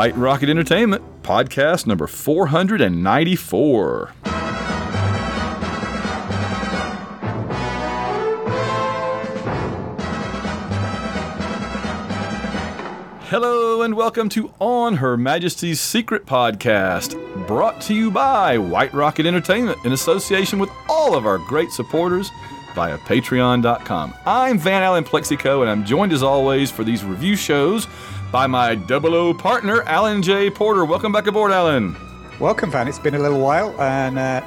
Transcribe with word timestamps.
White 0.00 0.16
Rocket 0.16 0.48
Entertainment, 0.48 1.02
podcast 1.22 1.86
number 1.86 2.06
494. 2.06 4.12
Hello 13.24 13.82
and 13.82 13.94
welcome 13.94 14.30
to 14.30 14.50
On 14.58 14.96
Her 14.96 15.18
Majesty's 15.18 15.82
Secret 15.82 16.24
Podcast, 16.24 17.46
brought 17.46 17.82
to 17.82 17.92
you 17.92 18.10
by 18.10 18.56
White 18.56 18.94
Rocket 18.94 19.26
Entertainment 19.26 19.84
in 19.84 19.92
association 19.92 20.58
with 20.58 20.70
all 20.88 21.14
of 21.14 21.26
our 21.26 21.36
great 21.36 21.72
supporters 21.72 22.30
via 22.74 22.96
patreon.com. 22.96 24.14
I'm 24.24 24.58
Van 24.58 24.82
Allen 24.82 25.04
Plexico, 25.04 25.60
and 25.60 25.68
I'm 25.68 25.84
joined 25.84 26.14
as 26.14 26.22
always 26.22 26.70
for 26.70 26.84
these 26.84 27.04
review 27.04 27.36
shows 27.36 27.86
by 28.30 28.46
my 28.46 28.74
double 28.76 29.14
O 29.14 29.34
partner, 29.34 29.82
Alan 29.82 30.22
J. 30.22 30.50
Porter. 30.50 30.84
Welcome 30.84 31.12
back 31.12 31.26
aboard, 31.26 31.50
Alan. 31.50 31.96
Welcome, 32.38 32.70
Van. 32.70 32.86
It's 32.86 32.98
been 32.98 33.14
a 33.14 33.18
little 33.18 33.40
while, 33.40 33.78
and 33.80 34.18
uh, 34.18 34.42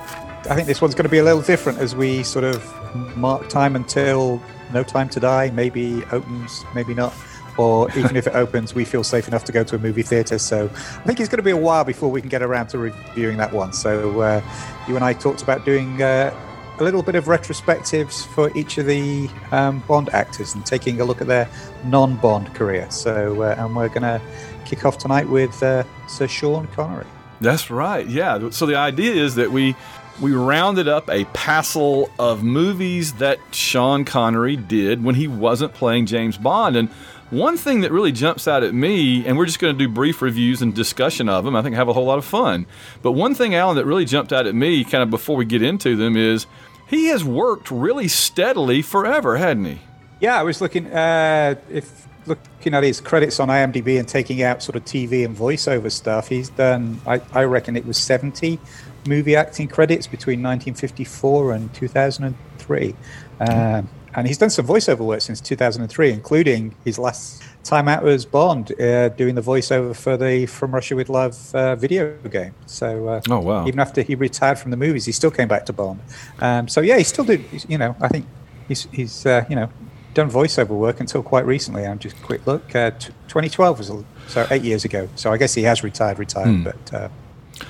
I 0.49 0.55
think 0.55 0.67
this 0.67 0.81
one's 0.81 0.95
going 0.95 1.03
to 1.03 1.09
be 1.09 1.17
a 1.17 1.23
little 1.23 1.41
different 1.41 1.79
as 1.79 1.95
we 1.95 2.23
sort 2.23 2.45
of 2.45 3.17
mark 3.17 3.49
time 3.49 3.75
until 3.75 4.41
No 4.71 4.83
Time 4.83 5.09
to 5.09 5.19
Die 5.19 5.49
maybe 5.51 6.03
opens, 6.11 6.63
maybe 6.73 6.93
not 6.93 7.13
or 7.57 7.89
even 7.97 8.15
if 8.15 8.27
it 8.27 8.33
opens, 8.33 8.73
we 8.73 8.85
feel 8.85 9.03
safe 9.03 9.27
enough 9.27 9.43
to 9.45 9.51
go 9.51 9.63
to 9.63 9.75
a 9.75 9.79
movie 9.79 10.01
theater. 10.01 10.39
So 10.39 10.65
I 10.65 11.03
think 11.03 11.19
it's 11.19 11.29
going 11.29 11.37
to 11.37 11.43
be 11.43 11.51
a 11.51 11.57
while 11.57 11.83
before 11.83 12.09
we 12.09 12.21
can 12.21 12.29
get 12.29 12.41
around 12.41 12.67
to 12.67 12.77
reviewing 12.77 13.37
that 13.37 13.53
one. 13.53 13.73
So 13.73 14.21
uh, 14.21 14.41
you 14.87 14.95
and 14.95 15.03
I 15.03 15.13
talked 15.13 15.43
about 15.43 15.65
doing 15.65 16.01
uh, 16.01 16.33
a 16.79 16.83
little 16.83 17.03
bit 17.03 17.15
of 17.15 17.25
retrospectives 17.25 18.25
for 18.27 18.55
each 18.57 18.77
of 18.77 18.85
the 18.85 19.29
um, 19.51 19.79
Bond 19.87 20.09
actors 20.09 20.55
and 20.55 20.65
taking 20.65 20.99
a 21.01 21.05
look 21.05 21.21
at 21.21 21.27
their 21.27 21.49
non-Bond 21.85 22.53
career. 22.55 22.89
So 22.89 23.43
uh, 23.43 23.55
and 23.57 23.75
we're 23.75 23.89
going 23.89 24.01
to 24.01 24.21
kick 24.65 24.85
off 24.85 24.97
tonight 24.97 25.29
with 25.29 25.61
uh, 25.61 25.83
Sir 26.07 26.27
Sean 26.27 26.67
Connery. 26.67 27.05
That's 27.41 27.69
right. 27.69 28.07
Yeah. 28.07 28.49
So 28.51 28.65
the 28.65 28.75
idea 28.75 29.13
is 29.13 29.35
that 29.35 29.51
we 29.51 29.75
we 30.21 30.31
rounded 30.31 30.87
up 30.87 31.09
a 31.09 31.25
passel 31.25 32.09
of 32.19 32.43
movies 32.43 33.13
that 33.13 33.39
Sean 33.51 34.05
Connery 34.05 34.55
did 34.55 35.03
when 35.03 35.15
he 35.15 35.27
wasn't 35.27 35.73
playing 35.73 36.05
James 36.05 36.37
Bond 36.37 36.75
and 36.75 36.89
one 37.33 37.57
thing 37.57 37.81
that 37.81 37.91
really 37.91 38.11
jumps 38.11 38.47
out 38.47 38.61
at 38.61 38.75
me, 38.75 39.25
and 39.25 39.39
we're 39.39 39.47
just 39.47 39.57
going 39.57 39.75
to 39.75 39.77
do 39.77 39.91
brief 39.91 40.21
reviews 40.21 40.61
and 40.61 40.71
discussion 40.71 41.27
of 41.27 41.43
them, 41.43 41.55
I 41.55 41.63
think 41.63 41.75
have 41.75 41.89
a 41.89 41.93
whole 41.93 42.05
lot 42.05 42.19
of 42.19 42.25
fun. 42.25 42.67
But 43.01 43.13
one 43.13 43.33
thing, 43.33 43.55
Alan, 43.55 43.75
that 43.77 43.85
really 43.87 44.05
jumped 44.05 44.31
out 44.31 44.45
at 44.45 44.53
me 44.53 44.83
kind 44.83 45.01
of 45.01 45.09
before 45.09 45.35
we 45.35 45.43
get 45.43 45.63
into 45.63 45.95
them 45.95 46.15
is 46.15 46.45
he 46.87 47.07
has 47.07 47.23
worked 47.23 47.71
really 47.71 48.07
steadily 48.07 48.81
forever, 48.81 49.37
hadn't 49.37 49.65
he? 49.65 49.81
Yeah, 50.19 50.39
I 50.39 50.43
was 50.43 50.61
looking, 50.61 50.87
uh, 50.87 51.55
if 51.69 52.07
looking 52.25 52.73
at 52.73 52.83
his 52.83 53.01
credits 53.01 53.39
on 53.39 53.49
IMDb 53.49 53.99
and 53.99 54.07
taking 54.07 54.41
out 54.41 54.63
sort 54.63 54.75
of 54.75 54.85
TV 54.85 55.25
and 55.25 55.35
voiceover 55.35 55.91
stuff, 55.91 56.27
he's 56.29 56.49
done, 56.49 57.01
I, 57.05 57.21
I 57.33 57.43
reckon 57.43 57.75
it 57.75 57.85
was 57.85 57.97
70 57.97 58.59
movie 59.07 59.35
acting 59.35 59.67
credits 59.67 60.07
between 60.07 60.41
1954 60.41 61.53
and 61.53 61.73
2003. 61.73 62.95
Um, 63.39 63.89
and 64.15 64.27
he's 64.27 64.37
done 64.37 64.49
some 64.49 64.67
voiceover 64.67 64.99
work 64.99 65.21
since 65.21 65.41
2003, 65.41 66.11
including 66.11 66.75
his 66.85 66.99
last 66.99 67.43
time 67.63 67.87
out 67.87 68.05
as 68.05 68.25
Bond, 68.25 68.79
uh, 68.79 69.09
doing 69.09 69.35
the 69.35 69.41
voiceover 69.41 69.95
for 69.95 70.17
the 70.17 70.45
From 70.45 70.73
Russia 70.73 70.95
with 70.95 71.09
Love 71.09 71.55
uh, 71.55 71.75
video 71.75 72.17
game. 72.29 72.53
So, 72.65 73.07
uh, 73.07 73.21
oh 73.29 73.39
wow! 73.39 73.67
Even 73.67 73.79
after 73.79 74.01
he 74.01 74.15
retired 74.15 74.59
from 74.59 74.71
the 74.71 74.77
movies, 74.77 75.05
he 75.05 75.11
still 75.11 75.31
came 75.31 75.47
back 75.47 75.65
to 75.67 75.73
Bond. 75.73 75.99
Um, 76.39 76.67
so 76.67 76.81
yeah, 76.81 76.97
he 76.97 77.03
still 77.03 77.25
did. 77.25 77.43
You 77.67 77.77
know, 77.77 77.95
I 78.01 78.07
think 78.07 78.25
he's 78.67 78.87
he's 78.91 79.25
uh, 79.25 79.45
you 79.49 79.55
know 79.55 79.69
done 80.13 80.29
voiceover 80.29 80.69
work 80.69 80.99
until 80.99 81.23
quite 81.23 81.45
recently. 81.45 81.85
I'm 81.85 81.99
just 81.99 82.17
a 82.17 82.21
quick 82.21 82.45
look. 82.45 82.75
Uh, 82.75 82.91
t- 82.91 83.07
2012 83.27 83.77
was 83.79 83.89
a, 83.89 84.05
so 84.27 84.47
eight 84.51 84.61
years 84.61 84.85
ago. 84.85 85.09
So 85.15 85.31
I 85.31 85.37
guess 85.37 85.53
he 85.53 85.63
has 85.63 85.83
retired, 85.83 86.19
retired. 86.19 86.47
Hmm. 86.47 86.63
But 86.63 86.93
uh, 86.93 87.09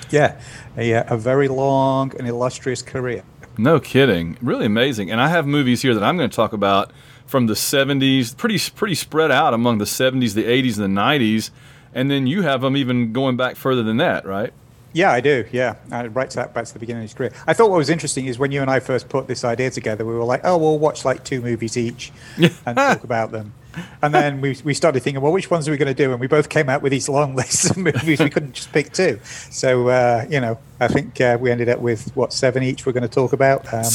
yeah, 0.09 0.39
a, 0.77 0.91
a 1.07 1.17
very 1.17 1.47
long 1.47 2.11
and 2.17 2.27
illustrious 2.27 2.81
career. 2.81 3.23
No 3.57 3.79
kidding. 3.79 4.37
Really 4.41 4.65
amazing. 4.65 5.11
And 5.11 5.21
I 5.21 5.29
have 5.29 5.45
movies 5.45 5.81
here 5.83 5.93
that 5.93 6.03
I'm 6.03 6.17
going 6.17 6.29
to 6.29 6.35
talk 6.35 6.53
about 6.53 6.91
from 7.25 7.47
the 7.47 7.53
70s, 7.53 8.35
pretty 8.35 8.59
pretty 8.75 8.95
spread 8.95 9.31
out 9.31 9.53
among 9.53 9.77
the 9.77 9.85
70s, 9.85 10.33
the 10.33 10.43
80s, 10.43 10.79
and 10.79 10.97
the 10.97 11.01
90s. 11.01 11.49
And 11.93 12.09
then 12.09 12.27
you 12.27 12.41
have 12.41 12.61
them 12.61 12.75
even 12.75 13.13
going 13.13 13.37
back 13.37 13.55
further 13.55 13.83
than 13.83 13.97
that, 13.97 14.25
right? 14.25 14.53
Yeah, 14.93 15.11
I 15.11 15.21
do. 15.21 15.45
Yeah, 15.51 15.75
uh, 15.91 16.09
right 16.09 16.29
to 16.29 16.35
that, 16.37 16.53
back 16.53 16.65
to 16.65 16.73
the 16.73 16.79
beginning 16.79 17.01
of 17.03 17.09
his 17.09 17.13
career. 17.15 17.31
I 17.47 17.53
thought 17.53 17.71
what 17.71 17.77
was 17.77 17.89
interesting 17.89 18.27
is 18.27 18.37
when 18.37 18.51
you 18.51 18.61
and 18.61 18.69
I 18.69 18.79
first 18.79 19.09
put 19.09 19.27
this 19.27 19.43
idea 19.43 19.71
together, 19.71 20.05
we 20.05 20.13
were 20.13 20.23
like, 20.23 20.41
"Oh, 20.43 20.57
we'll 20.57 20.79
watch 20.79 21.03
like 21.03 21.23
two 21.23 21.41
movies 21.41 21.77
each 21.77 22.11
and 22.37 22.75
talk 22.75 23.03
about 23.03 23.31
them." 23.31 23.53
And 24.01 24.13
then 24.13 24.41
we, 24.41 24.57
we 24.63 24.73
started 24.73 25.01
thinking, 25.01 25.21
well, 25.21 25.31
which 25.31 25.49
ones 25.49 25.67
are 25.67 25.71
we 25.71 25.77
going 25.77 25.93
to 25.93 25.93
do? 25.93 26.11
And 26.11 26.19
we 26.19 26.27
both 26.27 26.49
came 26.49 26.69
out 26.69 26.81
with 26.81 26.91
these 26.91 27.09
long 27.09 27.35
lists 27.35 27.69
of 27.69 27.77
movies. 27.77 28.19
we 28.19 28.29
couldn't 28.29 28.53
just 28.53 28.71
pick 28.71 28.93
two. 28.93 29.19
So, 29.23 29.87
uh, 29.89 30.25
you 30.29 30.39
know, 30.39 30.59
I 30.79 30.87
think 30.87 31.19
uh, 31.21 31.37
we 31.39 31.51
ended 31.51 31.69
up 31.69 31.79
with, 31.79 32.15
what, 32.15 32.33
seven 32.33 32.63
each 32.63 32.85
we're 32.85 32.91
going 32.91 33.03
to 33.03 33.09
talk 33.09 33.33
about. 33.33 33.71
Um, 33.73 33.91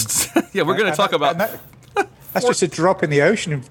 yeah, 0.53 0.63
we're 0.63 0.77
going 0.77 0.91
to 0.91 0.97
talk 0.97 1.13
about. 1.13 1.39
That, 1.39 1.61
that's 2.33 2.47
just 2.47 2.63
a 2.63 2.69
drop 2.69 3.03
in 3.03 3.11
the 3.11 3.23
ocean. 3.23 3.53
Mean, 3.53 3.67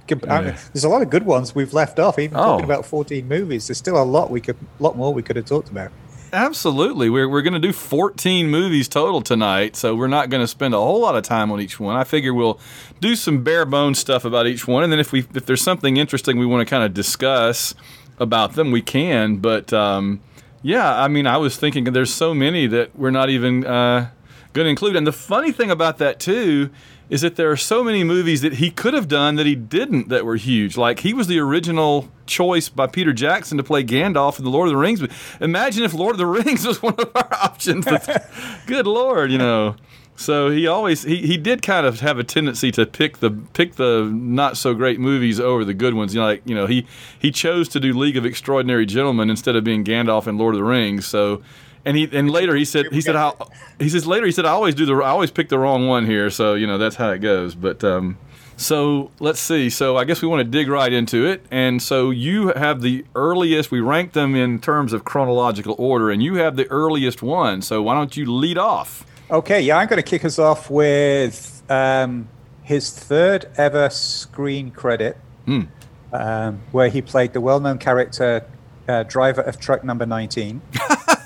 there's 0.74 0.84
a 0.84 0.90
lot 0.90 1.02
of 1.02 1.10
good 1.10 1.26
ones 1.26 1.54
we've 1.54 1.74
left 1.74 2.00
off. 2.00 2.18
Even 2.20 2.38
oh. 2.38 2.44
talking 2.44 2.66
about 2.66 2.86
14 2.86 3.28
movies, 3.28 3.68
there's 3.68 3.78
still 3.78 4.02
a 4.02 4.04
lot 4.04 4.30
we 4.30 4.42
could, 4.42 4.58
lot 4.80 4.98
more 4.98 5.14
we 5.14 5.24
could 5.24 5.36
have 5.36 5.46
talked 5.46 5.70
about. 5.70 5.92
Absolutely. 6.34 7.10
We're, 7.10 7.30
we're 7.30 7.42
going 7.42 7.54
to 7.54 7.60
do 7.60 7.72
14 7.72 8.50
movies 8.50 8.88
total 8.88 9.22
tonight, 9.22 9.76
so 9.76 9.96
we're 9.96 10.08
not 10.08 10.30
going 10.30 10.42
to 10.42 10.48
spend 10.48 10.74
a 10.74 10.78
whole 10.78 11.00
lot 11.00 11.16
of 11.16 11.24
time 11.24 11.52
on 11.52 11.62
each 11.62 11.80
one. 11.80 11.96
I 11.96 12.04
figure 12.04 12.34
we'll 12.34 12.60
do 13.00 13.16
some 13.16 13.44
bare 13.44 13.66
bones 13.66 14.00
stuff 14.00 14.26
about 14.26 14.46
each 14.48 14.68
one, 14.68 14.84
and 14.84 14.92
then 14.92 15.00
if 15.00 15.12
we 15.12 15.20
if 15.34 15.46
there's 15.46 15.62
something 15.62 15.98
interesting 15.98 16.38
we 16.38 16.46
want 16.46 16.68
to 16.68 16.70
kind 16.70 16.84
of 16.84 16.94
discuss 16.94 17.74
about 18.20 18.54
them, 18.54 18.72
we 18.72 18.82
can. 18.82 19.38
But 19.38 19.72
um, 19.72 20.22
yeah, 20.62 21.02
I 21.02 21.08
mean, 21.08 21.28
I 21.28 21.38
was 21.38 21.56
thinking 21.56 21.86
there's 21.86 22.14
so 22.14 22.34
many 22.34 22.68
that 22.68 22.98
we're 22.98 23.12
not 23.12 23.30
even 23.30 23.66
uh, 23.66 24.10
going 24.52 24.66
to 24.66 24.70
include. 24.70 24.96
And 24.96 25.08
the 25.08 25.14
funny 25.14 25.54
thing 25.54 25.72
about 25.72 25.98
that 26.00 26.20
too 26.20 26.72
is 27.10 27.22
that 27.22 27.36
there 27.36 27.50
are 27.50 27.58
so 27.58 27.84
many 27.84 28.04
movies 28.04 28.42
that 28.42 28.54
he 28.54 28.70
could 28.70 28.94
have 28.94 29.08
done 29.08 29.36
that 29.36 29.46
he 29.46 29.56
didn't 29.56 30.10
that 30.10 30.26
were 30.26 30.36
huge. 30.36 30.76
Like 30.78 31.00
he 31.00 31.14
was 31.14 31.28
the 31.28 31.40
original 31.40 32.10
choice 32.26 32.68
by 32.70 32.88
Peter 32.88 33.14
Jackson 33.14 33.58
to 33.58 33.64
play 33.64 33.84
Gandalf 33.84 34.38
in 34.38 34.46
the 34.46 34.52
Lord 34.52 34.68
of 34.68 34.74
the 34.74 34.78
Rings. 34.78 35.00
But 35.00 35.12
imagine 35.40 35.84
if 35.84 35.94
Lord 35.94 36.14
of 36.14 36.18
the 36.18 36.26
Rings 36.44 36.66
was 36.66 36.82
one 36.82 36.96
of 36.98 37.12
our 37.16 37.34
options. 37.34 37.88
good 38.68 38.88
lord, 38.88 39.32
you 39.32 39.38
know. 39.38 39.76
So 40.18 40.50
he 40.50 40.66
always 40.66 41.04
he, 41.04 41.18
he 41.18 41.38
did 41.38 41.62
kind 41.62 41.86
of 41.86 42.00
have 42.00 42.18
a 42.18 42.24
tendency 42.24 42.72
to 42.72 42.88
pick 42.88 43.20
the 43.20 43.30
pick 43.54 43.76
the 43.76 44.10
not 44.12 44.58
so 44.58 44.74
great 44.74 45.00
movies 45.00 45.40
over 45.40 45.64
the 45.64 45.76
good 45.76 45.94
ones. 45.94 46.14
You 46.14 46.22
know, 46.22 46.26
like 46.26 46.42
you 46.44 46.56
know 46.56 46.66
he 46.66 46.88
he 47.18 47.32
chose 47.32 47.70
to 47.70 47.80
do 47.80 47.94
League 47.94 48.18
of 48.18 48.26
Extraordinary 48.26 48.88
Gentlemen 48.88 49.30
instead 49.30 49.56
of 49.56 49.64
being 49.64 49.84
Gandalf 49.84 50.28
in 50.28 50.40
Lord 50.40 50.56
of 50.56 50.60
the 50.60 50.66
Rings. 50.66 51.06
So 51.06 51.44
and 51.88 51.96
he 51.96 52.10
and 52.12 52.30
later 52.30 52.54
he 52.54 52.66
said 52.66 52.88
he 52.92 53.00
said 53.00 53.16
I, 53.16 53.32
he 53.80 53.88
says 53.88 54.06
later 54.06 54.26
he 54.26 54.32
said 54.34 54.46
I 54.46 54.50
always 54.50 54.76
do 54.76 54.86
the 54.86 54.94
I 54.96 55.10
always 55.10 55.32
pick 55.32 55.48
the 55.48 55.58
wrong 55.58 55.88
one 55.88 56.06
here. 56.06 56.30
So 56.30 56.54
you 56.54 56.68
know 56.68 56.78
that's 56.78 56.98
how 56.98 57.12
it 57.12 57.20
goes. 57.20 57.56
But 57.56 57.82
um, 57.82 58.18
so 58.58 59.10
let's 59.20 59.40
see. 59.40 59.70
So 59.70 59.96
I 59.96 60.04
guess 60.04 60.22
we 60.22 60.28
want 60.28 60.42
to 60.42 60.44
dig 60.44 60.68
right 60.68 60.92
into 60.92 61.26
it. 61.26 61.46
And 61.50 61.82
so 61.82 62.10
you 62.10 62.50
have 62.50 62.82
the 62.82 63.06
earliest. 63.16 63.72
We 63.72 63.80
rank 63.80 64.12
them 64.12 64.36
in 64.36 64.60
terms 64.60 64.92
of 64.92 65.06
chronological 65.06 65.76
order, 65.78 66.12
and 66.12 66.22
you 66.22 66.36
have 66.36 66.58
the 66.58 66.68
earliest 66.68 67.24
one. 67.24 67.62
So 67.62 67.82
why 67.82 67.94
don't 67.94 68.18
you 68.18 68.26
lead 68.26 68.58
off? 68.58 69.06
Okay. 69.32 69.62
Yeah, 69.62 69.78
I'm 69.78 69.88
going 69.88 70.02
to 70.02 70.10
kick 70.10 70.26
us 70.26 70.38
off 70.38 70.70
with 70.70 71.64
um, 71.70 72.28
his 72.64 72.92
third 72.92 73.50
ever 73.56 73.90
screen 73.90 74.72
credit, 74.72 75.18
mm. 75.48 75.68
um, 76.12 76.62
where 76.74 76.90
he 76.90 77.02
played 77.02 77.32
the 77.32 77.40
well-known 77.40 77.78
character 77.78 78.46
uh, 78.90 79.04
driver 79.04 79.42
of 79.42 79.58
truck 79.58 79.86
number 79.86 80.06
19. 80.06 80.62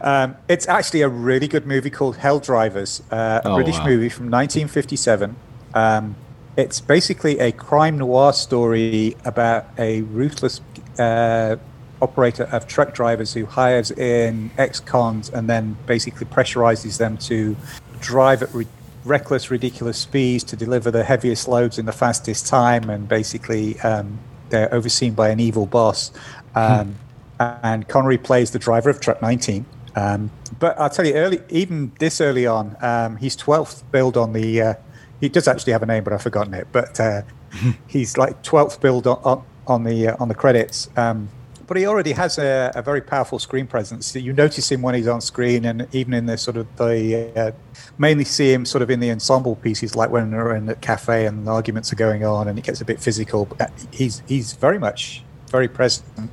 Um, 0.00 0.36
it's 0.48 0.68
actually 0.68 1.02
a 1.02 1.08
really 1.08 1.48
good 1.48 1.66
movie 1.66 1.90
called 1.90 2.16
Hell 2.16 2.38
Drivers, 2.38 3.02
uh, 3.10 3.40
a 3.44 3.48
oh, 3.48 3.54
British 3.56 3.78
wow. 3.78 3.86
movie 3.86 4.08
from 4.08 4.26
1957. 4.26 5.36
Um, 5.74 6.16
it's 6.56 6.80
basically 6.80 7.38
a 7.38 7.52
crime 7.52 7.98
noir 7.98 8.32
story 8.32 9.16
about 9.24 9.66
a 9.78 10.02
ruthless 10.02 10.60
uh, 10.98 11.56
operator 12.00 12.44
of 12.44 12.66
truck 12.66 12.94
drivers 12.94 13.32
who 13.34 13.46
hires 13.46 13.90
in 13.90 14.50
ex-cons 14.58 15.28
and 15.30 15.48
then 15.48 15.76
basically 15.86 16.26
pressurizes 16.26 16.98
them 16.98 17.16
to 17.18 17.56
drive 18.00 18.42
at 18.42 18.52
re- 18.54 18.66
reckless, 19.04 19.50
ridiculous 19.50 19.98
speeds 19.98 20.44
to 20.44 20.56
deliver 20.56 20.90
the 20.90 21.04
heaviest 21.04 21.48
loads 21.48 21.78
in 21.78 21.86
the 21.86 21.92
fastest 21.92 22.46
time, 22.46 22.90
and 22.90 23.08
basically 23.08 23.78
um, 23.80 24.18
they're 24.50 24.72
overseen 24.74 25.14
by 25.14 25.28
an 25.28 25.40
evil 25.40 25.66
boss. 25.66 26.10
Hmm. 26.54 26.58
Um, 26.58 26.94
and 27.38 27.86
Connery 27.86 28.18
plays 28.18 28.50
the 28.52 28.58
driver 28.58 28.88
of 28.88 29.00
Truck 29.00 29.20
19. 29.20 29.66
Um, 29.96 30.30
but 30.60 30.78
I'll 30.78 30.90
tell 30.90 31.06
you, 31.06 31.14
early, 31.14 31.40
even 31.48 31.90
this 31.98 32.20
early 32.20 32.46
on, 32.46 32.76
um, 32.80 33.16
he's 33.16 33.36
12th 33.36 33.82
build 33.90 34.16
on 34.16 34.32
the. 34.32 34.62
Uh, 34.62 34.74
he 35.20 35.30
does 35.30 35.48
actually 35.48 35.72
have 35.72 35.82
a 35.82 35.86
name, 35.86 36.04
but 36.04 36.12
I've 36.12 36.22
forgotten 36.22 36.52
it. 36.54 36.68
But 36.70 37.00
uh, 37.00 37.22
he's 37.86 38.18
like 38.18 38.42
12th 38.42 38.80
build 38.80 39.06
on, 39.06 39.18
on, 39.24 39.44
on 39.66 39.84
the 39.84 40.08
uh, 40.08 40.16
on 40.20 40.28
the 40.28 40.34
credits. 40.34 40.90
Um, 40.96 41.30
but 41.66 41.76
he 41.76 41.86
already 41.86 42.12
has 42.12 42.38
a, 42.38 42.70
a, 42.76 42.82
very 42.82 43.00
powerful 43.00 43.40
screen 43.40 43.66
presence. 43.66 44.14
You 44.14 44.32
notice 44.32 44.70
him 44.70 44.82
when 44.82 44.94
he's 44.94 45.08
on 45.08 45.20
screen, 45.20 45.64
and 45.64 45.88
even 45.92 46.14
in 46.14 46.26
the 46.26 46.38
sort 46.38 46.56
of 46.56 46.76
the 46.76 47.32
uh, 47.34 47.50
mainly 47.98 48.24
see 48.24 48.52
him 48.52 48.64
sort 48.64 48.82
of 48.82 48.90
in 48.90 49.00
the 49.00 49.10
ensemble 49.10 49.56
pieces, 49.56 49.96
like 49.96 50.10
when 50.10 50.30
they're 50.30 50.54
in 50.54 50.66
the 50.66 50.76
cafe 50.76 51.26
and 51.26 51.46
the 51.46 51.50
arguments 51.50 51.92
are 51.92 51.96
going 51.96 52.24
on, 52.24 52.46
and 52.46 52.58
it 52.58 52.64
gets 52.64 52.80
a 52.80 52.84
bit 52.84 53.00
physical. 53.00 53.48
He's 53.90 54.22
he's 54.28 54.52
very 54.52 54.78
much 54.78 55.24
very 55.48 55.68
present 55.68 56.30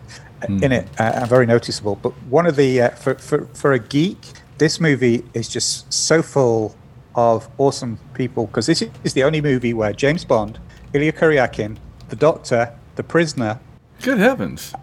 mm. 0.48 0.62
in 0.64 0.72
it 0.72 0.88
uh, 1.00 1.04
and 1.16 1.30
very 1.30 1.46
noticeable. 1.46 1.96
But 1.96 2.12
one 2.30 2.46
of 2.46 2.56
the 2.56 2.82
uh, 2.82 2.90
for, 2.92 3.16
for 3.16 3.46
for 3.48 3.74
a 3.74 3.80
geek, 3.80 4.18
this 4.58 4.80
movie 4.80 5.24
is 5.34 5.48
just 5.48 5.92
so 5.92 6.22
full 6.22 6.76
of 7.16 7.48
awesome 7.58 8.00
people 8.14 8.48
because 8.48 8.66
this 8.66 8.84
is 9.04 9.14
the 9.14 9.24
only 9.24 9.42
movie 9.42 9.74
where 9.74 9.94
James 9.94 10.26
Bond, 10.26 10.60
Illya 10.94 11.14
Kuryakin, 11.14 11.78
the 12.10 12.16
Doctor, 12.16 12.74
the 12.96 13.04
Prisoner, 13.04 13.60
good 14.02 14.18
heavens, 14.18 14.74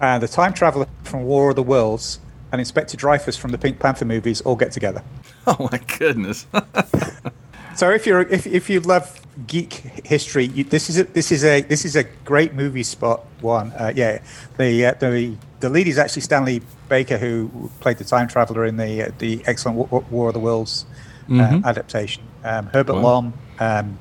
and 0.00 0.22
the 0.22 0.28
time 0.28 0.52
traveler 0.52 0.86
from 1.02 1.24
War 1.24 1.50
of 1.50 1.56
the 1.56 1.62
Worlds, 1.62 2.20
and 2.52 2.60
Inspector 2.60 2.96
Dreyfus 2.96 3.36
from 3.36 3.50
the 3.50 3.58
Pink 3.58 3.78
Panther 3.78 4.04
movies 4.04 4.40
all 4.42 4.56
get 4.56 4.72
together. 4.72 5.02
Oh 5.46 5.68
my 5.72 5.78
goodness! 5.98 6.46
so 7.80 7.88
if 7.88 8.06
you're 8.06 8.20
if, 8.20 8.46
if 8.46 8.68
you 8.68 8.80
love 8.80 9.18
geek 9.46 9.72
history, 10.04 10.44
you, 10.44 10.64
this 10.64 10.90
is 10.90 10.98
a, 10.98 11.04
this 11.04 11.32
is 11.32 11.44
a 11.44 11.62
this 11.62 11.86
is 11.86 11.96
a 11.96 12.04
great 12.26 12.52
movie 12.52 12.82
spot. 12.82 13.24
One, 13.40 13.72
uh, 13.72 13.94
yeah, 13.96 14.20
the 14.58 14.84
uh, 14.84 14.94
the 15.00 15.34
the 15.60 15.70
lead 15.70 15.88
is 15.88 15.96
actually 15.96 16.20
Stanley 16.20 16.60
Baker, 16.90 17.16
who 17.16 17.70
played 17.80 17.96
the 17.96 18.04
time 18.04 18.28
traveler 18.28 18.66
in 18.66 18.76
the 18.76 19.04
uh, 19.04 19.10
the 19.18 19.42
excellent 19.46 19.90
War 20.12 20.28
of 20.28 20.34
the 20.34 20.40
Worlds 20.40 20.84
uh, 21.28 21.32
mm-hmm. 21.32 21.64
adaptation. 21.64 22.22
Um, 22.44 22.66
Herbert 22.66 22.96
wow. 22.96 23.02
Lom, 23.02 23.32
um, 23.60 23.98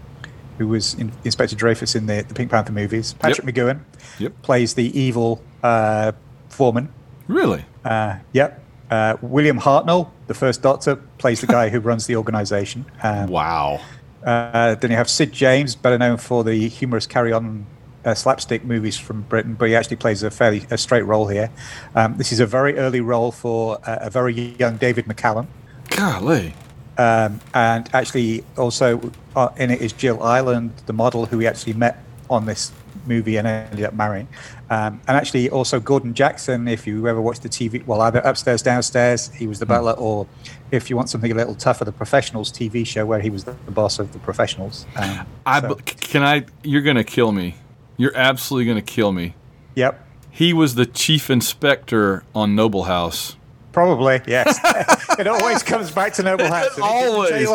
who 0.58 0.68
was 0.68 0.96
in, 0.96 1.14
Inspector 1.24 1.56
Dreyfus 1.56 1.96
in 1.96 2.06
the, 2.06 2.26
the 2.28 2.34
Pink 2.34 2.52
Panther 2.52 2.74
movies. 2.74 3.14
Patrick 3.14 3.48
yep. 3.48 3.56
McGoohan 3.56 3.80
yep. 4.20 4.42
plays 4.42 4.74
the 4.74 5.00
evil 5.00 5.42
uh, 5.64 6.12
foreman. 6.50 6.92
Really? 7.30 7.64
Uh, 7.86 8.18
yep. 8.34 8.62
Uh, 8.92 9.16
William 9.22 9.58
Hartnell, 9.58 10.10
the 10.30 10.36
first 10.36 10.62
Doctor, 10.62 10.96
plays 11.18 11.42
the 11.42 11.48
guy 11.48 11.70
who 11.70 11.80
runs 11.80 12.08
the 12.08 12.16
organization. 12.16 12.86
Um, 13.02 13.28
wow. 13.28 13.82
Uh, 14.24 14.76
then 14.76 14.92
you 14.92 14.98
have 14.98 15.10
Sid 15.10 15.32
James, 15.32 15.76
better 15.76 15.98
known 15.98 16.18
for 16.18 16.44
the 16.44 16.68
humorous 16.68 17.08
Carry 17.08 17.32
On 17.32 17.66
uh, 18.06 18.14
slapstick 18.14 18.64
movies 18.66 18.98
from 18.98 19.22
Britain, 19.24 19.56
but 19.56 19.70
he 19.70 19.76
actually 19.76 19.96
plays 19.96 20.22
a 20.22 20.30
fairly 20.30 20.66
a 20.70 20.78
straight 20.78 21.04
role 21.04 21.28
here. 21.28 21.50
Um, 21.96 22.18
this 22.18 22.32
is 22.32 22.40
a 22.42 22.46
very 22.46 22.78
early 22.78 23.02
role 23.02 23.32
for 23.32 23.80
uh, 23.90 24.00
a 24.02 24.10
very 24.10 24.34
young 24.60 24.78
David 24.78 25.06
McCallum. 25.06 25.48
Golly. 25.90 26.54
Um, 26.98 27.40
and 27.54 27.90
actually, 27.96 28.44
also 28.58 29.12
uh, 29.36 29.50
in 29.58 29.72
it 29.72 29.82
is 29.82 29.94
Jill 29.94 30.22
Ireland, 30.22 30.74
the 30.86 30.94
model 30.94 31.26
who 31.26 31.40
he 31.40 31.48
actually 31.48 31.74
met 31.74 32.04
on 32.30 32.46
this 32.46 32.72
movie 33.08 33.38
and 33.38 33.48
ended 33.48 33.86
up 33.86 33.94
marrying. 33.94 34.28
Um, 34.70 35.02
and 35.08 35.18
actually, 35.18 35.50
also 35.50 35.80
Gordon 35.80 36.14
Jackson, 36.14 36.68
if 36.68 36.86
you 36.86 37.08
ever 37.08 37.20
watched 37.20 37.42
the 37.42 37.50
TV, 37.50 37.86
well, 37.86 38.02
either 38.02 38.20
Upstairs, 38.20 38.62
Downstairs, 38.62 39.30
he 39.34 39.48
was 39.48 39.60
the 39.60 39.66
hmm. 39.66 39.70
butler, 39.70 39.94
or 39.94 40.28
if 40.72 40.90
you 40.90 40.96
want 40.96 41.10
something 41.10 41.32
a 41.32 41.36
little 41.36 41.56
tougher, 41.56 41.86
the 41.86 41.92
Professionals 41.92 42.52
TV 42.52 42.86
show 42.86 43.06
where 43.06 43.20
he 43.20 43.30
was 43.30 43.46
the, 43.46 43.56
the 43.66 43.72
boss 43.72 44.00
of 44.00 44.14
the 44.14 44.20
Professionals. 44.20 44.86
Um, 44.96 45.26
I 45.46 45.62
so. 45.62 45.76
can 45.76 46.24
I? 46.24 46.46
You're 46.64 46.84
gonna 46.84 47.04
kill 47.04 47.32
me. 47.32 47.56
You're 47.98 48.16
absolutely 48.16 48.68
gonna 48.68 48.82
kill 48.82 49.12
me. 49.12 49.36
Yep. 49.76 50.06
He 50.30 50.54
was 50.54 50.76
the 50.76 50.86
chief 50.86 51.30
inspector 51.30 52.24
on 52.36 52.56
Noble 52.56 52.84
House. 52.84 53.36
Probably, 53.72 54.22
yes. 54.28 54.60
it 55.20 55.28
always 55.28 55.64
comes 55.64 55.92
back 55.92 56.14
to 56.14 56.24
Noble 56.24 56.48
House. 56.48 56.78
always. 56.80 57.50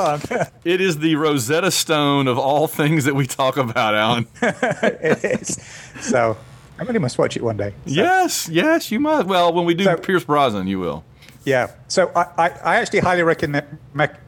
it 0.64 0.80
is 0.80 0.98
the 0.98 1.14
Rosetta 1.14 1.70
Stone 1.70 2.28
of 2.28 2.38
all 2.38 2.66
things 2.66 3.04
that 3.04 3.14
we 3.14 3.26
talk 3.26 3.56
about, 3.56 3.94
Alan. 3.94 4.26
it 4.42 5.24
is. 5.24 5.62
So 6.00 6.36
I 6.78 6.82
really 6.82 6.98
must 6.98 7.18
watch 7.18 7.36
it 7.36 7.42
one 7.42 7.56
day. 7.56 7.70
So. 7.86 7.92
Yes, 7.92 8.48
yes, 8.48 8.90
you 8.90 9.00
must. 9.00 9.26
Well, 9.28 9.52
when 9.52 9.64
we 9.64 9.74
do 9.74 9.84
so, 9.84 9.96
Pierce 9.96 10.24
Brosnan, 10.24 10.66
you 10.66 10.80
will. 10.80 11.04
Yeah. 11.44 11.70
So 11.88 12.10
I, 12.16 12.22
I, 12.38 12.48
I 12.48 12.76
actually 12.76 13.00
highly 13.00 13.22
recommend 13.22 13.78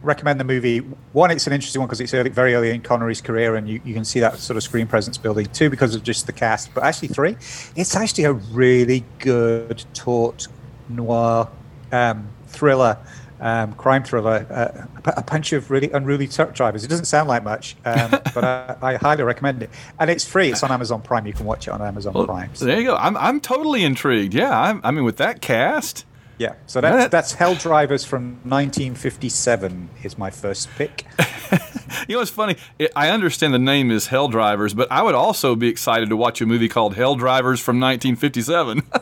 recommend 0.02 0.38
the 0.38 0.44
movie. 0.44 0.78
One, 1.12 1.30
it's 1.30 1.46
an 1.46 1.52
interesting 1.52 1.80
one 1.80 1.88
because 1.88 2.00
it's 2.00 2.12
early, 2.14 2.30
very 2.30 2.54
early 2.54 2.70
in 2.70 2.82
Connery's 2.82 3.20
career, 3.20 3.56
and 3.56 3.68
you, 3.68 3.80
you 3.84 3.94
can 3.94 4.04
see 4.04 4.20
that 4.20 4.38
sort 4.38 4.56
of 4.56 4.62
screen 4.62 4.86
presence 4.86 5.16
building. 5.16 5.46
Two, 5.46 5.70
because 5.70 5.94
of 5.94 6.02
just 6.02 6.26
the 6.26 6.32
cast. 6.32 6.72
But 6.74 6.84
actually, 6.84 7.08
three, 7.08 7.36
it's 7.74 7.96
actually 7.96 8.24
a 8.24 8.32
really 8.32 9.04
good 9.18 9.82
taut 9.94 10.46
noir 10.88 11.48
um, 11.90 12.28
thriller, 12.48 12.98
um, 13.40 13.74
crime 13.74 14.02
thriller, 14.04 14.46
uh, 14.50 15.12
a 15.16 15.22
bunch 15.22 15.52
of 15.52 15.70
really 15.70 15.90
unruly 15.90 16.26
truck 16.26 16.54
drivers. 16.54 16.84
It 16.84 16.88
doesn't 16.88 17.06
sound 17.06 17.28
like 17.28 17.44
much, 17.44 17.76
um, 17.84 18.10
but 18.34 18.44
I, 18.44 18.76
I, 18.82 18.94
highly 18.96 19.22
recommend 19.22 19.62
it. 19.62 19.70
And 19.98 20.10
it's 20.10 20.24
free. 20.24 20.50
It's 20.50 20.62
on 20.62 20.72
Amazon 20.72 21.02
Prime. 21.02 21.26
You 21.26 21.32
can 21.32 21.46
watch 21.46 21.68
it 21.68 21.70
on 21.70 21.82
Amazon 21.82 22.14
well, 22.14 22.26
Prime. 22.26 22.54
So. 22.54 22.64
There 22.64 22.78
you 22.78 22.86
go. 22.86 22.96
I'm, 22.96 23.16
I'm 23.16 23.40
totally 23.40 23.84
intrigued. 23.84 24.34
Yeah, 24.34 24.58
I'm, 24.58 24.80
i 24.84 24.90
mean, 24.90 25.04
with 25.04 25.16
that 25.18 25.40
cast. 25.40 26.04
Yeah, 26.38 26.54
so 26.66 26.82
that's, 26.82 27.10
that's 27.10 27.32
Hell 27.32 27.54
Drivers 27.54 28.04
from 28.04 28.32
1957 28.44 29.88
is 30.02 30.18
my 30.18 30.28
first 30.28 30.68
pick. 30.76 31.06
you 32.08 32.16
know, 32.16 32.20
it's 32.20 32.30
funny. 32.30 32.56
I 32.94 33.08
understand 33.08 33.54
the 33.54 33.58
name 33.58 33.90
is 33.90 34.08
Hell 34.08 34.28
Drivers, 34.28 34.74
but 34.74 34.90
I 34.92 35.02
would 35.02 35.14
also 35.14 35.56
be 35.56 35.68
excited 35.68 36.10
to 36.10 36.16
watch 36.16 36.42
a 36.42 36.46
movie 36.46 36.68
called 36.68 36.94
Hell 36.94 37.16
Drivers 37.16 37.60
from 37.60 37.80
1957. 37.80 38.82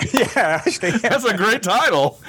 yeah, 0.14 0.62
actually, 0.64 0.90
yeah. 0.90 0.98
that's 0.98 1.24
a 1.24 1.36
great 1.36 1.62
title. 1.62 2.20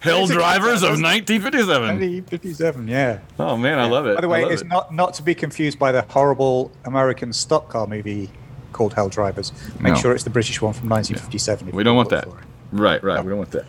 Hell 0.00 0.26
Drivers 0.26 0.82
of 0.82 1.00
1957. 1.00 1.68
1957, 1.68 2.88
yeah. 2.88 3.20
Oh 3.38 3.56
man, 3.56 3.78
I 3.78 3.86
love 3.86 4.06
it. 4.06 4.16
By 4.16 4.20
the 4.20 4.28
way, 4.28 4.44
it's 4.44 4.62
it. 4.62 4.68
not 4.68 4.92
not 4.92 5.14
to 5.14 5.22
be 5.22 5.34
confused 5.34 5.78
by 5.78 5.92
the 5.92 6.02
horrible 6.02 6.72
American 6.84 7.32
stock 7.32 7.68
car 7.68 7.86
movie 7.86 8.28
called 8.72 8.94
Hell 8.94 9.08
Drivers. 9.08 9.52
Make 9.78 9.94
no. 9.94 9.98
sure 10.00 10.12
it's 10.12 10.24
the 10.24 10.30
British 10.30 10.60
one 10.60 10.72
from 10.72 10.88
1957. 10.88 11.68
Yeah. 11.68 11.74
We 11.74 11.84
don't 11.84 11.96
want 11.96 12.08
that. 12.10 12.26
Right, 12.72 13.02
right. 13.04 13.16
No. 13.16 13.22
We 13.22 13.28
don't 13.28 13.38
want 13.38 13.50
that. 13.52 13.66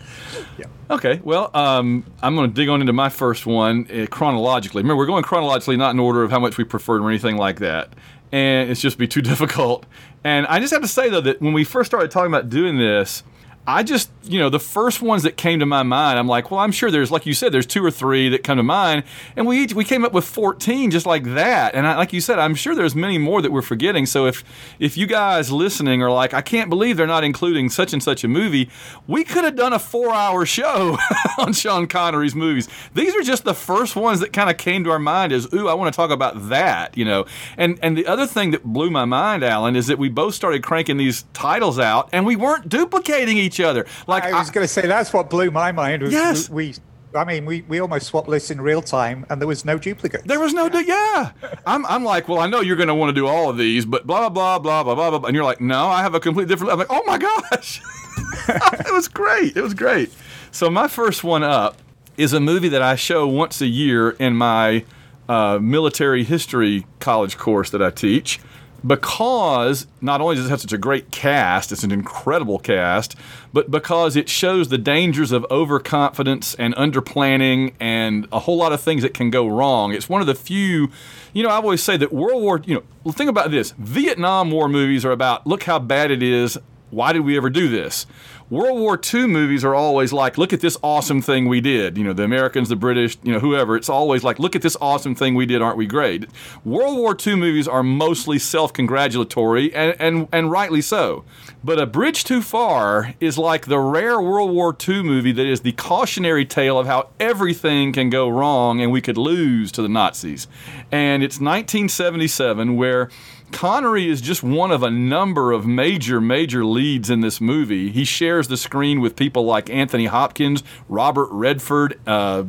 Yeah. 0.57 0.65
Okay. 0.89 1.19
Well, 1.23 1.51
um, 1.53 2.05
I'm 2.21 2.35
going 2.35 2.50
to 2.50 2.55
dig 2.55 2.69
on 2.69 2.81
into 2.81 2.94
my 2.94 3.09
first 3.09 3.45
one 3.45 3.88
uh, 3.91 4.07
chronologically. 4.09 4.81
Remember, 4.81 4.97
we're 4.97 5.05
going 5.05 5.23
chronologically, 5.23 5.77
not 5.77 5.91
in 5.91 6.00
order 6.00 6.23
of 6.23 6.31
how 6.31 6.39
much 6.39 6.57
we 6.57 6.63
prefer 6.63 7.00
or 7.00 7.09
anything 7.09 7.38
like 7.38 7.59
that. 7.59 7.89
And 8.31 8.71
it's 8.71 8.81
just 8.81 8.97
be 8.97 9.07
too 9.07 9.21
difficult. 9.33 9.85
And 10.23 10.47
I 10.47 10.59
just 10.59 10.73
have 10.73 10.81
to 10.81 10.88
say 10.88 11.09
though 11.09 11.21
that 11.21 11.41
when 11.41 11.53
we 11.53 11.65
first 11.65 11.91
started 11.91 12.09
talking 12.09 12.31
about 12.31 12.50
doing 12.50 12.77
this, 12.77 13.23
I 13.65 13.83
just, 13.83 14.12
you 14.24 14.39
know, 14.39 14.50
the 14.50 14.60
first 14.60 15.01
ones 15.01 15.24
that 15.24 15.38
came 15.38 15.60
to 15.60 15.65
my 15.65 15.83
mind, 15.83 16.19
I'm 16.19 16.27
like, 16.27 16.51
well, 16.51 16.60
I'm 16.60 16.74
sure 16.74 16.92
there's, 16.92 17.12
like 17.12 17.25
you 17.25 17.33
said, 17.33 17.54
there's 17.54 17.65
two 17.65 17.83
or 17.83 17.92
three 17.92 18.27
that 18.30 18.44
come 18.44 18.57
to 18.57 18.63
mind, 18.63 19.04
and 19.38 19.48
we 19.48 19.60
each, 19.60 19.74
we 19.74 19.86
came 19.86 20.04
up 20.04 20.12
with 20.12 20.25
14 20.25 20.92
just 20.92 21.06
like 21.06 21.24
that. 21.36 21.74
And 21.74 21.88
I, 21.88 21.95
like 21.95 22.12
you 22.12 22.19
said, 22.19 22.39
I'm 22.39 22.56
sure 22.56 22.75
there's 22.75 22.95
many 22.95 23.18
more 23.18 23.42
that 23.42 23.54
we're 23.54 23.62
forgetting. 23.62 24.06
So 24.06 24.25
if 24.25 24.44
if 24.80 24.98
you 24.98 25.07
guys 25.07 25.50
listening 25.50 26.04
are 26.04 26.12
like, 26.12 26.33
I 26.33 26.42
can't 26.42 26.69
believe 26.69 26.98
they're 26.98 27.07
not 27.07 27.24
including 27.24 27.70
such 27.70 27.93
and 27.93 28.03
such 28.03 28.25
a 28.25 28.27
movie, 28.27 28.70
we 29.08 29.24
could 29.24 29.46
have 29.46 29.55
done 29.55 29.72
a 29.72 29.79
four-hour 29.79 30.46
show 30.46 30.98
on 31.38 31.53
Sean 31.53 31.88
Connery's 31.88 32.36
movies. 32.36 32.67
These 32.93 33.15
are 33.15 33.22
just 33.22 33.46
the 33.46 33.53
first 33.53 33.96
ones 33.96 34.20
that 34.20 34.34
kind 34.34 34.50
of 34.50 34.58
came 34.58 34.84
to 34.84 34.91
our 34.91 35.00
mind 35.00 35.32
as, 35.32 35.48
ooh, 35.53 35.70
I 35.70 35.74
want 35.74 35.93
to 35.93 35.96
talk 35.96 36.12
about 36.12 36.50
that, 36.50 36.98
you 36.98 37.05
know. 37.05 37.25
And 37.58 37.79
and 37.82 37.98
the 37.98 38.08
other 38.08 38.27
thing 38.27 38.51
that 38.51 38.65
blew 38.65 38.91
my 38.91 39.05
mind, 39.05 39.41
Alan, 39.41 39.77
is 39.77 39.88
that 39.88 39.98
we 39.98 40.10
both 40.10 40.36
started 40.36 40.63
cranking 40.63 40.98
these 40.98 41.24
titles 41.34 41.79
out, 41.79 42.10
and 42.12 42.25
we 42.25 42.36
weren't 42.36 42.67
duplicating 42.67 43.38
each 43.38 43.52
each 43.53 43.65
other. 43.65 43.86
Like 44.07 44.24
I 44.24 44.39
was 44.39 44.50
going 44.50 44.63
to 44.63 44.67
say, 44.72 44.88
that's 44.88 45.13
what 45.13 45.29
blew 45.29 45.51
my 45.51 45.72
mind. 45.72 46.12
yes, 46.12 46.50
we, 46.50 46.75
I 47.15 47.24
mean, 47.25 47.45
we, 47.45 47.62
we 47.63 47.79
almost 47.79 48.07
swapped 48.07 48.27
lists 48.27 48.50
in 48.50 48.60
real 48.60 48.81
time, 48.81 49.25
and 49.29 49.39
there 49.39 49.48
was 49.48 49.65
no 49.65 49.77
duplicate. 49.77 50.25
There 50.25 50.39
was 50.39 50.53
no, 50.53 50.67
yeah. 50.67 51.31
I'm, 51.65 51.86
I'm 51.86 52.03
like, 52.03 52.27
well, 52.27 52.39
I 52.39 52.48
know 52.48 52.62
you're 52.62 52.75
going 52.75 52.88
to 52.88 52.95
want 52.95 53.10
to 53.10 53.13
do 53.13 53.27
all 53.27 53.50
of 53.50 53.57
these, 53.57 53.86
but 53.86 54.07
blah 54.07 54.29
blah 54.29 54.60
blah 54.60 54.83
blah 54.83 54.95
blah 54.95 55.10
blah 55.10 55.19
blah. 55.19 55.27
And 55.27 55.36
you're 55.36 55.43
like, 55.45 55.62
no, 55.62 55.88
I 55.88 56.01
have 56.01 56.15
a 56.15 56.19
completely 56.19 56.51
different. 56.51 56.74
I'm 56.74 56.79
like, 56.79 56.88
oh 56.89 57.03
my 57.05 57.17
gosh, 57.17 57.81
it 58.48 58.93
was 58.93 59.07
great. 59.07 59.55
It 59.55 59.62
was 59.62 59.74
great. 59.74 60.12
So 60.51 60.69
my 60.69 60.88
first 60.88 61.24
one 61.24 61.43
up 61.43 61.77
is 62.17 62.33
a 62.33 62.39
movie 62.39 62.69
that 62.69 62.81
I 62.81 62.95
show 62.95 63.27
once 63.27 63.62
a 63.62 63.67
year 63.67 64.12
in 64.12 64.36
my 64.36 64.86
uh, 65.27 65.60
military 65.60 66.24
history 66.24 66.86
college 67.00 67.38
course 67.38 67.69
that 67.72 67.81
I 67.81 67.89
teach 67.91 68.39
because 68.85 69.87
not 70.01 70.21
only 70.21 70.35
does 70.35 70.45
it 70.45 70.49
have 70.49 70.61
such 70.61 70.73
a 70.73 70.77
great 70.77 71.11
cast, 71.11 71.71
it's 71.71 71.83
an 71.83 71.91
incredible 71.91 72.59
cast, 72.59 73.15
but 73.53 73.71
because 73.71 74.15
it 74.15 74.27
shows 74.27 74.69
the 74.69 74.77
dangers 74.77 75.31
of 75.31 75.45
overconfidence 75.49 76.53
and 76.55 76.75
underplanning 76.75 77.73
and 77.79 78.27
a 78.31 78.39
whole 78.39 78.57
lot 78.57 78.73
of 78.73 78.81
things 78.81 79.01
that 79.03 79.13
can 79.13 79.29
go 79.29 79.47
wrong. 79.47 79.93
It's 79.93 80.09
one 80.09 80.21
of 80.21 80.27
the 80.27 80.35
few, 80.35 80.89
you 81.31 81.43
know, 81.43 81.49
I 81.49 81.55
always 81.55 81.81
say 81.81 81.97
that 81.97 82.11
World 82.11 82.41
War, 82.41 82.61
you 82.65 82.75
know, 82.75 83.11
think 83.11 83.29
about 83.29 83.51
this 83.51 83.71
Vietnam 83.77 84.51
War 84.51 84.67
movies 84.67 85.05
are 85.05 85.11
about 85.11 85.47
look 85.47 85.63
how 85.63 85.79
bad 85.79 86.11
it 86.11 86.21
is. 86.21 86.57
Why 86.89 87.11
did 87.11 87.21
we 87.21 87.37
ever 87.37 87.49
do 87.49 87.69
this? 87.69 88.05
World 88.53 88.79
War 88.79 89.00
II 89.12 89.25
movies 89.25 89.65
are 89.65 89.74
always 89.74 90.13
like, 90.13 90.38
look 90.38 90.53
at 90.53 90.62
this 90.62 90.77
awesome 90.83 91.24
thing 91.24 91.48
we 91.48 91.60
did. 91.60 91.98
You 91.98 92.03
know, 92.03 92.13
the 92.13 92.22
Americans, 92.22 92.69
the 92.69 92.75
British, 92.75 93.17
you 93.24 93.31
know, 93.31 93.39
whoever. 93.39 93.75
It's 93.75 93.89
always 93.89 94.24
like, 94.24 94.38
look 94.38 94.55
at 94.55 94.62
this 94.62 94.77
awesome 94.79 95.15
thing 95.15 95.33
we 95.33 95.48
did. 95.48 95.60
Aren't 95.60 95.75
we 95.75 95.88
great? 95.88 96.27
World 96.63 97.00
War 97.00 97.17
II 97.19 97.38
movies 97.38 97.67
are 97.67 97.81
mostly 97.81 98.38
self-congratulatory, 98.38 99.74
and, 99.74 99.95
and, 100.00 100.27
and 100.31 100.51
rightly 100.51 100.81
so. 100.81 101.25
But 101.63 101.79
A 101.79 101.88
Bridge 101.88 102.25
Too 102.25 102.43
Far 102.43 103.15
is 103.19 103.39
like 103.39 103.65
the 103.65 103.79
rare 103.79 104.22
World 104.22 104.51
War 104.51 104.77
II 104.88 105.01
movie 105.01 105.31
that 105.31 105.48
is 105.48 105.62
the 105.62 105.72
cautionary 105.72 106.45
tale 106.45 106.77
of 106.77 106.86
how 106.86 107.10
everything 107.19 107.91
can 107.91 108.12
go 108.12 108.29
wrong 108.29 108.79
and 108.81 108.91
we 108.91 109.01
could 109.01 109.17
lose 109.17 109.72
to 109.72 109.81
the 109.81 109.89
Nazis. 109.89 110.48
And 110.91 111.24
it's 111.24 111.39
1977 111.39 112.75
where 112.75 113.10
Connery 113.53 114.10
is 114.10 114.19
just 114.19 114.43
one 114.43 114.72
of 114.72 114.83
a 114.83 114.91
number 114.91 115.51
of 115.51 115.65
major, 115.65 116.19
major 116.19 116.65
leads 116.65 117.10
in 117.10 117.22
this 117.22 117.39
movie. 117.39 117.91
He 117.91 118.03
shares 118.03 118.48
the 118.48 118.57
screen 118.57 119.00
with 119.00 119.15
people 119.15 119.45
like 119.45 119.69
Anthony 119.69 120.07
Hopkins, 120.07 120.63
Robert 120.89 121.29
Redford, 121.31 122.00
uh, 122.05 122.43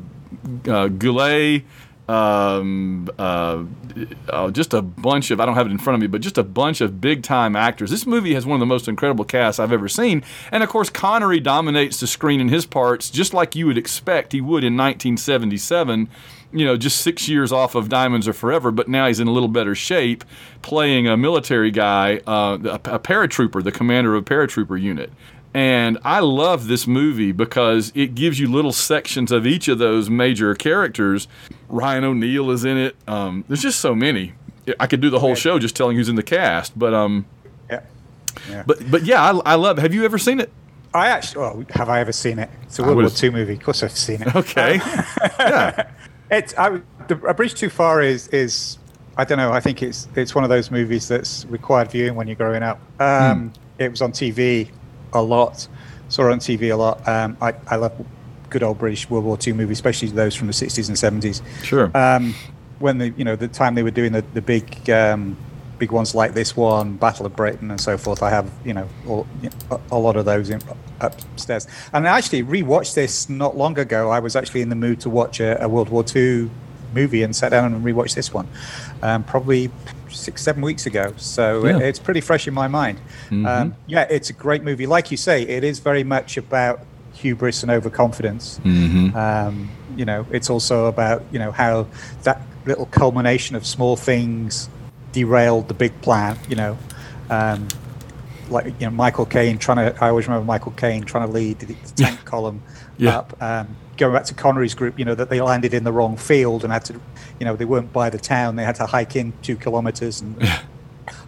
uh, 0.67 0.89
Goulet, 0.89 1.65
um, 2.09 3.09
uh, 3.19 3.65
uh, 4.29 4.51
just 4.51 4.75
a 4.75 4.83
bunch 4.83 5.31
of 5.31 5.41
I 5.41 5.47
don't 5.47 5.55
have 5.55 5.67
it 5.67 5.71
in 5.71 5.79
front 5.79 5.95
of 5.95 6.01
me, 6.01 6.07
but 6.07 6.21
just 6.21 6.37
a 6.37 6.43
bunch 6.43 6.81
of 6.81 7.01
big 7.01 7.23
time 7.23 7.57
actors. 7.57 7.91
This 7.91 8.07
movie 8.07 8.35
has 8.35 8.45
one 8.45 8.57
of 8.57 8.61
the 8.61 8.67
most 8.67 8.89
incredible 8.89 9.25
casts 9.25 9.59
I've 9.59 9.73
ever 9.73 9.89
seen, 9.89 10.23
and 10.51 10.63
of 10.63 10.69
course 10.69 10.91
Connery 10.91 11.41
dominates 11.41 12.01
the 12.01 12.07
screen 12.07 12.41
in 12.41 12.49
his 12.49 12.67
parts, 12.67 13.09
just 13.09 13.33
like 13.33 13.55
you 13.55 13.67
would 13.67 13.79
expect 13.79 14.33
he 14.33 14.41
would 14.41 14.65
in 14.65 14.77
1977. 14.77 16.09
You 16.55 16.65
know, 16.65 16.77
just 16.77 17.01
six 17.01 17.29
years 17.29 17.53
off 17.53 17.75
of 17.75 17.89
Diamonds 17.89 18.29
Are 18.29 18.33
Forever, 18.33 18.71
but 18.71 18.89
now 18.89 19.09
he's 19.09 19.21
in 19.21 19.27
a 19.27 19.33
little 19.33 19.49
better 19.49 19.75
shape, 19.75 20.25
playing 20.63 21.09
a 21.09 21.17
military 21.17 21.71
guy, 21.71 22.21
uh, 22.27 22.59
a, 22.65 22.95
a 22.95 22.99
paratrooper, 22.99 23.63
the 23.63 23.73
commander 23.73 24.15
of 24.15 24.23
a 24.23 24.25
paratrooper 24.25 24.81
unit. 24.81 25.11
And 25.55 25.99
I 26.05 26.19
love 26.19 26.67
this 26.67 26.87
movie 26.87 27.31
because 27.31 27.93
it 27.95 28.17
gives 28.17 28.41
you 28.41 28.51
little 28.51 28.73
sections 28.73 29.31
of 29.31 29.47
each 29.47 29.69
of 29.69 29.79
those 29.79 30.11
major 30.11 30.53
characters. 30.57 31.29
Ryan 31.69 32.05
O'Neal 32.05 32.51
is 32.51 32.65
in 32.65 32.77
it. 32.77 32.97
Um, 33.07 33.45
there's 33.47 33.63
just 33.63 33.81
so 33.81 33.95
many. 33.95 34.35
I 34.81 34.89
could 34.89 35.01
do 35.01 35.11
the 35.11 35.21
whole 35.21 35.37
show 35.37 35.59
just 35.61 35.77
telling 35.77 35.97
who's 35.97 36.09
in 36.09 36.17
the 36.17 36.23
cast, 36.23 36.77
but 36.77 36.93
um, 36.93 37.27
yeah, 37.71 37.83
yeah. 38.49 38.65
but 38.67 38.91
but 38.91 39.05
yeah, 39.05 39.23
I, 39.23 39.53
I 39.53 39.55
love. 39.57 39.79
It. 39.79 39.83
Have 39.83 39.95
you 39.95 40.05
ever 40.05 40.19
seen 40.19 40.41
it? 40.41 40.51
I 40.95 41.09
actually, 41.09 41.41
well, 41.41 41.65
have 41.71 41.89
I 41.89 42.01
ever 42.01 42.13
seen 42.13 42.39
it? 42.39 42.49
It's 42.63 42.79
a 42.79 42.83
World 42.83 42.97
War 42.97 43.11
II 43.23 43.31
movie. 43.31 43.55
Of 43.55 43.63
course, 43.63 43.83
I've 43.83 43.93
seen 43.93 44.23
it. 44.23 44.35
Okay. 44.35 44.77
yeah. 45.39 45.91
It's 46.31 46.55
I, 46.57 46.81
the, 47.09 47.21
A 47.27 47.35
Bridge 47.35 47.55
Too 47.55 47.71
Far 47.71 48.03
is 48.03 48.29
is 48.29 48.79
I 49.17 49.25
don't 49.25 49.39
know. 49.39 49.53
I 49.53 49.61
think 49.61 49.83
it's 49.83 50.09
it's 50.17 50.35
one 50.35 50.45
of 50.45 50.51
those 50.51 50.71
movies 50.71 51.09
that's 51.09 51.45
required 51.47 51.91
viewing 51.91 52.15
when 52.15 52.27
you're 52.27 52.37
growing 52.37 52.63
up. 52.63 52.79
Um, 53.01 53.51
mm. 53.51 53.53
It 53.79 53.91
was 53.91 54.03
on 54.03 54.13
TV 54.13 54.71
a 55.13 55.23
lot. 55.23 55.67
Saw 56.09 56.29
it 56.29 56.33
on 56.33 56.39
TV 56.39 56.73
a 56.73 56.77
lot. 56.77 57.07
Um, 57.09 57.37
I, 57.41 57.55
I 57.67 57.77
love 57.77 57.93
good 58.51 58.63
old 58.63 58.79
British 58.79 59.09
World 59.11 59.25
War 59.25 59.39
II 59.45 59.55
movies, 59.55 59.79
especially 59.79 60.09
those 60.09 60.35
from 60.35 60.47
the 60.47 60.53
60s 60.53 60.89
and 60.89 61.23
70s. 61.23 61.43
Sure. 61.65 61.91
Um, 61.97 62.35
when 62.79 62.99
the 62.99 63.11
you 63.11 63.25
know 63.25 63.37
the 63.37 63.49
time 63.49 63.75
they 63.75 63.83
were 63.83 63.91
doing 63.91 64.13
the 64.13 64.25
the 64.35 64.43
big 64.43 64.91
um, 64.91 65.37
big 65.79 65.93
ones 65.93 66.15
like 66.15 66.35
this 66.35 66.57
one, 66.57 66.97
Battle 66.97 67.27
of 67.27 67.37
Britain, 67.37 67.71
and 67.71 67.81
so 67.81 67.97
forth. 67.99 68.23
I 68.23 68.31
have 68.31 68.51
you 68.65 68.75
know, 68.75 68.89
all, 69.07 69.27
a, 69.91 69.99
lot 69.99 70.17
of 70.17 70.25
those 70.25 70.51
in, 70.51 70.61
upstairs. 71.01 71.67
And 71.93 72.07
I 72.07 72.17
actually 72.17 72.43
rewatched 72.43 72.95
this 72.95 73.29
not 73.29 73.57
long 73.57 73.79
ago. 73.79 74.11
I 74.11 74.21
was 74.21 74.37
actually 74.37 74.63
in 74.63 74.69
the 74.69 74.77
mood 74.77 75.01
to 75.01 75.11
watch 75.11 75.41
a, 75.41 75.63
a 75.63 75.69
World 75.69 75.89
War 75.89 76.05
II 76.15 76.51
movie 76.95 77.23
and 77.23 77.35
sat 77.35 77.51
down 77.51 77.75
and 77.75 77.85
rewatched 77.85 78.15
this 78.15 78.33
one, 78.33 78.49
um, 79.03 79.25
probably 79.25 79.71
six, 80.09 80.43
seven 80.43 80.63
weeks 80.63 80.87
ago. 80.87 81.13
So 81.17 81.65
yeah. 81.65 81.77
it, 81.77 81.83
it's 81.83 81.99
pretty 81.99 82.21
fresh 82.21 82.47
in 82.47 82.55
my 82.55 82.69
mind. 82.69 82.99
Mm-hmm. 83.27 83.47
Um, 83.47 83.77
yeah, 83.87 84.07
it's 84.09 84.31
a 84.31 84.33
great 84.33 84.63
movie. 84.63 84.87
Like 84.87 85.11
you 85.11 85.17
say, 85.17 85.43
it 85.43 85.65
is 85.65 85.81
very 85.81 86.05
much 86.05 86.37
about 86.37 86.81
hubris 87.13 87.63
and 87.63 87.71
overconfidence. 87.71 88.61
Mm-hmm. 88.61 89.17
Um, 89.17 89.71
you 89.97 90.05
know, 90.05 90.27
it's 90.31 90.51
also 90.51 90.87
about 90.87 91.23
you 91.31 91.39
know 91.39 91.53
how 91.53 91.87
that 92.23 92.41
little 92.67 92.87
culmination 92.87 93.57
of 93.57 93.67
small 93.67 93.97
things 93.97 94.69
derailed 95.15 95.69
the 95.69 95.75
big 95.75 95.99
plan. 96.03 96.37
You 96.49 96.57
know, 96.57 96.79
um, 97.31 97.69
like 98.51 98.67
you 98.67 98.87
know 98.87 98.91
Michael 98.91 99.25
Caine 99.25 99.57
trying 99.57 99.79
to. 99.79 100.05
I 100.05 100.11
always 100.11 100.27
remember 100.27 100.45
Michael 100.45 100.73
Caine 100.73 101.05
trying 101.05 101.27
to 101.27 101.33
lead 101.33 101.61
the 101.61 101.75
tank 101.97 102.25
column 102.27 102.63
yeah. 102.99 103.19
up. 103.19 103.43
Um, 103.43 103.77
going 103.97 104.13
back 104.13 104.25
to 104.25 104.35
Connery's 104.35 104.75
group, 104.75 104.99
you 104.99 105.05
know 105.05 105.15
that 105.15 105.31
they 105.31 105.41
landed 105.41 105.73
in 105.73 105.85
the 105.85 105.93
wrong 105.93 106.17
field 106.17 106.65
and 106.65 106.73
had 106.73 106.85
to, 106.87 107.01
you 107.39 107.47
know, 107.47 107.57
they 107.57 107.65
weren't 107.65 107.93
by 107.93 108.11
the 108.11 108.19
town. 108.19 108.57
They 108.57 108.65
had 108.65 108.75
to 108.77 108.87
hike 108.87 109.17
in 109.17 109.33
two 109.41 109.57
kilometers 109.57 110.21
and. 110.21 110.37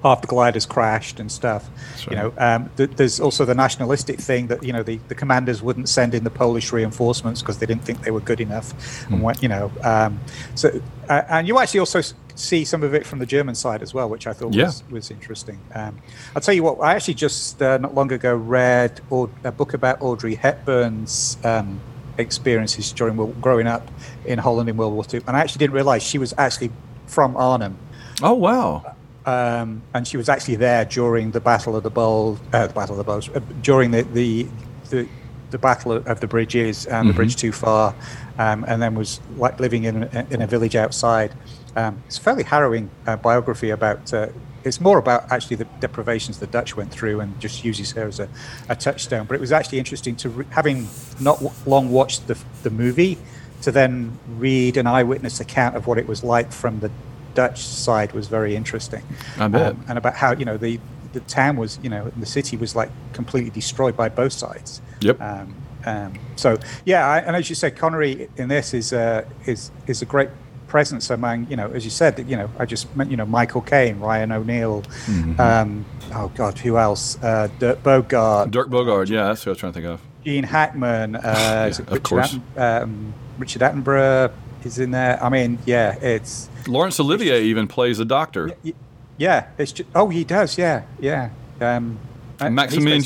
half 0.03 0.21
the 0.23 0.27
gliders 0.27 0.65
crashed 0.65 1.21
and 1.21 1.31
stuff. 1.31 1.69
Right. 1.69 2.11
You 2.11 2.17
know, 2.17 2.35
um, 2.39 2.71
th- 2.77 2.91
there's 2.97 3.21
also 3.21 3.45
the 3.45 3.55
nationalistic 3.55 4.19
thing 4.19 4.47
that 4.47 4.63
you 4.63 4.73
know 4.73 4.83
the, 4.83 4.99
the 5.09 5.15
commanders 5.15 5.63
wouldn't 5.63 5.89
send 5.89 6.15
in 6.15 6.25
the 6.25 6.31
Polish 6.31 6.73
reinforcements 6.73 7.43
because 7.43 7.59
they 7.59 7.67
didn't 7.67 7.85
think 7.85 8.03
they 8.03 8.11
were 8.11 8.21
good 8.21 8.41
enough, 8.41 8.73
mm. 8.73 9.13
and 9.13 9.23
what 9.23 9.43
you 9.43 9.49
know, 9.49 9.71
um, 9.83 10.19
so 10.55 10.81
uh, 11.09 11.23
and 11.29 11.47
you 11.47 11.59
actually 11.59 11.81
also 11.81 12.01
see 12.37 12.65
some 12.65 12.83
of 12.83 12.95
it 12.95 13.07
from 13.07 13.19
the 13.19 13.27
German 13.27 13.55
side 13.55 13.83
as 13.83 13.93
well, 13.93 14.09
which 14.09 14.27
I 14.27 14.33
thought 14.33 14.55
yeah. 14.55 14.67
was, 14.67 14.85
was 14.91 15.11
interesting. 15.11 15.59
Um, 15.75 15.99
I'll 16.35 16.43
tell 16.43 16.55
you 16.55 16.63
what, 16.63 16.79
I 16.81 16.95
actually 16.95 17.15
just 17.15 17.61
uh, 17.61 17.79
not 17.79 17.95
long 17.95 18.13
ago 18.13 18.37
read 18.37 19.01
a 19.43 19.53
book 19.53 19.75
about 19.75 20.01
Audrey 20.01 20.35
Hepburn's 20.35 21.39
um, 21.45 21.81
experiences 22.19 22.93
during 22.93 23.17
growing 23.41 23.67
up 23.67 23.89
in 24.25 24.39
Holland 24.39 24.69
in 24.69 24.77
World 24.77 24.95
War 24.95 25.05
II, 25.13 25.23
and 25.27 25.37
I 25.37 25.41
actually 25.41 25.61
didn't 25.61 25.75
realize 25.75 26.03
she 26.03 26.19
was 26.19 26.35
actually 26.39 26.71
from 27.07 27.37
Arnhem. 27.37 27.77
Oh 28.23 28.35
wow! 28.35 28.95
Um, 29.25 29.83
and 29.95 30.07
she 30.07 30.17
was 30.17 30.29
actually 30.29 30.57
there 30.57 30.85
during 30.85 31.33
the 31.33 31.41
Battle 31.41 31.75
of 31.77 31.83
the 31.83 31.91
Bulge, 31.91 32.39
uh, 32.53 32.67
the 32.67 32.75
Battle 32.75 32.95
of 32.95 32.99
the 32.99 33.05
Bulge, 33.05 33.31
uh, 33.35 33.41
during 33.63 33.91
the, 33.91 34.03
the 34.03 34.47
the, 34.91 35.09
the 35.51 35.59
Battle 35.59 35.93
of 35.93 36.21
the 36.21 36.27
Bridges 36.27 36.87
and 36.87 36.95
mm-hmm. 36.95 37.09
the 37.09 37.15
Bridge 37.15 37.37
Too 37.37 37.53
Far, 37.53 37.95
um, 38.39 38.65
and 38.69 38.81
then 38.81 38.95
was 38.95 39.21
like 39.37 39.59
living 39.59 39.85
in 39.85 40.05
in 40.31 40.43
a 40.43 40.47
village 40.47 40.77
outside. 40.77 41.33
Um, 41.77 42.03
it's 42.07 42.19
a 42.19 42.21
fairly 42.21 42.43
harrowing 42.43 42.91
uh, 43.07 43.17
biography 43.17 43.71
about. 43.71 44.13
Uh, 44.13 44.29
it's 44.65 44.81
more 44.81 44.99
about 44.99 45.31
actually 45.31 45.57
the 45.57 45.67
deprivations 45.79 46.41
the 46.41 46.49
Dutch 46.49 46.77
went 46.77 46.91
through, 46.91 47.21
and 47.21 47.39
just 47.39 47.65
uses 47.65 47.93
her 47.93 48.09
as 48.09 48.19
a, 48.19 48.29
a 48.69 48.75
touchstone. 48.75 49.27
But 49.27 49.35
it 49.35 49.41
was 49.41 49.53
actually 49.53 49.79
interesting 49.79 50.17
to 50.17 50.31
re- 50.31 50.47
having 50.51 50.89
not 51.21 51.37
w- 51.41 51.53
long 51.67 51.93
watched 51.93 52.27
the 52.27 52.39
the 52.63 52.71
movie 52.71 53.19
to 53.63 53.71
then 53.71 54.19
read 54.39 54.77
an 54.77 54.87
eyewitness 54.87 55.39
account 55.41 55.77
of 55.77 55.87
what 55.87 55.99
it 55.99 56.07
was 56.09 56.25
like 56.25 56.51
from 56.51 56.81
the 56.81 56.91
Dutch 57.35 57.61
side 57.61 58.13
was 58.13 58.29
very 58.29 58.57
interesting. 58.57 59.03
I 59.39 59.49
bet. 59.49 59.73
Um, 59.73 59.85
and 59.89 59.99
about 59.99 60.15
how 60.15 60.33
you 60.33 60.47
know 60.47 60.57
the 60.57 60.81
the 61.13 61.21
town 61.21 61.57
was 61.57 61.79
you 61.83 61.91
know 61.91 62.11
the 62.17 62.27
city 62.27 62.57
was 62.57 62.75
like 62.75 62.91
completely 63.13 63.51
destroyed 63.51 63.97
by 63.97 64.09
both 64.09 64.33
sides. 64.33 64.81
Yep. 65.01 65.21
Um, 65.21 65.55
um, 65.85 66.19
so 66.35 66.59
yeah, 66.85 67.07
I, 67.07 67.19
and 67.19 67.37
as 67.37 67.49
you 67.49 67.55
said, 67.55 67.77
Connery 67.77 68.29
in 68.37 68.49
this 68.49 68.75
is 68.75 68.93
uh, 68.93 69.25
is 69.45 69.71
is 69.87 70.03
a 70.03 70.07
great 70.07 70.31
presence 70.69 71.11
among 71.11 71.49
you 71.49 71.57
know 71.57 71.71
as 71.73 71.85
you 71.85 71.91
said 71.91 72.17
that 72.17 72.27
you 72.27 72.37
know 72.37 72.51
I 72.59 72.67
just 72.67 72.95
meant 72.97 73.11
you 73.11 73.17
know 73.17 73.27
Michael 73.27 73.61
Caine, 73.61 74.01
Ryan 74.01 74.33
O'Neal, 74.33 74.83
mm-hmm. 74.83 75.41
um, 75.41 75.85
oh 76.15 76.31
God, 76.35 76.59
who 76.59 76.79
else? 76.79 77.23
Uh, 77.23 77.49
Dirk 77.59 77.83
Bogarde. 77.83 78.51
Dirk 78.51 78.69
Bogarde, 78.69 79.09
yeah, 79.09 79.29
that's 79.29 79.45
what 79.45 79.51
I 79.51 79.53
was 79.53 79.59
trying 79.59 79.73
to 79.73 79.81
think 79.81 79.93
of. 79.93 80.01
Gene 80.25 80.45
Hackman, 80.45 81.17
uh, 81.17 81.21
yeah, 81.23 81.67
of 81.67 81.79
Richard 81.79 82.03
course. 82.03 82.35
Atten, 82.57 82.83
um, 82.83 83.15
Richard 83.39 83.63
Attenborough 83.63 84.33
is 84.65 84.79
in 84.79 84.91
there. 84.91 85.23
I 85.23 85.29
mean, 85.29 85.59
yeah, 85.67 85.97
it's 86.01 86.51
Laurence 86.67 86.99
Olivier 86.99 87.43
even 87.43 87.69
plays 87.69 88.01
a 88.01 88.05
doctor. 88.05 88.51
Yeah, 88.63 88.73
yeah 89.19 89.49
it's 89.59 89.73
just, 89.73 89.89
oh, 89.95 90.09
he 90.09 90.25
does. 90.25 90.59
Yeah, 90.59 90.83
yeah. 90.99 91.31
Um, 91.61 91.99
Maximilian, 92.41 93.03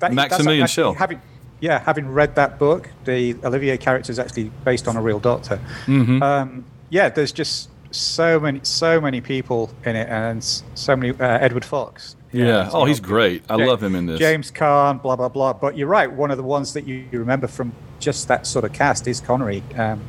that, 0.00 0.12
Maximilian 0.12 0.66
Schell. 0.66 0.94
Having, 0.94 1.20
yeah, 1.60 1.78
having 1.78 2.08
read 2.08 2.34
that 2.36 2.58
book, 2.58 2.88
the 3.04 3.36
Olivier 3.44 3.76
character 3.76 4.10
is 4.10 4.18
actually 4.18 4.50
based 4.64 4.88
on 4.88 4.96
a 4.96 5.02
real 5.02 5.20
doctor. 5.20 5.60
Mm-hmm. 5.86 6.22
Um, 6.22 6.64
yeah, 6.90 7.08
there's 7.08 7.32
just 7.32 7.70
so 7.90 8.38
many, 8.38 8.60
so 8.62 9.00
many 9.00 9.20
people 9.20 9.70
in 9.84 9.96
it, 9.96 10.08
and 10.08 10.42
so 10.42 10.96
many. 10.96 11.10
Uh, 11.18 11.38
Edward 11.38 11.64
Fox. 11.64 12.16
Yeah. 12.32 12.46
yeah. 12.46 12.70
Oh, 12.72 12.84
he's 12.84 13.00
great. 13.00 13.42
I 13.48 13.56
love 13.56 13.82
him 13.82 13.94
in 13.94 14.06
this. 14.06 14.18
James 14.18 14.50
Caan, 14.50 15.00
blah 15.00 15.16
blah 15.16 15.28
blah. 15.28 15.52
But 15.52 15.76
you're 15.76 15.88
right. 15.88 16.10
One 16.10 16.30
of 16.30 16.36
the 16.36 16.42
ones 16.42 16.72
that 16.74 16.86
you 16.86 17.06
remember 17.12 17.46
from 17.46 17.72
just 17.98 18.28
that 18.28 18.46
sort 18.46 18.64
of 18.64 18.72
cast 18.72 19.06
is 19.08 19.20
Connery, 19.20 19.62
um, 19.76 20.00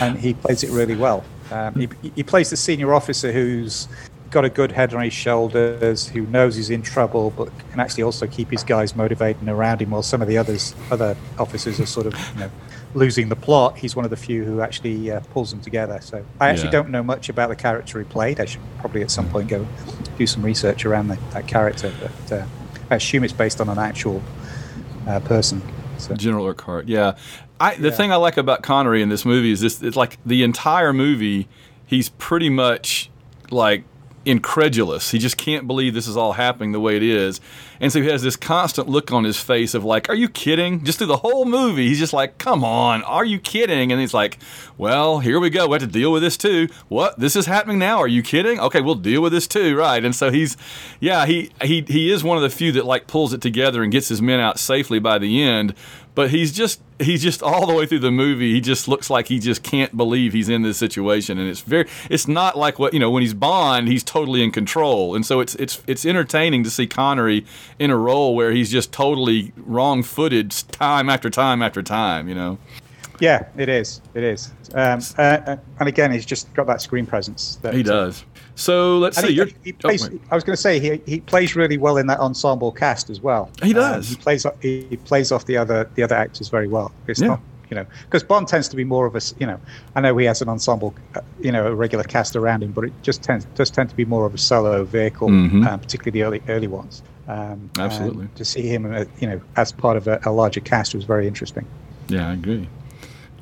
and 0.00 0.18
he 0.18 0.34
plays 0.34 0.62
it 0.62 0.70
really 0.70 0.96
well. 0.96 1.24
Um, 1.50 1.74
he, 1.74 1.88
he 2.16 2.22
plays 2.22 2.50
the 2.50 2.56
senior 2.56 2.94
officer 2.94 3.30
who's 3.30 3.88
got 4.30 4.44
a 4.44 4.50
good 4.50 4.72
head 4.72 4.92
on 4.94 5.02
his 5.02 5.12
shoulders, 5.12 6.08
who 6.08 6.22
knows 6.26 6.56
he's 6.56 6.70
in 6.70 6.82
trouble, 6.82 7.30
but 7.36 7.48
can 7.70 7.80
actually 7.80 8.02
also 8.02 8.26
keep 8.26 8.50
his 8.50 8.64
guys 8.64 8.96
motivated 8.96 9.40
and 9.40 9.48
around 9.48 9.80
him, 9.80 9.90
while 9.90 10.02
some 10.02 10.20
of 10.20 10.28
the 10.28 10.36
others, 10.36 10.74
other 10.90 11.16
officers, 11.38 11.78
are 11.80 11.86
sort 11.86 12.06
of 12.06 12.14
you 12.34 12.40
know 12.40 12.50
losing 12.94 13.28
the 13.28 13.36
plot. 13.36 13.76
He's 13.76 13.94
one 13.94 14.04
of 14.04 14.10
the 14.10 14.16
few 14.16 14.44
who 14.44 14.60
actually 14.60 15.10
uh, 15.10 15.20
pulls 15.32 15.50
them 15.50 15.60
together. 15.60 16.00
So 16.00 16.24
I 16.40 16.48
actually 16.48 16.66
yeah. 16.66 16.72
don't 16.72 16.90
know 16.90 17.02
much 17.02 17.28
about 17.28 17.48
the 17.48 17.56
character 17.56 17.98
he 17.98 18.04
played. 18.04 18.40
I 18.40 18.46
should 18.46 18.60
probably 18.78 19.02
at 19.02 19.10
some 19.10 19.28
point 19.28 19.48
go 19.48 19.66
do 20.16 20.26
some 20.26 20.42
research 20.42 20.86
around 20.86 21.08
the, 21.08 21.18
that 21.32 21.46
character, 21.46 21.92
but 22.00 22.32
uh, 22.32 22.46
I 22.90 22.96
assume 22.96 23.24
it's 23.24 23.32
based 23.32 23.60
on 23.60 23.68
an 23.68 23.78
actual 23.78 24.22
uh, 25.06 25.20
person. 25.20 25.62
So. 25.98 26.14
General 26.14 26.46
Urquhart, 26.46 26.88
yeah. 26.88 27.16
I, 27.60 27.76
the 27.76 27.88
yeah. 27.88 27.94
thing 27.94 28.12
I 28.12 28.16
like 28.16 28.36
about 28.36 28.62
Connery 28.62 29.00
in 29.00 29.08
this 29.08 29.24
movie 29.24 29.52
is 29.52 29.60
this: 29.60 29.82
it's 29.82 29.96
like 29.96 30.18
the 30.26 30.42
entire 30.42 30.92
movie, 30.92 31.48
he's 31.86 32.08
pretty 32.10 32.50
much 32.50 33.10
like 33.50 33.84
incredulous. 34.24 35.10
He 35.10 35.18
just 35.18 35.36
can't 35.36 35.66
believe 35.66 35.94
this 35.94 36.06
is 36.06 36.16
all 36.16 36.32
happening 36.32 36.72
the 36.72 36.80
way 36.80 36.96
it 36.96 37.02
is. 37.02 37.40
And 37.80 37.92
so 37.92 38.00
he 38.00 38.08
has 38.08 38.22
this 38.22 38.36
constant 38.36 38.88
look 38.88 39.12
on 39.12 39.24
his 39.24 39.38
face 39.38 39.74
of 39.74 39.84
like, 39.84 40.08
are 40.08 40.14
you 40.14 40.28
kidding? 40.28 40.84
Just 40.84 40.98
through 40.98 41.08
the 41.08 41.18
whole 41.18 41.44
movie, 41.44 41.88
he's 41.88 41.98
just 41.98 42.12
like, 42.12 42.38
come 42.38 42.64
on, 42.64 43.02
are 43.04 43.24
you 43.24 43.38
kidding? 43.38 43.92
And 43.92 44.00
he's 44.00 44.14
like, 44.14 44.38
well, 44.78 45.18
here 45.18 45.38
we 45.40 45.50
go. 45.50 45.66
We 45.66 45.74
have 45.74 45.82
to 45.82 45.86
deal 45.86 46.12
with 46.12 46.22
this 46.22 46.36
too. 46.36 46.68
What? 46.88 47.18
This 47.18 47.36
is 47.36 47.46
happening 47.46 47.78
now? 47.78 47.98
Are 47.98 48.08
you 48.08 48.22
kidding? 48.22 48.58
Okay, 48.60 48.80
we'll 48.80 48.94
deal 48.94 49.22
with 49.22 49.32
this 49.32 49.46
too, 49.46 49.76
right? 49.76 50.04
And 50.04 50.14
so 50.14 50.30
he's, 50.30 50.56
yeah, 51.00 51.26
he 51.26 51.50
he 51.62 51.84
he 51.86 52.10
is 52.10 52.24
one 52.24 52.36
of 52.36 52.42
the 52.42 52.50
few 52.50 52.72
that 52.72 52.84
like 52.84 53.06
pulls 53.06 53.32
it 53.32 53.40
together 53.40 53.82
and 53.82 53.92
gets 53.92 54.08
his 54.08 54.22
men 54.22 54.40
out 54.40 54.58
safely 54.58 54.98
by 54.98 55.18
the 55.18 55.42
end 55.42 55.74
but 56.14 56.30
he's 56.30 56.52
just 56.52 56.80
he's 57.00 57.22
just 57.22 57.42
all 57.42 57.66
the 57.66 57.74
way 57.74 57.86
through 57.86 57.98
the 57.98 58.10
movie 58.10 58.52
he 58.52 58.60
just 58.60 58.86
looks 58.86 59.10
like 59.10 59.28
he 59.28 59.38
just 59.38 59.62
can't 59.62 59.96
believe 59.96 60.32
he's 60.32 60.48
in 60.48 60.62
this 60.62 60.78
situation 60.78 61.38
and 61.38 61.48
it's 61.48 61.60
very 61.60 61.88
it's 62.08 62.28
not 62.28 62.56
like 62.56 62.78
what 62.78 62.94
you 62.94 63.00
know 63.00 63.10
when 63.10 63.22
he's 63.22 63.34
bond 63.34 63.88
he's 63.88 64.04
totally 64.04 64.42
in 64.42 64.50
control 64.50 65.14
and 65.14 65.26
so 65.26 65.40
it's 65.40 65.54
it's 65.56 65.82
it's 65.86 66.06
entertaining 66.06 66.62
to 66.62 66.70
see 66.70 66.86
connery 66.86 67.44
in 67.78 67.90
a 67.90 67.96
role 67.96 68.34
where 68.34 68.52
he's 68.52 68.70
just 68.70 68.92
totally 68.92 69.52
wrong-footed 69.56 70.50
time 70.50 71.10
after 71.10 71.28
time 71.30 71.62
after 71.62 71.82
time 71.82 72.28
you 72.28 72.34
know 72.34 72.58
Yeah, 73.20 73.46
it 73.56 73.68
is. 73.68 74.00
It 74.14 74.24
is. 74.24 74.52
Um, 74.74 75.00
uh, 75.16 75.22
uh, 75.22 75.56
and 75.78 75.88
again, 75.88 76.10
he's 76.10 76.26
just 76.26 76.52
got 76.54 76.66
that 76.66 76.82
screen 76.82 77.06
presence. 77.06 77.56
That, 77.62 77.74
he 77.74 77.82
does. 77.82 78.24
So 78.56 78.98
let's 78.98 79.20
see. 79.20 79.34
He, 79.34 79.44
he, 79.44 79.54
he 79.64 79.72
oh, 79.72 79.76
plays, 79.80 80.08
oh, 80.08 80.18
I 80.30 80.34
was 80.34 80.44
going 80.44 80.54
to 80.56 80.60
say 80.62 80.78
he, 80.78 81.00
he 81.06 81.20
plays 81.20 81.56
really 81.56 81.76
well 81.76 81.96
in 81.96 82.06
that 82.06 82.20
ensemble 82.20 82.70
cast 82.72 83.10
as 83.10 83.20
well. 83.20 83.50
He 83.62 83.72
does. 83.72 84.10
Um, 84.10 84.16
he 84.16 84.22
plays 84.22 84.46
he, 84.60 84.96
plays 85.04 85.32
off 85.32 85.46
the 85.46 85.56
other 85.56 85.88
the 85.94 86.02
other 86.02 86.14
actors 86.14 86.48
very 86.48 86.68
well. 86.68 86.92
It's 87.06 87.20
yeah. 87.20 87.28
not 87.28 87.40
you 87.70 87.74
know 87.76 87.86
because 88.04 88.22
Bond 88.22 88.46
tends 88.46 88.68
to 88.68 88.76
be 88.76 88.84
more 88.84 89.06
of 89.06 89.16
a 89.16 89.20
you 89.38 89.46
know 89.46 89.60
I 89.96 90.00
know 90.00 90.16
he 90.16 90.26
has 90.26 90.40
an 90.40 90.48
ensemble 90.48 90.94
uh, 91.14 91.20
you 91.40 91.50
know 91.50 91.66
a 91.66 91.74
regular 91.74 92.04
cast 92.04 92.36
around 92.36 92.62
him, 92.62 92.72
but 92.72 92.84
it 92.84 92.92
just 93.02 93.22
tends 93.22 93.44
does 93.56 93.70
tend 93.70 93.90
to 93.90 93.96
be 93.96 94.04
more 94.04 94.26
of 94.26 94.34
a 94.34 94.38
solo 94.38 94.84
vehicle, 94.84 95.28
mm-hmm. 95.28 95.66
um, 95.66 95.80
particularly 95.80 96.12
the 96.12 96.22
early 96.24 96.42
early 96.48 96.68
ones. 96.68 97.02
Um, 97.26 97.70
Absolutely. 97.78 98.28
To 98.34 98.44
see 98.44 98.68
him, 98.68 98.92
uh, 98.92 99.04
you 99.18 99.26
know, 99.26 99.40
as 99.56 99.72
part 99.72 99.96
of 99.96 100.06
a, 100.06 100.20
a 100.26 100.30
larger 100.30 100.60
cast 100.60 100.94
was 100.94 101.04
very 101.04 101.26
interesting. 101.26 101.66
Yeah, 102.08 102.28
I 102.28 102.34
agree. 102.34 102.68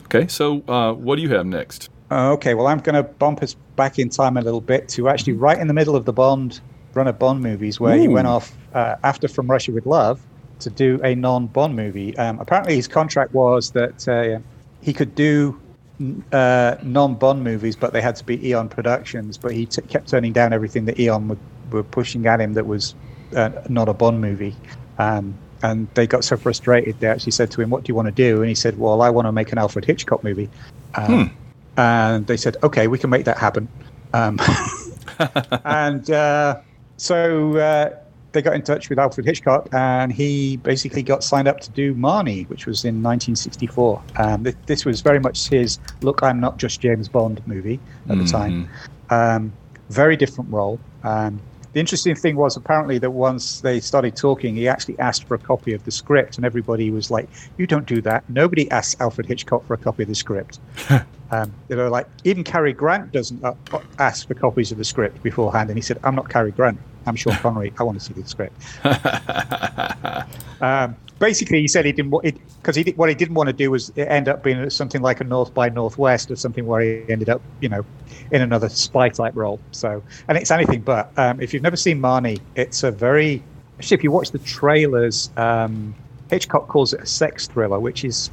Okay, 0.05 0.29
so 0.29 0.63
uh, 0.69 0.93
what 0.93 1.17
do 1.17 1.23
you 1.23 1.31
have 1.31 1.47
next? 1.47 1.91
Uh, 2.13 2.31
okay, 2.33 2.53
well, 2.53 2.67
I'm 2.67 2.79
going 2.79 2.95
to 2.95 3.03
bump 3.03 3.43
us 3.43 3.55
back 3.75 3.99
in 3.99 4.11
time 4.11 4.37
a 4.37 4.43
little 4.43 4.61
bit 4.61 4.87
to 4.91 5.09
actually 5.09 5.33
right 5.33 5.59
in 5.59 5.67
the 5.67 5.73
middle 5.73 5.97
of 5.97 6.05
the 6.05 6.13
Bond 6.13 6.61
run 6.93 7.09
of 7.09 7.19
Bond 7.19 7.41
movies, 7.41 7.81
where 7.81 7.97
Ooh. 7.97 8.01
he 8.01 8.07
went 8.07 8.27
off 8.27 8.55
uh, 8.75 8.97
after 9.03 9.29
From 9.29 9.51
Russia 9.51 9.73
with 9.73 9.87
Love 9.87 10.21
to 10.59 10.69
do 10.69 11.01
a 11.03 11.15
non-Bond 11.15 11.75
movie. 11.75 12.15
Um, 12.19 12.39
apparently, 12.39 12.77
his 12.77 12.87
contract 12.87 13.33
was 13.33 13.71
that 13.71 14.07
uh, 14.07 14.41
he 14.83 14.93
could 14.93 15.15
do 15.15 15.59
uh, 16.33 16.77
non-Bond 16.83 17.43
movies, 17.45 17.77
but 17.77 17.95
they 17.95 18.03
had 18.03 18.17
to 18.17 18.25
be 18.25 18.47
Eon 18.47 18.69
Productions. 18.69 19.39
But 19.39 19.53
he 19.53 19.65
t- 19.65 19.81
kept 19.81 20.09
turning 20.09 20.35
down 20.35 20.53
everything 20.53 20.85
that 20.85 21.01
Eon 21.01 21.29
would, 21.29 21.39
were 21.71 21.83
pushing 21.83 22.27
at 22.27 22.43
him 22.43 22.53
that 22.53 22.67
was 22.67 22.95
uh, 23.35 23.53
not 23.71 23.89
a 23.89 23.95
Bond 23.95 24.21
movie. 24.21 24.55
Um, 24.99 25.35
and 25.63 25.89
they 25.95 26.07
got 26.07 26.25
so 26.25 26.37
frustrated 26.37 26.99
they 26.99 27.07
actually 27.07 27.31
said 27.31 27.49
to 27.49 27.61
him 27.61 27.71
what 27.71 27.85
do 27.85 27.91
you 27.91 27.95
want 27.95 28.07
to 28.07 28.13
do 28.13 28.41
and 28.41 28.49
he 28.49 28.55
said 28.55 28.77
well 28.81 29.01
i 29.01 29.09
want 29.09 29.27
to 29.27 29.31
make 29.31 29.53
an 29.53 29.59
alfred 29.59 29.85
hitchcock 29.85 30.25
movie 30.25 30.51
um, 30.97 31.29
hmm. 31.29 31.35
And 31.77 32.27
they 32.27 32.37
said 32.37 32.57
okay 32.63 32.87
we 32.87 32.99
can 32.99 33.11
make 33.11 33.25
that 33.25 33.39
happen 33.39 33.69
um, 34.15 34.39
and 35.65 36.11
uh, 36.11 36.61
so 36.97 37.57
uh, 37.57 37.91
they 38.33 38.43
got 38.43 38.55
in 38.55 38.63
touch 38.63 38.89
with 38.89 38.99
alfred 38.99 39.27
hitchcock 39.27 39.69
and 39.73 40.13
he 40.13 40.57
basically 40.59 41.03
got 41.03 41.25
signed 41.25 41.49
up 41.49 41.61
to 41.61 41.71
do 41.71 41.95
marnie 41.95 42.49
which 42.49 42.67
was 42.67 42.85
in 42.85 43.03
1964 43.03 44.03
um, 44.17 44.45
th- 44.45 44.57
this 44.67 44.85
was 44.85 45.01
very 45.01 45.21
much 45.21 45.49
his 45.49 45.79
look 46.03 46.23
i'm 46.23 46.41
not 46.41 46.59
just 46.59 46.81
james 46.81 47.09
bond 47.09 47.41
movie 47.47 47.81
at 48.07 48.13
mm-hmm. 48.13 48.25
the 48.25 48.31
time 48.31 48.69
um, 49.11 49.53
very 49.89 50.17
different 50.17 50.51
role 50.51 50.79
um, 51.05 51.41
the 51.73 51.81
interesting 51.81 52.15
thing 52.15 52.37
was 52.37 52.57
apparently 52.57 52.99
that 52.99 53.11
once 53.11 53.63
they 53.63 53.81
started 53.81 54.15
talking, 54.15 54.55
he 54.57 54.69
actually 54.69 54.99
asked 54.99 55.25
for 55.25 55.35
a 55.35 55.39
copy 55.39 55.73
of 55.73 55.85
the 55.85 55.91
script, 55.91 56.37
and 56.37 56.45
everybody 56.45 56.91
was 56.91 57.11
like, 57.11 57.29
"You 57.57 57.67
don't 57.67 57.87
do 57.87 58.03
that." 58.03 58.29
Nobody 58.29 58.71
asks 58.71 59.01
Alfred 59.01 59.27
Hitchcock 59.27 59.67
for 59.67 59.73
a 59.75 59.79
copy 59.79 60.03
of 60.03 60.11
the 60.11 60.15
script. 60.15 60.61
um, 61.33 61.53
you 61.71 61.77
know, 61.77 61.89
like 61.89 62.07
even 62.25 62.45
Cary 62.45 62.75
Grant 62.75 63.11
doesn't 63.11 63.43
uh, 63.43 63.55
ask 63.99 64.29
for 64.29 64.35
copies 64.35 64.71
of 64.71 64.79
the 64.79 64.85
script 64.85 65.23
beforehand, 65.23 65.71
and 65.71 65.79
he 65.79 65.83
said, 65.83 65.99
"I'm 66.05 66.15
not 66.15 66.29
Cary 66.29 66.53
Grant. 66.53 66.79
I'm 67.07 67.17
Sean 67.17 67.35
Connery. 67.37 67.73
I 67.79 67.83
want 67.83 67.99
to 67.99 68.05
see 68.05 68.13
the 68.13 68.29
script." 68.29 68.55
um, 70.63 70.95
basically, 71.19 71.63
he 71.63 71.69
said 71.69 71.87
he 71.87 71.93
didn't 71.93 72.11
because 72.61 72.77
he 72.77 72.83
what 72.97 73.09
he 73.09 73.15
didn't 73.15 73.35
want 73.35 73.47
to 73.47 73.55
do 73.55 73.71
was 73.71 73.91
end 73.97 74.29
up 74.29 74.45
being 74.45 74.69
something 74.69 75.01
like 75.01 75.23
a 75.23 75.25
North 75.25 75.55
by 75.55 75.71
Northwest 75.71 76.31
or 76.31 76.37
something 76.37 76.67
where 76.67 76.83
he 76.83 77.11
ended 77.11 77.31
up, 77.31 77.41
you 77.63 77.69
know, 77.71 77.83
in 78.31 78.43
another 78.43 78.69
spy 78.69 79.09
type 79.09 79.35
role. 79.35 79.59
So, 79.71 80.03
and 80.29 80.37
it's 80.37 80.51
anything 80.51 80.83
but. 80.83 81.11
Um, 81.17 81.41
if 81.41 81.55
you've 81.55 81.63
never 81.63 81.77
seen 81.77 81.99
Marnie, 81.99 82.41
it's 82.57 82.83
a 82.83 82.91
very 82.91 83.43
actually 83.79 83.95
if 83.95 84.05
you 84.05 84.11
watch 84.11 84.33
the 84.33 84.39
trailers, 84.41 85.31
um, 85.39 85.95
Hitchcock 86.29 86.69
calls 86.69 86.93
it 86.93 87.01
a 87.01 87.07
sex 87.07 87.47
thriller, 87.47 87.81
which 87.81 88.05
is 88.05 88.31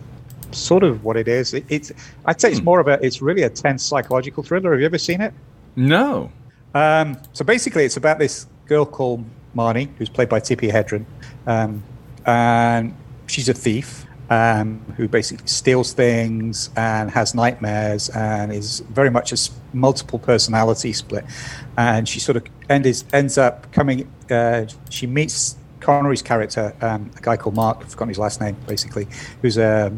sort 0.52 0.84
of 0.84 1.04
what 1.04 1.18
it 1.18 1.28
is. 1.28 1.54
It, 1.54 1.66
it's 1.70 1.92
I'd 2.26 2.40
say 2.40 2.50
it's 2.50 2.60
hmm. 2.60 2.66
more 2.66 2.80
of 2.80 2.88
a 2.88 3.04
it's 3.06 3.22
really 3.22 3.44
a 3.44 3.50
tense 3.50 3.84
psychological 3.84 4.44
thriller. 4.44 4.72
Have 4.72 4.80
you 4.80 4.86
ever 4.86 4.98
seen 4.98 5.22
it? 5.22 5.34
No. 5.76 6.32
Um, 6.74 7.18
so 7.34 7.44
basically, 7.44 7.86
it's 7.86 7.98
about 7.98 8.20
this 8.20 8.48
girl 8.66 8.86
called 8.86 9.26
Marnie, 9.56 9.90
who's 9.98 10.10
played 10.10 10.30
by 10.30 10.40
Tippi 10.40 10.72
Hedren. 10.72 11.06
Um, 11.48 11.84
and 12.26 12.96
she's 13.28 13.50
a 13.50 13.54
thief 13.54 14.06
um, 14.30 14.80
who 14.96 15.08
basically 15.08 15.48
steals 15.48 15.94
things 15.94 16.70
and 16.76 17.10
has 17.10 17.34
nightmares 17.34 18.10
and 18.10 18.54
is 18.54 18.82
very 18.92 19.10
much 19.10 19.34
a 19.34 19.38
multiple 19.74 20.20
personality 20.20 20.94
split. 20.94 21.26
And 21.78 22.08
she 22.08 22.20
sort 22.20 22.38
of 22.38 22.44
ends 22.70 23.06
ends 23.14 23.38
up 23.38 23.72
coming. 23.72 24.12
Uh, 24.30 24.68
she 24.90 25.08
meets 25.08 25.58
Connery's 25.80 26.22
character, 26.22 26.76
um, 26.82 27.10
a 27.18 27.22
guy 27.22 27.38
called 27.38 27.56
Mark. 27.56 27.80
I've 27.82 27.90
forgotten 27.90 28.10
his 28.10 28.20
last 28.20 28.42
name. 28.42 28.56
Basically, 28.68 29.08
who's 29.42 29.58
a 29.58 29.92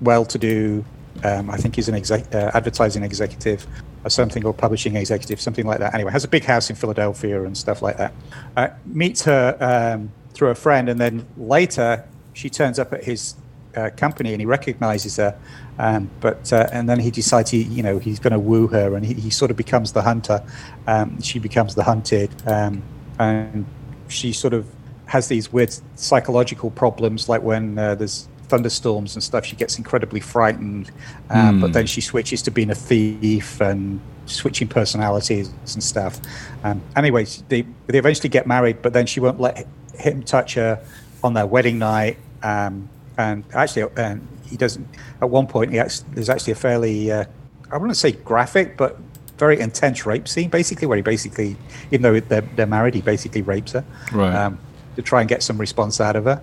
well-to-do. 0.00 0.84
Um, 1.24 1.50
I 1.50 1.56
think 1.56 1.76
he's 1.76 1.88
an 1.88 1.94
exec- 1.94 2.34
uh, 2.34 2.50
advertising 2.54 3.02
executive 3.02 3.66
or 4.04 4.10
something, 4.10 4.44
or 4.44 4.52
publishing 4.52 4.96
executive, 4.96 5.40
something 5.40 5.66
like 5.66 5.78
that. 5.78 5.94
Anyway, 5.94 6.12
has 6.12 6.24
a 6.24 6.28
big 6.28 6.44
house 6.44 6.70
in 6.70 6.76
Philadelphia 6.76 7.42
and 7.44 7.56
stuff 7.56 7.82
like 7.82 7.96
that. 7.96 8.12
Uh, 8.56 8.68
meets 8.84 9.24
her 9.24 9.56
um, 9.60 10.12
through 10.34 10.50
a 10.50 10.54
friend, 10.54 10.88
and 10.88 11.00
then 11.00 11.26
later 11.36 12.04
she 12.34 12.50
turns 12.50 12.78
up 12.78 12.92
at 12.92 13.04
his 13.04 13.34
uh, 13.76 13.90
company 13.96 14.32
and 14.32 14.40
he 14.40 14.46
recognizes 14.46 15.16
her. 15.16 15.38
Um, 15.78 16.10
but 16.20 16.52
uh, 16.52 16.68
and 16.72 16.88
then 16.88 17.00
he 17.00 17.10
decides 17.10 17.50
he 17.50 17.62
you 17.62 17.82
know 17.82 17.98
he's 17.98 18.18
going 18.18 18.32
to 18.32 18.38
woo 18.38 18.66
her, 18.68 18.94
and 18.94 19.04
he, 19.04 19.14
he, 19.14 19.30
sort 19.30 19.50
of 19.50 19.56
becomes 19.56 19.92
the 19.92 20.02
hunter. 20.02 20.42
Um, 20.86 21.20
she 21.20 21.38
becomes 21.38 21.74
the 21.74 21.84
hunted, 21.84 22.30
um, 22.46 22.82
and 23.18 23.66
she 24.08 24.32
sort 24.32 24.54
of 24.54 24.66
has 25.06 25.28
these 25.28 25.52
weird 25.52 25.74
psychological 25.96 26.70
problems, 26.70 27.28
like 27.28 27.42
when 27.42 27.78
uh, 27.78 27.94
there's 27.94 28.28
thunderstorms 28.48 29.14
and 29.14 29.22
stuff. 29.22 29.44
She 29.44 29.56
gets 29.56 29.78
incredibly 29.78 30.20
frightened, 30.20 30.90
mm. 31.28 31.60
but 31.60 31.72
then 31.72 31.86
she 31.86 32.00
switches 32.00 32.42
to 32.42 32.50
being 32.50 32.70
a 32.70 32.74
thief 32.74 33.60
and 33.60 34.00
switching 34.26 34.68
personalities 34.68 35.50
and 35.74 35.82
stuff. 35.82 36.20
Um, 36.64 36.80
anyways, 36.94 37.42
they 37.48 37.62
they 37.86 37.98
eventually 37.98 38.28
get 38.28 38.46
married, 38.46 38.82
but 38.82 38.92
then 38.92 39.06
she 39.06 39.20
won't 39.20 39.40
let 39.40 39.66
him 39.94 40.22
touch 40.22 40.54
her 40.54 40.80
on 41.22 41.34
their 41.34 41.46
wedding 41.46 41.78
night. 41.78 42.18
Um, 42.42 42.88
and 43.18 43.44
actually, 43.54 43.82
uh, 43.82 44.16
he 44.48 44.56
doesn't. 44.56 44.86
At 45.20 45.30
one 45.30 45.46
point, 45.46 45.72
he 45.72 45.78
actually, 45.78 46.08
there's 46.14 46.28
actually 46.28 46.52
a 46.52 46.56
fairly, 46.56 47.10
uh, 47.10 47.24
I 47.70 47.76
wouldn't 47.78 47.96
say 47.96 48.12
graphic, 48.12 48.76
but 48.76 48.98
very 49.38 49.58
intense 49.60 50.06
rape 50.06 50.28
scene. 50.28 50.50
Basically, 50.50 50.86
where 50.86 50.96
he 50.96 51.02
basically, 51.02 51.56
even 51.90 52.02
though 52.02 52.20
they're, 52.20 52.42
they're 52.42 52.66
married, 52.66 52.94
he 52.94 53.00
basically 53.00 53.42
rapes 53.42 53.72
her 53.72 53.84
right. 54.12 54.34
um, 54.34 54.58
to 54.96 55.02
try 55.02 55.20
and 55.20 55.28
get 55.28 55.42
some 55.42 55.58
response 55.58 56.00
out 56.00 56.16
of 56.16 56.24
her. 56.24 56.42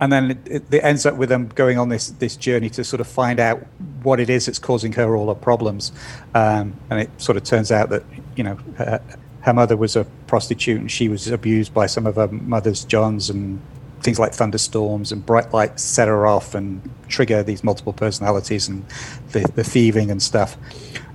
And 0.00 0.12
then 0.12 0.30
it, 0.46 0.64
it, 0.72 0.82
ends 0.82 1.04
up 1.04 1.16
with 1.16 1.28
them 1.28 1.48
going 1.48 1.78
on 1.78 1.90
this 1.90 2.08
this 2.08 2.34
journey 2.34 2.70
to 2.70 2.84
sort 2.84 3.00
of 3.00 3.06
find 3.06 3.38
out 3.38 3.58
what 4.02 4.18
it 4.18 4.30
is 4.30 4.46
that's 4.46 4.58
causing 4.58 4.92
her 4.92 5.14
all 5.14 5.28
her 5.28 5.34
problems. 5.34 5.92
Um, 6.34 6.74
and 6.88 7.00
it 7.00 7.10
sort 7.18 7.36
of 7.36 7.44
turns 7.44 7.70
out 7.70 7.90
that 7.90 8.02
you 8.34 8.42
know 8.42 8.58
her, 8.76 9.02
her 9.42 9.52
mother 9.52 9.76
was 9.76 9.96
a 9.96 10.04
prostitute 10.26 10.80
and 10.80 10.90
she 10.90 11.08
was 11.08 11.28
abused 11.28 11.74
by 11.74 11.86
some 11.86 12.06
of 12.06 12.16
her 12.16 12.28
mother's 12.28 12.84
johns 12.84 13.28
and 13.30 13.60
things 14.02 14.18
like 14.18 14.32
thunderstorms 14.32 15.12
and 15.12 15.24
bright 15.24 15.52
lights 15.52 15.82
set 15.82 16.08
her 16.08 16.26
off 16.26 16.54
and 16.54 16.88
trigger 17.08 17.42
these 17.42 17.62
multiple 17.62 17.92
personalities 17.92 18.68
and 18.68 18.84
the, 19.32 19.40
the 19.54 19.64
thieving 19.64 20.10
and 20.10 20.22
stuff. 20.22 20.56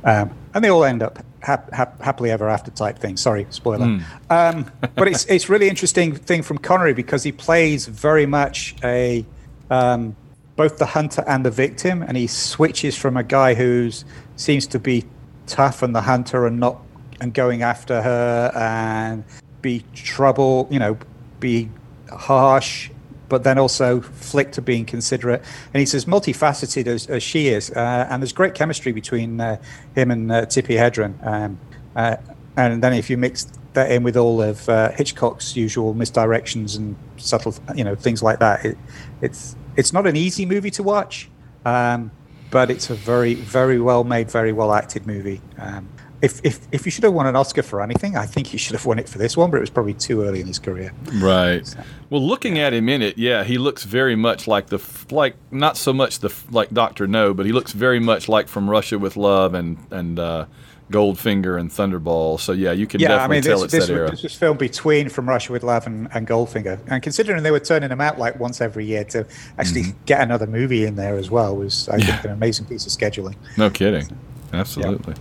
Um, 0.03 0.35
and 0.53 0.63
they 0.63 0.69
all 0.69 0.83
end 0.83 1.01
up 1.01 1.23
hap- 1.45 1.71
hap- 1.71 2.01
happily 2.01 2.31
ever 2.31 2.49
after 2.49 2.71
type 2.71 2.97
thing. 2.97 3.17
Sorry, 3.17 3.45
spoiler. 3.49 3.85
Mm. 3.85 4.03
Um, 4.29 4.71
but 4.95 5.07
it's 5.07 5.25
it's 5.25 5.47
really 5.49 5.69
interesting 5.69 6.15
thing 6.15 6.41
from 6.41 6.57
Connery 6.57 6.93
because 6.93 7.23
he 7.23 7.31
plays 7.31 7.85
very 7.85 8.25
much 8.25 8.75
a 8.83 9.25
um, 9.69 10.15
both 10.55 10.77
the 10.77 10.85
hunter 10.85 11.23
and 11.27 11.45
the 11.45 11.51
victim, 11.51 12.01
and 12.01 12.17
he 12.17 12.27
switches 12.27 12.97
from 12.97 13.17
a 13.17 13.23
guy 13.23 13.53
who 13.53 13.91
seems 14.35 14.67
to 14.67 14.79
be 14.79 15.05
tough 15.47 15.83
and 15.83 15.95
the 15.95 16.01
hunter 16.01 16.47
and 16.47 16.59
not 16.59 16.81
and 17.21 17.33
going 17.33 17.61
after 17.61 18.01
her 18.01 18.51
and 18.55 19.23
be 19.61 19.83
trouble, 19.93 20.67
you 20.69 20.79
know, 20.79 20.97
be 21.39 21.69
harsh, 22.11 22.89
but 23.29 23.43
then 23.43 23.57
also 23.57 24.01
flick 24.01 24.51
to 24.53 24.61
being 24.61 24.85
considerate. 24.85 25.41
And 25.73 25.79
he's 25.79 25.93
as 25.93 26.05
multifaceted 26.05 26.87
as, 26.87 27.07
as 27.07 27.23
she 27.23 27.47
is. 27.47 27.71
Uh, 27.71 28.07
and 28.09 28.21
there's 28.21 28.33
great 28.33 28.53
chemistry 28.53 28.91
between 28.91 29.41
uh, 29.41 29.61
him 29.95 30.11
and 30.11 30.31
uh, 30.31 30.45
Tippi 30.45 30.77
Hedren. 30.77 31.25
Um, 31.25 31.59
uh, 31.95 32.17
and 32.57 32.81
then 32.81 32.93
if 32.93 33.09
you 33.09 33.17
mix 33.17 33.47
that 33.73 33.91
in 33.91 34.03
with 34.03 34.15
all 34.15 34.41
of 34.41 34.67
uh, 34.69 34.91
Hitchcock's 34.91 35.55
usual 35.55 35.93
misdirections 35.93 36.77
and 36.77 36.95
subtle, 37.17 37.53
you 37.75 37.83
know, 37.83 37.95
things 37.95 38.23
like 38.23 38.39
that, 38.39 38.65
it, 38.65 38.77
it's 39.21 39.55
it's 39.75 39.91
not 39.91 40.07
an 40.07 40.15
easy 40.15 40.45
movie 40.45 40.71
to 40.71 40.83
watch. 40.83 41.29
Um, 41.65 42.11
but 42.51 42.71
it's 42.71 42.89
a 42.89 42.95
very, 42.95 43.33
very 43.33 43.81
well 43.81 44.03
made, 44.03 44.31
very 44.31 44.53
well 44.53 44.71
acted 44.73 45.05
movie. 45.05 45.41
Um, 45.57 45.89
if, 46.21 46.39
if 46.43 46.59
if 46.71 46.85
you 46.85 46.91
should 46.91 47.03
have 47.03 47.13
won 47.13 47.27
an 47.27 47.35
Oscar 47.35 47.63
for 47.63 47.81
anything, 47.81 48.15
I 48.15 48.25
think 48.25 48.47
he 48.47 48.57
should 48.57 48.73
have 48.73 48.85
won 48.85 48.99
it 48.99 49.07
for 49.09 49.17
this 49.17 49.35
one, 49.35 49.51
but 49.51 49.57
it 49.57 49.61
was 49.61 49.69
probably 49.69 49.93
too 49.93 50.23
early 50.23 50.41
in 50.41 50.47
his 50.47 50.59
career. 50.59 50.93
Right. 51.15 51.65
So. 51.65 51.79
Well, 52.09 52.25
looking 52.25 52.57
at 52.59 52.73
him 52.73 52.89
in 52.89 53.01
it, 53.01 53.17
yeah, 53.17 53.43
he 53.43 53.57
looks 53.57 53.83
very 53.83 54.15
much 54.15 54.47
like 54.47 54.67
the 54.67 54.81
like 55.11 55.35
not 55.51 55.77
so 55.77 55.93
much 55.93 56.19
the 56.19 56.33
like 56.51 56.71
Doctor 56.71 57.07
No, 57.07 57.33
but 57.33 57.45
he 57.45 57.51
looks 57.51 57.73
very 57.73 57.99
much 57.99 58.29
like 58.29 58.47
From 58.47 58.69
Russia 58.69 58.97
with 58.97 59.17
Love 59.17 59.53
and 59.53 59.77
and 59.91 60.19
uh, 60.19 60.45
Goldfinger 60.91 61.59
and 61.59 61.69
Thunderball. 61.69 62.39
So 62.39 62.51
yeah, 62.51 62.71
you 62.71 62.87
can 62.87 63.01
yeah, 63.01 63.09
definitely 63.09 63.37
I 63.37 63.37
mean, 63.37 63.43
tell 63.43 63.59
this, 63.59 63.63
it's 63.65 63.73
this, 63.73 63.87
that 63.87 63.93
era. 63.93 64.11
This 64.11 64.23
was 64.23 64.35
filmed 64.35 64.59
between 64.59 65.09
From 65.09 65.27
Russia 65.27 65.51
with 65.51 65.63
Love 65.63 65.87
and, 65.87 66.07
and 66.13 66.27
Goldfinger, 66.27 66.79
and 66.87 67.01
considering 67.01 67.43
they 67.43 67.51
were 67.51 67.59
turning 67.59 67.89
them 67.89 68.01
out 68.01 68.19
like 68.19 68.39
once 68.39 68.61
every 68.61 68.85
year 68.85 69.03
to 69.05 69.25
actually 69.57 69.83
mm-hmm. 69.83 70.03
get 70.05 70.21
another 70.21 70.47
movie 70.47 70.85
in 70.85 70.95
there 70.95 71.17
as 71.17 71.29
well 71.29 71.55
was 71.55 71.89
I 71.89 71.97
yeah. 71.97 72.05
think 72.05 72.25
an 72.25 72.31
amazing 72.31 72.65
piece 72.67 72.85
of 72.85 72.91
scheduling. 72.91 73.35
No 73.57 73.69
kidding, 73.69 74.07
absolutely. 74.53 75.15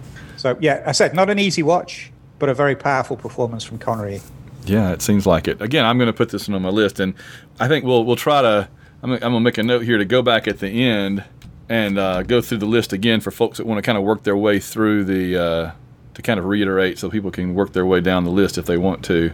So 0.44 0.58
yeah, 0.60 0.82
I 0.84 0.92
said 0.92 1.14
not 1.14 1.30
an 1.30 1.38
easy 1.38 1.62
watch, 1.62 2.12
but 2.38 2.50
a 2.50 2.54
very 2.54 2.76
powerful 2.76 3.16
performance 3.16 3.64
from 3.64 3.78
Connery. 3.78 4.20
Yeah, 4.66 4.92
it 4.92 5.00
seems 5.00 5.26
like 5.26 5.48
it. 5.48 5.62
Again, 5.62 5.86
I'm 5.86 5.96
going 5.96 6.06
to 6.08 6.12
put 6.12 6.28
this 6.28 6.46
one 6.46 6.54
on 6.54 6.60
my 6.60 6.68
list, 6.68 7.00
and 7.00 7.14
I 7.58 7.66
think 7.66 7.86
we'll 7.86 8.04
we'll 8.04 8.14
try 8.14 8.42
to. 8.42 8.68
I'm, 9.02 9.12
I'm 9.12 9.20
going 9.20 9.32
to 9.32 9.40
make 9.40 9.56
a 9.56 9.62
note 9.62 9.84
here 9.84 9.96
to 9.96 10.04
go 10.04 10.20
back 10.20 10.46
at 10.46 10.58
the 10.58 10.68
end 10.68 11.24
and 11.70 11.98
uh, 11.98 12.24
go 12.24 12.42
through 12.42 12.58
the 12.58 12.66
list 12.66 12.92
again 12.92 13.22
for 13.22 13.30
folks 13.30 13.56
that 13.56 13.66
want 13.66 13.78
to 13.78 13.82
kind 13.82 13.96
of 13.96 14.04
work 14.04 14.22
their 14.24 14.36
way 14.36 14.58
through 14.58 15.04
the 15.04 15.42
uh, 15.42 15.70
to 16.12 16.20
kind 16.20 16.38
of 16.38 16.44
reiterate 16.44 16.98
so 16.98 17.08
people 17.08 17.30
can 17.30 17.54
work 17.54 17.72
their 17.72 17.86
way 17.86 18.02
down 18.02 18.24
the 18.24 18.30
list 18.30 18.58
if 18.58 18.66
they 18.66 18.76
want 18.76 19.02
to. 19.06 19.32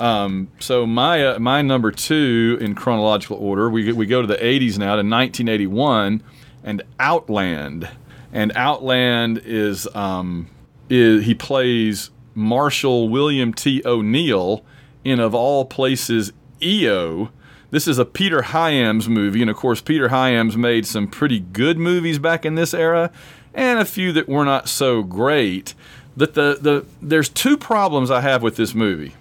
Um, 0.00 0.48
so 0.58 0.86
my 0.86 1.34
uh, 1.34 1.38
my 1.38 1.60
number 1.60 1.90
two 1.90 2.56
in 2.62 2.74
chronological 2.74 3.36
order, 3.36 3.68
we 3.68 3.92
we 3.92 4.06
go 4.06 4.22
to 4.22 4.26
the 4.26 4.36
80s 4.36 4.78
now 4.78 4.96
to 4.96 5.04
1981, 5.04 6.22
and 6.64 6.82
Outland, 6.98 7.90
and 8.32 8.52
Outland 8.54 9.38
is 9.44 9.86
um, 9.94 10.48
is 10.88 11.24
he 11.24 11.34
plays 11.34 12.10
Marshal 12.34 13.08
William 13.08 13.52
T. 13.52 13.82
O'Neill 13.84 14.64
in 15.04 15.20
of 15.20 15.34
all 15.34 15.64
places 15.64 16.32
Io 16.62 17.30
this 17.70 17.86
is 17.86 17.98
a 17.98 18.04
Peter 18.04 18.42
Hyams 18.42 19.08
movie, 19.08 19.42
and 19.42 19.50
of 19.50 19.56
course, 19.56 19.80
Peter 19.80 20.08
Hyams 20.08 20.56
made 20.56 20.86
some 20.86 21.06
pretty 21.06 21.40
good 21.40 21.78
movies 21.78 22.18
back 22.18 22.46
in 22.46 22.54
this 22.54 22.72
era, 22.72 23.10
and 23.52 23.78
a 23.78 23.84
few 23.84 24.12
that 24.12 24.28
were 24.28 24.44
not 24.44 24.68
so 24.68 25.02
great. 25.02 25.74
That 26.16 26.34
the, 26.34 26.58
the 26.60 26.86
there's 27.02 27.28
two 27.28 27.56
problems 27.56 28.10
I 28.10 28.22
have 28.22 28.42
with 28.42 28.56
this 28.56 28.74
movie. 28.74 29.14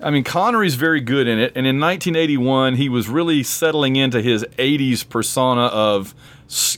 I 0.00 0.10
mean, 0.10 0.24
Connery's 0.24 0.74
very 0.74 1.00
good 1.00 1.28
in 1.28 1.38
it, 1.38 1.52
and 1.54 1.66
in 1.66 1.78
1981, 1.78 2.74
he 2.74 2.88
was 2.88 3.08
really 3.08 3.42
settling 3.42 3.96
into 3.96 4.20
his 4.20 4.42
80s 4.58 5.08
persona 5.08 5.66
of, 5.66 6.14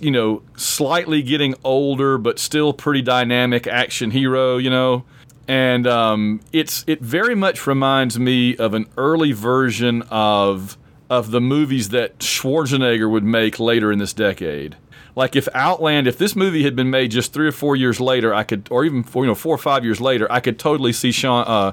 you 0.00 0.10
know, 0.10 0.42
slightly 0.56 1.22
getting 1.22 1.54
older 1.64 2.18
but 2.18 2.38
still 2.38 2.72
pretty 2.72 3.02
dynamic 3.02 3.66
action 3.66 4.10
hero, 4.10 4.56
you 4.56 4.70
know. 4.70 5.04
And 5.46 5.86
um, 5.86 6.40
it's 6.52 6.84
it 6.86 7.00
very 7.00 7.34
much 7.34 7.66
reminds 7.66 8.18
me 8.18 8.56
of 8.56 8.74
an 8.74 8.86
early 8.96 9.32
version 9.32 10.02
of 10.10 10.78
of 11.10 11.30
the 11.30 11.40
movies 11.40 11.90
that 11.90 12.18
Schwarzenegger 12.18 13.10
would 13.10 13.24
make 13.24 13.60
later 13.60 13.92
in 13.92 13.98
this 13.98 14.12
decade. 14.12 14.76
Like 15.16 15.36
if 15.36 15.48
Outland, 15.54 16.06
if 16.06 16.18
this 16.18 16.34
movie 16.34 16.64
had 16.64 16.74
been 16.74 16.90
made 16.90 17.10
just 17.10 17.32
three 17.32 17.46
or 17.46 17.52
four 17.52 17.76
years 17.76 18.00
later, 18.00 18.34
I 18.34 18.42
could, 18.42 18.66
or 18.70 18.84
even 18.84 19.02
four, 19.04 19.24
you 19.24 19.28
know 19.28 19.34
four 19.34 19.54
or 19.54 19.58
five 19.58 19.84
years 19.84 20.00
later, 20.00 20.30
I 20.30 20.40
could 20.40 20.58
totally 20.58 20.92
see 20.92 21.12
Sean 21.12 21.44
uh, 21.46 21.72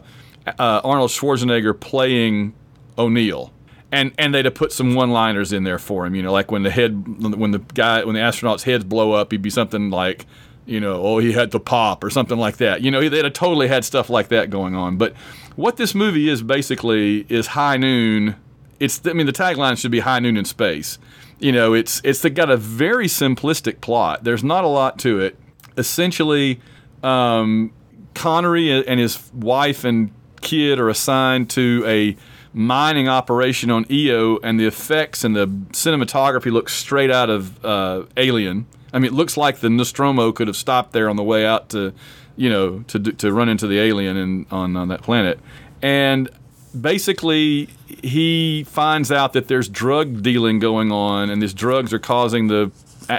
uh, 0.60 0.82
Arnold 0.84 1.10
Schwarzenegger 1.10 1.80
playing 1.80 2.54
O'Neill, 2.98 3.52
and 3.92 4.14
and 4.18 4.34
they'd 4.34 4.46
have 4.46 4.56
put 4.56 4.72
some 4.72 4.96
one-liners 4.96 5.54
in 5.54 5.64
there 5.64 5.80
for 5.80 6.06
him. 6.06 6.16
You 6.16 6.24
know, 6.24 6.32
like 6.32 6.52
when 6.52 6.64
the 6.64 6.72
head, 6.72 7.24
when 7.36 7.52
the 7.52 7.60
guy, 7.60 8.04
when 8.04 8.16
the 8.16 8.22
astronaut's 8.22 8.64
heads 8.64 8.84
blow 8.84 9.14
up, 9.14 9.32
he'd 9.32 9.42
be 9.42 9.50
something 9.50 9.90
like, 9.90 10.26
you 10.66 10.80
know, 10.80 11.02
oh 11.02 11.18
he 11.20 11.34
had 11.34 11.52
to 11.52 11.60
pop 11.60 12.04
or 12.04 12.10
something 12.10 12.38
like 12.38 12.58
that. 12.58 12.82
You 12.82 12.92
know, 12.92 13.08
they'd 13.08 13.24
have 13.24 13.34
totally 13.34 13.68
had 13.68 13.86
stuff 13.86 14.10
like 14.10 14.30
that 14.30 14.50
going 14.50 14.76
on. 14.76 14.98
But 14.98 15.14
what 15.56 15.78
this 15.78 15.94
movie 15.94 16.30
is 16.30 16.42
basically 16.42 17.26
is 17.30 17.48
High 17.48 17.78
Noon 17.78 18.36
it's 18.82 19.00
I 19.06 19.14
mean 19.14 19.28
the 19.28 19.32
tagline 19.32 19.78
should 19.78 19.92
be 19.92 20.00
high 20.00 20.20
noon 20.20 20.36
in 20.36 20.44
space. 20.44 20.98
You 21.40 21.52
know, 21.52 21.74
it's 21.74 22.02
it's 22.04 22.26
got 22.26 22.50
a 22.50 22.58
very 22.58 23.06
simplistic 23.06 23.80
plot. 23.80 24.24
There's 24.24 24.44
not 24.44 24.64
a 24.64 24.68
lot 24.68 25.00
to 25.00 25.20
it. 25.20 25.38
Essentially, 25.78 26.60
um, 27.04 27.72
Connery 28.16 28.86
and 28.86 29.00
his 29.00 29.32
wife 29.34 29.84
and 29.84 30.12
kid 30.42 30.80
are 30.80 30.90
assigned 30.90 31.52
to 31.52 31.84
a 31.86 32.18
mining 32.54 33.08
operation 33.08 33.72
on 33.72 33.86
Io, 33.92 34.38
and 34.44 34.60
the 34.60 34.66
effects 34.66 35.24
and 35.24 35.36
the 35.36 35.48
cinematography 35.48 36.52
look 36.52 36.70
straight 36.70 37.12
out 37.12 37.30
of 37.30 37.64
uh, 37.64 38.04
Alien. 38.18 38.66
I 38.94 39.00
mean, 39.00 39.12
it 39.12 39.16
looks 39.16 39.38
like 39.38 39.60
the 39.60 39.70
Nostromo 39.70 40.32
could 40.32 40.48
have 40.48 40.58
stopped 40.58 40.92
there 40.92 41.10
on 41.10 41.16
the 41.16 41.24
way 41.24 41.46
out 41.46 41.70
to, 41.70 41.94
you 42.36 42.50
know, 42.50 42.80
to 42.88 43.00
to 43.00 43.32
run 43.32 43.48
into 43.48 43.68
the 43.68 43.80
alien 43.80 44.18
in, 44.18 44.46
on 44.52 44.76
on 44.76 44.90
that 44.90 45.02
planet. 45.02 45.40
And 45.82 46.30
basically 46.80 47.70
he 48.02 48.64
finds 48.64 49.12
out 49.12 49.34
that 49.34 49.48
there's 49.48 49.68
drug 49.68 50.24
dealing 50.24 50.60
going 50.60 50.92
on 50.92 51.30
and 51.30 51.42
these 51.42 51.54
drugs 51.54 51.94
are 51.94 52.00
causing 52.00 52.48
the 52.48 52.72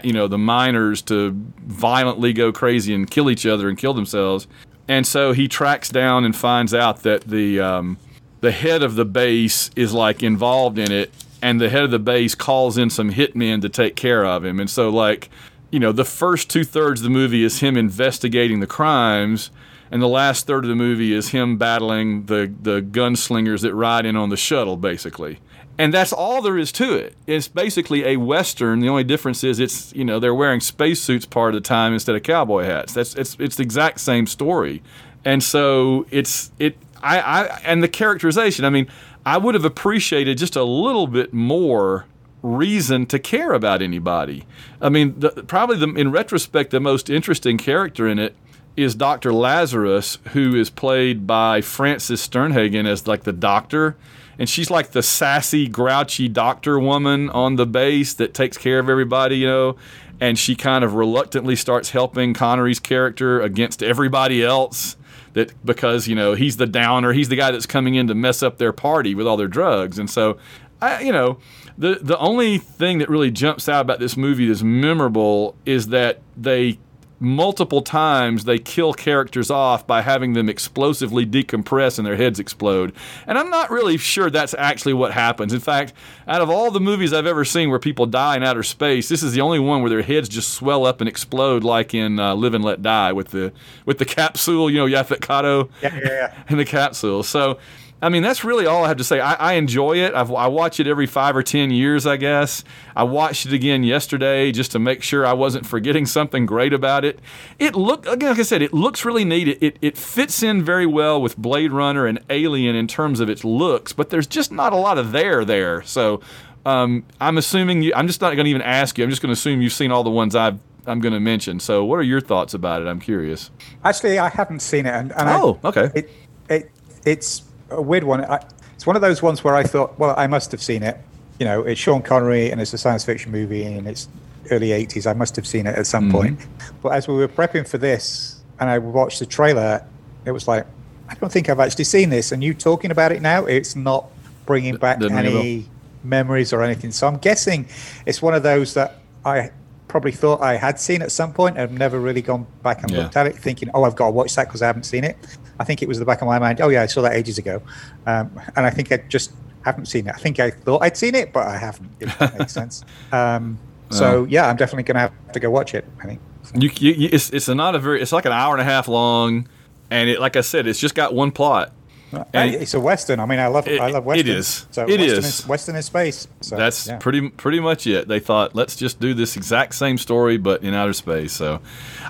you 0.03 0.13
know 0.13 0.27
the 0.27 0.39
miners 0.39 1.03
to 1.03 1.33
violently 1.67 2.33
go 2.33 2.51
crazy 2.51 2.95
and 2.95 3.11
kill 3.11 3.29
each 3.29 3.45
other 3.45 3.69
and 3.69 3.77
kill 3.77 3.93
themselves 3.93 4.47
and 4.89 5.07
so 5.07 5.33
he 5.33 5.49
tracks 5.49 5.91
down 5.91 6.25
and 6.25 6.35
finds 6.35 6.73
out 6.73 7.03
that 7.03 7.23
the 7.23 7.61
um, 7.61 7.99
the 8.43 8.53
head 8.53 8.83
of 8.83 8.95
the 8.95 9.07
base 9.07 9.71
is 9.75 9.95
like 9.95 10.23
involved 10.23 10.79
in 10.79 10.93
it 10.93 11.11
and 11.41 11.61
the 11.61 11.71
head 11.71 11.83
of 11.83 11.91
the 11.91 11.99
base 11.99 12.35
calls 12.35 12.77
in 12.77 12.91
some 12.91 13.13
hitmen 13.13 13.63
to 13.63 13.71
take 13.71 13.97
care 13.97 14.27
of 14.27 14.45
him 14.45 14.61
and 14.61 14.69
so 14.69 14.91
like 14.91 15.31
you 15.71 15.81
know 15.81 15.91
the 15.91 16.05
first 16.05 16.51
two 16.51 16.63
thirds 16.63 17.01
of 17.01 17.05
the 17.05 17.11
movie 17.11 17.43
is 17.43 17.61
him 17.61 17.77
investigating 17.77 18.61
the 18.61 18.67
crimes 18.67 19.51
and 19.93 20.01
the 20.01 20.09
last 20.09 20.47
third 20.47 20.65
of 20.65 20.71
the 20.71 20.75
movie 20.75 21.13
is 21.13 21.29
him 21.29 21.59
battling 21.59 22.25
the 22.25 22.53
the 22.63 22.81
gunslingers 22.81 23.61
that 23.61 23.75
ride 23.75 24.07
in 24.07 24.17
on 24.17 24.31
the 24.31 24.39
shuttle, 24.39 24.79
basically. 24.79 25.39
And 25.79 25.93
that's 25.93 26.13
all 26.13 26.41
there 26.41 26.57
is 26.57 26.73
to 26.73 26.95
it. 26.95 27.15
It's 27.27 27.47
basically 27.47 28.05
a 28.05 28.17
western. 28.17 28.81
The 28.81 28.89
only 28.89 29.05
difference 29.05 29.45
is 29.45 29.61
it's 29.61 29.95
you 29.95 30.05
know 30.05 30.19
they're 30.19 30.35
wearing 30.35 30.61
spacesuits 30.61 31.27
part 31.27 31.55
of 31.55 31.63
the 31.63 31.69
time 31.69 31.93
instead 31.93 32.17
of 32.17 32.23
cowboy 32.23 32.65
hats. 32.65 32.95
That's 32.95 33.15
it's 33.15 33.37
it's 33.39 33.57
the 33.57 33.63
exact 33.63 34.01
same 34.01 34.27
story, 34.27 34.83
and 35.27 35.43
so 35.43 36.07
it's 36.11 36.51
it. 36.59 36.77
I, 37.03 37.21
I 37.21 37.61
and 37.65 37.83
the 37.83 37.89
characterization. 37.89 38.65
I 38.65 38.71
mean, 38.71 38.89
I 39.25 39.39
would 39.39 39.55
have 39.55 39.65
appreciated 39.65 40.39
just 40.39 40.57
a 40.57 40.65
little 40.65 41.07
bit 41.07 41.33
more 41.33 42.07
reason 42.43 43.07
to 43.07 43.19
care 43.19 43.53
about 43.53 43.83
anybody. 43.83 44.45
I 44.81 44.89
mean, 44.89 45.19
the, 45.19 45.31
probably 45.31 45.77
the, 45.77 45.89
in 45.95 46.11
retrospect, 46.11 46.71
the 46.71 46.81
most 46.81 47.09
interesting 47.09 47.57
character 47.57 48.09
in 48.09 48.19
it 48.19 48.35
is 48.77 48.95
Dr. 48.95 49.33
Lazarus, 49.33 50.19
who 50.33 50.55
is 50.55 50.71
played 50.71 51.27
by 51.27 51.61
Frances 51.61 52.27
Sternhagen 52.27 52.87
as 52.87 53.07
like 53.07 53.25
the 53.25 53.33
doctor. 53.33 53.97
And 54.39 54.49
she's 54.49 54.71
like 54.71 54.91
the 54.91 55.03
sassy, 55.03 55.69
grouchy 55.69 56.29
doctor 56.29 56.79
woman 56.81 57.31
on 57.31 57.57
the 57.57 57.67
base 57.67 58.15
that 58.15 58.35
takes 58.35 58.57
care 58.57 58.79
of 58.79 58.89
everybody, 58.89 59.39
you 59.39 59.47
know. 59.47 59.77
And 60.21 60.39
she 60.39 60.57
kind 60.57 60.85
of 60.85 60.95
reluctantly 60.95 61.55
starts 61.55 61.91
helping 61.91 62.33
Connery's 62.33 62.81
character 62.81 63.41
against 63.41 63.83
everybody 63.83 64.43
else 64.43 64.97
that 65.35 65.53
because, 65.65 66.09
you 66.09 66.15
know, 66.15 66.35
he's 66.35 66.57
the 66.57 66.67
downer, 66.67 67.13
he's 67.13 67.29
the 67.29 67.37
guy 67.37 67.51
that's 67.51 67.67
coming 67.67 67.95
in 67.95 68.07
to 68.09 68.15
mess 68.15 68.43
up 68.43 68.59
their 68.59 68.73
party 68.73 69.15
with 69.15 69.27
all 69.27 69.37
their 69.37 69.49
drugs. 69.49 69.99
And 69.99 70.09
so, 70.09 70.39
I, 70.81 71.01
you 71.03 71.13
know, 71.13 71.39
the 71.79 71.99
the 72.03 72.19
only 72.19 72.59
thing 72.59 72.99
that 72.99 73.09
really 73.09 73.31
jumps 73.31 73.69
out 73.69 73.81
about 73.83 73.99
this 73.99 74.17
movie 74.17 74.47
that's 74.47 74.63
memorable 74.63 75.55
is 75.65 75.89
that 75.89 76.21
they 76.37 76.79
multiple 77.23 77.83
times 77.83 78.45
they 78.45 78.59
kill 78.59 78.93
characters 78.93 79.51
off 79.51 79.87
by 79.87 80.03
having 80.03 80.33
them 80.33 80.49
explosively 80.49 81.25
decompress 81.25 81.99
and 81.99 82.07
their 82.07 82.17
heads 82.17 82.41
explode. 82.41 82.93
And 83.27 83.39
I'm 83.39 83.49
not 83.49 83.71
really 83.71 83.97
sure 83.97 84.29
that's 84.29 84.55
actually 84.55 84.95
what 84.95 85.13
happens. 85.13 85.53
In 85.53 85.61
fact, 85.61 85.93
out 86.27 86.41
of 86.41 86.51
all 86.51 86.71
the 86.71 86.81
movies 86.81 87.13
I've 87.13 87.27
ever 87.27 87.45
seen 87.45 87.71
where 87.71 87.79
people 87.79 88.07
die 88.07 88.37
in 88.37 88.43
outer 88.43 88.63
space, 88.63 89.09
this 89.09 89.23
is 89.23 89.33
the 89.33 89.41
only 89.41 89.61
one 89.61 89.81
where 89.81 89.91
their 89.91 90.03
heads 90.03 90.29
just 90.29 90.53
swell 90.55 90.85
up 90.85 91.01
and 91.01 91.09
explode, 91.09 91.65
like 91.65 91.95
in 91.95 92.19
uh, 92.19 92.35
Live 92.35 92.55
and 92.55 92.65
Let 92.65 92.83
Die 92.83 93.13
with 93.13 93.29
the 93.29 93.53
with 93.87 93.99
the 93.99 94.05
capsule. 94.05 94.69
You 94.71 94.79
know, 94.79 94.87
Yaphet 94.87 95.21
Kotto 95.21 95.71
yeah, 95.81 95.95
yeah, 95.95 96.09
yeah. 96.09 96.45
and 96.49 96.59
the 96.59 96.65
capsule. 96.65 97.23
So 97.23 97.59
I 98.03 98.09
mean, 98.09 98.23
that's 98.23 98.43
really 98.43 98.67
all 98.67 98.85
I 98.85 98.89
have 98.89 98.97
to 98.97 99.05
say. 99.05 99.21
I, 99.21 99.35
I 99.35 99.53
enjoy 99.55 99.99
it. 99.99 100.13
I've, 100.13 100.31
i 100.33 100.49
watch 100.49 100.81
it 100.81 100.89
every 100.89 101.07
five 101.07 101.37
or 101.37 101.43
ten 101.43 101.71
years, 101.71 102.05
I 102.05 102.17
guess. 102.17 102.65
I 102.97 103.05
watched 103.05 103.47
it 103.47 103.53
again 103.53 103.85
yesterday 103.85 104.51
just 104.51 104.73
to 104.73 104.81
make 104.81 105.03
sure 105.03 105.25
I 105.25 105.33
wasn't 105.33 105.65
forgetting 105.65 106.07
something 106.07 106.45
great 106.45 106.73
about 106.73 107.05
it. 107.05 107.21
It 107.61 107.77
look 107.77 108.07
again, 108.07 108.31
like 108.31 108.41
I 108.41 108.43
said, 108.43 108.61
it 108.61 108.75
looks 108.75 109.05
really 109.05 109.25
neat. 109.25 109.47
It, 109.47 109.63
it, 109.63 109.79
it 109.81 109.97
fits 109.97 110.43
in 110.43 110.65
very 110.65 110.87
well 110.87 111.23
with 111.23 111.37
Blade 111.39 111.73
Runner 111.73 112.07
and 112.07 112.19
Alien 112.29 112.75
in 112.75 112.89
terms 112.89 113.21
of 113.21 113.31
its 113.31 113.45
looks, 113.45 113.93
but 113.93 114.11
there's 114.11 114.27
just 114.27 114.51
not 114.51 114.73
a 114.73 114.77
lot 114.77 114.99
of 114.99 115.13
there 115.13 115.45
there. 115.45 115.83
So 115.83 116.21
um, 116.67 117.05
I'm 117.21 117.39
assuming 117.39 117.83
you. 117.83 117.93
I'm 117.95 118.09
just 118.09 118.21
not 118.21 118.35
going 118.35 118.45
to 118.45 118.51
even 118.51 118.63
ask 118.63 118.99
you. 118.99 119.05
I'm 119.05 119.11
just 119.11 119.23
going 119.23 119.31
to 119.31 119.39
assume 119.39 119.63
you've 119.63 119.73
seen 119.73 119.93
all 119.93 120.03
the 120.03 120.11
ones 120.11 120.35
I've 120.35 120.59
I'm 120.87 121.01
going 121.01 121.15
to 121.15 121.21
mention. 121.21 121.61
So, 121.61 121.85
what 121.85 121.97
are 121.97 122.03
your 122.03 122.21
thoughts 122.21 122.55
about 122.55 122.83
it? 122.83 122.89
I'm 122.89 123.01
curious. 123.01 123.51
Actually, 123.85 124.19
I 124.19 124.29
haven't 124.29 124.61
seen 124.61 124.87
it, 124.87 124.91
and, 124.91 125.13
and 125.13 125.29
oh, 125.29 125.61
I, 125.63 125.69
okay. 125.69 125.91
It, 125.95 126.11
it 126.49 126.71
it's 127.05 127.43
a 127.73 127.83
weird 127.83 128.05
one. 128.05 128.25
I, 128.25 128.45
it's 128.75 128.87
one 128.87 128.97
of 128.97 129.03
those 129.03 129.23
ones 129.23 129.45
where 129.45 129.55
I 129.55 129.63
thought, 129.63 129.99
well, 129.99 130.15
I 130.17 130.27
must 130.27 130.51
have 130.53 130.63
seen 130.63 130.83
it. 130.83 130.99
You 131.39 131.47
know, 131.47 131.63
it's 131.63 131.81
Sean 131.81 132.03
Connery 132.03 132.51
and 132.51 132.61
it's 132.61 132.73
a 132.73 132.79
science 132.79 133.05
fiction 133.05 133.33
movie 133.33 133.65
and 133.65 133.87
it's 133.87 134.09
early 134.51 134.69
80s. 134.69 135.07
I 135.09 135.13
must 135.13 135.37
have 135.37 135.47
seen 135.47 135.67
it 135.67 135.77
at 135.77 135.87
some 135.87 136.05
mm-hmm. 136.05 136.13
point. 136.13 136.47
But 136.83 136.91
as 136.91 137.09
we 137.09 137.15
were 137.15 137.29
prepping 137.29 137.67
for 137.67 137.79
this 137.79 138.41
and 138.61 138.69
I 138.69 138.79
watched 138.79 139.19
the 139.19 139.27
trailer, 139.27 139.85
it 140.25 140.33
was 140.33 140.47
like, 140.47 140.67
I 141.09 141.15
don't 141.15 141.33
think 141.33 141.49
I've 141.49 141.61
actually 141.61 141.85
seen 141.85 142.11
this. 142.11 142.33
And 142.33 142.43
you 142.43 142.55
talking 142.55 142.91
about 142.91 143.13
it 143.13 143.23
now, 143.23 143.45
it's 143.45 143.77
not 143.77 144.07
bringing 144.47 144.77
back 144.77 145.03
any 145.03 145.69
memories 146.03 146.53
or 146.53 146.63
anything. 146.63 146.91
So 146.93 147.07
I'm 147.07 147.19
guessing 147.19 147.69
it's 148.07 148.23
one 148.23 148.35
of 148.35 148.43
those 148.43 148.75
that 148.75 148.99
I 149.25 149.51
probably 149.93 150.11
thought 150.11 150.41
I 150.41 150.57
had 150.57 150.81
seen 150.81 151.03
at 151.03 151.13
some 151.13 151.35
point. 151.35 151.59
I've 151.59 151.71
never 151.71 152.01
really 152.01 152.23
gone 152.23 152.47
back 152.63 152.83
and 152.83 152.91
yeah. 152.91 153.03
looked 153.03 153.17
at 153.17 153.27
it, 153.27 153.37
thinking, 153.37 153.69
"Oh, 153.75 153.85
I've 153.85 153.95
got 153.95 154.07
to 154.07 154.11
watch 154.11 154.35
that 154.37 154.49
because 154.49 154.63
I 154.63 154.67
haven't 154.67 154.85
seen 154.85 155.05
it." 155.05 155.19
I 155.61 155.65
think 155.65 155.83
it 155.83 155.87
was 155.87 155.99
the 155.99 156.07
back 156.07 156.23
of 156.23 156.27
my 156.27 156.39
mind. 156.39 156.63
Oh 156.63 156.71
yeah, 156.71 156.83
I 156.83 156.87
saw 156.87 157.03
that 157.03 157.13
ages 157.13 157.37
ago, 157.37 157.63
um, 158.07 158.31
and 158.57 158.65
I 158.65 158.71
think 158.71 158.91
I 158.91 158.97
just 159.09 159.33
haven't 159.67 159.87
seen 159.87 160.09
it. 160.09 160.15
I 160.15 160.19
think 160.19 160.41
I 160.41 160.51
thought 160.51 160.83
I'd 160.83 160.97
seen 160.97 161.15
it, 161.15 161.33
but 161.35 161.47
I 161.47 161.59
haven't. 161.59 161.91
If 162.01 162.19
that 162.19 162.39
makes 162.39 162.53
sense. 162.61 162.85
Um, 163.13 163.59
so 163.91 164.25
yeah, 164.25 164.49
I'm 164.49 164.57
definitely 164.57 164.85
going 164.85 164.95
to 164.95 165.01
have 165.01 165.33
to 165.35 165.41
go 165.41 165.51
watch 165.51 165.75
it. 165.75 165.85
I 166.01 166.07
think. 166.07 166.21
You, 166.55 166.71
you, 166.71 167.11
it's 167.13 167.29
it's 167.31 167.49
a 167.49 167.55
not 167.55 167.75
a 167.75 167.79
very. 167.79 168.01
It's 168.01 168.13
like 168.13 168.25
an 168.25 168.33
hour 168.33 168.55
and 168.55 168.63
a 168.63 168.65
half 168.65 168.89
long, 168.89 169.47
and 169.91 170.09
it 170.09 170.21
like 170.21 170.37
I 170.37 170.41
said, 170.41 170.67
it's 170.67 170.81
just 170.81 170.95
got 170.95 171.13
one 171.13 171.33
plot. 171.33 171.71
Uh, 172.13 172.25
and 172.33 172.55
it's 172.55 172.75
a 172.75 172.81
western. 172.81 173.21
I 173.21 173.27
mean, 173.27 173.39
I 173.39 173.47
love 173.47 173.67
it, 173.67 173.81
I 173.81 173.91
love 173.91 174.05
western. 174.05 174.27
It 174.27 174.37
is. 174.37 174.67
So 174.71 174.83
it 174.83 175.01
western 175.01 175.19
is. 175.19 175.41
is. 175.41 175.47
Western 175.47 175.77
in 175.77 175.83
space. 175.83 176.29
So, 176.41 176.57
That's 176.57 176.87
yeah. 176.87 176.99
pretty 176.99 177.31
pretty 177.31 177.61
much 177.61 177.87
it. 177.87 178.09
They 178.09 178.21
thought 178.21 178.55
let's 178.55 178.77
just 178.77 179.01
do 179.01 179.15
this 179.15 179.37
exact 179.37 179.75
same 179.75 179.99
story 179.99 180.37
but 180.37 180.63
in 180.63 180.75
outer 180.75 180.93
space. 180.93 181.33
So 181.33 181.61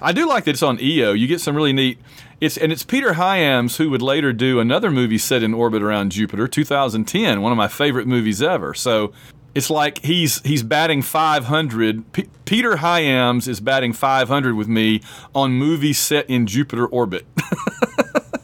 I 0.01 0.13
do 0.13 0.27
like 0.27 0.45
that 0.45 0.53
it's 0.53 0.63
on 0.63 0.79
Io. 0.79 1.13
You 1.13 1.27
get 1.27 1.41
some 1.41 1.55
really 1.55 1.73
neat. 1.73 1.99
It's 2.41 2.57
and 2.57 2.73
it's 2.73 2.83
Peter 2.83 3.15
Hyams 3.15 3.77
who 3.77 3.91
would 3.91 4.03
later 4.03 4.33
do 4.33 4.59
another 4.59 4.91
movie 4.91 5.19
set 5.19 5.43
in 5.43 5.55
orbit 5.55 5.83
around 5.83 6.11
Jupiter, 6.11 6.49
2010, 6.49 7.41
one 7.41 7.53
of 7.53 7.59
my 7.59 7.69
favorite 7.69 8.07
movies 8.09 8.43
ever. 8.43 8.75
So 8.75 9.13
it's 9.55 9.71
like 9.71 9.99
he's 10.03 10.41
he's 10.43 10.63
batting 10.63 11.03
500. 11.03 12.13
P- 12.13 12.29
Peter 12.45 12.77
Hyams 12.77 13.47
is 13.47 13.61
batting 13.61 13.93
500 13.93 14.57
with 14.57 14.69
me 14.69 15.03
on 15.35 15.53
movies 15.53 15.99
set 15.99 16.29
in 16.29 16.47
Jupiter 16.47 16.87
orbit. 16.87 17.27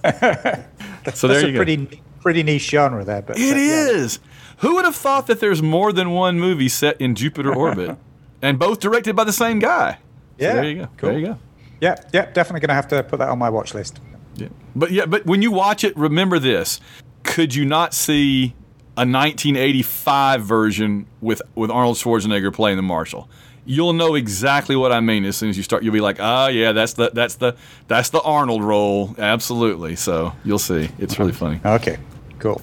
so 1.14 1.28
there 1.28 1.40
you 1.42 1.48
a 1.48 1.52
go. 1.52 1.58
pretty 1.58 2.02
pretty 2.20 2.42
niche 2.42 2.68
genre 2.68 3.04
that, 3.04 3.26
but 3.26 3.38
it 3.38 3.56
is. 3.56 4.20
Who 4.58 4.74
would 4.74 4.84
have 4.84 4.96
thought 4.96 5.26
that 5.28 5.40
there's 5.40 5.62
more 5.62 5.92
than 5.92 6.10
one 6.10 6.40
movie 6.40 6.68
set 6.68 7.00
in 7.00 7.14
Jupiter 7.14 7.54
orbit, 7.54 7.96
and 8.42 8.58
both 8.58 8.80
directed 8.80 9.14
by 9.14 9.24
the 9.24 9.32
same 9.32 9.58
guy? 9.58 9.98
Yeah, 10.36 10.50
so 10.50 10.54
there 10.56 10.64
you 10.64 10.74
go. 10.74 10.88
Cool. 10.96 11.10
There 11.10 11.18
you 11.18 11.26
go. 11.26 11.38
Yeah, 11.80 11.94
yeah, 12.12 12.26
definitely 12.32 12.60
going 12.60 12.68
to 12.68 12.74
have 12.74 12.88
to 12.88 13.02
put 13.04 13.20
that 13.20 13.28
on 13.28 13.38
my 13.38 13.50
watch 13.50 13.72
list. 13.72 14.00
Yeah, 14.34 14.48
but 14.74 14.90
yeah, 14.90 15.06
but 15.06 15.26
when 15.26 15.42
you 15.42 15.52
watch 15.52 15.84
it, 15.84 15.96
remember 15.96 16.38
this: 16.38 16.80
could 17.22 17.54
you 17.54 17.64
not 17.64 17.94
see 17.94 18.54
a 18.96 19.06
1985 19.06 20.42
version 20.42 21.06
with 21.20 21.40
with 21.54 21.70
Arnold 21.70 21.96
Schwarzenegger 21.96 22.52
playing 22.52 22.76
the 22.76 22.82
marshal? 22.82 23.28
You'll 23.70 23.92
know 23.92 24.14
exactly 24.14 24.76
what 24.76 24.92
I 24.92 25.00
mean 25.00 25.26
as 25.26 25.36
soon 25.36 25.50
as 25.50 25.58
you 25.58 25.62
start. 25.62 25.82
You'll 25.82 25.92
be 25.92 26.00
like, 26.00 26.16
"Ah, 26.20 26.46
oh, 26.46 26.48
yeah, 26.48 26.72
that's 26.72 26.94
the 26.94 27.10
that's 27.12 27.34
the 27.34 27.54
that's 27.86 28.08
the 28.08 28.22
Arnold 28.22 28.64
role." 28.64 29.14
Absolutely. 29.18 29.94
So 29.94 30.32
you'll 30.42 30.58
see. 30.58 30.88
It's 30.98 31.18
really 31.18 31.32
funny. 31.32 31.60
Okay, 31.62 31.98
cool. 32.38 32.62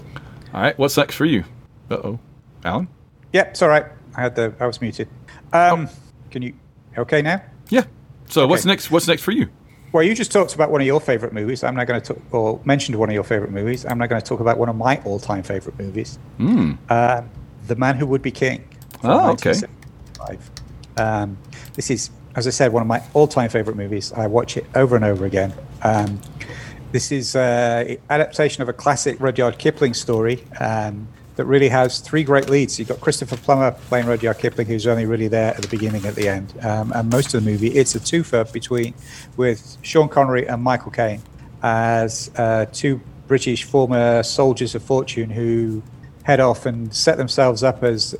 All 0.52 0.62
right, 0.62 0.76
what's 0.80 0.98
next 0.98 1.14
for 1.14 1.26
you? 1.26 1.44
Uh 1.92 1.98
oh, 2.04 2.20
Alan. 2.64 2.88
Yeah, 3.34 3.44
it's 3.44 3.62
all 3.62 3.70
right. 3.70 3.86
I 4.16 4.22
had 4.22 4.36
the 4.36 4.56
I 4.60 4.66
was 4.66 4.82
muted. 4.82 5.08
Um, 5.54 5.88
oh. 5.88 5.96
Can 6.32 6.42
you 6.42 6.56
okay 6.98 7.22
now? 7.22 7.40
Yeah. 7.70 7.84
So 8.28 8.42
okay. 8.42 8.50
what's 8.50 8.66
next? 8.66 8.90
What's 8.90 9.08
next 9.08 9.22
for 9.22 9.32
you? 9.32 9.48
Well, 9.92 10.04
you 10.04 10.16
just 10.16 10.32
talked 10.32 10.56
about 10.56 10.72
one 10.72 10.82
of 10.82 10.88
your 10.88 11.00
favorite 11.00 11.34
movies. 11.34 11.64
I'm 11.64 11.76
not 11.76 11.86
going 11.86 12.02
to 12.02 12.14
talk, 12.14 12.34
or 12.34 12.60
mentioned 12.66 12.98
one 12.98 13.10
of 13.10 13.14
your 13.14 13.24
favorite 13.24 13.52
movies. 13.52 13.86
I'm 13.86 13.98
not 13.98 14.10
going 14.10 14.22
to 14.22 14.28
talk 14.28 14.42
about 14.42 14.58
one 14.58 14.68
of 14.68 14.76
my 14.76 15.00
all-time 15.06 15.42
favorite 15.42 15.80
movies. 15.80 16.20
Mm. 16.38 16.78
Uh, 16.90 17.22
the 17.68 17.76
Man 17.78 17.96
Who 17.96 18.06
Would 18.08 18.22
Be 18.22 18.32
King. 18.32 18.68
Oh, 19.04 19.32
okay. 19.32 19.54
Um, 20.98 21.38
this 21.74 21.90
is, 21.90 22.10
as 22.36 22.48
I 22.48 22.52
said, 22.52 22.72
one 22.72 22.82
of 22.82 22.88
my 22.88 23.04
all-time 23.14 23.50
favorite 23.50 23.78
movies. 23.78 24.12
I 24.14 24.28
watch 24.28 24.58
it 24.58 24.66
over 24.76 24.96
and 24.96 25.06
over 25.06 25.26
again. 25.26 25.54
Um, 25.84 26.20
this 26.92 27.12
is 27.12 27.36
an 27.36 27.42
uh, 27.42 27.96
adaptation 28.10 28.62
of 28.62 28.70
a 28.70 28.74
classic 28.74 29.20
Rudyard 29.20 29.58
Kipling 29.58 29.94
story. 29.94 30.44
Um, 30.60 31.08
that 31.36 31.46
really 31.46 31.70
has 31.70 32.00
three 32.00 32.24
great 32.24 32.50
leads. 32.50 32.80
You've 32.80 32.88
got 32.88 33.02
Christopher 33.02 33.38
Plummer 33.38 33.72
playing 33.72 34.08
Rudyard 34.08 34.38
Kipling, 34.38 34.68
who's 34.68 34.88
only 34.88 35.06
really 35.06 35.28
there 35.28 35.54
at 35.54 35.62
the 35.62 35.68
beginning, 35.68 35.98
and 35.98 36.06
at 36.06 36.16
the 36.16 36.30
end, 36.30 36.54
um, 36.64 36.92
and 36.94 37.10
most 37.10 37.34
of 37.34 37.44
the 37.44 37.52
movie 37.52 37.68
it's 37.70 37.96
a 37.96 38.00
twofer 38.00 38.52
between 38.52 38.94
with 39.36 39.78
Sean 39.82 40.08
Connery 40.08 40.48
and 40.48 40.62
Michael 40.64 40.92
Caine 40.92 41.22
as 41.62 42.32
uh, 42.38 42.66
two 42.72 43.02
British 43.28 43.64
former 43.64 44.24
soldiers 44.24 44.76
of 44.76 44.84
fortune 44.84 45.30
who 45.30 45.82
head 46.24 46.40
off 46.40 46.66
and 46.66 46.94
set 46.94 47.18
themselves 47.18 47.64
up 47.64 47.84
as 47.84 48.16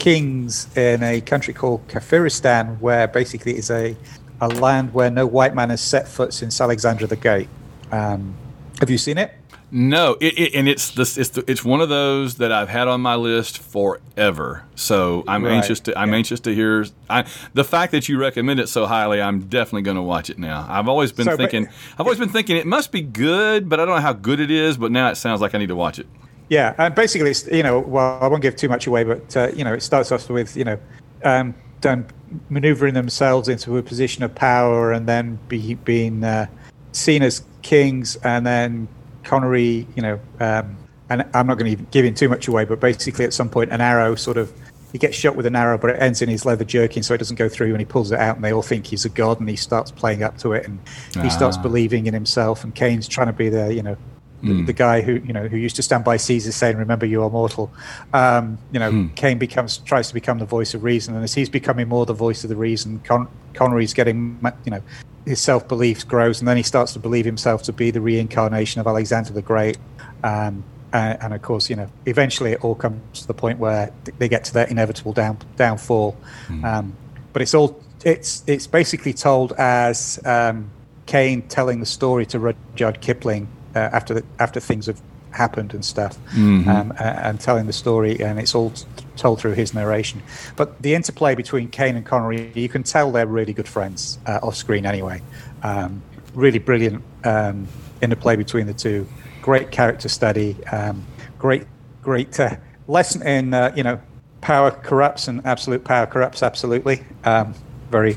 kings 0.00 0.66
in 0.76 1.02
a 1.04 1.20
country 1.20 1.54
called 1.54 1.86
Kafiristan, 1.86 2.80
where 2.80 3.06
basically 3.06 3.56
is 3.56 3.70
a 3.70 3.96
a 4.40 4.48
land 4.48 4.94
where 4.94 5.10
no 5.10 5.26
white 5.26 5.54
man 5.54 5.68
has 5.68 5.82
set 5.82 6.08
foot 6.08 6.32
since 6.32 6.60
Alexander 6.60 7.06
the 7.06 7.16
Great. 7.16 7.48
Um, 7.92 8.34
have 8.80 8.88
you 8.88 8.96
seen 8.96 9.18
it? 9.18 9.34
No, 9.72 10.16
it, 10.20 10.38
it, 10.38 10.54
and 10.54 10.68
it's 10.68 10.90
this 10.90 11.16
it's 11.16 11.30
the, 11.30 11.48
it's 11.48 11.64
one 11.64 11.80
of 11.80 11.88
those 11.88 12.36
that 12.36 12.50
I've 12.50 12.70
had 12.70 12.88
on 12.88 13.00
my 13.00 13.14
list 13.14 13.58
forever. 13.58 14.64
So 14.74 15.22
I'm 15.28 15.44
right. 15.44 15.52
anxious 15.52 15.78
to 15.80 15.96
I'm 15.96 16.10
yeah. 16.10 16.16
anxious 16.16 16.40
to 16.40 16.54
hear 16.54 16.86
I, 17.08 17.24
the 17.54 17.62
fact 17.62 17.92
that 17.92 18.08
you 18.08 18.18
recommend 18.18 18.58
it 18.58 18.68
so 18.68 18.86
highly. 18.86 19.22
I'm 19.22 19.42
definitely 19.42 19.82
going 19.82 19.96
to 19.96 20.02
watch 20.02 20.28
it 20.28 20.38
now. 20.38 20.66
I've 20.68 20.88
always 20.88 21.12
been 21.12 21.26
so, 21.26 21.36
thinking 21.36 21.66
but, 21.66 21.74
I've 21.98 22.06
always 22.06 22.18
been 22.18 22.30
thinking 22.30 22.56
it 22.56 22.66
must 22.66 22.90
be 22.90 23.02
good, 23.02 23.68
but 23.68 23.78
I 23.78 23.84
don't 23.84 23.94
know 23.94 24.00
how 24.00 24.14
good 24.14 24.40
it 24.40 24.50
is. 24.50 24.76
But 24.76 24.90
now 24.90 25.08
it 25.08 25.16
sounds 25.16 25.40
like 25.40 25.54
I 25.54 25.58
need 25.58 25.68
to 25.68 25.76
watch 25.76 26.00
it. 26.00 26.08
Yeah, 26.50 26.74
and 26.78 26.94
basically, 26.96 27.30
it's, 27.30 27.46
you 27.46 27.62
know, 27.62 27.78
well, 27.78 28.18
I 28.20 28.26
won't 28.26 28.42
give 28.42 28.56
too 28.56 28.68
much 28.68 28.88
away, 28.88 29.04
but 29.04 29.36
uh, 29.36 29.50
you 29.54 29.62
know, 29.62 29.72
it 29.72 29.82
starts 29.82 30.10
off 30.10 30.28
with 30.28 30.56
you 30.56 30.64
know, 30.64 30.78
um, 31.24 31.54
done 31.80 32.06
maneuvering 32.50 32.94
themselves 32.94 33.48
into 33.48 33.78
a 33.78 33.82
position 33.82 34.24
of 34.24 34.34
power, 34.34 34.92
and 34.92 35.06
then 35.06 35.38
be, 35.48 35.74
being 35.76 36.24
uh, 36.24 36.46
seen 36.90 37.22
as 37.22 37.42
kings, 37.62 38.16
and 38.16 38.44
then 38.44 38.88
Connery, 39.22 39.86
you 39.94 40.02
know, 40.02 40.20
um, 40.40 40.76
and 41.08 41.24
I'm 41.34 41.46
not 41.46 41.56
going 41.56 41.76
to 41.76 41.82
give 41.84 42.04
him 42.04 42.14
too 42.14 42.28
much 42.28 42.48
away, 42.48 42.64
but 42.64 42.80
basically 42.80 43.24
at 43.24 43.32
some 43.32 43.48
point 43.48 43.70
an 43.72 43.80
arrow 43.80 44.16
sort 44.16 44.36
of 44.36 44.52
he 44.92 44.98
gets 44.98 45.16
shot 45.16 45.36
with 45.36 45.46
an 45.46 45.54
arrow, 45.54 45.78
but 45.78 45.90
it 45.90 46.02
ends 46.02 46.20
in 46.20 46.28
his 46.28 46.44
leather 46.44 46.64
jerkin, 46.64 47.04
so 47.04 47.14
it 47.14 47.18
doesn't 47.18 47.36
go 47.36 47.48
through, 47.48 47.70
and 47.70 47.78
he 47.78 47.84
pulls 47.84 48.10
it 48.10 48.18
out, 48.18 48.34
and 48.34 48.44
they 48.44 48.52
all 48.52 48.62
think 48.62 48.86
he's 48.86 49.04
a 49.04 49.08
god, 49.08 49.38
and 49.38 49.48
he 49.48 49.54
starts 49.54 49.92
playing 49.92 50.24
up 50.24 50.36
to 50.38 50.52
it, 50.52 50.66
and 50.66 50.80
he 51.12 51.20
ah. 51.20 51.28
starts 51.28 51.56
believing 51.56 52.06
in 52.06 52.14
himself, 52.14 52.64
and 52.64 52.74
Caine's 52.74 53.06
trying 53.06 53.28
to 53.28 53.32
be 53.32 53.48
the, 53.48 53.72
you 53.72 53.84
know, 53.84 53.96
mm. 54.42 54.66
the, 54.66 54.72
guy 54.72 55.00
who 55.00 55.14
you 55.14 55.32
know 55.32 55.48
who 55.48 55.56
used 55.56 55.76
to 55.76 55.82
stand 55.82 56.04
by 56.04 56.16
Caesar 56.16 56.52
saying, 56.52 56.76
"Remember, 56.76 57.06
you 57.06 57.22
are 57.22 57.30
mortal." 57.30 57.70
Um, 58.12 58.58
you 58.72 58.78
know, 58.78 58.90
mm. 58.90 59.14
Caine 59.16 59.38
becomes 59.38 59.78
tries 59.78 60.08
to 60.08 60.14
become 60.14 60.38
the 60.38 60.46
voice 60.46 60.74
of 60.74 60.84
reason, 60.84 61.14
and 61.14 61.24
as 61.24 61.34
he's 61.34 61.48
becoming 61.48 61.88
more 61.88 62.06
the 62.06 62.14
voice 62.14 62.44
of 62.44 62.50
the 62.50 62.56
reason, 62.56 63.00
Con- 63.00 63.28
Connery's 63.54 63.94
getting 63.94 64.38
you 64.64 64.70
know 64.70 64.82
his 65.26 65.40
self 65.40 65.68
belief 65.68 66.06
grows, 66.06 66.40
and 66.40 66.48
then 66.48 66.56
he 66.56 66.62
starts 66.62 66.92
to 66.94 66.98
believe 66.98 67.24
himself 67.24 67.62
to 67.64 67.72
be 67.72 67.90
the 67.90 68.00
reincarnation 68.00 68.80
of 68.80 68.86
Alexander 68.86 69.32
the 69.32 69.42
Great. 69.42 69.78
Um, 70.22 70.64
and, 70.92 71.22
and, 71.22 71.34
of 71.34 71.42
course, 71.42 71.70
you 71.70 71.76
know, 71.76 71.88
eventually 72.06 72.50
it 72.50 72.64
all 72.64 72.74
comes 72.74 73.20
to 73.20 73.26
the 73.28 73.34
point 73.34 73.60
where 73.60 73.92
they 74.18 74.28
get 74.28 74.42
to 74.44 74.52
their 74.52 74.66
inevitable 74.66 75.12
down 75.12 75.38
downfall. 75.56 76.16
Mm. 76.48 76.64
Um, 76.64 76.96
but 77.32 77.42
it's 77.42 77.54
all 77.54 77.80
it's 78.04 78.42
it's 78.46 78.66
basically 78.66 79.12
told 79.12 79.52
as 79.52 80.18
um, 80.24 80.70
Caine 81.06 81.42
telling 81.42 81.80
the 81.80 81.86
story 81.86 82.26
to 82.26 82.38
Rudyard 82.38 83.00
Kipling 83.00 83.48
uh, 83.74 83.78
after 83.78 84.14
the, 84.14 84.24
after 84.38 84.60
things 84.60 84.86
have 84.86 85.00
happened 85.32 85.74
and 85.74 85.84
stuff, 85.84 86.18
mm-hmm. 86.32 86.68
um, 86.68 86.92
and 86.98 87.40
telling 87.40 87.66
the 87.66 87.72
story, 87.72 88.20
and 88.20 88.38
it's 88.38 88.54
all 88.54 88.72
told 89.16 89.40
through 89.40 89.52
his 89.52 89.74
narration. 89.74 90.22
But 90.56 90.80
the 90.82 90.94
interplay 90.94 91.34
between 91.34 91.68
Caine 91.68 91.96
and 91.96 92.04
Connery, 92.04 92.50
you 92.54 92.68
can 92.68 92.82
tell 92.82 93.12
they're 93.12 93.26
really 93.26 93.52
good 93.52 93.68
friends 93.68 94.18
uh, 94.26 94.40
off 94.42 94.56
screen 94.56 94.86
anyway. 94.86 95.22
Um, 95.62 96.02
really 96.34 96.58
brilliant 96.58 97.02
um, 97.24 97.68
interplay 98.00 98.36
between 98.36 98.66
the 98.66 98.74
two. 98.74 99.06
Great 99.42 99.70
character 99.70 100.08
study. 100.08 100.56
Um, 100.66 101.06
great, 101.38 101.66
great 102.02 102.38
uh, 102.38 102.56
lesson 102.88 103.26
in 103.26 103.54
uh, 103.54 103.72
you 103.76 103.82
know 103.82 104.00
power 104.40 104.70
corrupts 104.70 105.28
and 105.28 105.44
absolute 105.46 105.84
power 105.84 106.06
corrupts 106.06 106.42
absolutely. 106.42 107.04
Um, 107.24 107.54
very 107.90 108.16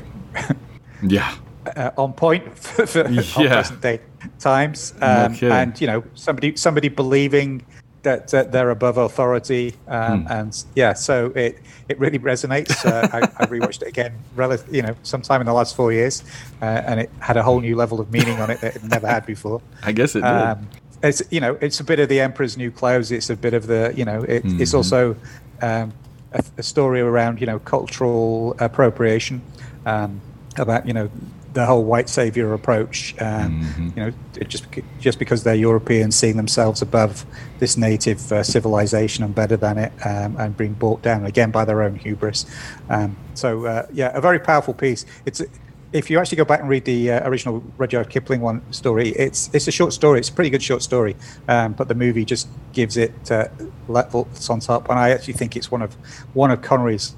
yeah 1.02 1.34
uh, 1.76 1.90
on 1.96 2.12
point 2.12 2.58
for, 2.58 2.86
for 2.86 3.08
yeah. 3.08 3.48
present 3.48 3.80
day 3.80 4.00
times. 4.38 4.94
Um, 5.00 5.36
and 5.42 5.80
you 5.80 5.86
know 5.86 6.04
somebody 6.14 6.56
somebody 6.56 6.88
believing 6.88 7.64
that, 8.04 8.28
that 8.28 8.52
they're 8.52 8.70
above 8.70 8.96
authority. 8.96 9.74
Um, 9.88 10.22
hmm. 10.22 10.32
And 10.32 10.64
yeah, 10.74 10.92
so 10.92 11.26
it 11.34 11.58
it 11.88 11.98
really 11.98 12.18
resonates. 12.18 12.84
Uh, 12.86 13.08
I, 13.12 13.18
I, 13.42 13.46
rewatched 13.46 13.82
it 13.82 13.88
again, 13.88 14.14
relative, 14.36 14.72
you 14.74 14.82
know, 14.82 14.94
sometime 15.02 15.40
in 15.40 15.46
the 15.46 15.52
last 15.52 15.74
four 15.74 15.92
years, 15.92 16.22
uh, 16.62 16.64
and 16.64 17.00
it 17.00 17.10
had 17.18 17.36
a 17.36 17.42
whole 17.42 17.60
new 17.60 17.76
level 17.76 18.00
of 18.00 18.10
meaning 18.12 18.40
on 18.40 18.50
it 18.50 18.60
that 18.60 18.76
it 18.76 18.84
never 18.84 19.06
had 19.06 19.26
before. 19.26 19.60
I 19.82 19.92
guess 19.92 20.14
it 20.14 20.20
did. 20.20 20.28
Um, 20.28 20.68
it's 21.02 21.22
you 21.30 21.40
know, 21.40 21.58
it's 21.60 21.80
a 21.80 21.84
bit 21.84 21.98
of 21.98 22.08
the 22.08 22.20
Emperor's 22.20 22.56
New 22.56 22.70
Clothes. 22.70 23.10
It's 23.10 23.30
a 23.30 23.36
bit 23.36 23.54
of 23.54 23.66
the 23.66 23.92
you 23.96 24.04
know, 24.04 24.22
it, 24.22 24.44
mm-hmm. 24.44 24.60
it's 24.60 24.74
also 24.74 25.16
um, 25.60 25.92
a, 26.32 26.44
a, 26.58 26.62
story 26.62 27.00
around 27.00 27.40
you 27.40 27.46
know 27.46 27.58
cultural 27.58 28.54
appropriation. 28.58 29.42
Um, 29.86 30.20
about 30.56 30.86
you 30.86 30.92
know 30.92 31.10
the 31.54 31.64
whole 31.64 31.84
white 31.84 32.08
savior 32.08 32.52
approach. 32.52 33.14
Um, 33.20 33.62
mm-hmm. 33.62 33.88
You 33.98 34.06
know, 34.06 34.44
just 34.46 34.66
just 35.00 35.18
because 35.18 35.44
they're 35.44 35.54
European, 35.54 36.12
seeing 36.12 36.36
themselves 36.36 36.82
above 36.82 37.24
this 37.60 37.76
native 37.76 38.30
uh, 38.32 38.42
civilization 38.42 39.24
and 39.24 39.34
better 39.34 39.56
than 39.56 39.78
it, 39.78 39.92
um, 40.04 40.36
and 40.36 40.56
being 40.56 40.74
brought 40.74 41.02
down 41.02 41.24
again 41.24 41.50
by 41.50 41.64
their 41.64 41.82
own 41.82 41.96
hubris. 41.96 42.44
Um, 42.90 43.16
so 43.34 43.64
uh, 43.64 43.86
yeah, 43.92 44.10
a 44.14 44.20
very 44.20 44.38
powerful 44.38 44.74
piece. 44.74 45.06
It's 45.24 45.40
if 45.92 46.10
you 46.10 46.18
actually 46.18 46.36
go 46.36 46.44
back 46.44 46.58
and 46.58 46.68
read 46.68 46.84
the 46.84 47.12
uh, 47.12 47.28
original 47.28 47.62
Rudyard 47.78 48.10
Kipling 48.10 48.40
one 48.40 48.60
story, 48.72 49.10
it's 49.10 49.48
it's 49.54 49.68
a 49.68 49.70
short 49.70 49.92
story. 49.92 50.18
It's 50.18 50.28
a 50.28 50.32
pretty 50.32 50.50
good 50.50 50.62
short 50.62 50.82
story, 50.82 51.16
um, 51.48 51.72
but 51.72 51.86
the 51.86 51.94
movie 51.94 52.24
just 52.24 52.48
gives 52.72 52.96
it 52.96 53.30
uh, 53.30 53.46
levels 53.86 54.50
on 54.50 54.58
top. 54.58 54.90
And 54.90 54.98
I 54.98 55.10
actually 55.10 55.34
think 55.34 55.56
it's 55.56 55.70
one 55.70 55.82
of 55.82 55.94
one 56.34 56.50
of 56.50 56.62
Connery's 56.62 57.14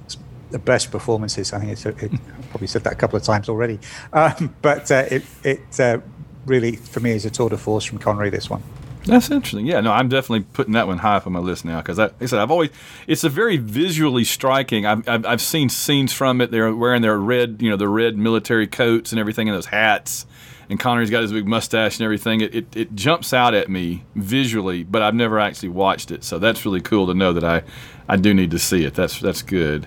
best 0.64 0.90
performances. 0.90 1.52
I 1.52 1.58
think 1.58 1.72
it's 1.72 1.86
a, 1.86 2.04
it, 2.04 2.12
probably 2.56 2.68
said 2.68 2.84
that 2.84 2.94
a 2.94 2.96
couple 2.96 3.18
of 3.18 3.22
times 3.22 3.50
already. 3.50 3.78
Um, 4.14 4.56
but 4.62 4.90
uh, 4.90 5.04
it 5.10 5.24
it 5.44 5.80
uh, 5.80 5.98
really 6.46 6.76
for 6.76 7.00
me 7.00 7.10
is 7.10 7.26
a 7.26 7.30
tour 7.30 7.50
de 7.50 7.58
force 7.58 7.84
from 7.84 7.98
Connery. 7.98 8.30
This 8.30 8.48
one. 8.48 8.62
That's 9.04 9.30
interesting. 9.30 9.66
Yeah, 9.66 9.80
no, 9.80 9.92
I'm 9.92 10.08
definitely 10.08 10.46
putting 10.52 10.72
that 10.72 10.88
one 10.88 10.98
high 10.98 11.16
up 11.16 11.26
on 11.26 11.32
my 11.34 11.38
list 11.38 11.64
now 11.64 11.80
because, 11.80 11.98
like 11.98 12.14
I 12.20 12.26
said, 12.26 12.40
I've 12.40 12.50
always 12.50 12.70
it's 13.06 13.24
a 13.24 13.28
very 13.28 13.58
visually 13.58 14.24
striking. 14.24 14.86
I've, 14.86 15.06
I've, 15.06 15.26
I've 15.26 15.40
seen 15.40 15.68
scenes 15.68 16.14
from 16.14 16.40
it. 16.40 16.50
They're 16.50 16.74
wearing 16.74 17.02
their 17.02 17.18
red, 17.18 17.60
you 17.60 17.68
know, 17.68 17.76
the 17.76 17.88
red 17.88 18.16
military 18.16 18.66
coats 18.66 19.12
and 19.12 19.20
everything, 19.20 19.48
and 19.48 19.56
those 19.56 19.66
hats. 19.66 20.26
And 20.68 20.80
Connery's 20.80 21.10
got 21.10 21.22
his 21.22 21.30
big 21.30 21.46
mustache 21.46 22.00
and 22.00 22.04
everything. 22.04 22.40
It, 22.40 22.52
it, 22.52 22.76
it 22.76 22.94
jumps 22.96 23.32
out 23.32 23.54
at 23.54 23.68
me 23.68 24.02
visually, 24.16 24.82
but 24.82 25.00
I've 25.02 25.14
never 25.14 25.38
actually 25.38 25.68
watched 25.68 26.10
it, 26.10 26.24
so 26.24 26.40
that's 26.40 26.64
really 26.64 26.80
cool 26.80 27.06
to 27.06 27.14
know 27.14 27.32
that 27.34 27.44
I, 27.44 27.62
I 28.08 28.16
do 28.16 28.34
need 28.34 28.50
to 28.50 28.58
see 28.58 28.84
it. 28.84 28.94
That's 28.94 29.20
that's 29.20 29.42
good. 29.42 29.86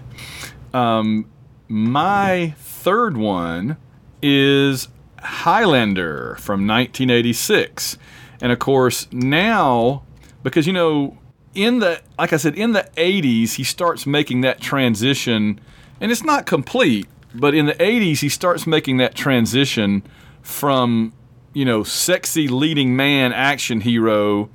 Um, 0.74 1.26
my 1.70 2.56
third 2.58 3.16
one 3.16 3.78
is 4.22 4.90
Highlander 5.20 6.36
from 6.40 6.68
1986. 6.68 7.98
And 8.42 8.52
of 8.52 8.60
course, 8.60 9.08
now, 9.12 10.04
because, 10.44 10.66
you 10.66 10.74
know, 10.74 11.18
in 11.54 11.80
the, 11.80 12.02
like 12.18 12.34
I 12.34 12.38
said, 12.38 12.56
in 12.56 12.74
the 12.74 12.90
80s, 12.98 13.54
he 13.54 13.64
starts 13.64 14.06
making 14.06 14.42
that 14.42 14.60
transition, 14.60 15.60
and 16.02 16.12
it's 16.12 16.24
not 16.24 16.46
complete, 16.46 17.08
but 17.34 17.54
in 17.54 17.68
the 17.68 17.76
80s, 17.76 18.20
he 18.20 18.30
starts 18.30 18.66
making 18.66 18.98
that 18.98 19.14
transition 19.14 20.04
from, 20.42 21.14
you 21.54 21.66
know, 21.66 21.84
sexy 21.84 22.48
leading 22.48 22.96
man 22.96 23.32
action 23.32 23.82
hero 23.82 24.50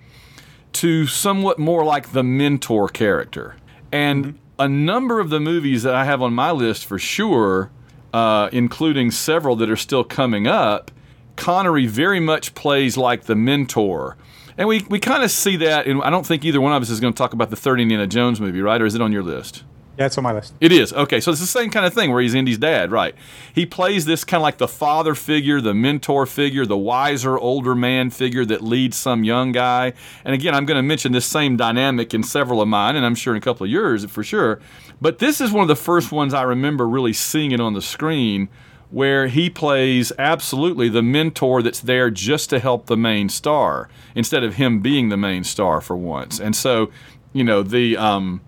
to 0.73 1.07
somewhat 1.07 1.59
more 1.59 1.85
like 1.85 2.13
the 2.13 2.25
mentor 2.25 2.89
character. 2.89 3.57
And 3.93 4.25
mm-hmm. 4.25 4.39
A 4.59 4.69
number 4.69 5.21
of 5.21 5.31
the 5.31 5.41
movies 5.41 5.83
that 5.83 5.95
I 5.95 6.05
have 6.05 6.23
on 6.23 6.33
my 6.33 6.51
list 6.51 6.87
for 6.87 6.99
sure, 6.99 7.71
uh, 8.13 8.49
including 8.53 9.11
several 9.11 9.57
that 9.57 9.71
are 9.71 9.77
still 9.77 10.05
coming 10.05 10.47
up, 10.47 10.91
Connery 11.37 11.87
very 11.87 12.21
much 12.21 12.55
plays 12.55 12.97
like 12.97 13.25
the 13.25 13.35
mentor. 13.35 14.17
And 14.57 14.69
we, 14.69 14.85
we 14.89 15.01
kind 15.01 15.25
of 15.25 15.31
see 15.31 15.57
that, 15.57 15.87
and 15.87 16.01
I 16.03 16.11
don't 16.11 16.25
think 16.25 16.45
either 16.45 16.61
one 16.61 16.73
of 16.73 16.81
us 16.81 16.91
is 16.91 17.01
going 17.01 17.13
to 17.13 17.19
talk 17.19 17.33
about 17.33 17.51
the 17.51 17.57
third 17.57 17.81
Indiana 17.81 18.07
Jones 18.07 18.41
movie, 18.41 18.63
right? 18.63 18.81
Or 18.81 18.87
is 18.87 18.95
it 18.95 19.03
on 19.03 19.11
your 19.11 19.25
list? 19.25 19.65
Yeah, 19.97 20.07
it's 20.07 20.19
on 20.19 20.25
my 20.25 20.33
list. 20.33 20.55
It 20.61 20.73
is. 20.73 20.93
Okay, 20.93 21.21
so 21.21 21.31
it's 21.31 21.41
the 21.41 21.47
same 21.47 21.71
kind 21.71 21.87
of 21.87 21.95
thing 21.95 22.11
where 22.11 22.21
he's 22.21 22.35
Indy's 22.35 22.59
dad, 22.59 22.91
right? 22.91 23.15
He 23.55 23.65
plays 23.65 24.07
this 24.07 24.25
kind 24.25 24.41
of 24.41 24.43
like 24.43 24.59
the 24.59 24.67
father 24.67 25.15
figure, 25.15 25.61
the 25.61 25.73
mentor 25.73 26.27
figure, 26.27 26.67
the 26.67 26.77
wiser 26.77 27.39
older 27.39 27.77
man 27.77 28.11
figure 28.11 28.45
that 28.45 28.61
leads 28.61 28.97
some 28.97 29.23
young 29.23 29.53
guy. 29.53 29.93
And 30.25 30.35
again, 30.35 30.53
I'm 30.53 30.67
going 30.67 30.79
to 30.79 30.83
mention 30.83 31.13
this 31.13 31.27
same 31.27 31.57
dynamic 31.57 32.13
in 32.13 32.25
several 32.25 32.61
of 32.61 32.67
mine, 32.67 32.97
and 32.97 33.07
I'm 33.07 33.15
sure 33.15 33.35
in 33.35 33.39
a 33.39 33.41
couple 33.41 33.65
of 33.65 33.71
yours 33.71 34.05
for 34.07 34.25
sure. 34.25 34.61
But 35.01 35.21
this 35.21 35.41
is 35.41 35.53
one 35.53 35.63
of 35.63 35.69
the 35.69 35.77
first 35.77 36.11
ones 36.11 36.35
I 36.35 36.43
remember 36.43 36.89
really 36.89 37.13
seeing 37.13 37.53
it 37.53 37.61
on 37.61 37.75
the 37.75 37.83
screen 37.83 38.49
where 38.91 39.29
he 39.29 39.49
plays 39.49 40.13
absolutely 40.19 40.89
the 40.89 41.03
mentor 41.03 41.63
that's 41.63 41.81
there 41.81 42.11
just 42.11 42.51
to 42.51 42.59
help 42.59 42.87
the 42.87 42.97
main 42.97 43.29
star 43.29 43.89
instead 44.15 44.45
of 44.45 44.55
him 44.55 44.81
being 44.81 45.09
the 45.09 45.17
main 45.17 45.43
star 45.43 45.81
for 45.81 45.97
once. 45.97 46.41
And 46.41 46.55
so, 46.55 46.91
you 47.33 47.43
know, 47.43 47.63
the 47.63 47.97
um, 47.97 48.41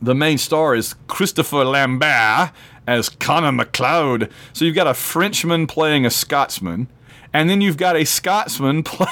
the 0.00 0.14
main 0.14 0.38
star 0.38 0.74
is 0.74 0.94
Christopher 1.06 1.64
Lambert 1.64 2.50
as 2.86 3.08
Connor 3.08 3.52
MacLeod. 3.52 4.30
So 4.52 4.64
you've 4.64 4.74
got 4.74 4.86
a 4.86 4.94
Frenchman 4.94 5.66
playing 5.66 6.06
a 6.06 6.10
Scotsman, 6.10 6.88
and 7.32 7.50
then 7.50 7.60
you've 7.60 7.76
got 7.76 7.96
a 7.96 8.04
Scotsman 8.04 8.82
play- 8.84 9.06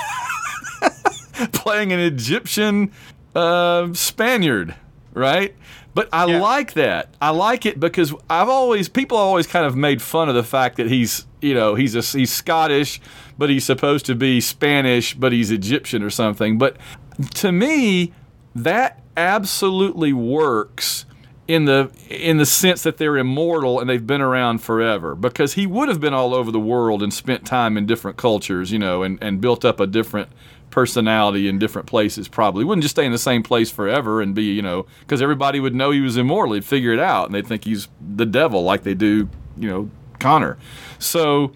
playing 1.53 1.92
an 1.92 2.01
Egyptian 2.01 2.92
uh, 3.35 3.92
Spaniard, 3.92 4.75
right? 5.12 5.55
But 5.94 6.11
I 6.12 6.27
yeah. 6.27 6.40
like 6.40 6.75
that. 6.75 7.14
I 7.22 7.31
like 7.31 7.64
it 7.64 7.81
because 7.81 8.14
I've 8.29 8.51
always 8.51 8.88
people 8.88 9.16
always 9.16 9.46
kind 9.46 9.64
of 9.64 9.77
made 9.77 10.03
fun 10.03 10.29
of 10.29 10.35
the 10.35 10.42
fact 10.42 10.77
that 10.77 10.90
he's 10.90 11.27
you 11.40 11.55
know 11.55 11.75
he's 11.75 11.94
a, 11.94 12.03
he's 12.03 12.31
Scottish, 12.31 13.01
but 13.38 13.49
he's 13.49 13.64
supposed 13.64 14.05
to 14.07 14.14
be 14.14 14.40
Spanish, 14.42 15.14
but 15.14 15.33
he's 15.33 15.51
Egyptian 15.51 16.03
or 16.03 16.11
something. 16.11 16.59
But 16.59 16.77
to 17.37 17.51
me, 17.51 18.12
that 18.55 19.01
absolutely 19.16 20.12
works 20.12 21.07
in 21.48 21.64
the 21.64 21.90
in 22.11 22.38
the 22.38 22.46
sense 22.46 22.83
that 22.83 22.96
they're 22.96 23.16
immortal 23.16 23.79
and 23.81 23.88
they've 23.88 24.07
been 24.07 24.20
around 24.20 24.59
forever. 24.59 25.14
Because 25.14 25.55
he 25.55 25.66
would 25.66 25.88
have 25.88 26.00
been 26.00 26.14
all 26.14 26.35
over 26.35 26.50
the 26.50 26.61
world 26.61 27.02
and 27.02 27.12
spent 27.12 27.46
time 27.46 27.76
in 27.76 27.87
different 27.87 28.16
cultures 28.16 28.72
you 28.72 28.79
know 28.79 29.02
and, 29.02 29.18
and 29.22 29.40
built 29.40 29.64
up 29.64 29.81
a 29.81 29.87
different 29.87 30.29
personality 30.70 31.48
in 31.48 31.59
different 31.59 31.87
places 31.87 32.29
probably. 32.29 32.64
Wouldn't 32.64 32.83
just 32.83 32.96
stay 32.96 33.07
in 33.07 33.12
the 33.12 33.18
same 33.18 33.42
place 33.42 33.70
forever 33.70 34.20
and 34.20 34.35
be 34.35 34.44
you 34.44 34.62
know 34.62 34.87
because 35.00 35.22
everybody 35.22 35.61
would 35.61 35.74
know 35.74 35.90
he 35.90 36.00
was 36.00 36.16
immortal. 36.16 36.55
He'd 36.55 36.64
figure 36.64 36.92
it 36.92 37.00
out 37.00 37.26
and 37.26 37.35
they'd 37.35 37.46
think 37.46 37.64
he's 37.64 37.88
the 38.00 38.26
devil 38.26 38.62
like 38.62 38.83
they 38.83 38.94
do 38.94 39.29
you 39.57 39.68
know 39.68 39.90
connor. 40.18 40.59
So 40.98 41.52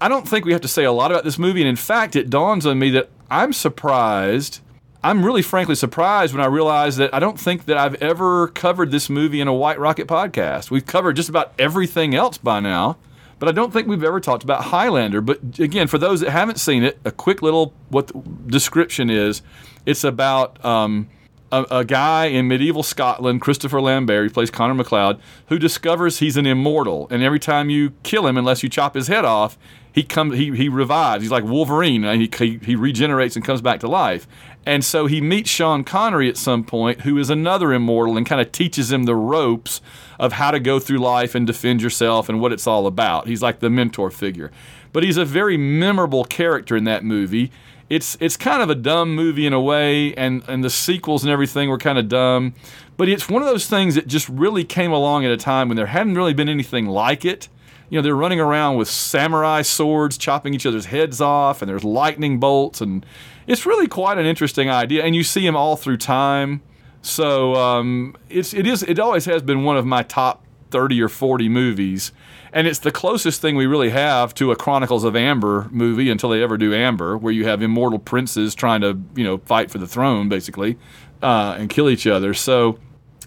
i 0.00 0.08
don't 0.08 0.28
think 0.28 0.44
we 0.44 0.50
have 0.52 0.60
to 0.62 0.68
say 0.68 0.84
a 0.84 0.92
lot 0.92 1.10
about 1.10 1.24
this 1.24 1.38
movie. 1.38 1.60
And 1.60 1.68
in 1.68 1.76
fact 1.76 2.16
it 2.16 2.30
dawns 2.30 2.64
on 2.64 2.78
me 2.78 2.90
that 2.90 3.10
i'm 3.30 3.52
surprised 3.52 4.60
i'm 5.08 5.24
really 5.24 5.42
frankly 5.42 5.74
surprised 5.74 6.34
when 6.34 6.42
i 6.42 6.46
realize 6.46 6.96
that 6.96 7.12
i 7.14 7.18
don't 7.18 7.40
think 7.40 7.64
that 7.64 7.76
i've 7.76 7.94
ever 7.96 8.48
covered 8.48 8.90
this 8.90 9.08
movie 9.08 9.40
in 9.40 9.48
a 9.48 9.54
white 9.54 9.78
rocket 9.78 10.06
podcast 10.06 10.70
we've 10.70 10.86
covered 10.86 11.16
just 11.16 11.28
about 11.28 11.52
everything 11.58 12.14
else 12.14 12.38
by 12.38 12.60
now 12.60 12.96
but 13.38 13.48
I 13.48 13.52
don't 13.52 13.72
think 13.72 13.86
we've 13.86 14.02
ever 14.02 14.18
talked 14.20 14.42
about 14.42 14.64
Highlander. 14.64 15.20
But 15.20 15.60
again, 15.60 15.86
for 15.86 15.98
those 15.98 16.20
that 16.20 16.30
haven't 16.30 16.58
seen 16.58 16.82
it, 16.82 16.98
a 17.04 17.12
quick 17.12 17.40
little 17.40 17.72
what 17.88 18.10
description 18.48 19.10
is. 19.10 19.42
It's 19.86 20.02
about 20.02 20.62
um, 20.64 21.08
a, 21.52 21.64
a, 21.70 21.84
guy 21.84 22.26
in 22.26 22.48
medieval 22.48 22.82
Scotland, 22.82 23.40
Christopher 23.40 23.80
Lambert, 23.80 24.28
he 24.28 24.32
plays 24.32 24.50
Connor 24.50 24.74
MacLeod, 24.74 25.20
who 25.46 25.58
discovers 25.58 26.18
he's 26.18 26.36
an 26.36 26.46
immortal, 26.46 27.06
and 27.10 27.22
every 27.22 27.38
time 27.38 27.70
you 27.70 27.92
kill 28.02 28.26
him, 28.26 28.36
unless 28.36 28.62
you 28.62 28.68
chop 28.68 28.94
his 28.94 29.06
head 29.06 29.24
off, 29.24 29.56
he 29.98 30.04
comes 30.04 30.36
he, 30.36 30.54
he 30.54 30.68
revives. 30.68 31.24
He's 31.24 31.32
like 31.32 31.42
Wolverine, 31.42 32.04
and 32.04 32.22
he, 32.22 32.30
he, 32.38 32.58
he 32.58 32.76
regenerates 32.76 33.34
and 33.34 33.44
comes 33.44 33.60
back 33.60 33.80
to 33.80 33.88
life. 33.88 34.28
And 34.64 34.84
so 34.84 35.06
he 35.06 35.20
meets 35.20 35.50
Sean 35.50 35.82
Connery 35.82 36.28
at 36.28 36.36
some 36.36 36.62
point, 36.62 37.00
who 37.00 37.18
is 37.18 37.30
another 37.30 37.72
immortal, 37.72 38.16
and 38.16 38.24
kind 38.24 38.40
of 38.40 38.52
teaches 38.52 38.92
him 38.92 39.04
the 39.04 39.16
ropes 39.16 39.80
of 40.20 40.34
how 40.34 40.52
to 40.52 40.60
go 40.60 40.78
through 40.78 40.98
life 40.98 41.34
and 41.34 41.48
defend 41.48 41.82
yourself 41.82 42.28
and 42.28 42.40
what 42.40 42.52
it's 42.52 42.64
all 42.64 42.86
about. 42.86 43.26
He's 43.26 43.42
like 43.42 43.58
the 43.58 43.70
mentor 43.70 44.08
figure. 44.12 44.52
But 44.92 45.02
he's 45.02 45.16
a 45.16 45.24
very 45.24 45.56
memorable 45.56 46.22
character 46.22 46.76
in 46.76 46.84
that 46.84 47.02
movie. 47.02 47.50
It's 47.90 48.16
it's 48.20 48.36
kind 48.36 48.62
of 48.62 48.70
a 48.70 48.76
dumb 48.76 49.16
movie 49.16 49.46
in 49.46 49.52
a 49.52 49.60
way, 49.60 50.14
and, 50.14 50.44
and 50.46 50.62
the 50.62 50.70
sequels 50.70 51.24
and 51.24 51.32
everything 51.32 51.70
were 51.70 51.78
kind 51.78 51.98
of 51.98 52.08
dumb. 52.08 52.54
But 52.96 53.08
it's 53.08 53.28
one 53.28 53.42
of 53.42 53.48
those 53.48 53.66
things 53.66 53.96
that 53.96 54.06
just 54.06 54.28
really 54.28 54.62
came 54.62 54.92
along 54.92 55.24
at 55.24 55.32
a 55.32 55.36
time 55.36 55.68
when 55.68 55.76
there 55.76 55.86
hadn't 55.86 56.14
really 56.14 56.34
been 56.34 56.48
anything 56.48 56.86
like 56.86 57.24
it 57.24 57.48
you 57.90 57.98
know, 57.98 58.02
they're 58.02 58.16
running 58.16 58.40
around 58.40 58.76
with 58.76 58.88
samurai 58.88 59.62
swords, 59.62 60.18
chopping 60.18 60.54
each 60.54 60.66
other's 60.66 60.86
heads 60.86 61.20
off, 61.20 61.62
and 61.62 61.68
there's 61.68 61.84
lightning 61.84 62.38
bolts, 62.38 62.80
and 62.80 63.04
it's 63.46 63.64
really 63.64 63.86
quite 63.86 64.18
an 64.18 64.26
interesting 64.26 64.68
idea. 64.68 65.04
And 65.04 65.14
you 65.14 65.24
see 65.24 65.44
them 65.44 65.56
all 65.56 65.76
through 65.76 65.96
time. 65.96 66.62
So 67.00 67.54
um, 67.54 68.16
it's 68.28 68.52
it 68.52 68.66
is 68.66 68.82
it 68.82 68.98
always 68.98 69.24
has 69.24 69.42
been 69.42 69.64
one 69.64 69.76
of 69.76 69.86
my 69.86 70.02
top 70.02 70.44
thirty 70.70 71.00
or 71.00 71.08
forty 71.08 71.48
movies, 71.48 72.12
and 72.52 72.66
it's 72.66 72.80
the 72.80 72.92
closest 72.92 73.40
thing 73.40 73.56
we 73.56 73.66
really 73.66 73.90
have 73.90 74.34
to 74.34 74.50
a 74.50 74.56
Chronicles 74.56 75.04
of 75.04 75.16
Amber 75.16 75.68
movie 75.70 76.10
until 76.10 76.30
they 76.30 76.42
ever 76.42 76.58
do 76.58 76.74
Amber, 76.74 77.16
where 77.16 77.32
you 77.32 77.46
have 77.46 77.62
immortal 77.62 77.98
princes 77.98 78.54
trying 78.54 78.82
to 78.82 79.00
you 79.14 79.24
know 79.24 79.38
fight 79.38 79.70
for 79.70 79.78
the 79.78 79.86
throne 79.86 80.28
basically 80.28 80.76
uh, 81.22 81.56
and 81.58 81.70
kill 81.70 81.88
each 81.88 82.06
other. 82.06 82.34
So, 82.34 82.78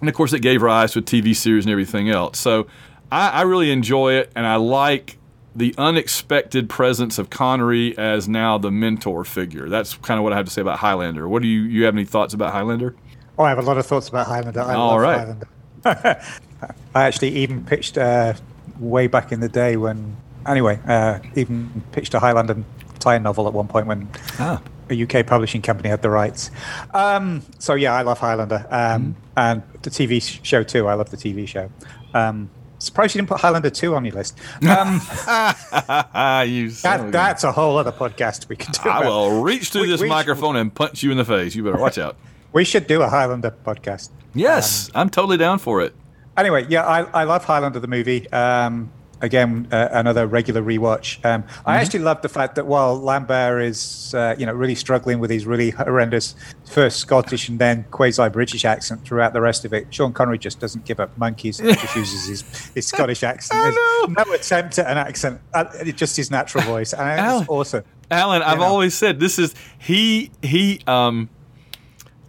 and 0.02 0.10
of 0.10 0.15
course 0.15 0.34
it 0.34 0.41
gave 0.41 0.62
rise 0.62 0.91
to 0.93 1.00
a 1.00 1.02
TV 1.02 1.36
series 1.36 1.65
and 1.65 1.71
everything 1.71 2.10
else. 2.10 2.38
So 2.38 2.67
I, 3.12 3.30
I 3.30 3.41
really 3.41 3.71
enjoy 3.71 4.13
it, 4.13 4.32
and 4.36 4.45
I 4.45 4.56
like 4.56 5.17
the 5.56 5.76
unexpected 5.78 6.69
presence 6.69 7.17
of 7.17 7.30
Connery 7.30 7.97
as 7.97 8.28
now 8.28 8.58
the 8.58 8.71
mentor 8.71 9.26
figure. 9.26 9.67
That's 9.67 9.95
kind 9.95 10.17
of 10.17 10.24
what 10.24 10.34
I 10.34 10.38
have 10.38 10.45
to 10.45 10.52
say 10.52 10.62
about 10.62 10.80
Highlander. 10.80 11.28
What 11.28 11.41
do 11.41 11.47
you 11.47 11.62
you 11.63 11.86
have 11.86 11.93
any 11.93 12.06
thoughts 12.06 12.34
about 12.34 12.54
Highlander? 12.54 12.95
Oh, 13.38 13.43
I 13.43 13.50
have 13.50 13.58
a 13.58 13.63
lot 13.63 13.78
of 13.78 13.86
thoughts 13.86 14.08
about 14.08 14.28
Highlander. 14.28 14.62
I 14.62 14.74
All 14.76 15.00
right. 15.00 15.17
Highlander. 15.17 15.47
I 16.93 17.04
actually 17.08 17.30
even 17.30 17.65
pitched 17.65 17.97
uh, 17.97 18.34
way 18.80 19.08
back 19.08 19.32
in 19.32 19.39
the 19.39 19.50
day 19.50 19.78
when, 19.78 20.15
anyway, 20.45 20.80
uh, 20.86 21.19
even 21.36 21.84
pitched 21.91 22.13
a 22.13 22.19
Highlander 22.19 22.64
tie-in 22.99 23.24
novel 23.24 23.47
at 23.47 23.53
one 23.53 23.68
point 23.68 23.88
when 23.88 24.07
ah. 24.39 24.62
a 24.89 25.03
UK 25.03 25.26
publishing 25.26 25.62
company 25.62 25.89
had 25.89 26.01
the 26.01 26.09
rights. 26.09 26.51
Um, 26.93 27.41
so 27.57 27.74
yeah, 27.74 27.93
I 27.93 28.03
love 28.03 28.20
Highlander, 28.20 28.68
um, 28.70 29.03
mm. 29.03 29.16
and 29.36 29.64
the 29.82 29.89
TV 29.89 30.22
show 30.43 30.64
too. 30.64 30.88
I 30.88 30.93
love 30.93 31.09
the 31.09 31.18
TV 31.18 31.47
show. 31.47 31.72
Um, 32.14 32.49
Surprised 32.82 33.13
you 33.13 33.19
didn't 33.19 33.29
put 33.29 33.39
Highlander 33.39 33.69
2 33.69 33.95
on 33.95 34.05
your 34.05 34.15
list. 34.15 34.39
Um, 34.63 34.95
you 36.49 36.71
that, 36.71 37.09
that's 37.11 37.43
a 37.43 37.51
whole 37.51 37.77
other 37.77 37.91
podcast 37.91 38.49
we 38.49 38.55
could 38.55 38.73
do. 38.73 38.89
I 38.89 39.07
will 39.07 39.43
reach 39.43 39.69
through 39.69 39.84
we, 39.84 39.88
this 39.88 40.01
we 40.01 40.09
microphone 40.09 40.55
should, 40.55 40.61
and 40.61 40.73
punch 40.73 41.03
you 41.03 41.11
in 41.11 41.17
the 41.17 41.25
face. 41.25 41.53
You 41.53 41.63
better 41.63 41.77
watch 41.77 41.99
out. 41.99 42.17
We 42.53 42.63
should 42.63 42.88
do 42.88 43.03
a 43.03 43.07
Highlander 43.07 43.55
podcast. 43.63 44.09
Yes, 44.34 44.89
um, 44.89 45.01
I'm 45.01 45.09
totally 45.09 45.38
down 45.38 45.59
for 45.59 45.82
it. 45.82 45.93
Anyway, 46.36 46.65
yeah, 46.69 46.84
I, 46.84 47.01
I 47.21 47.23
love 47.25 47.45
Highlander 47.45 47.79
the 47.79 47.88
movie. 47.88 48.29
Um, 48.32 48.91
again, 49.22 49.67
uh, 49.72 49.89
another 49.91 50.28
regular 50.28 50.61
rewatch. 50.61 51.24
Um, 51.26 51.43
mm-hmm. 51.43 51.69
I 51.69 51.78
actually 51.78 51.99
love 52.01 52.22
the 52.22 52.30
fact 52.30 52.55
that 52.55 52.65
while 52.65 52.99
Lambert 52.99 53.61
is, 53.61 54.13
uh, 54.13 54.36
you 54.38 54.45
know, 54.45 54.53
really 54.53 54.76
struggling 54.76 55.19
with 55.19 55.30
his 55.30 55.45
really 55.45 55.69
horrendous 55.72 56.36
first 56.65 56.99
Scottish 56.99 57.47
and 57.47 57.59
then 57.59 57.86
quasi 57.91 58.28
British 58.30 58.65
accent 58.65 59.05
throughout 59.05 59.34
the 59.34 59.41
rest 59.41 59.65
of 59.65 59.74
it, 59.74 59.93
Sean 59.93 60.13
Connery 60.13 60.38
just 60.38 60.59
doesn't 60.59 60.86
give 60.86 60.99
up 60.99 61.17
monkeys 61.17 61.59
and 61.59 61.78
just 61.78 61.95
uses 61.95 62.28
his, 62.28 62.72
his 62.74 62.88
Scottish 62.91 63.24
accent. 63.24 63.76
There's 63.76 64.28
no 64.28 64.34
attempt 64.34 64.80
at 64.80 64.88
an 64.88 64.97
accent, 64.97 65.39
uh, 65.53 65.84
just 65.86 66.17
his 66.17 66.32
natural 66.32 66.63
voice. 66.63 66.93
And 66.93 67.01
Alan, 67.01 67.41
it's 67.41 67.49
awesome. 67.49 67.84
Alan, 68.09 68.41
I've 68.41 68.57
know. 68.57 68.65
always 68.65 68.93
said 68.93 69.19
this 69.19 69.39
is, 69.39 69.55
he, 69.80 70.32
he, 70.41 70.82
um, 70.88 71.30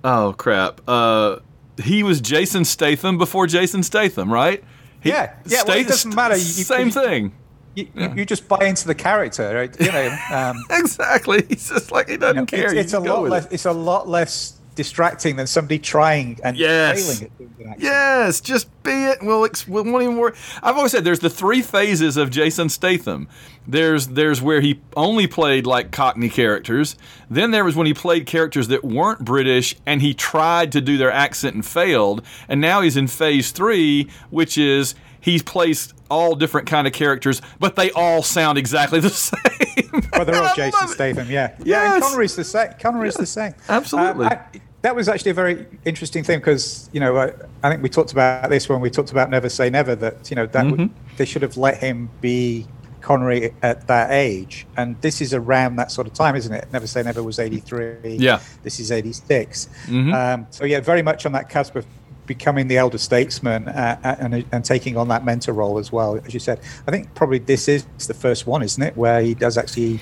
oh 0.05 0.35
crap. 0.37 0.81
Uh, 0.87 1.39
he 1.83 2.03
was 2.03 2.21
Jason 2.21 2.65
Statham 2.65 3.19
before 3.19 3.47
Jason 3.47 3.83
Statham, 3.83 4.33
right? 4.33 4.63
Yeah, 5.03 5.35
yeah. 5.47 5.63
well, 5.67 5.79
it 5.79 5.89
doesn't 5.89 6.15
matter. 6.15 6.37
You, 6.37 6.43
same 6.43 6.87
you, 6.87 6.93
thing. 6.93 7.33
You, 7.75 7.89
yeah. 7.95 8.15
you, 8.15 8.25
just 8.25 8.49
buy 8.49 8.65
into 8.67 8.87
the 8.87 8.95
character, 8.95 9.55
right? 9.55 9.81
You 9.81 9.91
know, 9.93 10.19
um, 10.31 10.65
exactly. 10.71 11.45
He's 11.49 11.69
just 11.69 11.91
like 11.91 12.09
he 12.09 12.17
doesn't 12.17 12.53
you 12.53 12.59
know, 12.59 12.65
care. 12.65 12.75
It's, 12.75 12.93
it's 12.93 12.95
a 12.95 13.01
lot 13.01 13.23
less. 13.29 13.47
It. 13.47 13.53
It's 13.53 13.65
a 13.67 13.73
lot 13.73 14.09
less 14.09 14.61
distracting 14.75 15.37
than 15.37 15.47
somebody 15.47 15.79
trying 15.79 16.39
and 16.43 16.57
yes. 16.57 17.21
failing 17.21 17.33
at 17.71 17.81
Yes, 17.81 18.41
just 18.41 18.69
be 18.83 18.91
it. 18.91 19.19
We'll, 19.23 19.41
we 19.41 19.83
won't 19.91 20.03
even 20.03 20.17
worry. 20.17 20.35
I've 20.63 20.77
always 20.77 20.93
said 20.93 21.05
there's 21.05 21.21
the 21.21 21.31
three 21.31 21.63
phases 21.63 22.17
of 22.17 22.31
Jason 22.31 22.69
Statham. 22.69 23.29
There's 23.67 24.09
there's 24.09 24.43
where 24.43 24.61
he 24.61 24.81
only 24.97 25.27
played 25.27 25.67
like 25.67 25.93
Cockney 25.93 26.29
characters. 26.29 26.97
Then 27.31 27.53
there 27.53 27.65
was 27.65 27.77
when 27.77 27.87
he 27.87 27.95
played 27.95 28.27
characters 28.27 28.69
that 28.69 28.85
weren't 28.85 29.25
British 29.25 29.77
and 29.87 30.03
he 30.03 30.15
tried 30.15 30.73
to 30.73 30.81
do 30.81 30.99
their 30.99 31.13
accent 31.13 31.55
and 31.55 31.65
failed. 31.65 32.23
And 32.49 32.61
now 32.61 32.81
he's 32.81 32.97
in 32.97 33.07
phase 33.07 33.53
three, 33.53 34.11
which 34.31 34.59
is 34.59 34.95
he's 35.23 35.43
placed 35.43 35.95
all 36.11 36.35
different 36.35 36.67
kind 36.67 36.87
of 36.87 36.93
characters, 36.93 37.41
but 37.59 37.77
they 37.77 37.91
all 37.93 38.23
sound 38.23 38.59
exactly 38.59 39.01
the 39.01 39.09
same. 39.11 40.03
well, 40.13 40.27
they're 40.27 40.43
all 40.43 40.55
Jason 40.55 40.89
Statham, 40.89 41.31
yeah. 41.31 41.55
Yes. 41.59 41.67
Yeah, 41.67 41.95
and 41.95 42.03
Connery's 42.03 42.37
the 42.37 42.45
same. 42.45 42.73
Connery's 42.79 43.15
yes. 43.15 43.21
the 43.21 43.27
same. 43.27 43.55
Absolutely. 43.69 44.27
Uh, 44.27 44.31
I, 44.31 44.61
that 44.83 44.95
was 44.97 45.09
actually 45.09 45.31
a 45.31 45.35
very 45.35 45.67
interesting 45.85 46.25
thing 46.25 46.41
because 46.41 46.91
you 46.93 47.01
know 47.01 47.17
I, 47.17 47.33
I, 47.63 47.71
think 47.71 47.83
we 47.83 47.89
talked 47.89 48.13
about 48.13 48.51
this 48.51 48.69
when 48.69 48.81
we 48.81 48.91
talked 48.91 49.13
about 49.13 49.31
Never 49.31 49.49
Say 49.49 49.71
Never 49.71 49.95
that 49.95 50.29
you 50.29 50.37
know 50.37 50.47
that 50.47 50.67
mm-hmm. 50.67 50.83
would, 50.83 50.91
they 51.17 51.25
should 51.25 51.43
have 51.43 51.57
let 51.57 51.79
him 51.79 52.11
be 52.21 52.67
Connery 53.01 53.55
at 53.63 53.87
that 53.87 54.11
age, 54.11 54.67
and 54.77 55.01
this 55.01 55.21
is 55.21 55.35
around 55.35 55.77
that 55.77 55.91
sort 55.91 56.07
of 56.07 56.15
time, 56.15 56.37
isn't 56.37 56.53
it? 56.53 56.69
Never 56.73 56.87
Say 56.87 57.03
Never 57.03 57.23
was 57.23 57.39
eighty 57.39 57.61
three. 57.61 58.17
Yeah, 58.19 58.41
this 58.65 58.81
is 58.81 58.91
eighty 58.91 59.13
six. 59.13 59.69
mm 59.87 59.93
mm-hmm. 59.93 60.13
um, 60.13 60.47
so 60.51 60.65
yeah, 60.65 60.81
very 60.81 61.03
much 61.03 61.27
on 61.27 61.33
that 61.33 61.49
cusp 61.49 61.77
of 61.77 61.87
becoming 62.35 62.67
the 62.69 62.79
elder 62.79 62.99
statesman 62.99 63.69
uh, 63.69 64.01
uh, 64.03 64.17
and, 64.19 64.45
and 64.53 64.65
taking 64.65 64.97
on 64.97 65.09
that 65.09 65.23
mentor 65.25 65.53
role 65.53 65.79
as 65.79 65.93
well, 65.93 66.19
as 66.25 66.33
you 66.33 66.41
said. 66.41 66.59
I 66.87 66.91
think 66.91 67.15
probably 67.15 67.39
this 67.39 67.69
is 67.69 67.85
the 68.07 68.15
first 68.15 68.47
one, 68.47 68.63
isn't 68.63 68.83
it, 68.83 68.97
where 68.97 69.21
he 69.21 69.35
does 69.35 69.59
actually 69.59 70.01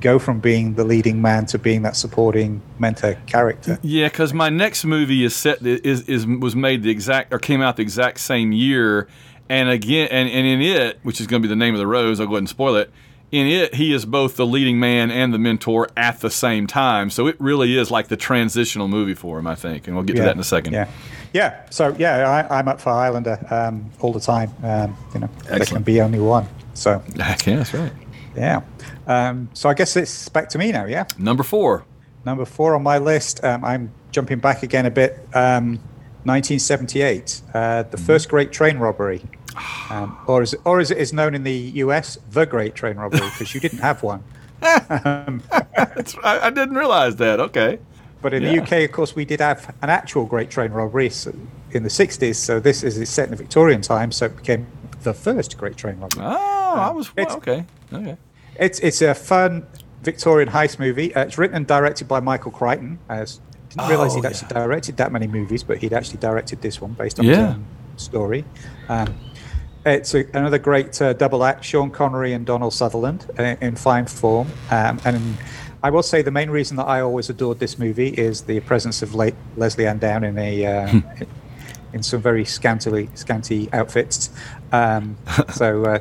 go 0.00 0.18
from 0.18 0.40
being 0.40 0.74
the 0.74 0.84
leading 0.84 1.22
man 1.22 1.46
to 1.46 1.58
being 1.58 1.82
that 1.82 1.96
supporting 1.96 2.60
mentor 2.78 3.16
character. 3.26 3.78
Yeah, 3.82 4.08
because 4.08 4.32
my 4.34 4.50
next 4.50 4.84
movie 4.84 5.24
is 5.24 5.34
set 5.34 5.62
is 5.62 6.08
is 6.08 6.26
was 6.26 6.54
made 6.54 6.82
the 6.82 6.90
exact 6.90 7.32
or 7.32 7.38
came 7.38 7.62
out 7.62 7.76
the 7.76 7.82
exact 7.82 8.20
same 8.20 8.52
year, 8.52 9.08
and 9.48 9.68
again, 9.68 10.08
and, 10.10 10.28
and 10.28 10.46
in 10.46 10.60
it, 10.60 10.98
which 11.02 11.20
is 11.20 11.26
going 11.26 11.42
to 11.42 11.48
be 11.48 11.50
the 11.50 11.56
name 11.56 11.74
of 11.74 11.78
the 11.78 11.86
rose, 11.86 12.20
I'll 12.20 12.26
go 12.26 12.34
ahead 12.34 12.42
and 12.42 12.48
spoil 12.48 12.76
it. 12.76 12.90
In 13.32 13.46
it, 13.46 13.76
he 13.76 13.92
is 13.94 14.04
both 14.04 14.34
the 14.34 14.44
leading 14.44 14.80
man 14.80 15.12
and 15.12 15.32
the 15.32 15.38
mentor 15.38 15.88
at 15.96 16.18
the 16.18 16.30
same 16.30 16.66
time. 16.66 17.10
So 17.10 17.28
it 17.28 17.36
really 17.38 17.78
is 17.78 17.88
like 17.88 18.08
the 18.08 18.16
transitional 18.16 18.88
movie 18.88 19.14
for 19.14 19.38
him, 19.38 19.46
I 19.46 19.54
think, 19.54 19.86
and 19.86 19.94
we'll 19.94 20.04
get 20.04 20.16
yeah, 20.16 20.22
to 20.22 20.26
that 20.26 20.34
in 20.34 20.40
a 20.40 20.44
second. 20.44 20.72
Yeah, 20.72 20.88
yeah. 21.32 21.68
So 21.70 21.94
yeah, 21.98 22.46
I, 22.50 22.58
am 22.58 22.68
up 22.68 22.80
for 22.80 22.90
Highlander 22.90 23.38
um, 23.50 23.90
all 24.00 24.12
the 24.12 24.20
time. 24.20 24.52
Um, 24.62 24.96
you 25.14 25.20
know, 25.20 25.28
Excellent. 25.40 25.48
there 25.48 25.66
can 25.66 25.82
be 25.82 26.00
only 26.00 26.18
one. 26.18 26.46
So 26.74 27.02
yeah, 27.14 27.36
that's 27.36 27.74
right. 27.74 27.92
Yeah. 28.36 28.62
Um, 29.06 29.50
so 29.54 29.68
I 29.68 29.74
guess 29.74 29.96
it's 29.96 30.28
back 30.28 30.48
to 30.50 30.58
me 30.58 30.72
now, 30.72 30.86
yeah? 30.86 31.04
Number 31.18 31.42
four. 31.42 31.84
Number 32.24 32.44
four 32.44 32.74
on 32.74 32.82
my 32.82 32.98
list. 32.98 33.42
Um, 33.44 33.64
I'm 33.64 33.92
jumping 34.12 34.38
back 34.38 34.62
again 34.62 34.86
a 34.86 34.90
bit. 34.90 35.18
Um, 35.34 35.80
1978, 36.24 37.40
uh, 37.54 37.82
the 37.84 37.96
mm. 37.96 38.00
first 38.00 38.28
great 38.28 38.52
train 38.52 38.78
robbery. 38.78 39.22
Um, 39.90 40.16
or, 40.28 40.42
as, 40.42 40.54
or 40.64 40.78
as 40.78 40.92
it 40.92 40.98
is 40.98 41.12
known 41.12 41.34
in 41.34 41.42
the 41.42 41.52
US, 41.52 42.16
the 42.30 42.46
great 42.46 42.76
train 42.76 42.96
robbery, 42.96 43.28
because 43.30 43.52
you 43.52 43.58
didn't 43.58 43.80
have 43.80 44.04
one. 44.04 44.22
Um, 44.62 45.42
I, 45.52 46.38
I, 46.42 46.50
didn't 46.50 46.76
realize 46.76 47.16
that. 47.16 47.40
Okay. 47.40 47.80
But 48.22 48.34
in 48.34 48.42
yeah. 48.42 48.56
the 48.56 48.62
UK, 48.62 48.72
of 48.88 48.92
course, 48.92 49.16
we 49.16 49.24
did 49.24 49.40
have 49.40 49.74
an 49.82 49.90
actual 49.90 50.26
great 50.26 50.50
train 50.50 50.72
robbery 50.72 51.10
in 51.72 51.82
the 51.82 51.88
60s. 51.88 52.36
So 52.36 52.60
this 52.60 52.82
is 52.82 53.08
set 53.08 53.24
in 53.24 53.30
the 53.30 53.36
Victorian 53.36 53.80
times, 53.80 54.16
so 54.16 54.26
it 54.26 54.36
became 54.36 54.66
the 55.02 55.14
first 55.14 55.56
great 55.56 55.76
train 55.76 55.98
robbery. 55.98 56.24
Oh, 56.24 56.74
I 56.74 56.90
was 56.90 57.14
well, 57.16 57.36
okay. 57.36 57.64
Okay. 57.92 58.16
It's 58.58 58.78
it's 58.80 59.00
a 59.00 59.14
fun 59.14 59.66
Victorian 60.02 60.50
heist 60.50 60.78
movie. 60.78 61.14
Uh, 61.14 61.24
it's 61.24 61.38
written 61.38 61.56
and 61.56 61.66
directed 61.66 62.08
by 62.08 62.20
Michael 62.20 62.50
Crichton. 62.50 62.98
I 63.08 63.20
didn't 63.20 63.40
oh, 63.78 63.88
realize 63.88 64.14
he'd 64.14 64.24
yeah. 64.24 64.30
actually 64.30 64.48
directed 64.48 64.96
that 64.98 65.12
many 65.12 65.26
movies, 65.26 65.62
but 65.62 65.78
he'd 65.78 65.92
actually 65.92 66.18
directed 66.18 66.60
this 66.60 66.80
one 66.80 66.92
based 66.92 67.18
on 67.18 67.26
yeah. 67.26 67.34
his 67.34 67.54
own 67.54 67.64
story. 67.96 68.44
Um, 68.88 69.14
it's 69.86 70.14
a, 70.14 70.26
another 70.34 70.58
great 70.58 71.00
uh, 71.00 71.14
double 71.14 71.44
act. 71.44 71.64
Sean 71.64 71.90
Connery 71.90 72.34
and 72.34 72.44
Donald 72.44 72.74
Sutherland 72.74 73.26
uh, 73.38 73.56
in 73.60 73.76
fine 73.76 74.06
form. 74.06 74.48
Um, 74.70 75.00
and 75.04 75.36
I 75.82 75.90
will 75.90 76.02
say 76.02 76.22
the 76.22 76.30
main 76.30 76.50
reason 76.50 76.76
that 76.76 76.86
I 76.86 77.00
always 77.00 77.30
adored 77.30 77.58
this 77.58 77.78
movie 77.78 78.08
is 78.08 78.42
the 78.42 78.60
presence 78.60 79.02
of 79.02 79.14
late 79.14 79.34
Lesley 79.56 79.86
Ann 79.86 79.98
Down 79.98 80.24
in 80.24 80.38
a 80.38 80.66
uh, 80.66 81.00
in 81.92 82.02
some 82.02 82.20
very 82.20 82.44
scantily 82.44 83.08
scanty 83.14 83.68
outfits. 83.72 84.30
Um, 84.72 85.16
so 85.54 85.84
uh, 85.84 85.98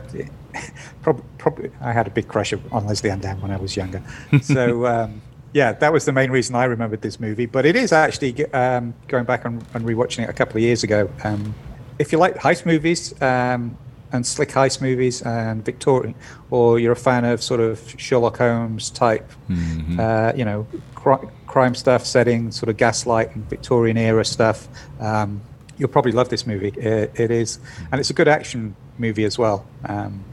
probably, 1.01 1.23
probably 1.37 1.71
I 1.81 1.93
had 1.93 2.07
a 2.07 2.11
big 2.11 2.27
crush 2.27 2.53
on 2.71 2.85
Lesley 2.85 3.09
Ann 3.09 3.19
Down 3.19 3.41
when 3.41 3.51
I 3.51 3.57
was 3.57 3.77
younger. 3.77 4.01
So 4.41 4.85
um, 4.85 5.21
yeah, 5.53 5.71
that 5.73 5.93
was 5.93 6.05
the 6.05 6.11
main 6.11 6.31
reason 6.31 6.55
I 6.55 6.65
remembered 6.65 7.01
this 7.01 7.19
movie. 7.19 7.45
But 7.45 7.65
it 7.65 7.75
is 7.75 7.91
actually 7.91 8.45
um, 8.53 8.93
going 9.07 9.25
back 9.25 9.45
and, 9.45 9.63
and, 9.73 9.85
rewatching 9.85 10.23
it 10.23 10.29
a 10.29 10.33
couple 10.33 10.57
of 10.57 10.61
years 10.61 10.83
ago. 10.83 11.09
Um, 11.23 11.55
if 11.97 12.11
you 12.11 12.17
like 12.17 12.35
heist 12.35 12.65
movies 12.65 13.19
um, 13.21 13.77
and 14.11 14.25
slick 14.25 14.49
heist 14.49 14.81
movies 14.81 15.21
and 15.21 15.63
Victorian, 15.63 16.15
or 16.49 16.79
you're 16.79 16.93
a 16.93 16.95
fan 16.95 17.25
of 17.25 17.43
sort 17.43 17.59
of 17.59 17.93
Sherlock 17.97 18.37
Holmes 18.37 18.89
type, 18.89 19.29
mm-hmm. 19.49 19.99
uh, 19.99 20.33
you 20.35 20.45
know, 20.45 20.67
cri- 20.95 21.27
crime 21.47 21.75
stuff, 21.75 22.05
setting 22.05 22.51
sort 22.51 22.69
of 22.69 22.77
gaslight 22.77 23.35
and 23.35 23.49
Victorian 23.49 23.97
era 23.97 24.25
stuff. 24.25 24.67
Um, 24.99 25.41
you'll 25.77 25.89
probably 25.89 26.11
love 26.11 26.29
this 26.29 26.45
movie. 26.45 26.69
It, 26.69 27.11
it 27.19 27.31
is, 27.31 27.59
and 27.91 27.99
it's 27.99 28.09
a 28.09 28.13
good 28.13 28.27
action 28.27 28.75
movie 28.97 29.23
as 29.23 29.37
well. 29.37 29.65
Um, 29.85 30.23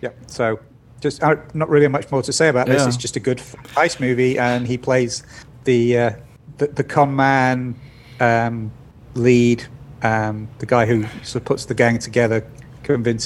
yeah. 0.00 0.10
So 0.26 0.60
just 1.00 1.22
uh, 1.22 1.36
not 1.54 1.68
really 1.68 1.88
much 1.88 2.10
more 2.10 2.22
to 2.22 2.32
say 2.32 2.48
about 2.48 2.66
this. 2.66 2.86
It's 2.86 2.96
just 2.96 3.16
a 3.16 3.20
good 3.20 3.38
heist 3.38 4.00
movie, 4.00 4.38
and 4.38 4.66
he 4.66 4.76
plays 4.78 5.22
the 5.64 5.98
uh, 5.98 6.10
the, 6.58 6.66
the, 6.68 6.84
con 6.84 7.14
man 7.14 7.74
um, 8.20 8.72
lead, 9.14 9.64
um, 10.02 10.48
the 10.58 10.66
guy 10.66 10.86
who 10.86 11.02
sort 11.22 11.36
of 11.36 11.44
puts 11.44 11.66
the 11.66 11.74
gang 11.74 11.98
together. 11.98 12.46
Connery 12.84 13.18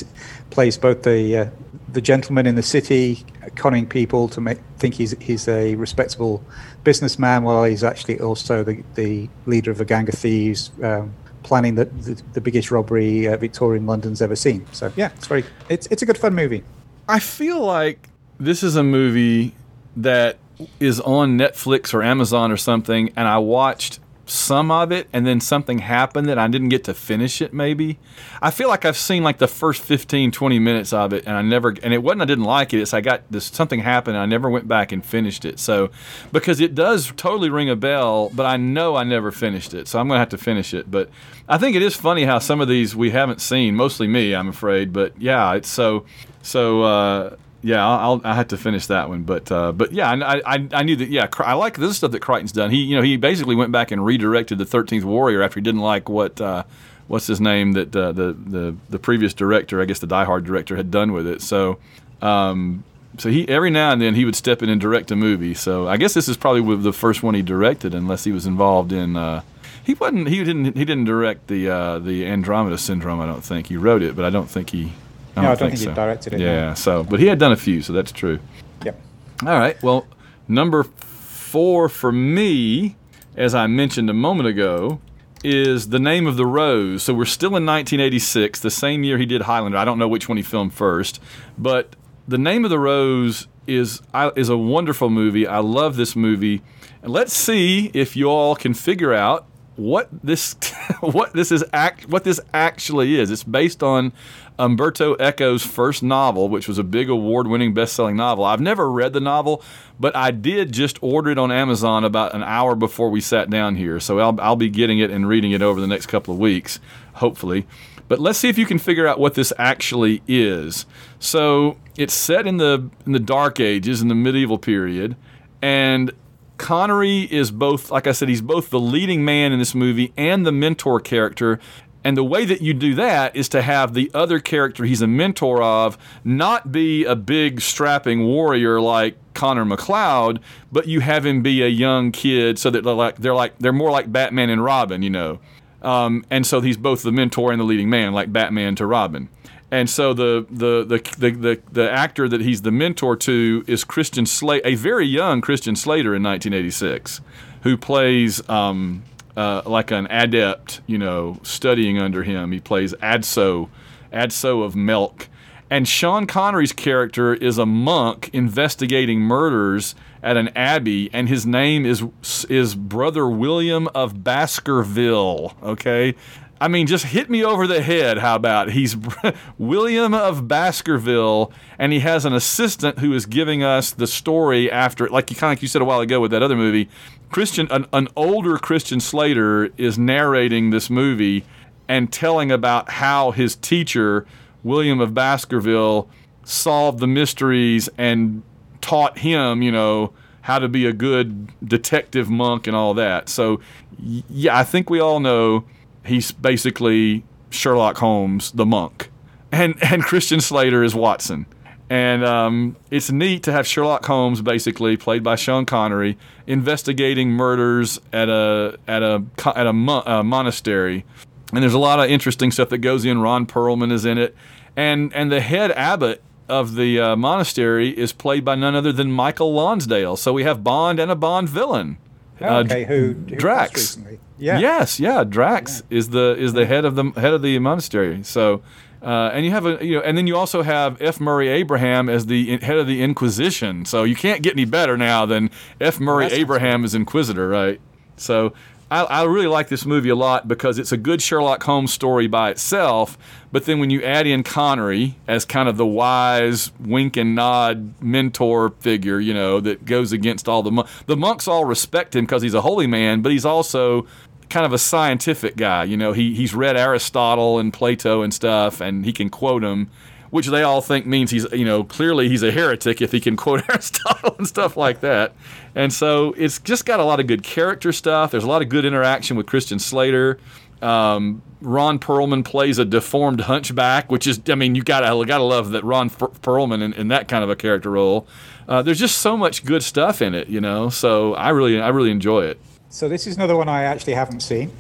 plays 0.51 0.79
both 0.79 1.03
the 1.03 1.37
uh, 1.37 1.51
the 1.93 2.01
gentleman 2.01 2.47
in 2.47 2.55
the 2.55 2.63
city, 2.63 3.25
conning 3.57 3.87
people 3.87 4.29
to 4.29 4.41
make 4.41 4.59
think 4.79 4.95
he's 4.95 5.13
he's 5.21 5.49
a 5.49 5.75
respectable 5.77 6.43
businessman, 6.85 7.43
while 7.43 7.65
he's 7.65 7.85
actually 7.85 8.21
also 8.21 8.65
the 8.65 8.83
the 8.95 9.29
leader 9.47 9.71
of 9.71 9.81
a 9.81 9.85
gang 9.85 10.09
of 10.09 10.15
thieves. 10.15 10.71
Um, 10.83 11.15
planning 11.45 11.77
the, 11.77 11.87
the, 11.87 12.23
the 12.35 12.41
biggest 12.43 12.71
robbery 12.71 13.27
uh, 13.27 13.37
Victorian 13.37 13.87
London's 13.87 14.21
ever 14.21 14.37
seen. 14.37 14.67
So 14.73 14.93
yeah, 14.97 15.11
it's 15.17 15.27
very 15.27 15.45
it's 15.69 15.87
it's 15.87 16.03
a 16.03 16.07
good 16.07 16.19
fun 16.19 16.35
movie. 16.35 16.63
I 17.09 17.21
feel 17.21 17.61
like 17.61 18.11
this 18.39 18.63
is 18.63 18.77
a 18.77 18.83
movie 18.83 19.55
that 19.97 20.37
is 20.79 21.01
on 21.01 21.39
Netflix 21.39 21.95
or 21.95 22.03
Amazon 22.03 22.53
or 22.53 22.57
something, 22.57 23.13
and 23.17 23.27
I 23.27 23.39
watched 23.39 23.99
some 24.29 24.71
of 24.71 24.93
it 24.93 25.09
and 25.13 25.27
then 25.27 25.41
something 25.41 25.79
happened 25.79 26.29
that 26.29 26.39
I 26.39 26.49
didn't 26.49 26.69
get 26.69 26.85
to 26.85 26.95
finish 26.95 27.41
it 27.41 27.53
maybe. 27.53 27.99
I 28.43 28.51
feel 28.51 28.69
like 28.69 28.85
I've 28.85 28.97
seen 28.97 29.23
like 29.23 29.39
the 29.39 29.49
first 29.49 29.83
15 29.83 30.31
20 30.31 30.59
minutes 30.59 30.93
of 30.93 31.13
it 31.13 31.25
and 31.27 31.35
I 31.35 31.43
never 31.43 31.75
and 31.83 31.95
it 31.95 32.03
wasn't 32.03 32.23
I 32.23 32.25
didn't 32.27 32.45
like 32.45 32.75
it 32.75 32.81
it's 32.81 32.93
I 32.93 33.01
got 33.01 33.23
this 33.31 33.47
something 33.47 33.81
happened 33.81 34.17
and 34.17 34.23
I 34.23 34.27
never 34.27 34.51
went 34.51 34.69
back 34.69 34.93
and 34.93 35.05
finished 35.05 35.45
it. 35.45 35.59
So 35.59 35.91
because 36.33 36.61
it 36.61 36.75
does 36.75 37.13
totally 37.17 37.51
ring 37.51 37.71
a 37.71 37.77
bell, 37.77 38.31
but 38.35 38.47
I 38.47 38.57
know 38.57 38.97
I 38.97 39.05
never 39.05 39.31
finished 39.31 39.75
it. 39.75 39.89
So 39.89 39.99
I'm 39.99 40.09
going 40.09 40.17
to 40.17 40.21
have 40.21 40.29
to 40.31 40.39
finish 40.39 40.75
it, 40.75 40.91
but 40.91 41.09
I 41.49 41.59
think 41.59 41.75
it 41.75 41.83
is 41.83 41.95
funny 41.95 42.25
how 42.25 42.39
some 42.39 42.61
of 42.61 42.69
these 42.69 42.95
we 42.95 43.11
haven't 43.11 43.41
seen, 43.41 43.75
mostly 43.75 44.07
me, 44.07 44.35
I'm 44.35 44.49
afraid, 44.49 44.93
but 44.93 45.21
yeah, 45.21 45.55
it's 45.55 45.69
so 45.69 46.05
so 46.43 46.83
uh 46.83 47.37
yeah, 47.63 47.87
I'll, 47.87 48.21
I'll 48.25 48.35
have 48.35 48.49
to 48.49 48.57
finish 48.57 48.87
that 48.87 49.09
one, 49.09 49.23
but 49.23 49.51
uh, 49.51 49.73
but 49.73 49.93
yeah, 49.93 50.11
I, 50.11 50.55
I, 50.55 50.69
I 50.73 50.83
knew 50.83 50.97
that. 50.97 51.09
Yeah, 51.09 51.29
I 51.39 51.55
like 51.55 51.77
this 51.77 51.97
stuff 51.97 52.13
that 52.13 52.21
Crichton's 52.21 52.53
done. 52.53 52.71
He 52.71 52.79
you 52.79 52.97
know 52.97 53.03
he 53.03 53.17
basically 53.17 53.57
went 53.57 53.73
back 53.73 53.91
and 53.91 54.05
redirected 54.05 54.59
the 54.59 54.65
Thirteenth 54.65 55.05
Warrior 55.05 55.43
after 55.43 55.59
he 55.59 55.65
didn't 55.65 55.81
like 55.81 56.09
what 56.09 56.41
uh, 56.41 56.63
what's 57.09 57.27
his 57.27 57.41
name 57.41 57.73
that 57.73 57.95
uh, 57.97 58.13
the 58.13 58.33
the 58.33 58.77
the 58.91 58.99
previous 58.99 59.35
director, 59.35 59.81
I 59.81 59.87
guess 59.87 59.99
the 59.99 60.07
Die 60.07 60.25
Hard 60.25 60.45
director, 60.45 60.77
had 60.77 60.91
done 60.91 61.13
with 61.13 61.27
it. 61.27 61.43
So 61.43 61.79
um, 62.23 62.85
so 63.19 63.29
he 63.29 63.49
every 63.49 63.71
now 63.71 63.91
and 63.91 64.01
then 64.01 64.15
he 64.15 64.25
would 64.25 64.37
step 64.37 64.63
in 64.63 64.69
and 64.69 64.81
direct 64.81 65.11
a 65.11 65.17
movie. 65.17 65.55
So 65.55 65.89
I 65.89 65.97
guess 65.97 66.15
this 66.15 66.29
is 66.29 66.37
probably 66.37 66.77
the 66.77 66.93
first 66.93 67.23
one 67.25 67.35
he 67.35 67.43
directed, 67.43 67.93
unless 67.93 68.25
he 68.25 68.33
was 68.33 68.47
involved 68.47 68.93
in. 68.93 69.17
Uh, 69.17 69.43
he 69.83 69.95
wasn't. 69.95 70.29
He 70.29 70.45
didn't. 70.45 70.77
He 70.77 70.85
didn't 70.85 71.07
direct 71.07 71.49
the 71.49 71.69
uh, 71.71 71.99
the 71.99 72.27
Andromeda 72.27 72.79
Syndrome. 72.79 73.21
I 73.21 73.27
don't 73.27 73.43
think 73.43 73.67
he 73.67 73.77
wrote 73.77 74.03
it, 74.03 74.15
but 74.15 74.25
I 74.25 74.31
don't 74.31 74.49
think 74.49 74.71
he 74.71 74.93
I 75.39 75.43
no, 75.43 75.47
I 75.49 75.55
don't 75.55 75.59
think, 75.59 75.71
think 75.73 75.83
so. 75.85 75.91
he 75.91 75.95
directed 75.95 76.35
it. 76.35 76.41
Yeah, 76.41 76.69
no. 76.69 76.75
so 76.75 77.05
but 77.05 77.21
he 77.21 77.27
had 77.27 77.39
done 77.39 77.53
a 77.53 77.57
few, 77.57 77.83
so 77.83 77.93
that's 77.93 78.13
true. 78.13 78.39
Yep. 78.85 79.01
All 79.43 79.59
right. 79.59 79.81
Well, 79.83 80.07
number 80.47 80.83
four 80.83 81.89
for 81.89 82.13
me, 82.13 82.97
as 83.37 83.55
I 83.55 83.67
mentioned 83.67 84.11
a 84.11 84.15
moment 84.15 84.49
ago, 84.49 85.01
is 85.45 85.91
The 85.91 85.99
Name 85.99 86.27
of 86.27 86.37
the 86.37 86.47
Rose. 86.47 87.03
So 87.03 87.15
we're 87.15 87.25
still 87.25 87.51
in 87.51 87.65
1986, 87.65 88.61
the 88.61 88.71
same 88.71 89.05
year 89.05 89.19
he 89.19 89.27
did 89.27 89.43
Highlander. 89.43 89.79
I 89.79 89.85
don't 89.85 89.99
know 89.99 90.09
which 90.09 90.29
one 90.29 90.37
he 90.37 90.43
filmed 90.43 90.75
first, 90.75 91.21
but 91.57 91.95
The 92.27 92.39
Name 92.39 92.65
of 92.65 92.71
the 92.71 92.79
Rose 92.79 93.47
is 93.67 94.01
is 94.37 94.49
a 94.49 94.57
wonderful 94.57 95.11
movie. 95.11 95.47
I 95.47 95.59
love 95.59 95.97
this 95.97 96.17
movie. 96.17 96.63
And 97.03 97.13
let's 97.13 97.33
see 97.33 97.91
if 97.95 98.17
you 98.17 98.29
all 98.29 98.57
can 98.57 98.75
figure 98.75 99.13
out 99.13 99.47
what 99.79 100.09
this 100.25 100.57
what 101.01 101.33
this 101.33 101.53
is 101.53 101.65
act 101.73 102.09
what 102.09 102.25
this 102.25 102.41
actually 102.53 103.19
is. 103.19 103.31
It's 103.31 103.45
based 103.45 103.83
on 103.83 104.13
Umberto 104.59 105.15
Eco's 105.17 105.65
first 105.65 106.03
novel, 106.03 106.49
which 106.49 106.67
was 106.67 106.79
a 106.79 106.83
big 106.83 107.09
award-winning 107.09 107.75
best-selling 107.75 108.17
novel. 108.17 108.45
I've 108.45 108.61
never 108.61 108.91
read 108.91 109.13
the 109.13 109.21
novel, 109.21 109.63
but 110.01 110.17
I 110.17 110.33
did 110.33 110.73
just 110.73 111.01
order 111.01 111.31
it 111.31 111.39
on 111.39 111.53
Amazon 111.53 112.05
about 112.05 112.35
an 112.35 112.43
hour 112.43 112.75
before 112.75 113.09
we 113.09 113.21
sat 113.21 113.51
down 113.51 113.77
here. 113.77 114.01
So 114.01 114.19
I'll, 114.19 114.41
I'll 114.41 114.57
be 114.57 114.69
getting 114.69 114.99
it 114.99 115.13
and 115.13 115.29
reading 115.29 115.53
it 115.53 115.63
over 115.63 115.81
the 115.81 115.87
next 115.87 116.07
couple 116.07 116.35
of 116.35 116.41
weeks, 116.41 116.81
hopefully. 117.15 117.69
But 118.09 118.19
let's 118.19 118.39
see 118.39 118.49
if 118.49 118.59
you 118.59 118.67
can 118.67 118.81
figure 118.81 119.07
out 119.07 119.21
what 119.21 119.35
this 119.35 119.53
actually 119.59 120.23
is. 120.27 120.87
So 121.21 121.77
it's 121.97 122.15
set 122.15 122.47
in 122.47 122.57
the 122.57 122.91
in 123.07 123.13
the 123.13 123.21
Dark 123.21 123.61
Ages, 123.61 124.03
in 124.03 124.09
the 124.09 124.15
medieval 124.17 124.59
period, 124.59 125.15
and 125.63 126.11
Connery 126.59 127.23
is 127.23 127.51
both, 127.51 127.91
like 127.91 128.07
I 128.07 128.13
said, 128.13 128.29
he's 128.29 128.43
both 128.43 128.71
the 128.71 128.81
leading 128.81 129.25
man 129.25 129.53
in 129.53 129.59
this 129.59 129.75
movie 129.75 130.13
and 130.17 130.45
the 130.45 130.53
mentor 130.53 131.01
character. 131.01 131.59
And 132.05 132.17
the 132.17 132.25
way 132.25 132.45
that 132.45 132.61
you 132.61 132.75
do 132.75 132.95
that 132.95 133.35
is 133.35 133.49
to 133.51 133.63
have 133.63 133.95
the 133.95 134.11
other 134.15 134.39
character 134.39 134.85
he's 134.85 135.03
a 135.03 135.07
mentor 135.07 135.63
of 135.63 135.99
not 136.25 136.71
be 136.71 137.05
a 137.05 137.17
big 137.17 137.61
strapping 137.61 138.25
warrior 138.25 138.81
like 138.81 139.17
Connor 139.35 139.65
McLeod, 139.65 140.41
but 140.73 140.89
you 140.89 141.01
have 141.01 141.25
him 141.25 141.43
be 141.43 141.63
a 141.63 141.69
young 141.69 142.13
kid 142.13 142.59
so 142.59 142.71
that 142.71 142.85
they're 142.85 142.95
like 142.95 143.17
they're 143.19 143.35
like 143.35 143.59
they're 143.59 143.73
more 143.73 143.91
like 143.91 144.11
Batman 144.13 144.51
and 144.51 144.63
Robin, 144.63 145.03
you 145.03 145.11
know. 145.11 145.39
Um, 145.83 146.25
and 146.31 146.47
so 146.47 146.61
he's 146.61 146.77
both 146.77 147.03
the 147.03 147.13
mentor 147.13 147.53
and 147.53 147.61
the 147.61 147.65
leading 147.65 147.89
man, 147.89 148.13
like 148.13 148.33
Batman 148.33 148.75
to 148.77 148.87
Robin. 148.87 149.29
And 149.71 149.91
so 149.91 150.15
the, 150.15 150.47
the 150.51 150.85
the, 150.85 151.17
the, 151.19 151.31
the, 151.31 151.61
the 151.71 151.91
actor 151.91 152.29
that 152.29 152.41
he's 152.41 152.63
the 152.63 152.71
mentor 152.71 153.17
to 153.17 153.65
is 153.67 153.85
Christian 153.85 154.25
Slater, 154.25 154.67
a 154.67 154.75
very 154.75 155.07
young 155.07 155.41
Christian 155.41 155.77
Slater 155.77 156.15
in 156.15 156.23
1986, 156.23 157.21
who 157.63 157.77
plays 157.77 158.47
um, 158.49 159.03
uh, 159.37 159.63
like 159.67 159.91
an 159.91 160.07
adept, 160.07 160.81
you 160.87 160.99
know, 160.99 161.39
studying 161.43 161.99
under 161.99 162.23
him. 162.23 162.53
He 162.53 162.61
plays 162.61 162.95
Adso, 162.95 163.69
Adso 164.13 164.65
of 164.65 164.75
Melk. 164.75 165.29
And 165.71 165.87
Sean 165.87 166.27
Connery's 166.27 166.73
character 166.73 167.35
is 167.35 167.59
a 167.59 167.67
monk 167.67 168.31
investigating 168.33 169.21
murders 169.21 169.95
at 170.23 170.37
an 170.37 170.49
abbey, 170.57 171.11
and 171.13 171.29
his 171.29 171.45
name 171.45 171.85
is 171.85 172.05
is 172.49 172.75
Brother 172.75 173.29
William 173.29 173.87
of 173.89 174.25
Baskerville. 174.25 175.55
Okay, 175.63 176.15
I 176.61 176.69
mean, 176.69 176.87
just 176.87 177.07
hit 177.07 177.31
me 177.31 177.45
over 177.45 177.67
the 177.67 177.83
head. 177.83 178.19
How 178.19 178.35
about 178.35 178.71
he's 178.71 178.97
William 179.59 180.13
of 180.13 180.49
Baskerville, 180.49 181.53
and 181.79 181.93
he 181.93 182.01
has 182.01 182.25
an 182.25 182.33
assistant 182.33 182.99
who 182.99 183.13
is 183.13 183.27
giving 183.27 183.63
us 183.63 183.93
the 183.93 184.07
story 184.07 184.71
after, 184.71 185.09
like 185.09 185.31
you 185.31 185.37
kind 185.37 185.53
of 185.53 185.59
like 185.59 185.63
you 185.63 185.69
said 185.69 185.83
a 185.83 185.85
while 185.85 186.01
ago 186.01 186.21
with 186.21 186.31
that 186.33 186.43
other 186.43 186.57
movie. 186.57 186.89
Christian, 187.31 187.69
an, 187.71 187.87
an 187.93 188.09
older 188.17 188.59
Christian 188.59 189.01
Slater 189.01 189.71
is 189.77 189.99
narrating 189.99 190.71
this 190.71 190.91
movie 190.91 191.45
and 191.87 192.13
telling 192.13 192.51
about 192.51 192.91
how 192.91 193.31
his 193.31 193.55
teacher, 193.55 194.27
William 194.63 195.01
of 195.01 195.15
Baskerville, 195.15 196.09
solved 196.45 196.99
the 196.99 197.07
mysteries 197.07 197.89
and 197.99 198.43
taught 198.81 199.19
him, 199.19 199.63
you 199.63 199.71
know, 199.71 200.13
how 200.43 200.59
to 200.59 200.69
be 200.69 200.87
a 200.87 200.93
good 200.93 201.53
detective 201.67 202.31
monk 202.31 202.67
and 202.67 202.75
all 202.75 202.95
that. 202.95 203.29
So, 203.29 203.61
yeah, 203.99 204.57
I 204.57 204.65
think 204.65 204.89
we 204.89 204.99
all 204.99 205.21
know 205.21 205.65
he's 206.09 206.33
basically 206.33 207.25
Sherlock 207.51 207.99
Holmes, 207.99 208.51
the 208.53 208.67
monk, 208.67 209.11
and 209.53 209.75
and 209.83 210.03
Christian 210.03 210.41
Slater 210.41 210.83
is 210.83 210.95
Watson. 210.95 211.47
And 211.91 212.23
um, 212.23 212.77
it's 212.91 213.11
neat 213.11 213.45
to 213.45 213.53
have 213.53 213.67
Sherlock 213.67 214.05
Holmes, 214.05 214.43
basically 214.43 214.99
played 214.99 215.23
by 215.23 215.37
Sean 215.37 215.65
Connery, 215.65 216.19
investigating 216.47 217.31
murders 217.31 217.99
at 218.13 218.29
a 218.29 218.79
at 218.87 219.03
a 219.03 219.25
at 219.57 219.67
a, 219.67 219.73
mo- 219.73 220.03
a 220.05 220.23
monastery. 220.23 221.07
And 221.53 221.63
there's 221.63 221.75
a 221.75 221.79
lot 221.79 221.99
of 221.99 222.11
interesting 222.11 222.51
stuff 222.51 222.69
that 222.69 222.79
goes 222.79 223.07
in. 223.07 223.23
Ron 223.23 223.47
Perlman 223.47 223.91
is 223.91 224.05
in 224.05 224.19
it, 224.19 224.37
and 224.77 225.15
and 225.15 225.33
the 225.33 225.41
head 225.41 225.71
abbot 225.73 226.23
of 226.47 226.75
the 226.75 227.01
uh, 227.01 227.17
monastery 227.17 227.91
is 227.91 228.13
played 228.13 228.45
by 228.45 228.55
none 228.55 228.75
other 228.75 228.93
than 228.93 229.11
Michael 229.11 229.53
Lonsdale. 229.55 230.17
So 230.17 230.33
we 230.33 230.45
have 230.45 230.65
Bond 230.65 230.99
and 230.99 231.11
a 231.11 231.17
Bond 231.17 231.49
villain. 231.49 231.99
Uh, 232.41 232.65
who, 232.65 232.85
who 232.85 233.15
Drax? 233.15 233.99
Yeah. 234.39 234.59
Yes, 234.59 235.01
yeah. 235.01 235.25
Drax 235.25 235.83
yeah. 235.89 235.99
is 235.99 236.11
the 236.11 236.37
is 236.39 236.53
the 236.53 236.67
head 236.67 236.85
of 236.85 236.95
the 236.95 237.11
head 237.17 237.33
of 237.33 237.43
the 237.43 237.59
monastery. 237.59 238.23
So, 238.23 238.63
uh, 239.03 239.31
and 239.33 239.45
you 239.45 239.51
have 239.51 239.67
a 239.67 239.85
you 239.85 239.97
know, 239.97 240.03
and 240.03 240.17
then 240.17 240.27
you 240.27 240.37
also 240.37 240.63
have 240.63 241.01
F. 241.03 241.21
Murray 241.21 241.49
Abraham 241.49 242.09
as 242.09 242.27
the 242.27 242.59
head 242.59 242.77
of 242.77 242.87
the 242.87 243.03
Inquisition. 243.03 243.85
So 243.85 244.05
you 244.05 244.15
can't 244.15 244.43
get 244.43 244.53
any 244.53 244.65
better 244.65 244.97
now 244.97 245.27
than 245.27 245.51
F. 245.81 245.99
Murray 245.99 246.27
Abraham 246.27 246.85
as 246.85 246.95
Inquisitor, 246.95 247.49
right? 247.49 247.81
So 248.17 248.53
I, 248.91 249.03
I, 249.05 249.25
really 249.25 249.47
like 249.47 249.69
this 249.69 249.85
movie 249.85 250.09
a 250.09 250.15
lot 250.15 250.49
because 250.49 250.79
it's 250.79 250.93
a 250.93 250.97
good 250.97 251.21
Sherlock 251.21 251.63
Holmes 251.63 251.93
story 251.93 252.27
by 252.27 252.51
itself. 252.51 253.19
But 253.53 253.67
then 253.67 253.81
when 253.81 253.91
you 253.91 254.03
add 254.03 254.27
in 254.27 254.43
Connery 254.43 255.17
as 255.27 255.45
kind 255.45 255.69
of 255.69 255.77
the 255.77 255.87
wise 255.87 256.73
wink 256.81 257.17
and 257.17 257.35
nod 257.35 257.95
mentor 258.03 258.71
figure, 258.81 259.21
you 259.21 259.35
know, 259.35 259.61
that 259.61 259.85
goes 259.85 260.13
against 260.13 260.49
all 260.49 260.63
the 260.63 260.71
monks. 260.71 260.91
The 261.07 261.17
monks 261.17 261.47
all 261.47 261.65
respect 261.65 262.17
him 262.17 262.25
because 262.25 262.43
he's 262.43 262.55
a 262.55 262.63
holy 262.63 262.87
man, 262.87 263.21
but 263.21 263.33
he's 263.33 263.45
also 263.45 264.07
kind 264.49 264.65
of 264.65 264.73
a 264.73 264.79
scientific 264.79 265.57
guy. 265.57 265.85
You 265.85 265.97
know, 265.97 266.13
he, 266.13 266.35
he's 266.35 266.55
read 266.55 266.77
Aristotle 266.77 267.59
and 267.59 267.73
Plato 267.73 268.23
and 268.23 268.33
stuff, 268.33 268.81
and 268.81 269.05
he 269.05 269.13
can 269.13 269.29
quote 269.29 269.63
them 269.63 269.91
which 270.31 270.47
they 270.49 270.63
all 270.63 270.81
think 270.81 271.07
means 271.07 271.31
he's, 271.31 271.51
you 271.53 271.65
know, 271.65 271.85
clearly 271.85 272.29
he's 272.29 272.43
a 272.43 272.51
heretic 272.51 273.01
if 273.01 273.13
he 273.13 273.21
can 273.21 273.37
quote 273.37 273.63
Aristotle 273.69 274.35
and 274.39 274.47
stuff 274.47 274.77
like 274.77 275.01
that. 275.01 275.33
And 275.75 275.93
so 275.93 276.35
it's 276.37 276.59
just 276.59 276.85
got 276.85 277.01
a 277.01 277.05
lot 277.05 277.21
of 277.21 277.27
good 277.27 277.43
character 277.43 277.93
stuff. 277.93 278.31
There's 278.31 278.45
a 278.45 278.49
lot 278.49 278.63
of 278.63 278.69
good 278.69 278.85
interaction 278.85 279.37
with 279.37 279.47
Christian 279.47 279.79
Slater. 279.79 280.39
Um, 280.83 281.43
Ron 281.61 281.99
Perlman 281.99 282.45
plays 282.45 282.79
a 282.79 282.85
deformed 282.85 283.43
hunchback, 283.43 284.11
which 284.11 284.27
is, 284.27 284.41
I 284.49 284.55
mean, 284.55 284.75
you 284.75 284.83
gotta 284.83 285.25
gotta 285.27 285.43
love 285.43 285.71
that 285.71 285.83
Ron 285.85 286.09
Perlman 286.09 286.83
in, 286.83 286.93
in 286.93 287.09
that 287.09 287.27
kind 287.27 287.43
of 287.43 287.51
a 287.51 287.57
character 287.57 287.91
role. 287.91 288.27
Uh, 288.69 288.83
there's 288.83 288.99
just 288.99 289.19
so 289.19 289.37
much 289.37 289.65
good 289.65 289.83
stuff 289.83 290.23
in 290.23 290.35
it, 290.35 290.49
you 290.49 290.61
know. 290.61 290.89
So 290.89 291.35
I 291.35 291.49
really, 291.51 291.81
I 291.81 291.89
really 291.89 292.11
enjoy 292.11 292.45
it. 292.45 292.61
So 292.91 293.09
this 293.09 293.27
is 293.27 293.37
another 293.37 293.57
one 293.57 293.69
I 293.69 293.85
actually 293.85 294.15
haven't 294.15 294.41
seen. 294.41 294.71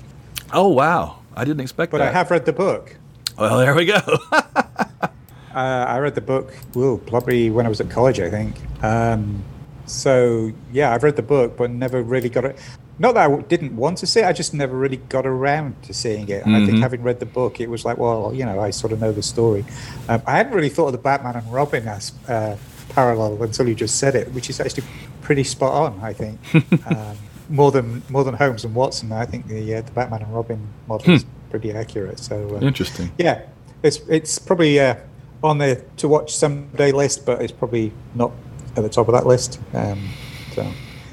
Oh 0.52 0.68
wow, 0.68 1.18
I 1.34 1.44
didn't 1.44 1.60
expect 1.60 1.90
but 1.90 1.98
that. 1.98 2.04
But 2.04 2.14
I 2.14 2.18
have 2.18 2.30
read 2.30 2.46
the 2.46 2.52
book. 2.52 2.96
Well, 3.36 3.58
there 3.58 3.74
we 3.74 3.84
go. 3.84 4.00
Uh, 5.58 5.84
I 5.88 5.98
read 5.98 6.14
the 6.14 6.20
book, 6.20 6.54
well, 6.74 6.98
probably 6.98 7.50
when 7.50 7.66
I 7.66 7.68
was 7.68 7.80
at 7.80 7.90
college, 7.90 8.20
I 8.20 8.30
think. 8.30 8.54
Um, 8.80 9.42
so 9.86 10.52
yeah, 10.72 10.94
I've 10.94 11.02
read 11.02 11.16
the 11.16 11.22
book, 11.22 11.56
but 11.56 11.68
never 11.72 12.00
really 12.00 12.28
got 12.28 12.44
it. 12.44 12.56
Not 13.00 13.14
that 13.14 13.28
I 13.28 13.36
didn't 13.42 13.74
want 13.74 13.98
to 13.98 14.06
see 14.06 14.20
it, 14.20 14.26
I 14.26 14.32
just 14.32 14.54
never 14.54 14.76
really 14.76 14.98
got 14.98 15.26
around 15.26 15.82
to 15.82 15.92
seeing 15.92 16.28
it. 16.28 16.44
And 16.44 16.54
mm-hmm. 16.54 16.54
I 16.54 16.58
think 16.58 16.70
mm-hmm. 16.70 16.82
having 16.82 17.02
read 17.02 17.18
the 17.18 17.26
book, 17.26 17.60
it 17.60 17.68
was 17.68 17.84
like, 17.84 17.98
well, 17.98 18.32
you 18.32 18.44
know, 18.44 18.60
I 18.60 18.70
sort 18.70 18.92
of 18.92 19.00
know 19.00 19.10
the 19.10 19.22
story. 19.22 19.64
Um, 20.08 20.22
I 20.28 20.36
hadn't 20.36 20.52
really 20.52 20.68
thought 20.68 20.86
of 20.86 20.92
the 20.92 20.98
Batman 20.98 21.34
and 21.34 21.52
Robin 21.52 21.88
as 21.88 22.12
uh, 22.28 22.56
parallel 22.90 23.42
until 23.42 23.68
you 23.68 23.74
just 23.74 23.98
said 23.98 24.14
it, 24.14 24.32
which 24.32 24.48
is 24.48 24.60
actually 24.60 24.84
pretty 25.22 25.42
spot 25.42 25.72
on, 25.72 26.00
I 26.00 26.12
think. 26.12 26.38
um, 26.86 27.16
more 27.48 27.72
than 27.72 28.02
more 28.08 28.22
than 28.22 28.34
Holmes 28.34 28.64
and 28.64 28.76
Watson, 28.76 29.10
I 29.10 29.26
think 29.26 29.48
the 29.48 29.74
uh, 29.74 29.80
the 29.80 29.90
Batman 29.90 30.22
and 30.22 30.32
Robin 30.32 30.68
model 30.86 31.06
hmm. 31.06 31.12
is 31.14 31.26
pretty 31.50 31.72
accurate. 31.72 32.20
So 32.20 32.56
uh, 32.56 32.60
interesting. 32.60 33.10
Yeah, 33.18 33.42
it's 33.82 33.98
it's 34.08 34.38
probably 34.38 34.78
uh, 34.78 34.96
on 35.42 35.58
there 35.58 35.84
to 35.98 36.08
watch 36.08 36.34
someday 36.34 36.92
list, 36.92 37.24
but 37.24 37.40
it's 37.42 37.52
probably 37.52 37.92
not 38.14 38.32
at 38.76 38.82
the 38.82 38.88
top 38.88 39.08
of 39.08 39.14
that 39.14 39.26
list. 39.26 39.60
Um, 39.74 40.08
so. 40.54 40.66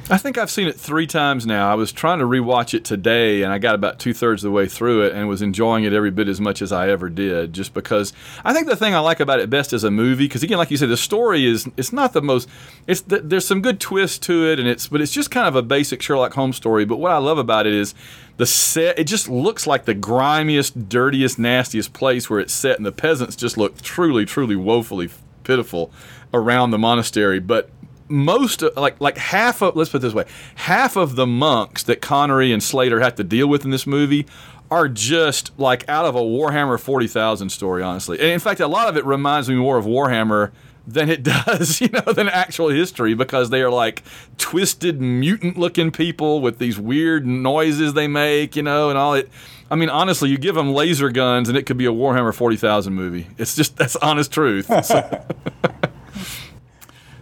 I 0.07 0.19
think 0.19 0.37
I've 0.37 0.51
seen 0.51 0.67
it 0.67 0.79
three 0.79 1.07
times 1.07 1.47
now. 1.47 1.71
I 1.71 1.73
was 1.73 1.91
trying 1.91 2.19
to 2.19 2.25
rewatch 2.25 2.75
it 2.75 2.85
today, 2.85 3.41
and 3.41 3.51
I 3.51 3.57
got 3.57 3.73
about 3.73 3.97
two 3.97 4.13
thirds 4.13 4.43
of 4.43 4.49
the 4.49 4.51
way 4.51 4.67
through 4.67 5.01
it, 5.01 5.13
and 5.13 5.27
was 5.27 5.41
enjoying 5.41 5.83
it 5.83 5.93
every 5.93 6.11
bit 6.11 6.27
as 6.27 6.39
much 6.39 6.61
as 6.61 6.71
I 6.71 6.89
ever 6.89 7.09
did. 7.09 7.53
Just 7.53 7.73
because 7.73 8.13
I 8.43 8.53
think 8.53 8.67
the 8.67 8.75
thing 8.75 8.93
I 8.93 8.99
like 8.99 9.19
about 9.19 9.39
it 9.39 9.49
best 9.49 9.73
as 9.73 9.83
a 9.83 9.89
movie, 9.89 10.25
because 10.25 10.43
again, 10.43 10.59
like 10.59 10.69
you 10.69 10.77
said, 10.77 10.89
the 10.89 10.97
story 10.97 11.47
is 11.47 11.67
it's 11.75 11.91
not 11.91 12.13
the 12.13 12.21
most. 12.21 12.47
It's 12.85 13.01
the, 13.01 13.19
there's 13.19 13.47
some 13.47 13.63
good 13.63 13.79
twists 13.79 14.19
to 14.19 14.45
it, 14.45 14.59
and 14.59 14.69
it's 14.69 14.87
but 14.87 15.01
it's 15.01 15.11
just 15.11 15.31
kind 15.31 15.47
of 15.47 15.55
a 15.55 15.63
basic 15.63 16.03
Sherlock 16.03 16.35
Holmes 16.35 16.55
story. 16.55 16.85
But 16.85 16.97
what 16.97 17.11
I 17.11 17.17
love 17.17 17.39
about 17.39 17.65
it 17.65 17.73
is 17.73 17.95
the 18.37 18.45
set 18.45 18.99
it 18.99 19.05
just 19.05 19.27
looks 19.27 19.65
like 19.65 19.85
the 19.85 19.95
grimiest 19.95 20.87
dirtiest 20.87 21.39
nastiest 21.39 21.93
place 21.93 22.29
where 22.29 22.39
it's 22.39 22.53
set 22.53 22.77
and 22.77 22.85
the 22.85 22.91
peasants 22.91 23.35
just 23.35 23.57
look 23.57 23.81
truly 23.81 24.25
truly 24.25 24.55
woefully 24.55 25.09
pitiful 25.43 25.89
around 26.33 26.71
the 26.71 26.77
monastery 26.77 27.39
but 27.39 27.69
most 28.07 28.63
like 28.75 28.99
like 29.01 29.17
half 29.17 29.61
of 29.63 29.75
let's 29.75 29.89
put 29.89 29.97
it 29.97 30.01
this 30.01 30.13
way 30.13 30.25
half 30.55 30.95
of 30.95 31.15
the 31.15 31.25
monks 31.25 31.81
that 31.83 32.01
Connery 32.01 32.51
and 32.51 32.61
Slater 32.61 32.99
have 32.99 33.15
to 33.15 33.23
deal 33.23 33.47
with 33.47 33.65
in 33.65 33.71
this 33.71 33.87
movie 33.87 34.27
are 34.71 34.87
just 34.87 35.57
like 35.59 35.87
out 35.87 36.05
of 36.05 36.15
a 36.15 36.21
Warhammer 36.21 36.79
40,000 36.79 37.49
story, 37.49 37.83
honestly. 37.83 38.19
And 38.19 38.29
in 38.29 38.39
fact, 38.39 38.59
a 38.59 38.67
lot 38.67 38.87
of 38.87 38.97
it 38.97 39.05
reminds 39.05 39.49
me 39.49 39.55
more 39.55 39.77
of 39.77 39.85
Warhammer 39.85 40.51
than 40.87 41.09
it 41.09 41.23
does, 41.45 41.81
you 41.81 41.89
know, 41.89 42.13
than 42.13 42.29
actual 42.29 42.69
history 42.69 43.13
because 43.13 43.49
they 43.49 43.61
are 43.61 43.69
like 43.69 44.03
twisted 44.37 45.01
mutant 45.01 45.57
looking 45.57 45.91
people 45.91 46.41
with 46.41 46.57
these 46.57 46.79
weird 46.79 47.25
noises 47.25 47.93
they 47.93 48.07
make, 48.07 48.55
you 48.55 48.63
know, 48.63 48.89
and 48.89 48.97
all 48.97 49.13
it. 49.13 49.29
I 49.69 49.75
mean, 49.75 49.89
honestly, 49.89 50.29
you 50.29 50.37
give 50.37 50.53
them 50.55 50.73
laser 50.73 51.09
guns 51.09 51.49
and 51.49 51.57
it 51.57 51.65
could 51.65 51.77
be 51.77 51.87
a 51.87 51.91
Warhammer 51.91 52.33
40,000 52.33 52.93
movie. 52.93 53.27
It's 53.37 53.55
just, 53.55 53.77
that's 53.77 53.95
honest 53.95 54.31
truth. 54.31 54.67
So, 54.85 55.25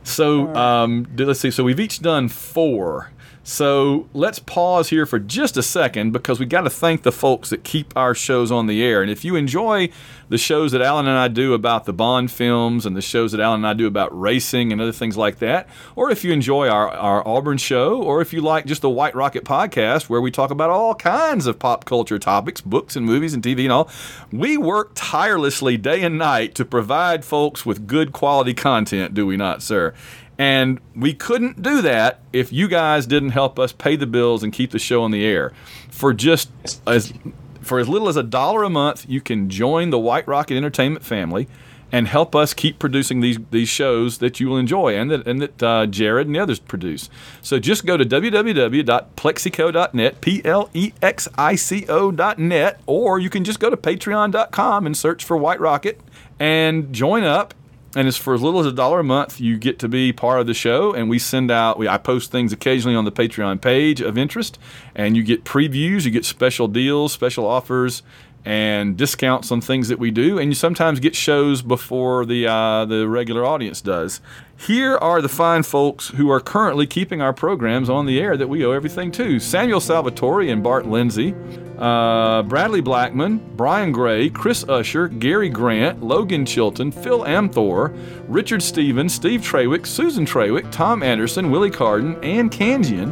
so 0.04 0.54
um, 0.56 1.08
let's 1.18 1.39
see. 1.39 1.51
So 1.51 1.64
we've 1.64 1.80
each 1.80 2.01
done 2.01 2.30
four. 2.30 3.12
So 3.46 4.08
let's 4.14 4.39
pause 4.39 4.89
here 4.89 5.06
for 5.06 5.20
just 5.20 5.58
a 5.58 5.64
second 5.64 6.12
because 6.12 6.39
we 6.39 6.46
got 6.46 6.62
to 6.62 6.70
thank 6.70 7.04
the 7.04 7.12
folks 7.12 7.50
that 7.50 7.66
keep 7.66 7.96
our 7.96 8.16
shows 8.16 8.54
on 8.54 8.68
the 8.68 8.82
air. 8.82 9.02
And 9.02 9.12
if 9.12 9.26
you 9.26 9.36
enjoy 9.36 9.89
the 10.30 10.38
shows 10.38 10.72
that 10.72 10.82
Alan 10.82 11.08
and 11.08 11.18
I 11.18 11.28
do 11.28 11.54
about 11.54 11.84
the 11.84 11.91
Bond 11.91 12.32
films 12.32 12.86
and 12.86 12.96
the 12.96 13.02
shows 13.02 13.34
that 13.34 13.41
Alan 13.41 13.60
and 13.60 13.68
I 13.68 13.74
do 13.74 13.86
about 13.86 14.18
racing 14.18 14.72
and 14.72 14.80
other 14.80 14.94
things 14.94 15.18
like 15.18 15.39
that, 15.39 15.68
or 15.98 16.10
if 16.10 16.24
you 16.24 16.32
enjoy 16.32 16.70
our, 16.70 16.89
our 16.89 17.28
Auburn 17.28 17.58
show, 17.58 18.02
or 18.02 18.22
if 18.22 18.32
you 18.32 18.39
like 18.39 18.66
just 18.66 18.82
the 18.82 18.89
White 18.89 19.14
Rocket 19.14 19.44
podcast 19.44 20.08
where 20.08 20.22
we 20.22 20.32
talk 20.32 20.50
about 20.50 20.70
all 20.70 20.96
kinds 20.96 21.46
of 21.46 21.60
pop 21.60 21.84
culture 21.84 22.18
topics, 22.18 22.62
books 22.62 22.96
and 22.96 23.06
movies 23.06 23.34
and 23.34 23.44
TV 23.44 23.64
and 23.64 23.74
all, 23.74 23.89
we 24.32 24.56
work 24.56 24.91
tirelessly 24.96 25.76
day 25.76 26.02
and 26.02 26.18
night 26.18 26.56
to 26.56 26.64
provide 26.64 27.26
folks 27.26 27.66
with 27.66 27.88
good 27.88 28.14
quality 28.14 28.54
content, 28.54 29.14
do 29.14 29.28
we 29.28 29.36
not, 29.36 29.62
sir? 29.62 29.94
And 30.38 30.80
we 30.96 31.14
couldn't 31.14 31.62
do 31.62 31.82
that 31.84 32.22
if 32.32 32.52
you 32.52 32.68
guys 32.68 33.06
didn't 33.06 33.30
help 33.30 33.60
us 33.60 33.72
pay 33.72 33.96
the 33.96 34.08
bills 34.08 34.44
and 34.44 34.52
keep 34.52 34.72
the 34.72 34.80
show 34.80 35.04
on 35.04 35.12
the 35.12 35.26
air. 35.26 35.54
For 35.90 36.14
just 36.14 36.50
as 36.88 37.14
for 37.62 37.80
as 37.80 37.88
little 37.88 38.10
as 38.10 38.18
a 38.18 38.24
dollar 38.24 38.64
a 38.64 38.70
month, 38.70 39.06
you 39.08 39.22
can 39.22 39.50
join 39.50 39.90
the 39.90 40.00
White 40.00 40.28
Rocket 40.28 40.58
Entertainment 40.58 41.06
family 41.06 41.48
and 41.94 42.08
help 42.08 42.36
us 42.36 42.54
keep 42.56 42.80
producing 42.80 43.20
these 43.22 43.38
these 43.52 43.70
shows 43.70 44.18
that 44.18 44.40
you 44.40 44.50
will 44.50 44.58
enjoy 44.58 44.98
and 44.98 45.12
that 45.12 45.28
and 45.28 45.40
that 45.42 45.62
uh, 45.62 45.86
Jared 45.86 46.26
and 46.26 46.36
the 46.36 46.40
others 46.40 46.58
produce. 46.60 47.08
So 47.44 47.60
just 47.60 47.86
go 47.86 47.98
to 47.98 48.04
www.plexico.net, 48.04 50.22
p 50.22 50.42
l 50.44 50.72
e 50.74 50.92
x 51.02 51.28
i 51.38 51.56
c 51.56 51.86
o.net, 51.88 52.82
or 52.88 53.20
you 53.20 53.30
can 53.30 53.44
just 53.44 53.60
go 53.60 53.70
to 53.70 53.78
patreon.com 53.78 54.88
and 54.88 54.98
search 54.98 55.24
for 55.24 55.38
White 55.38 55.60
Rocket 55.60 56.02
and 56.40 56.92
join 56.92 57.24
up 57.24 57.54
and 57.96 58.08
it's 58.08 58.18
for 58.18 58.34
as 58.34 58.41
little 58.41 58.60
as 58.60 58.66
a 58.66 58.72
dollar 58.72 59.00
a 59.00 59.04
month 59.04 59.39
you 59.39 59.58
get 59.58 59.80
to 59.80 59.88
be 59.88 60.12
part 60.12 60.39
of 60.39 60.48
the 60.48 60.54
show. 60.54 60.94
And 60.94 61.10
we 61.10 61.20
send 61.20 61.52
out 61.52 61.78
we, 61.78 61.88
i 61.88 61.98
post 61.98 62.32
things 62.32 62.52
occasionally 62.52 62.96
on 62.96 63.06
the 63.06 63.12
patreon 63.12 63.62
page 63.62 64.02
of 64.02 64.18
interest. 64.18 64.58
And 64.96 65.16
you 65.16 65.24
get 65.24 65.44
previews 65.44 66.06
you 66.06 66.12
get 66.12 66.26
special 66.26 66.68
deals 66.68 67.14
special 67.14 67.46
offers 67.46 68.04
and 68.46 68.98
discounts 68.98 69.52
on 69.52 69.62
things 69.62 69.88
that 69.88 70.00
we 70.00 70.12
do. 70.12 70.38
And 70.38 70.52
you 70.52 70.56
sometimes 70.56 71.00
get 71.00 71.16
shows 71.16 71.62
before 71.62 72.26
the 72.26 72.48
uh, 72.48 72.86
the 72.86 73.08
regular 73.08 73.46
audience 73.46 73.82
does 73.82 74.22
here 74.64 74.97
are 74.97 75.22
the 75.22 75.30
fine 75.30 75.64
folks 75.64 76.07
who 76.09 76.32
are 76.32 76.39
currently 76.39 76.88
keeping 76.88 77.22
our 77.22 77.34
programs 77.34 77.89
on 77.89 78.05
the 78.05 78.20
air 78.20 78.38
that 78.38 78.47
we 78.47 78.66
owe 78.66 78.72
everything 78.72 79.11
to. 79.11 79.39
Samuel 79.39 79.82
Salvatore 79.82 80.49
and 80.49 80.64
Bart 80.64 80.86
Lindsay, 80.86 81.36
uh, 81.78 82.43
Bradley 82.43 82.80
Blackman, 82.80 83.39
Brian 83.55 83.91
Gray, 83.91 84.30
Chris 84.30 84.64
Usher, 84.70 85.07
Gary 85.09 85.49
Grant, 85.49 86.01
Logan 86.01 86.45
Chilton, 86.45 86.91
Phil 86.91 87.24
Amthor, 87.26 87.93
Richard 88.28 88.64
Stevens, 88.64 89.14
Steve 89.14 89.41
Trawick, 89.41 89.86
Susan 89.86 90.26
Trawick, 90.26 90.72
Tom 90.72 91.03
Anderson, 91.03 91.51
Willie 91.51 91.70
Carden, 91.70 92.16
Ann 92.24 92.49
Kanjian, 92.49 93.11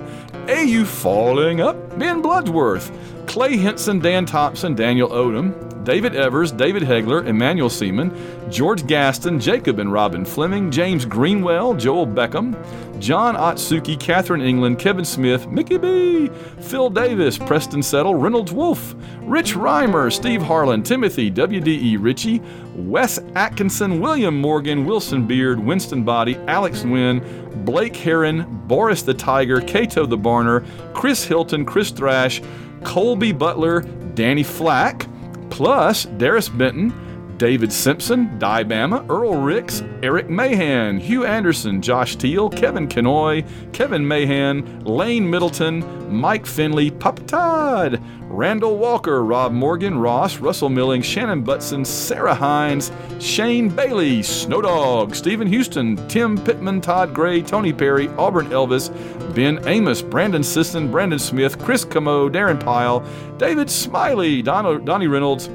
AU 0.50 0.86
Falling 0.86 1.60
Up, 1.60 2.00
Ben 2.00 2.22
Bloodsworth, 2.22 2.92
Clay 3.28 3.58
Henson, 3.58 4.00
Dan 4.00 4.26
Thompson, 4.26 4.76
Daniel 4.76 5.10
Odom, 5.10 5.84
David 5.84 6.16
Evers, 6.16 6.52
David 6.52 6.84
Hegler, 6.84 7.26
Emmanuel 7.26 7.70
Seaman, 7.70 8.12
George 8.52 8.86
Gaston, 8.86 9.40
Jacob 9.40 9.80
and 9.80 9.92
Robin 9.92 10.24
Fleming, 10.26 10.70
James 10.70 11.06
Greenwell, 11.06 11.74
Joel 11.74 12.06
Beckham, 12.06 12.56
John 13.00 13.36
Otsuki, 13.36 14.00
Catherine 14.00 14.42
England, 14.42 14.78
Kevin 14.78 15.06
Smith, 15.06 15.48
Mickey 15.48 15.78
B, 15.78 16.30
Phil 16.60 16.90
Davis, 16.92 17.38
Preston 17.38 17.82
Settle, 17.82 18.14
Reynolds 18.14 18.52
Wolf, 18.52 18.94
Rich 19.22 19.56
Reimer, 19.56 20.14
Steve 20.14 20.44
Harlan, 20.44 20.84
Timothy, 20.84 21.32
WDE 21.32 21.98
Ritchie, 22.00 22.42
Wes 22.76 23.20
Atkinson, 23.36 24.00
William 24.00 24.40
Morgan, 24.40 24.86
Wilson 24.86 25.26
Beard, 25.26 25.60
Winston 25.60 26.04
Body, 26.04 26.36
Alex 26.48 26.84
Wynn, 26.84 27.24
Blake 27.66 27.96
Heron, 27.96 28.46
Boris 28.68 29.02
the 29.02 29.14
Tiger, 29.14 29.62
Cato 29.62 30.06
the 30.06 30.18
Barner, 30.18 30.64
Chris 30.94 31.24
Hilton, 31.24 31.66
Chris 31.66 31.90
Thrash, 31.90 32.42
Colby 32.84 33.32
Butler, 33.32 33.82
Danny 34.16 34.44
Flack, 34.44 35.08
plus 35.50 36.06
Darius 36.18 36.50
Benton, 36.50 36.94
David 37.42 37.74
Simpson, 37.74 38.38
Di 38.38 38.64
Bama, 38.64 39.04
Earl 39.10 39.34
Ricks, 39.42 39.82
Eric 40.04 40.30
Mahan, 40.30 41.00
Hugh 41.00 41.26
Anderson, 41.26 41.82
Josh 41.82 42.16
Teal, 42.16 42.52
Kevin 42.52 42.88
Kenoy, 42.88 43.44
Kevin 43.74 44.08
Mahan, 44.08 44.82
Lane 44.82 45.28
Middleton, 45.28 45.84
Mike 46.16 46.46
Finley, 46.46 46.92
Papa 46.92 47.24
Todd, 47.24 48.00
Randall 48.26 48.78
Walker, 48.78 49.24
Rob 49.24 49.54
Morgan, 49.54 49.98
Ross, 49.98 50.38
Russell 50.38 50.70
Milling, 50.70 51.02
Shannon 51.02 51.44
Butson, 51.44 51.84
Sarah 51.84 52.36
Hines, 52.36 52.92
Shane 53.18 53.70
Bailey, 53.70 54.20
Snowdog, 54.20 55.16
Stephen 55.16 55.48
Houston, 55.48 55.96
Tim 56.08 56.38
Pittman, 56.38 56.80
Todd 56.80 57.12
Gray, 57.12 57.42
Tony 57.42 57.74
Perry, 57.74 58.08
Auburn 58.20 58.46
Elvis, 58.50 58.94
Ben 59.34 59.68
Amos, 59.68 60.04
Brandon 60.04 60.44
Sisson, 60.44 60.92
Brandon 60.92 61.18
Smith, 61.18 61.58
Chris 61.58 61.84
Camo, 61.86 62.30
Darren 62.30 62.64
Pyle, 62.64 63.04
David 63.40 63.68
Smiley, 63.68 64.44
Don- 64.44 64.86
Donnie 64.86 65.08
Reynolds, 65.08 65.50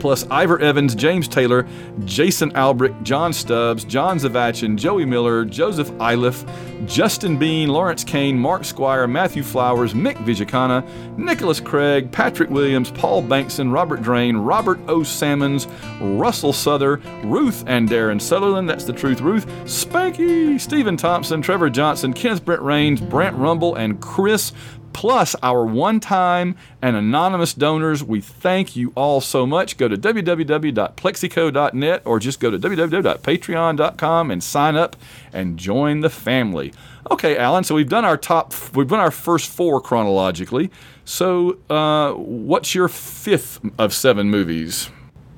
plus 0.00 0.26
Ivor 0.30 0.58
Evans, 0.58 0.94
James 0.94 1.28
Taylor, 1.28 1.66
Jason 2.04 2.50
Albrick, 2.52 3.00
John 3.02 3.32
Stubbs, 3.32 3.84
John 3.84 4.18
Zavachin, 4.18 4.76
Joey 4.76 5.04
Miller, 5.04 5.44
Joseph 5.44 5.90
Iliff, 6.00 6.44
Justin 6.86 7.36
Bean, 7.38 7.68
Lawrence 7.68 8.02
Kane, 8.02 8.38
Mark 8.38 8.64
Squire, 8.64 9.06
Matthew 9.06 9.42
Flowers, 9.42 9.92
Mick 9.92 10.16
Vijakana, 10.24 10.86
Nicholas 11.18 11.60
Craig, 11.60 12.10
Patrick 12.10 12.50
Williams, 12.50 12.90
Paul 12.90 13.22
Bankson, 13.22 13.72
Robert 13.72 14.02
Drain, 14.02 14.36
Robert 14.36 14.80
O. 14.88 15.02
Salmons, 15.02 15.68
Russell 16.00 16.52
Souther, 16.52 16.96
Ruth 17.24 17.62
and 17.66 17.88
Darren 17.88 18.20
Sutherland, 18.20 18.68
that's 18.68 18.84
the 18.84 18.92
truth, 18.92 19.20
Ruth, 19.20 19.46
Spanky, 19.64 20.58
Stephen 20.58 20.96
Thompson, 20.96 21.42
Trevor 21.42 21.70
Johnson, 21.70 22.12
Kenneth 22.12 22.44
Brent 22.44 22.62
Rains, 22.62 23.00
Brant 23.00 23.36
Rumble, 23.36 23.74
and 23.74 24.00
Chris 24.00 24.52
plus 24.92 25.34
our 25.42 25.64
one 25.64 26.00
time 26.00 26.56
and 26.82 26.96
anonymous 26.96 27.54
donors. 27.54 28.04
We 28.04 28.20
thank 28.20 28.76
you 28.76 28.92
all 28.94 29.20
so 29.20 29.46
much. 29.46 29.76
Go 29.76 29.88
to 29.88 29.96
www.plexico.net 29.96 32.02
or 32.04 32.18
just 32.18 32.40
go 32.40 32.50
to 32.50 32.58
www.patreon.com 32.58 34.30
and 34.30 34.42
sign 34.42 34.76
up 34.76 34.96
and 35.32 35.58
join 35.58 36.00
the 36.00 36.10
family. 36.10 36.72
Okay, 37.10 37.36
Alan, 37.36 37.64
so 37.64 37.74
we've 37.74 37.88
done 37.88 38.04
our 38.04 38.16
top, 38.16 38.52
we've 38.74 38.88
done 38.88 39.00
our 39.00 39.10
first 39.10 39.50
four 39.50 39.80
chronologically. 39.80 40.70
So, 41.04 41.58
uh, 41.68 42.12
what's 42.12 42.74
your 42.74 42.88
fifth 42.88 43.58
of 43.78 43.92
seven 43.92 44.30
movies? 44.30 44.90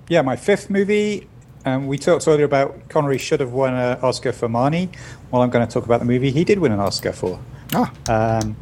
Yeah, 0.08 0.22
my 0.22 0.36
fifth 0.36 0.68
movie. 0.68 1.28
Um, 1.64 1.86
we 1.86 1.96
talked 1.96 2.26
earlier 2.26 2.44
about 2.44 2.88
Connery 2.88 3.18
should 3.18 3.40
have 3.40 3.52
won 3.52 3.74
an 3.74 3.98
Oscar 4.00 4.32
for 4.32 4.48
Marnie. 4.48 4.92
Well, 5.30 5.42
I'm 5.42 5.50
going 5.50 5.66
to 5.66 5.72
talk 5.72 5.86
about 5.86 6.00
the 6.00 6.04
movie 6.04 6.30
he 6.30 6.44
did 6.44 6.58
win 6.58 6.72
an 6.72 6.80
Oscar 6.80 7.12
for. 7.12 7.40
Ah. 7.72 7.92
Um, 8.08 8.56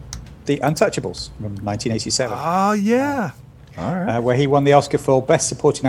the 0.50 0.58
Untouchables 0.58 1.30
from 1.36 1.54
1987. 1.64 2.36
Oh, 2.36 2.40
ah, 2.40 2.72
yeah. 2.72 3.30
All 3.78 3.94
right. 3.94 4.16
Uh, 4.16 4.20
where 4.20 4.36
he 4.36 4.48
won 4.48 4.64
the 4.64 4.72
Oscar 4.72 4.98
for 4.98 5.22
Best 5.22 5.48
Supporting 5.48 5.86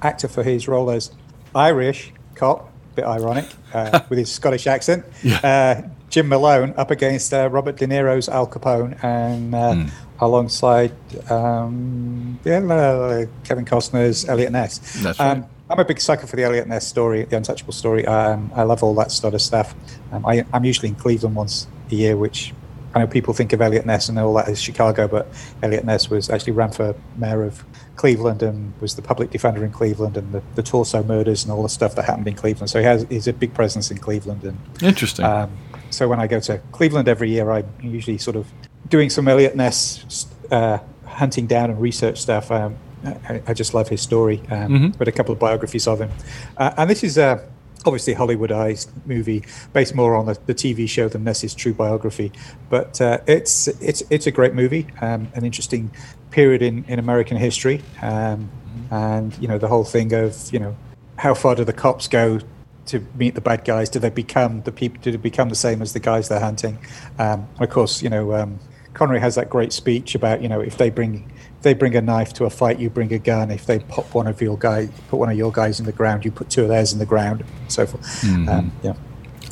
Actor 0.00 0.28
for 0.28 0.44
his 0.44 0.68
role 0.68 0.90
as 0.90 1.10
Irish 1.56 2.12
cop, 2.36 2.72
bit 2.94 3.04
ironic, 3.04 3.46
uh, 3.74 4.00
with 4.08 4.20
his 4.20 4.30
Scottish 4.30 4.68
accent. 4.68 5.04
Yeah. 5.24 5.40
Uh, 5.42 5.88
Jim 6.08 6.28
Malone 6.28 6.72
up 6.76 6.92
against 6.92 7.34
uh, 7.34 7.48
Robert 7.50 7.78
De 7.78 7.86
Niro's 7.88 8.28
Al 8.28 8.46
Capone 8.46 9.02
and 9.02 9.52
mm. 9.52 9.90
alongside 10.20 10.92
um, 11.28 12.38
yeah, 12.44 12.58
uh, 12.58 13.26
Kevin 13.42 13.64
Costner's 13.64 14.28
Eliot 14.28 14.52
Ness. 14.52 15.02
That's 15.02 15.18
right. 15.18 15.30
Um, 15.32 15.46
I'm 15.68 15.80
a 15.80 15.84
big 15.84 16.00
sucker 16.00 16.28
for 16.28 16.36
the 16.36 16.44
Eliot 16.44 16.68
Ness 16.68 16.86
story, 16.86 17.24
the 17.24 17.36
Untouchable 17.36 17.72
story. 17.72 18.06
Um, 18.06 18.52
I 18.54 18.62
love 18.62 18.84
all 18.84 18.94
that 18.94 19.10
sort 19.10 19.34
of 19.34 19.42
stuff. 19.42 19.74
Um, 20.12 20.24
I, 20.24 20.44
am 20.52 20.64
usually 20.64 20.90
in 20.90 20.94
Cleveland 20.94 21.34
once 21.34 21.66
a 21.90 21.94
year, 21.96 22.16
which 22.16 22.54
I 22.96 23.00
know 23.00 23.06
people 23.06 23.34
think 23.34 23.52
of 23.52 23.60
Eliot 23.60 23.84
Ness 23.84 24.08
and 24.08 24.18
all 24.18 24.32
that 24.34 24.48
as 24.48 24.58
Chicago, 24.58 25.06
but 25.06 25.28
Eliot 25.62 25.84
Ness 25.84 26.08
was 26.08 26.30
actually 26.30 26.54
ran 26.54 26.72
for 26.72 26.94
mayor 27.16 27.42
of 27.42 27.62
Cleveland 27.96 28.42
and 28.42 28.72
was 28.80 28.96
the 28.96 29.02
public 29.02 29.28
defender 29.28 29.66
in 29.66 29.70
Cleveland 29.70 30.16
and 30.16 30.32
the, 30.32 30.42
the 30.54 30.62
Torso 30.62 31.02
murders 31.02 31.44
and 31.44 31.52
all 31.52 31.62
the 31.62 31.68
stuff 31.68 31.94
that 31.96 32.06
happened 32.06 32.26
in 32.26 32.34
Cleveland. 32.34 32.70
So 32.70 32.78
he 32.78 32.86
has 32.86 33.04
he's 33.10 33.28
a 33.28 33.34
big 33.34 33.52
presence 33.52 33.90
in 33.90 33.98
Cleveland. 33.98 34.44
And 34.44 34.58
interesting. 34.82 35.26
Um, 35.26 35.54
so 35.90 36.08
when 36.08 36.20
I 36.20 36.26
go 36.26 36.40
to 36.40 36.56
Cleveland 36.72 37.06
every 37.06 37.28
year, 37.28 37.50
I'm 37.50 37.70
usually 37.82 38.16
sort 38.16 38.34
of 38.34 38.50
doing 38.88 39.10
some 39.10 39.28
Eliot 39.28 39.54
Ness 39.54 40.26
uh, 40.50 40.78
hunting 41.04 41.46
down 41.46 41.68
and 41.68 41.78
research 41.78 42.18
stuff. 42.22 42.50
Um, 42.50 42.78
I, 43.04 43.42
I, 43.46 43.52
just 43.52 43.74
love 43.74 43.90
his 43.90 44.00
story. 44.00 44.40
Um, 44.50 44.72
mm-hmm. 44.72 44.98
Read 44.98 45.08
a 45.08 45.12
couple 45.12 45.34
of 45.34 45.38
biographies 45.38 45.86
of 45.86 46.00
him, 46.00 46.10
uh, 46.56 46.72
and 46.78 46.88
this 46.88 47.04
is 47.04 47.18
a 47.18 47.46
obviously 47.86 48.14
Hollywoodized 48.14 48.88
movie 49.06 49.44
based 49.72 49.94
more 49.94 50.16
on 50.16 50.26
the, 50.26 50.38
the 50.46 50.54
TV 50.54 50.88
show 50.88 51.08
than 51.08 51.24
Ness's 51.24 51.54
true 51.54 51.72
biography. 51.72 52.32
But 52.68 53.00
uh, 53.00 53.18
it's 53.26 53.68
it's 53.68 54.02
it's 54.10 54.26
a 54.26 54.30
great 54.30 54.54
movie, 54.54 54.86
um, 55.00 55.28
an 55.34 55.44
interesting 55.44 55.90
period 56.30 56.62
in, 56.62 56.84
in 56.84 56.98
American 56.98 57.36
history, 57.36 57.82
um, 58.02 58.50
and 58.90 59.36
you 59.38 59.48
know 59.48 59.58
the 59.58 59.68
whole 59.68 59.84
thing 59.84 60.12
of 60.12 60.52
you 60.52 60.58
know 60.58 60.76
how 61.16 61.34
far 61.34 61.54
do 61.54 61.64
the 61.64 61.72
cops 61.72 62.08
go 62.08 62.40
to 62.86 63.04
meet 63.16 63.34
the 63.34 63.40
bad 63.40 63.64
guys? 63.64 63.88
Do 63.88 63.98
they 63.98 64.10
become 64.10 64.62
the 64.62 64.72
people? 64.72 65.00
Do 65.02 65.10
they 65.10 65.16
become 65.16 65.48
the 65.48 65.54
same 65.54 65.82
as 65.82 65.92
the 65.92 66.00
guys 66.00 66.28
they're 66.28 66.40
hunting? 66.40 66.78
Um, 67.18 67.48
of 67.58 67.70
course, 67.70 68.02
you 68.02 68.10
know 68.10 68.34
um, 68.34 68.58
Connery 68.96 69.20
has 69.20 69.34
that 69.34 69.50
great 69.50 69.74
speech 69.74 70.14
about 70.14 70.42
you 70.42 70.48
know 70.48 70.60
if 70.60 70.78
they 70.78 70.88
bring 70.88 71.30
if 71.58 71.62
they 71.62 71.74
bring 71.74 71.94
a 71.94 72.00
knife 72.00 72.32
to 72.34 72.46
a 72.46 72.50
fight, 72.50 72.78
you 72.78 72.88
bring 72.88 73.12
a 73.12 73.18
gun. 73.18 73.50
If 73.50 73.66
they 73.66 73.78
pop 73.78 74.14
one 74.14 74.26
of 74.26 74.40
your 74.40 74.56
guys, 74.56 74.90
put 75.08 75.18
one 75.18 75.28
of 75.28 75.36
your 75.36 75.52
guys 75.52 75.78
in 75.78 75.86
the 75.86 75.92
ground, 75.92 76.24
you 76.24 76.30
put 76.30 76.48
two 76.48 76.62
of 76.62 76.68
theirs 76.68 76.94
in 76.94 76.98
the 76.98 77.06
ground, 77.06 77.42
and 77.42 77.72
so 77.72 77.86
forth. 77.86 78.02
Mm-hmm. 78.22 78.48
Um, 78.48 78.72
yeah. 78.82 78.94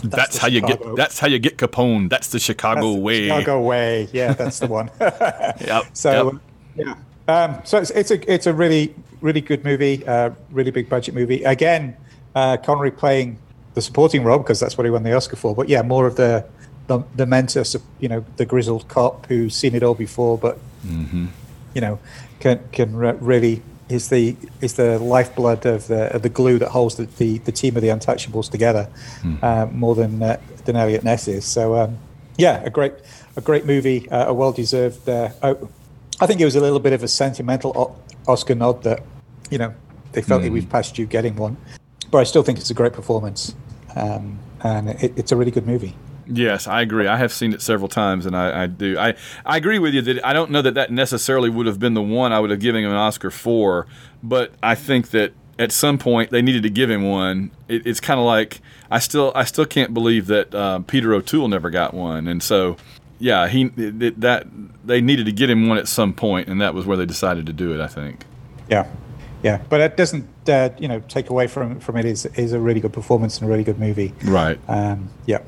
That's, 0.02 0.16
that's 0.16 0.38
how 0.38 0.48
Chicago. 0.48 0.72
you 0.72 0.86
get. 0.90 0.96
That's 0.96 1.18
how 1.18 1.26
you 1.28 1.38
get 1.38 1.56
Capone. 1.58 2.08
That's 2.08 2.28
the 2.28 2.38
Chicago 2.38 2.92
that's 2.92 3.02
way. 3.02 3.28
Chicago 3.28 3.60
way. 3.60 4.08
Yeah, 4.12 4.32
that's 4.32 4.58
the 4.58 4.66
one. 4.66 4.90
yep. 5.00 5.84
So 5.92 6.40
yep. 6.76 6.96
yeah. 7.28 7.44
Um, 7.44 7.60
so 7.64 7.78
it's, 7.78 7.90
it's 7.90 8.10
a 8.10 8.32
it's 8.32 8.46
a 8.46 8.52
really 8.52 8.94
really 9.20 9.40
good 9.40 9.64
movie. 9.64 10.06
Uh, 10.06 10.30
really 10.50 10.70
big 10.70 10.88
budget 10.88 11.14
movie. 11.14 11.42
Again, 11.44 11.96
uh, 12.34 12.56
Connery 12.56 12.90
playing 12.90 13.38
the 13.74 13.82
supporting 13.82 14.24
role 14.24 14.38
because 14.38 14.60
that's 14.60 14.78
what 14.78 14.84
he 14.84 14.90
won 14.90 15.02
the 15.02 15.14
Oscar 15.14 15.36
for. 15.36 15.54
But 15.54 15.68
yeah, 15.68 15.82
more 15.82 16.06
of 16.06 16.16
the 16.16 16.46
the, 16.86 17.02
the 17.14 17.26
mentor, 17.26 17.64
you 18.00 18.08
know, 18.08 18.24
the 18.36 18.44
grizzled 18.44 18.88
cop 18.88 19.26
who's 19.26 19.54
seen 19.54 19.74
it 19.74 19.82
all 19.82 19.94
before, 19.94 20.36
but 20.38 20.58
mm-hmm 20.86 21.26
you 21.74 21.80
know, 21.80 21.98
can 22.40 22.60
can 22.72 22.96
really 22.96 23.62
is 23.88 24.08
the 24.08 24.36
is 24.60 24.74
the 24.74 24.98
lifeblood 24.98 25.66
of 25.66 25.88
the 25.88 26.14
of 26.14 26.22
the 26.22 26.28
glue 26.28 26.58
that 26.58 26.70
holds 26.70 26.94
the, 26.96 27.04
the, 27.04 27.38
the 27.38 27.52
team 27.52 27.76
of 27.76 27.82
the 27.82 27.88
Untouchables 27.88 28.50
together, 28.50 28.88
mm. 29.20 29.42
uh, 29.42 29.66
more 29.66 29.94
than 29.94 30.22
uh, 30.22 30.40
than 30.64 30.76
Eliot 30.76 31.04
Ness 31.04 31.28
is. 31.28 31.44
So 31.44 31.76
um, 31.76 31.98
yeah, 32.38 32.62
a 32.64 32.70
great 32.70 32.94
a 33.36 33.40
great 33.40 33.66
movie, 33.66 34.08
uh, 34.08 34.28
a 34.28 34.34
well 34.34 34.52
deserved. 34.52 35.08
Uh, 35.08 35.30
oh, 35.42 35.68
I 36.20 36.26
think 36.26 36.40
it 36.40 36.44
was 36.44 36.56
a 36.56 36.60
little 36.60 36.80
bit 36.80 36.92
of 36.92 37.02
a 37.02 37.08
sentimental 37.08 37.98
Oscar 38.26 38.54
nod 38.54 38.82
that 38.84 39.02
you 39.50 39.58
know 39.58 39.74
they 40.12 40.22
felt 40.22 40.40
mm. 40.40 40.44
that 40.44 40.52
we've 40.52 40.70
passed 40.70 40.96
you 40.96 41.06
getting 41.06 41.36
one, 41.36 41.56
but 42.10 42.18
I 42.18 42.24
still 42.24 42.44
think 42.44 42.58
it's 42.58 42.70
a 42.70 42.74
great 42.74 42.92
performance, 42.92 43.54
um, 43.96 44.38
and 44.62 44.90
it, 44.90 45.12
it's 45.16 45.32
a 45.32 45.36
really 45.36 45.50
good 45.50 45.66
movie. 45.66 45.96
Yes, 46.26 46.66
I 46.66 46.80
agree. 46.80 47.06
I 47.06 47.16
have 47.16 47.32
seen 47.32 47.52
it 47.52 47.62
several 47.62 47.88
times, 47.88 48.26
and 48.26 48.36
I, 48.36 48.64
I, 48.64 48.66
do. 48.66 48.98
I, 48.98 49.14
I 49.44 49.56
agree 49.56 49.78
with 49.78 49.94
you 49.94 50.02
that 50.02 50.24
I 50.24 50.32
don't 50.32 50.50
know 50.50 50.62
that 50.62 50.74
that 50.74 50.90
necessarily 50.90 51.50
would 51.50 51.66
have 51.66 51.78
been 51.78 51.94
the 51.94 52.02
one 52.02 52.32
I 52.32 52.40
would 52.40 52.50
have 52.50 52.60
given 52.60 52.84
him 52.84 52.90
an 52.90 52.96
Oscar 52.96 53.30
for, 53.30 53.86
but 54.22 54.52
I 54.62 54.74
think 54.74 55.10
that 55.10 55.32
at 55.58 55.70
some 55.72 55.98
point 55.98 56.30
they 56.30 56.42
needed 56.42 56.62
to 56.62 56.70
give 56.70 56.90
him 56.90 57.08
one. 57.08 57.50
It, 57.68 57.86
it's 57.86 58.00
kind 58.00 58.18
of 58.18 58.26
like 58.26 58.60
I 58.90 58.98
still 58.98 59.32
I 59.34 59.44
still 59.44 59.66
can't 59.66 59.94
believe 59.94 60.26
that 60.28 60.54
uh, 60.54 60.80
Peter 60.80 61.12
O'Toole 61.14 61.48
never 61.48 61.70
got 61.70 61.94
one, 61.94 62.26
and 62.26 62.42
so 62.42 62.76
yeah, 63.18 63.48
he 63.48 63.70
it, 63.76 64.20
that 64.20 64.46
they 64.84 65.00
needed 65.00 65.26
to 65.26 65.32
get 65.32 65.50
him 65.50 65.68
one 65.68 65.78
at 65.78 65.88
some 65.88 66.12
point, 66.12 66.48
and 66.48 66.60
that 66.60 66.74
was 66.74 66.86
where 66.86 66.96
they 66.96 67.06
decided 67.06 67.46
to 67.46 67.52
do 67.52 67.72
it. 67.74 67.80
I 67.80 67.86
think. 67.86 68.24
Yeah, 68.68 68.88
yeah, 69.42 69.62
but 69.68 69.80
it 69.80 69.96
doesn't 69.96 70.26
uh, 70.48 70.70
you 70.78 70.88
know 70.88 71.00
take 71.00 71.30
away 71.30 71.46
from 71.46 71.78
from 71.80 71.96
it 71.96 72.04
is 72.04 72.26
is 72.26 72.52
a 72.52 72.60
really 72.60 72.80
good 72.80 72.92
performance 72.92 73.38
and 73.38 73.46
a 73.46 73.50
really 73.50 73.64
good 73.64 73.78
movie. 73.78 74.14
Right. 74.24 74.58
Um, 74.68 75.10
yeah. 75.26 75.42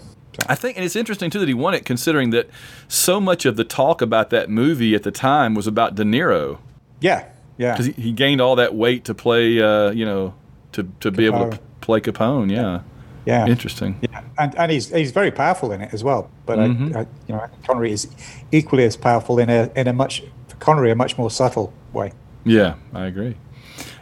I 0.47 0.55
think, 0.55 0.77
and 0.77 0.85
it's 0.85 0.97
interesting 0.97 1.31
too 1.31 1.39
that 1.39 1.49
he 1.49 1.55
won 1.55 1.75
it, 1.75 1.85
considering 1.85 2.31
that 2.31 2.49
so 2.89 3.21
much 3.21 3.45
of 3.45 3.57
the 3.57 3.65
talk 3.65 4.03
about 4.03 4.31
that 4.31 4.51
movie 4.51 4.95
at 4.95 5.03
the 5.03 5.11
time 5.11 5.55
was 5.55 5.67
about 5.67 5.95
De 5.95 6.05
Niro. 6.05 6.59
Yeah, 7.01 7.27
yeah. 7.59 7.73
Because 7.73 7.87
he, 7.87 7.93
he, 7.93 8.13
gained 8.13 8.41
all 8.41 8.57
that 8.57 8.75
weight 8.75 9.05
to 9.07 9.15
play, 9.15 9.61
uh, 9.61 9.91
you 9.91 10.05
know, 10.05 10.35
to 10.73 10.91
to 11.01 11.11
be 11.11 11.27
able 11.27 11.51
to 11.51 11.59
play 11.81 12.01
Capone. 12.01 12.51
Yeah. 12.51 12.83
Yeah. 13.25 13.47
Interesting. 13.47 13.99
Yeah, 14.03 14.23
and 14.39 14.55
and 14.57 14.71
he's 14.71 14.91
he's 14.91 15.11
very 15.11 15.33
powerful 15.33 15.73
in 15.73 15.81
it 15.81 15.93
as 15.93 16.05
well. 16.05 16.31
But 16.45 16.59
mm-hmm. 16.59 16.97
I, 16.97 17.01
I, 17.01 17.07
you 17.27 17.35
know, 17.35 17.47
Connery 17.67 17.91
is 17.91 18.09
equally 18.53 18.85
as 18.85 18.97
powerful 18.97 19.39
in 19.39 19.51
a 19.51 19.71
in 19.75 19.89
a 19.89 19.93
much 19.93 20.23
Connery 20.61 20.91
a 20.91 20.95
much 20.95 21.19
more 21.19 21.31
subtle 21.31 21.73
way. 21.93 22.13
Yeah, 22.45 22.75
I 22.95 23.07
agree. 23.07 23.37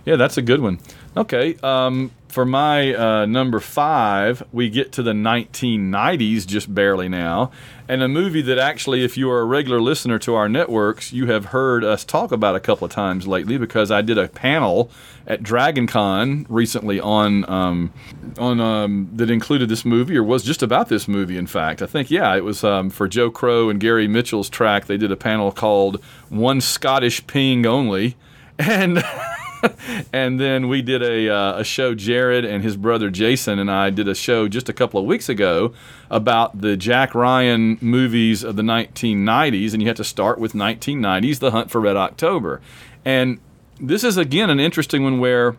Yeah, 0.04 0.16
that's 0.16 0.36
a 0.36 0.42
good 0.42 0.60
one. 0.60 0.78
Okay. 1.16 1.56
Um, 1.62 2.10
for 2.34 2.44
my 2.44 2.92
uh, 2.92 3.26
number 3.26 3.60
five, 3.60 4.42
we 4.52 4.68
get 4.68 4.90
to 4.90 5.04
the 5.04 5.12
1990s 5.12 6.44
just 6.44 6.74
barely 6.74 7.08
now, 7.08 7.52
and 7.86 8.02
a 8.02 8.08
movie 8.08 8.42
that 8.42 8.58
actually, 8.58 9.04
if 9.04 9.16
you 9.16 9.30
are 9.30 9.38
a 9.38 9.44
regular 9.44 9.80
listener 9.80 10.18
to 10.18 10.34
our 10.34 10.48
networks, 10.48 11.12
you 11.12 11.26
have 11.26 11.46
heard 11.46 11.84
us 11.84 12.04
talk 12.04 12.32
about 12.32 12.56
a 12.56 12.60
couple 12.60 12.86
of 12.86 12.90
times 12.90 13.28
lately 13.28 13.56
because 13.56 13.92
I 13.92 14.02
did 14.02 14.18
a 14.18 14.26
panel 14.26 14.90
at 15.28 15.44
Dragon 15.44 15.86
Con 15.86 16.44
recently 16.48 16.98
on 16.98 17.48
um, 17.48 17.92
on 18.36 18.58
um, 18.58 19.10
that 19.12 19.30
included 19.30 19.68
this 19.68 19.84
movie 19.84 20.16
or 20.16 20.24
was 20.24 20.42
just 20.42 20.60
about 20.60 20.88
this 20.88 21.06
movie. 21.06 21.38
In 21.38 21.46
fact, 21.46 21.82
I 21.82 21.86
think 21.86 22.10
yeah, 22.10 22.34
it 22.34 22.42
was 22.42 22.64
um, 22.64 22.90
for 22.90 23.06
Joe 23.06 23.30
Crow 23.30 23.70
and 23.70 23.78
Gary 23.78 24.08
Mitchell's 24.08 24.48
track. 24.48 24.86
They 24.86 24.96
did 24.96 25.12
a 25.12 25.16
panel 25.16 25.52
called 25.52 26.02
"One 26.30 26.60
Scottish 26.60 27.24
Ping 27.28 27.64
Only," 27.64 28.16
and 28.58 29.04
and 30.12 30.40
then 30.40 30.68
we 30.68 30.82
did 30.82 31.02
a, 31.02 31.28
uh, 31.28 31.58
a 31.58 31.64
show. 31.64 31.94
Jared 31.94 32.44
and 32.44 32.62
his 32.62 32.76
brother 32.76 33.10
Jason 33.10 33.58
and 33.58 33.70
I 33.70 33.90
did 33.90 34.08
a 34.08 34.14
show 34.14 34.48
just 34.48 34.68
a 34.68 34.72
couple 34.72 35.00
of 35.00 35.06
weeks 35.06 35.28
ago 35.28 35.72
about 36.10 36.60
the 36.60 36.76
Jack 36.76 37.14
Ryan 37.14 37.78
movies 37.80 38.42
of 38.42 38.56
the 38.56 38.62
1990s, 38.62 39.72
and 39.72 39.82
you 39.82 39.88
have 39.88 39.96
to 39.96 40.04
start 40.04 40.38
with 40.38 40.52
1990s, 40.52 41.38
The 41.38 41.50
Hunt 41.50 41.70
for 41.70 41.80
Red 41.80 41.96
October, 41.96 42.60
and 43.04 43.40
this 43.80 44.04
is 44.04 44.16
again 44.16 44.50
an 44.50 44.60
interesting 44.60 45.02
one 45.02 45.18
where 45.18 45.56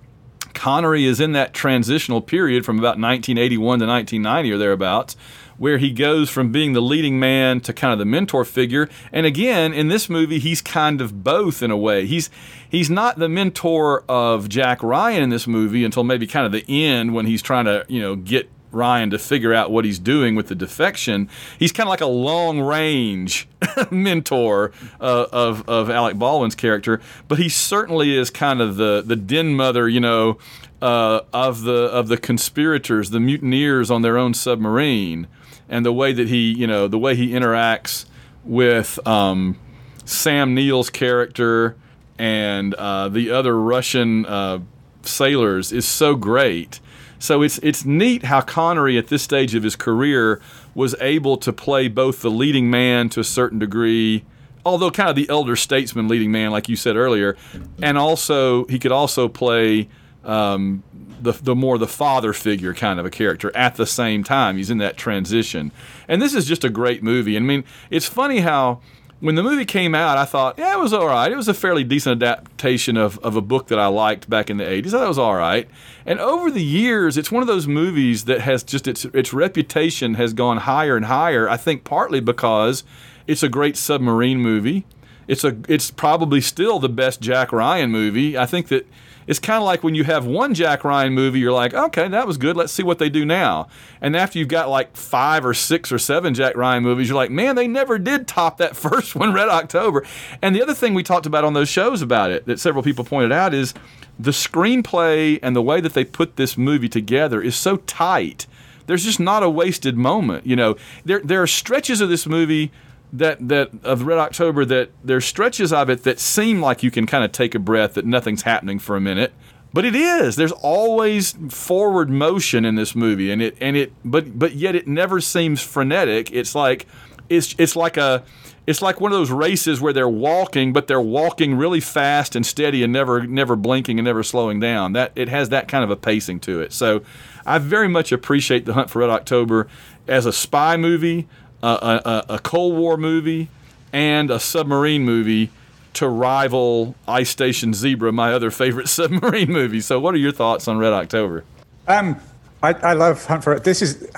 Connery 0.54 1.06
is 1.06 1.20
in 1.20 1.34
that 1.34 1.54
transitional 1.54 2.22
period 2.22 2.66
from 2.66 2.80
about 2.80 2.98
1981 2.98 3.80
to 3.80 3.86
1990 3.86 4.52
or 4.52 4.58
thereabouts 4.58 5.16
where 5.58 5.78
he 5.78 5.92
goes 5.92 6.30
from 6.30 6.52
being 6.52 6.74
the 6.74 6.82
leading 6.82 7.20
man 7.20 7.60
to 7.62 7.74
kind 7.74 7.94
of 7.94 8.00
the 8.00 8.06
mentor 8.06 8.46
figure. 8.46 8.90
And 9.12 9.26
again, 9.26 9.74
in 9.74 9.88
this 9.88 10.10
movie, 10.10 10.40
he's 10.40 10.62
kind 10.62 11.02
of 11.02 11.24
both 11.24 11.62
in 11.62 11.72
a 11.72 11.78
way. 11.78 12.06
He's 12.06 12.30
he's 12.68 12.90
not 12.90 13.18
the 13.18 13.30
mentor 13.30 14.04
of 14.10 14.50
Jack 14.50 14.84
Ryan 14.84 15.24
in 15.24 15.30
this 15.30 15.48
movie 15.48 15.84
until 15.84 16.04
maybe 16.04 16.28
kind 16.28 16.46
of 16.46 16.52
the 16.52 16.66
end 16.68 17.14
when 17.14 17.26
he's 17.26 17.42
trying 17.42 17.66
to 17.66 17.86
you 17.88 18.02
know 18.02 18.16
get 18.16 18.50
Ryan 18.72 19.10
to 19.12 19.18
figure 19.18 19.54
out 19.54 19.72
what 19.72 19.86
he's 19.86 20.00
doing 20.00 20.36
with 20.36 20.50
the 20.50 20.56
defection. 20.56 21.30
He's 21.58 21.72
kind 21.72 21.88
of 21.88 21.92
like 21.92 22.02
a 22.02 22.08
long 22.08 22.60
range 22.60 23.48
mentor 23.92 24.74
uh, 25.00 25.28
of 25.32 25.68
of 25.70 25.90
Alec 25.90 26.20
Baldwin's 26.20 26.56
character, 26.56 27.02
but 27.28 27.40
he 27.40 27.50
certainly 27.50 28.16
is 28.18 28.30
kind 28.30 28.62
of 28.62 28.76
the 28.76 29.02
the 29.06 29.16
den 29.16 29.56
mother, 29.56 29.88
you 29.88 30.02
know, 30.02 30.38
uh, 30.82 31.22
of 31.32 31.62
the 31.62 31.86
of 31.86 32.10
the 32.10 32.18
conspirators, 32.18 33.12
the 33.12 33.20
mutineers 33.20 33.90
on 33.90 34.02
their 34.02 34.18
own 34.18 34.34
submarine 34.34 35.28
and 35.70 35.86
the 35.86 35.94
way 35.94 36.14
that 36.14 36.28
he, 36.28 36.52
you 36.52 36.68
know, 36.68 36.88
the 36.88 37.00
way 37.00 37.16
he 37.16 37.30
interacts 37.30 38.06
with 38.44 39.00
um, 39.08 39.58
Sam 40.06 40.54
Neill's 40.54 40.90
character 40.90 41.76
and 42.18 42.74
uh, 42.76 43.10
the 43.10 43.32
other 43.32 43.60
Russian 43.60 44.26
uh, 44.26 44.60
sailors 45.04 45.72
is 45.72 45.86
so 45.86 46.16
great. 46.16 46.80
So 47.20 47.42
it's 47.42 47.58
it's 47.60 47.86
neat 47.86 48.24
how 48.24 48.42
Connery 48.42 48.98
at 48.98 49.08
this 49.08 49.24
stage 49.24 49.56
of 49.56 49.64
his 49.64 49.76
career 49.76 50.42
was 50.74 50.96
able 51.02 51.38
to 51.38 51.54
play 51.54 51.88
both 51.88 52.22
the 52.22 52.30
leading 52.30 52.70
man 52.70 53.10
to 53.10 53.20
a 53.22 53.24
certain 53.24 53.58
degree, 53.58 54.26
although 54.66 54.92
kind 54.92 55.10
of 55.10 55.16
the 55.16 55.28
elder 55.30 55.56
statesman 55.56 56.08
leading 56.08 56.32
man, 56.32 56.52
like 56.52 56.70
you 56.70 56.76
said 56.76 56.96
earlier, 56.96 57.36
and 57.82 57.98
also 57.98 58.66
he 58.66 58.78
could 58.78 58.92
also 58.92 59.28
play 59.28 59.88
um, 60.26 60.84
the, 61.22 61.32
the 61.32 61.56
more 61.56 61.78
the 61.78 61.88
father 61.88 62.34
figure 62.34 62.74
kind 62.74 63.00
of 63.00 63.06
a 63.06 63.10
character 63.10 63.56
at 63.56 63.76
the 63.76 63.86
same 63.86 64.24
time. 64.24 64.58
He's 64.58 64.70
in 64.70 64.78
that 64.80 64.98
transition. 64.98 65.72
And 66.08 66.22
this 66.22 66.34
is 66.34 66.46
just 66.46 66.64
a 66.64 66.70
great 66.70 67.04
movie. 67.04 67.38
I 67.38 67.40
mean, 67.40 67.64
it's 67.90 68.08
funny 68.08 68.40
how 68.40 68.82
when 69.20 69.36
the 69.36 69.44
movie 69.44 69.66
came 69.66 69.96
out, 69.96 70.18
I 70.18 70.26
thought, 70.26 70.58
yeah, 70.58 70.74
it 70.74 70.80
was 70.80 70.94
all 70.94 71.08
right. 71.08 71.32
It 71.32 71.36
was 71.36 71.48
a 71.48 71.54
fairly 71.54 71.84
decent 71.84 72.22
adaptation 72.22 72.98
of, 72.98 73.18
of 73.20 73.36
a 73.36 73.42
book 73.42 73.68
that 73.68 73.80
I 73.80 73.88
liked 73.88 74.30
back 74.30 74.50
in 74.50 74.58
the 74.58 74.66
80s. 74.66 74.88
I 74.88 74.90
thought 74.92 75.06
it 75.06 75.08
was 75.08 75.18
all 75.18 75.36
right. 75.36 75.70
And 76.06 76.20
over 76.20 76.52
the 76.52 76.64
years, 76.64 77.18
it's 77.18 77.32
one 77.32 77.42
of 77.42 77.48
those 77.48 77.66
movies 77.66 78.26
that 78.26 78.42
has 78.42 78.64
just 78.64 78.88
its, 78.88 79.06
its 79.06 79.34
reputation 79.34 80.16
has 80.16 80.34
gone 80.34 80.58
higher 80.58 80.98
and 80.98 81.06
higher. 81.06 81.50
I 81.50 81.58
think 81.58 81.84
partly 81.84 82.20
because 82.20 82.84
it's 83.26 83.42
a 83.42 83.50
great 83.50 83.78
submarine 83.78 84.40
movie. 84.40 84.86
It's 85.28 85.44
a 85.44 85.58
it's 85.68 85.90
probably 85.90 86.40
still 86.40 86.78
the 86.78 86.90
best 86.90 87.20
Jack 87.20 87.52
Ryan 87.52 87.90
movie. 87.90 88.38
I 88.38 88.46
think 88.46 88.68
that 88.68 88.88
it's 89.28 89.40
kind 89.40 89.58
of 89.58 89.64
like 89.64 89.84
when 89.84 89.96
you 89.96 90.04
have 90.04 90.26
one 90.26 90.54
Jack 90.54 90.84
Ryan 90.84 91.14
movie, 91.14 91.40
you're 91.40 91.52
like, 91.52 91.74
okay, 91.74 92.08
that 92.08 92.28
was 92.28 92.38
good. 92.38 92.56
Let's 92.56 92.72
see 92.74 92.84
what 92.84 93.00
they 93.00 93.10
do 93.10 93.26
now. 93.26 93.68
And 94.02 94.16
after 94.16 94.38
you've 94.38 94.48
got 94.48 94.70
like 94.70 94.96
five 94.96 95.46
or 95.46 95.54
six 95.54 95.92
or 95.92 95.98
seven 95.98 96.34
Jack 96.34 96.56
Ryan 96.56 96.84
movies, 96.84 97.10
you're 97.10 97.16
like, 97.16 97.32
man, 97.32 97.56
they 97.56 97.68
never 97.68 97.98
did 97.98 98.28
top 98.28 98.58
that 98.58 98.76
first 98.76 99.16
one, 99.16 99.34
Red 99.34 99.50
October. 99.50 100.06
And 100.42 100.56
the 100.56 100.62
other 100.62 100.74
thing 100.74 100.94
we 100.94 101.04
talked 101.04 101.26
about 101.26 101.44
on 101.44 101.54
those 101.54 101.70
shows 101.70 102.02
about 102.02 102.32
it 102.32 102.46
that 102.46 102.60
several 102.60 102.84
people 102.84 103.04
pointed 103.04 103.32
out 103.32 103.54
is 103.54 103.74
the 104.20 104.32
screenplay 104.32 105.40
and 105.42 105.56
the 105.56 105.62
way 105.62 105.82
that 105.82 105.94
they 105.94 106.06
put 106.06 106.36
this 106.36 106.58
movie 106.58 106.90
together 106.90 107.42
is 107.42 107.56
so 107.56 107.78
tight. 107.78 108.48
There's 108.88 109.04
just 109.04 109.20
not 109.20 109.44
a 109.44 109.50
wasted 109.50 109.98
moment. 109.98 110.46
You 110.46 110.56
know, 110.56 110.76
there 111.04 111.20
there 111.20 111.42
are 111.42 111.48
stretches 111.48 112.02
of 112.02 112.10
this 112.10 112.28
movie 112.28 112.72
that 113.14 113.48
that 113.48 113.70
of 113.84 114.04
Red 114.04 114.20
October 114.20 114.66
that 114.66 114.92
there's 115.04 115.26
stretches 115.26 115.72
of 115.72 115.90
it 115.90 116.04
that 116.04 116.20
seem 116.20 116.62
like 116.62 116.84
you 116.84 116.92
can 116.92 117.06
kind 117.06 117.24
of 117.24 117.32
take 117.32 117.56
a 117.56 117.60
breath 117.60 117.94
that 117.94 118.06
nothing's 118.06 118.42
happening 118.44 118.80
for 118.80 118.96
a 118.96 119.02
minute, 119.02 119.34
But 119.76 119.84
it 119.84 119.94
is. 119.94 120.38
There's 120.38 120.54
always 120.54 121.34
forward 121.50 122.10
motion 122.10 122.64
in 122.64 122.76
this 122.76 122.96
movie, 122.96 123.30
and 123.30 123.42
it 123.42 123.58
and 123.60 123.76
it, 123.76 123.92
but 124.06 124.40
but 124.40 124.54
yet 124.54 124.74
it 124.74 124.88
never 124.88 125.20
seems 125.20 125.62
frenetic. 125.62 126.32
It's 126.32 126.56
like 126.56 126.86
it's 127.28 127.54
it's 127.58 127.76
like 127.76 127.98
a 127.98 128.24
it's 128.66 128.82
like 128.82 129.02
one 129.02 129.12
of 129.12 129.18
those 129.18 129.32
races 129.32 129.82
where 129.82 129.92
they're 129.92 130.08
walking, 130.08 130.72
but 130.72 130.88
they're 130.88 131.02
walking 131.02 131.56
really 131.56 131.82
fast 131.82 132.38
and 132.38 132.46
steady 132.46 132.84
and 132.84 132.94
never 132.94 133.28
never 133.28 133.58
blinking 133.58 134.00
and 134.00 134.06
never 134.06 134.24
slowing 134.24 134.62
down. 134.62 134.94
That 134.94 135.12
it 135.14 135.28
has 135.28 135.50
that 135.50 135.68
kind 135.68 135.84
of 135.84 135.90
a 135.90 135.98
pacing 135.98 136.40
to 136.42 136.62
it. 136.62 136.72
So 136.72 137.02
I 137.46 137.58
very 137.58 137.90
much 137.90 138.14
appreciate 138.14 138.64
the 138.64 138.76
Hunt 138.76 138.90
for 138.90 139.00
Red 139.00 139.10
October 139.10 139.68
as 140.08 140.26
a 140.26 140.32
spy 140.32 140.78
movie, 140.78 141.28
a, 141.66 142.26
a, 142.30 142.36
a 142.36 142.40
Cold 142.40 142.76
War 142.76 142.98
movie, 142.98 143.50
and 143.94 144.30
a 144.30 144.40
submarine 144.40 145.04
movie 145.04 145.52
to 145.94 146.10
rival 146.10 146.96
Ice 147.08 147.30
Station 147.30 147.74
Zebra, 147.74 148.12
my 148.12 148.34
other 148.34 148.52
favorite 148.52 148.88
submarine 148.90 149.52
movie. 149.52 149.82
So, 149.82 150.00
what 150.00 150.14
are 150.14 150.20
your 150.20 150.32
thoughts 150.32 150.68
on 150.68 150.78
Red 150.78 150.94
October? 150.94 151.44
Um, 151.88 152.20
I, 152.62 152.74
I 152.74 152.94
love 152.94 153.26
Hunt 153.26 153.44
for 153.44 153.60
this 153.60 153.82
is 153.82 154.10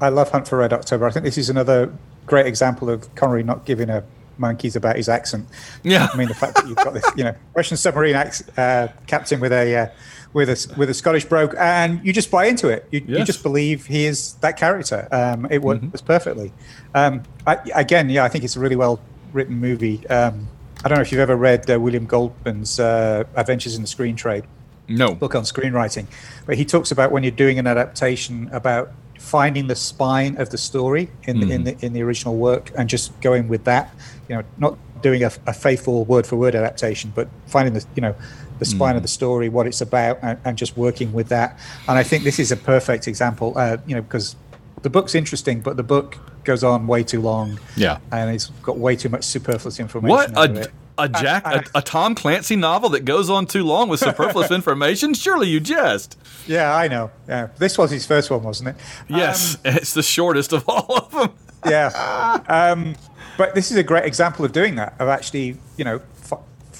I 0.00 0.08
love 0.08 0.30
Hunt 0.30 0.48
for 0.48 0.58
Red 0.58 0.72
October. 0.72 1.06
I 1.06 1.10
think 1.10 1.24
this 1.24 1.38
is 1.38 1.48
another 1.48 1.92
great 2.26 2.46
example 2.46 2.90
of 2.90 3.12
Connery 3.14 3.42
not 3.42 3.64
giving 3.64 3.90
a 3.90 4.04
monkeys 4.38 4.76
about 4.76 4.96
his 4.96 5.08
accent. 5.08 5.46
Yeah, 5.82 6.08
I 6.12 6.16
mean 6.16 6.28
the 6.28 6.34
fact 6.34 6.56
that 6.56 6.66
you've 6.66 6.76
got 6.76 6.94
this, 6.94 7.04
you 7.16 7.24
know, 7.24 7.34
Russian 7.54 7.76
submarine 7.76 8.16
uh, 8.16 8.88
captain 9.06 9.40
with 9.40 9.52
a 9.52 9.76
uh, 9.76 9.86
with 10.32 10.48
a 10.48 10.74
with 10.76 10.90
a 10.90 10.94
Scottish 10.94 11.24
brogue, 11.24 11.54
and 11.58 12.04
you 12.04 12.12
just 12.12 12.30
buy 12.30 12.46
into 12.46 12.68
it. 12.68 12.86
You, 12.90 13.04
yes. 13.06 13.18
you 13.18 13.24
just 13.24 13.42
believe 13.42 13.86
he 13.86 14.06
is 14.06 14.34
that 14.34 14.56
character. 14.56 15.08
Um, 15.12 15.46
it 15.50 15.62
works 15.62 15.84
mm-hmm. 15.84 16.06
perfectly. 16.06 16.52
Um, 16.94 17.22
I, 17.46 17.58
again, 17.74 18.08
yeah, 18.08 18.24
I 18.24 18.28
think 18.28 18.44
it's 18.44 18.56
a 18.56 18.60
really 18.60 18.76
well 18.76 19.00
written 19.32 19.56
movie. 19.56 20.06
Um, 20.08 20.48
I 20.84 20.88
don't 20.88 20.98
know 20.98 21.02
if 21.02 21.12
you've 21.12 21.20
ever 21.20 21.36
read 21.36 21.70
uh, 21.70 21.78
William 21.78 22.06
Goldman's 22.06 22.80
uh, 22.80 23.24
Adventures 23.36 23.76
in 23.76 23.82
the 23.82 23.88
Screen 23.88 24.16
Trade. 24.16 24.44
No. 24.88 25.14
Book 25.14 25.34
on 25.34 25.44
screenwriting. 25.44 26.06
But 26.44 26.56
he 26.56 26.64
talks 26.64 26.90
about 26.90 27.12
when 27.12 27.22
you're 27.22 27.30
doing 27.30 27.58
an 27.58 27.66
adaptation 27.66 28.50
about 28.52 28.92
finding 29.18 29.68
the 29.68 29.76
spine 29.76 30.36
of 30.38 30.50
the 30.50 30.58
story 30.58 31.08
in 31.24 31.38
the, 31.38 31.46
mm. 31.46 31.50
in 31.52 31.64
the 31.64 31.86
in 31.86 31.92
the 31.92 32.02
original 32.02 32.36
work 32.36 32.72
and 32.76 32.88
just 32.88 33.18
going 33.20 33.48
with 33.48 33.64
that. 33.64 33.94
You 34.28 34.36
know, 34.36 34.42
not 34.58 34.78
doing 35.02 35.22
a, 35.22 35.30
a 35.46 35.52
faithful 35.52 36.04
word 36.04 36.26
for 36.26 36.36
word 36.36 36.54
adaptation, 36.54 37.12
but 37.14 37.28
finding 37.46 37.74
the 37.74 37.84
you 37.94 38.02
know 38.02 38.14
the 38.62 38.70
spine 38.70 38.94
mm. 38.94 38.98
of 38.98 39.02
the 39.02 39.08
story, 39.08 39.48
what 39.48 39.66
it's 39.66 39.80
about, 39.80 40.18
and, 40.22 40.38
and, 40.44 40.56
just 40.56 40.76
working 40.76 41.12
with 41.12 41.28
that. 41.28 41.58
And 41.88 41.98
I 41.98 42.04
think 42.04 42.22
this 42.22 42.38
is 42.38 42.52
a 42.52 42.56
perfect 42.56 43.08
example. 43.08 43.54
Uh, 43.56 43.78
you 43.86 43.96
know, 43.96 44.02
because 44.02 44.36
the 44.82 44.90
book's 44.90 45.16
interesting, 45.16 45.60
but 45.60 45.76
the 45.76 45.82
book 45.82 46.16
goes 46.44 46.62
on 46.62 46.86
way 46.86 47.02
too 47.02 47.20
long. 47.20 47.58
Yeah, 47.76 47.98
and 48.12 48.30
it's 48.30 48.46
got 48.62 48.78
way 48.78 48.94
too 48.94 49.08
much 49.08 49.24
superfluous 49.24 49.80
information. 49.80 50.34
What 50.34 50.36
a 50.36 50.70
a 50.98 51.08
Jack 51.08 51.46
a, 51.46 51.64
a, 51.74 51.82
Tom 51.82 52.14
Clancy 52.14 52.54
novel 52.54 52.90
that 52.90 53.04
goes 53.04 53.30
on 53.30 53.46
too 53.46 53.64
long 53.64 53.88
with 53.88 54.00
superfluous 54.00 54.50
information? 54.60 55.14
Surely 55.14 55.48
you 55.48 55.58
jest. 55.58 56.18
Yeah, 56.46 56.76
I 56.76 56.86
know. 56.86 57.10
Yeah, 57.26 57.48
this 57.58 57.78
was 57.78 57.90
his 57.90 58.06
first 58.06 58.30
one, 58.30 58.42
wasn't 58.42 58.70
it? 58.70 58.76
Yes, 59.08 59.56
um, 59.56 59.60
it's 59.64 59.94
the 59.94 60.02
shortest 60.02 60.52
of 60.52 60.68
all 60.68 60.96
of 60.96 61.10
them. 61.10 61.30
yeah, 61.66 62.42
um, 62.48 62.94
but 63.36 63.54
this 63.54 63.70
is 63.70 63.76
a 63.76 63.82
great 63.82 64.04
example 64.04 64.44
of 64.44 64.52
doing 64.52 64.76
that. 64.76 64.94
Of 64.98 65.08
actually, 65.08 65.56
you 65.76 65.84
know, 65.84 66.00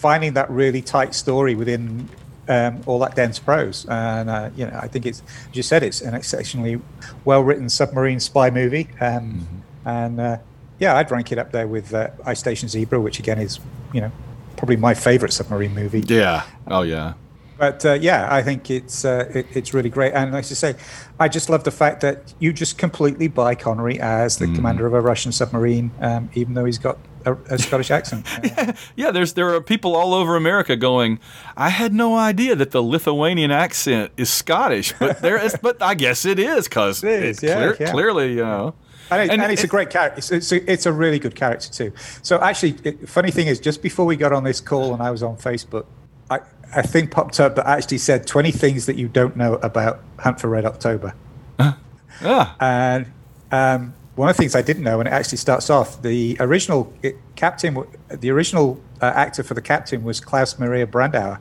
finding 0.02 0.32
that 0.32 0.50
really 0.50 0.82
tight 0.82 1.14
story 1.14 1.54
within 1.54 2.08
um, 2.48 2.80
all 2.86 2.98
that 2.98 3.14
dense 3.14 3.38
prose. 3.38 3.86
And 3.88 4.28
uh, 4.28 4.50
you 4.56 4.66
know, 4.66 4.76
I 4.82 4.88
think 4.88 5.06
it's 5.06 5.22
as 5.48 5.56
you 5.56 5.62
said, 5.62 5.84
it's 5.84 6.00
an 6.00 6.12
exceptionally 6.14 6.80
well 7.24 7.42
written 7.42 7.68
submarine 7.68 8.18
spy 8.18 8.50
movie. 8.50 8.88
Um, 9.00 9.22
mm-hmm. 9.22 9.88
And 9.88 10.20
uh, 10.20 10.38
yeah, 10.80 10.96
I'd 10.96 11.10
rank 11.12 11.30
it 11.30 11.38
up 11.38 11.52
there 11.52 11.68
with 11.68 11.94
uh, 11.94 12.10
Ice 12.26 12.40
Station 12.40 12.68
Zebra, 12.68 13.00
which 13.00 13.20
again 13.20 13.38
is 13.38 13.60
you 13.92 14.00
know 14.00 14.10
probably 14.56 14.76
my 14.76 14.92
favorite 14.92 15.32
submarine 15.32 15.74
movie. 15.74 16.02
Yeah. 16.06 16.42
Oh 16.66 16.82
yeah. 16.82 17.14
But 17.58 17.86
uh, 17.86 17.92
yeah, 17.92 18.26
I 18.28 18.42
think 18.42 18.70
it's 18.70 19.04
uh, 19.04 19.30
it, 19.32 19.46
it's 19.54 19.72
really 19.72 19.90
great, 19.90 20.14
and 20.14 20.32
like 20.32 20.44
I 20.44 20.48
say, 20.48 20.74
I 21.20 21.28
just 21.28 21.48
love 21.48 21.62
the 21.62 21.70
fact 21.70 22.00
that 22.00 22.34
you 22.40 22.52
just 22.52 22.76
completely 22.76 23.28
buy 23.28 23.54
Connery 23.54 24.00
as 24.00 24.38
the 24.38 24.46
mm. 24.46 24.56
commander 24.56 24.84
of 24.84 24.94
a 24.94 25.00
Russian 25.00 25.30
submarine, 25.30 25.92
um, 26.00 26.28
even 26.34 26.54
though 26.54 26.64
he's 26.64 26.78
got 26.78 26.98
a, 27.24 27.34
a 27.54 27.58
Scottish 27.58 27.90
accent. 27.90 28.26
yeah, 28.44 28.76
yeah. 28.96 29.10
There's 29.10 29.34
there 29.34 29.54
are 29.54 29.60
people 29.60 29.96
all 29.96 30.14
over 30.14 30.36
America 30.36 30.76
going. 30.76 31.18
I 31.56 31.68
had 31.70 31.92
no 31.92 32.16
idea 32.16 32.54
that 32.56 32.70
the 32.70 32.82
Lithuanian 32.82 33.50
accent 33.50 34.12
is 34.16 34.30
Scottish, 34.30 34.94
but 34.98 35.20
there 35.20 35.38
is. 35.38 35.56
but 35.60 35.82
I 35.82 35.94
guess 35.94 36.24
it 36.24 36.38
is 36.38 36.68
because 36.68 37.02
it 37.02 37.22
is. 37.22 37.42
Yeah, 37.42 37.54
clear, 37.54 37.76
yeah, 37.80 37.90
Clearly, 37.90 38.30
you 38.30 38.44
know. 38.44 38.74
And, 39.10 39.22
it, 39.22 39.30
and, 39.32 39.42
and 39.42 39.52
it's 39.52 39.62
it, 39.62 39.66
a 39.66 39.68
great 39.68 39.90
character. 39.90 40.18
It's, 40.18 40.30
it's, 40.30 40.52
a, 40.52 40.72
it's, 40.72 40.86
a, 40.86 40.92
really 40.92 41.18
good 41.18 41.34
character 41.34 41.70
too. 41.70 41.92
So 42.22 42.40
actually, 42.40 42.76
it, 42.82 43.08
funny 43.08 43.30
thing 43.30 43.46
is, 43.46 43.60
just 43.60 43.82
before 43.82 44.06
we 44.06 44.16
got 44.16 44.32
on 44.32 44.44
this 44.44 44.60
call 44.60 44.94
and 44.94 45.02
I 45.02 45.10
was 45.10 45.22
on 45.22 45.36
Facebook, 45.36 45.84
I, 46.30 46.40
I 46.74 46.80
think 46.82 47.10
popped 47.10 47.38
up 47.38 47.56
that 47.56 47.66
actually 47.66 47.98
said 47.98 48.26
20 48.26 48.52
things 48.52 48.86
that 48.86 48.96
you 48.96 49.08
don't 49.08 49.36
know 49.36 49.56
about 49.56 50.02
Hunt 50.18 50.40
for 50.40 50.48
Red 50.48 50.64
October. 50.64 51.14
Uh, 51.58 51.74
yeah. 52.22 52.54
And 52.58 53.12
um, 53.50 53.94
one 54.14 54.28
of 54.28 54.36
the 54.36 54.42
things 54.42 54.54
I 54.54 54.62
didn't 54.62 54.82
know, 54.82 54.98
when 54.98 55.06
it 55.06 55.12
actually 55.12 55.38
starts 55.38 55.70
off, 55.70 56.02
the 56.02 56.36
original 56.38 56.92
captain, 57.34 57.82
the 58.10 58.30
original 58.30 58.80
uh, 59.00 59.06
actor 59.06 59.42
for 59.42 59.54
the 59.54 59.62
captain 59.62 60.04
was 60.04 60.20
Klaus 60.20 60.58
Maria 60.58 60.86
Brandauer. 60.86 61.38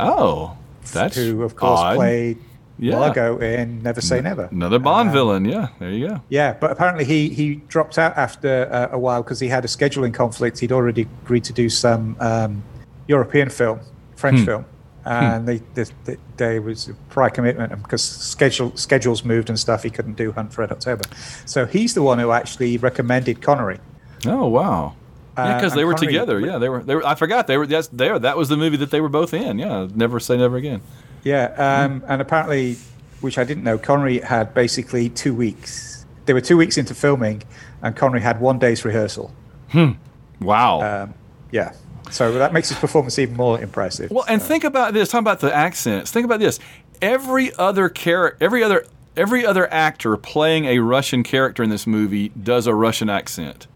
Oh, 0.00 0.56
that's 0.92 1.16
who 1.16 1.42
of 1.42 1.54
course 1.56 1.80
odd. 1.80 1.96
played 1.96 2.38
yeah. 2.78 2.98
Largo 2.98 3.38
in 3.38 3.82
Never 3.82 4.00
Say 4.00 4.20
Never. 4.20 4.48
Another 4.50 4.78
Bond 4.78 5.10
uh, 5.10 5.12
villain. 5.12 5.44
Yeah, 5.44 5.68
there 5.78 5.90
you 5.90 6.08
go. 6.08 6.20
Yeah, 6.28 6.54
but 6.54 6.70
apparently 6.70 7.04
he 7.04 7.28
he 7.28 7.56
dropped 7.68 7.98
out 7.98 8.16
after 8.16 8.68
uh, 8.72 8.88
a 8.96 8.98
while 8.98 9.22
because 9.22 9.38
he 9.38 9.48
had 9.48 9.64
a 9.64 9.68
scheduling 9.68 10.12
conflict. 10.14 10.58
He'd 10.58 10.72
already 10.72 11.02
agreed 11.22 11.44
to 11.44 11.52
do 11.52 11.68
some 11.68 12.16
um, 12.20 12.62
European 13.06 13.50
film, 13.50 13.80
French 14.16 14.40
hmm. 14.40 14.46
film, 14.46 14.64
and 15.04 15.40
hmm. 15.40 15.46
they, 15.46 15.58
they, 15.74 15.90
they, 16.04 16.16
they 16.36 16.58
was 16.58 16.88
a 16.88 16.94
prior 17.10 17.30
commitment 17.30 17.82
because 17.82 18.02
schedule 18.02 18.76
schedules 18.76 19.24
moved 19.24 19.48
and 19.48 19.58
stuff. 19.58 19.82
He 19.82 19.90
couldn't 19.90 20.14
do 20.14 20.32
Hunt 20.32 20.52
for 20.52 20.62
Red 20.62 20.72
October, 20.72 21.04
so 21.44 21.66
he's 21.66 21.94
the 21.94 22.02
one 22.02 22.18
who 22.18 22.32
actually 22.32 22.78
recommended 22.78 23.42
Connery. 23.42 23.80
Oh 24.26 24.48
wow. 24.48 24.96
Yeah, 25.36 25.56
because 25.56 25.72
uh, 25.72 25.76
they 25.76 25.84
were 25.84 25.94
Connery, 25.94 26.12
together. 26.12 26.40
Yeah, 26.40 26.58
they 26.58 26.68
were. 26.68 26.82
They 26.82 26.94
were. 26.94 27.06
I 27.06 27.16
forgot 27.16 27.46
they 27.46 27.58
were. 27.58 27.66
That's 27.66 27.88
there. 27.88 28.18
That 28.18 28.36
was 28.36 28.48
the 28.48 28.56
movie 28.56 28.76
that 28.78 28.90
they 28.90 29.00
were 29.00 29.08
both 29.08 29.34
in. 29.34 29.58
Yeah, 29.58 29.88
never 29.94 30.20
say 30.20 30.36
never 30.36 30.56
again. 30.56 30.80
Yeah, 31.24 31.46
um, 31.56 32.00
mm. 32.00 32.04
and 32.08 32.22
apparently, 32.22 32.76
which 33.20 33.38
I 33.38 33.44
didn't 33.44 33.64
know, 33.64 33.76
Connery 33.76 34.20
had 34.20 34.54
basically 34.54 35.08
two 35.08 35.34
weeks. 35.34 36.06
They 36.26 36.32
were 36.32 36.40
two 36.40 36.56
weeks 36.56 36.78
into 36.78 36.94
filming, 36.94 37.42
and 37.82 37.96
Connery 37.96 38.20
had 38.20 38.40
one 38.40 38.58
day's 38.58 38.84
rehearsal. 38.84 39.34
Hmm. 39.70 39.92
Wow. 40.40 41.02
Um, 41.02 41.14
yeah. 41.50 41.72
So 42.10 42.32
that 42.32 42.52
makes 42.52 42.68
his 42.68 42.78
performance 42.78 43.18
even 43.18 43.36
more 43.36 43.60
impressive. 43.60 44.10
Well, 44.10 44.24
and 44.28 44.42
think 44.42 44.64
about 44.64 44.94
this. 44.94 45.10
Talk 45.10 45.20
about 45.20 45.40
the 45.40 45.54
accents. 45.54 46.10
Think 46.10 46.24
about 46.24 46.40
this. 46.40 46.58
Every 47.02 47.54
other 47.54 47.88
character, 47.88 48.36
every 48.44 48.62
other, 48.62 48.86
every 49.16 49.44
other 49.44 49.72
actor 49.72 50.16
playing 50.16 50.66
a 50.66 50.78
Russian 50.78 51.22
character 51.22 51.62
in 51.62 51.70
this 51.70 51.86
movie 51.86 52.28
does 52.30 52.66
a 52.66 52.74
Russian 52.74 53.10
accent. 53.10 53.66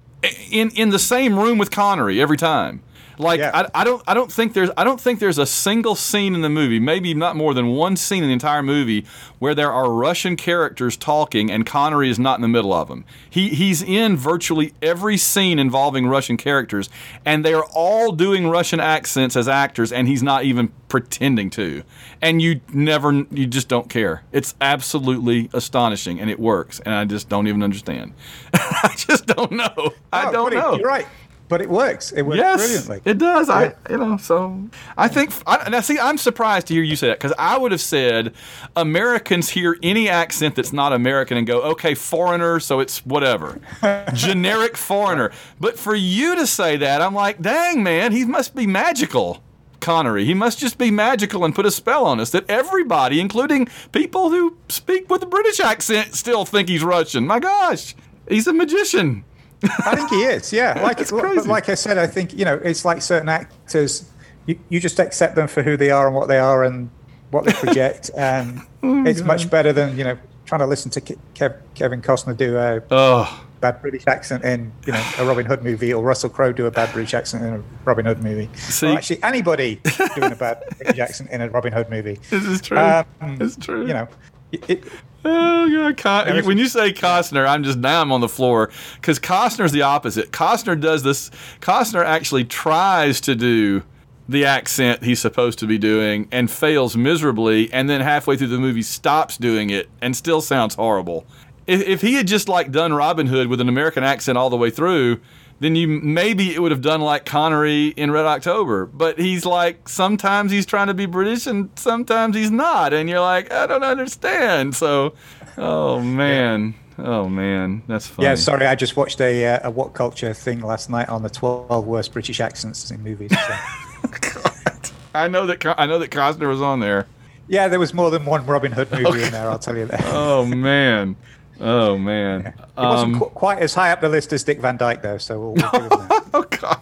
In 0.51 0.71
in 0.71 0.91
the 0.91 0.99
same 0.99 1.39
room 1.39 1.59
with 1.59 1.71
Connery 1.71 2.21
every 2.21 2.37
time. 2.37 2.83
Like 3.19 3.41
yeah. 3.41 3.51
I, 3.75 3.81
I 3.81 3.85
don't 3.85 4.03
I 4.07 4.15
don't 4.15 4.31
think 4.31 4.53
there's 4.53 4.71
I 4.77 4.85
don't 4.85 5.01
think 5.01 5.19
there's 5.19 5.39
a 5.39 5.47
single 5.47 5.95
scene 5.95 6.35
in 6.35 6.41
the 6.41 6.49
movie, 6.49 6.79
maybe 6.79 7.15
not 7.15 7.37
more 7.37 7.53
than 7.53 7.69
one 7.69 7.97
scene 7.97 8.23
in 8.23 8.29
the 8.29 8.33
entire 8.33 8.63
movie 8.63 9.05
where 9.39 9.55
there 9.55 9.73
are 9.73 9.93
Russian 9.93 10.37
characters 10.37 10.97
talking 10.97 11.51
and 11.51 11.67
Connery 11.67 12.11
is 12.11 12.19
not 12.19 12.39
in 12.39 12.43
the 12.43 12.49
middle 12.49 12.73
of 12.73 12.89
them. 12.89 13.05
He 13.29 13.49
he's 13.49 13.83
in 13.83 14.17
virtually 14.17 14.73
every 14.81 15.17
scene 15.17 15.59
involving 15.59 16.07
Russian 16.07 16.37
characters 16.37 16.89
and 17.25 17.45
they 17.45 17.55
are 17.55 17.67
all 17.75 18.13
doing 18.13 18.49
Russian 18.49 18.79
accents 18.79 19.37
as 19.37 19.49
actors 19.49 19.91
and 19.93 20.07
he's 20.07 20.23
not 20.23 20.45
even 20.45 20.73
pretending 20.89 21.51
to. 21.51 21.83
And 22.23 22.41
you 22.41 22.61
never 22.73 23.13
you 23.31 23.47
just 23.47 23.69
don't 23.69 23.91
care. 23.91 24.23
It's 24.31 24.55
absolutely 24.61 25.51
astonishing 25.53 26.21
and 26.21 26.31
it 26.31 26.39
works 26.39 26.81
and 26.81 26.95
I 26.95 27.05
just 27.05 27.29
don't 27.29 27.49
even 27.49 27.65
understand. 27.65 28.15
I 28.55 28.95
just 28.97 29.27
don't 29.27 29.53
know. 29.53 29.93
I 30.13 30.29
oh, 30.29 30.33
don't 30.33 30.55
know. 30.55 30.77
You're 30.77 30.89
right 30.89 31.07
but 31.49 31.63
it 31.63 31.69
works. 31.69 32.13
It 32.13 32.23
works 32.23 32.39
yes, 32.39 32.59
brilliantly. 32.59 33.11
It 33.11 33.19
does. 33.19 33.49
Yeah. 33.49 33.55
I, 33.55 33.91
you 33.91 33.99
know, 33.99 34.17
so 34.17 34.69
I 34.97 35.09
think 35.09 35.33
I, 35.47 35.69
now. 35.71 35.81
See, 35.81 35.99
I'm 35.99 36.19
surprised 36.19 36.67
to 36.69 36.75
hear 36.75 36.83
you 36.83 36.97
say 36.97 37.09
that 37.09 37.19
because 37.19 37.35
I 37.39 37.59
would 37.59 37.73
have 37.73 37.81
said 37.81 38.35
Americans 38.77 39.51
hear 39.51 39.77
any 39.83 40.09
accent 40.09 40.57
that's 40.57 40.73
not 40.73 40.93
American 40.93 41.37
and 41.37 41.47
go, 41.47 41.63
okay, 41.63 41.95
foreigner, 41.95 42.61
so 42.61 42.81
it's 42.81 43.05
whatever, 43.05 43.61
generic 44.15 44.77
foreigner. 44.77 45.33
But 45.59 45.79
for 45.79 45.95
you 45.95 46.37
to 46.37 46.47
say 46.47 46.77
that, 46.77 47.01
I'm 47.01 47.15
like, 47.15 47.41
dang 47.41 47.83
man, 47.83 48.13
he 48.13 48.25
must 48.25 48.55
be 48.55 48.67
magical. 48.67 49.43
Connery. 49.81 50.25
He 50.25 50.35
must 50.35 50.59
just 50.59 50.77
be 50.77 50.91
magical 50.91 51.45
and 51.45 51.55
put 51.55 51.65
a 51.65 51.71
spell 51.71 52.05
on 52.05 52.19
us 52.19 52.31
that 52.31 52.45
everybody, 52.51 53.21
including 53.21 53.69
people 53.93 54.31
who 54.31 54.57
speak 54.69 55.09
with 55.09 55.23
a 55.23 55.27
British 55.27 55.61
accent, 55.61 56.17
still 56.17 56.45
think 56.45 56.69
he's 56.69 56.83
Russian. 56.83 57.29
My 57.29 57.39
gosh, 57.39 57.95
he's 58.29 58.49
a 58.49 58.53
magician. 58.53 59.25
I 59.63 59.97
think 59.97 60.11
he 60.11 60.23
is. 60.23 60.53
Yeah, 60.53 60.81
like 60.83 61.01
it's 61.01 61.11
crazy. 61.11 61.49
like 61.49 61.69
I 61.69 61.75
said, 61.75 61.99
I 61.99 62.07
think 62.07 62.33
you 62.33 62.45
know 62.45 62.61
it's 62.63 62.85
like 62.85 63.03
certain 63.03 63.29
actors. 63.29 64.09
You, 64.47 64.59
you 64.69 64.81
just 64.81 64.99
accept 64.99 65.35
them 65.35 65.49
for 65.49 65.63
who 65.63 65.77
they 65.77 65.91
are 65.91 66.07
and 66.07 66.17
what 66.17 66.29
they 66.29 66.39
are 66.39 66.65
and 66.65 66.91
what 67.31 67.45
they 67.45 67.53
project, 67.53 68.11
and 68.17 68.61
oh 68.83 69.05
it's 69.05 69.23
much 69.23 69.51
better 69.51 69.73
than 69.73 69.97
you 69.99 70.05
know 70.05 70.19
trying 70.47 70.61
to 70.61 70.67
listen 70.67 70.91
to 70.91 71.01
Kev, 71.35 71.61
Kevin 71.75 72.01
Costner 72.01 72.35
do 72.35 72.57
a 72.57 72.83
oh. 72.91 73.45
bad 73.61 73.83
British 73.83 74.07
accent 74.07 74.45
in 74.45 74.73
you 74.87 74.93
know 74.93 75.11
a 75.19 75.25
Robin 75.25 75.45
Hood 75.45 75.63
movie, 75.63 75.93
or 75.93 76.03
Russell 76.03 76.31
Crowe 76.31 76.53
do 76.53 76.67
a 76.67 76.71
bad 76.71 76.93
British 76.93 77.15
accent 77.15 77.45
in 77.45 77.55
a 77.55 77.63
Robin 77.85 78.07
Hood 78.07 78.23
movie. 78.23 78.49
See, 78.55 78.87
or 78.87 78.97
actually 78.97 79.23
anybody 79.23 79.81
doing 80.15 80.33
a 80.33 80.37
bad 80.37 80.63
British 80.79 80.99
accent 80.99 81.31
in 81.31 81.41
a 81.41 81.51
Robin 81.51 81.73
Hood 81.73 81.91
movie. 81.91 82.19
This 82.31 82.45
is 82.45 82.61
true. 82.61 82.79
Um, 82.79 83.07
it's 83.41 83.57
true. 83.57 83.87
You 83.87 83.93
know, 83.93 84.09
it, 84.53 84.85
Oh 85.25 85.93
God! 85.97 86.45
when 86.45 86.59
you 86.59 86.69
say 86.69 86.93
Costner, 86.93 87.47
I'm 87.47 87.65
just 87.65 87.79
now 87.79 88.01
I'm 88.01 88.13
on 88.13 88.21
the 88.21 88.29
floor 88.29 88.71
because 88.97 89.19
Costner's 89.19 89.73
the 89.73 89.83
opposite. 89.83 90.31
Costner 90.31 90.81
does 90.81 91.03
this. 91.03 91.31
Costner 91.61 92.05
actually 92.05 92.45
tries 92.45 93.21
to 93.23 93.35
do 93.35 93.83
the 94.29 94.45
accent 94.45 95.03
he's 95.03 95.21
supposed 95.21 95.59
to 95.59 95.67
be 95.67 95.79
doing 95.79 96.29
and 96.31 96.51
fails 96.51 96.97
miserably, 96.97 97.73
and 97.73 97.91
then 97.91 98.01
halfway 98.01 98.37
through 98.37 98.49
the 98.49 98.59
movie 98.59 98.83
stops 98.83 99.37
doing 99.37 99.71
it 99.71 99.89
and 100.01 100.17
still 100.17 100.41
sounds 100.41 100.77
horrible. 100.77 101.27
If, 101.67 101.81
if 101.83 102.01
he 102.01 102.15
had 102.15 102.27
just 102.27 102.49
like 102.49 102.71
done 102.71 102.93
Robin 102.93 103.27
Hood 103.27 103.49
with 103.49 103.61
an 103.61 103.69
American 103.69 104.05
accent 104.05 104.39
all 104.39 104.51
the 104.51 104.57
way 104.57 104.71
through, 104.71 105.21
then 105.61 105.75
you 105.77 105.89
maybe 105.89 106.55
it 106.55 106.61
would 106.61 106.71
have 106.71 106.83
done 106.83 107.01
like 107.01 107.25
Connery 107.25 107.89
in 107.89 108.11
Red 108.11 108.27
October. 108.27 108.87
But 108.87 109.19
he's 109.19 109.45
like 109.45 109.89
sometimes 109.89 110.53
he's 110.53 110.67
trying 110.67 110.87
to 110.89 110.95
be 110.95 111.07
British 111.07 111.47
and 111.47 111.71
sometimes 111.77 112.37
he's 112.37 112.51
not, 112.51 112.93
and 112.93 113.09
you're 113.09 113.21
like 113.21 113.53
I 113.53 113.67
don't 113.67 113.85
understand. 113.85 114.75
So, 114.75 115.15
oh 115.57 116.01
man. 116.01 116.75
Oh 117.01 117.29
man, 117.29 117.83
that's 117.87 118.09
funny. 118.09 118.27
Yeah, 118.27 118.35
sorry, 118.35 118.67
I 118.67 118.75
just 118.75 118.97
watched 118.97 119.21
a, 119.21 119.47
uh, 119.47 119.69
a 119.69 119.73
WhatCulture 119.73 120.37
thing 120.37 120.63
last 120.63 120.91
night 120.91 121.09
on 121.09 121.23
the 121.23 121.31
12 121.31 121.87
worst 121.87 122.13
British 122.13 122.41
accents 122.41 122.91
in 122.91 123.05
movies. 123.05 123.31
So. 123.31 123.55
I 125.15 125.29
know 125.29 125.47
that 125.47 125.65
I 125.79 125.87
know 125.87 125.99
that 126.01 126.11
Costner 126.11 126.49
was 126.49 126.61
on 126.61 126.81
there. 126.81 127.07
Yeah, 127.47 127.69
there 127.69 127.79
was 127.79 127.95
more 127.95 128.11
than 128.11 128.25
one 128.25 128.45
Robin 128.47 128.73
Hood 128.73 128.91
movie 128.91 129.07
okay. 129.07 129.27
in 129.27 129.33
there. 129.33 129.49
I'll 129.49 129.59
tell 129.59 129.77
you 129.77 129.87
that. 129.87 130.03
oh 130.07 130.45
man, 130.45 131.17
oh 131.61 131.99
man. 131.99 132.43
Yeah. 132.43 132.49
It 132.49 132.67
wasn't 132.77 133.15
um, 133.15 133.21
qu- 133.21 133.31
quite 133.31 133.59
as 133.59 133.75
high 133.75 133.93
up 133.93 134.01
the 134.01 134.09
list 134.09 134.33
as 134.33 134.45
Dick 134.45 134.61
Van 134.61 134.77
Dyke, 134.77 135.03
though. 135.03 135.19
So 135.19 135.41
we'll, 135.41 135.55
we'll 135.55 135.63
oh 136.35 136.47
god. 136.51 136.81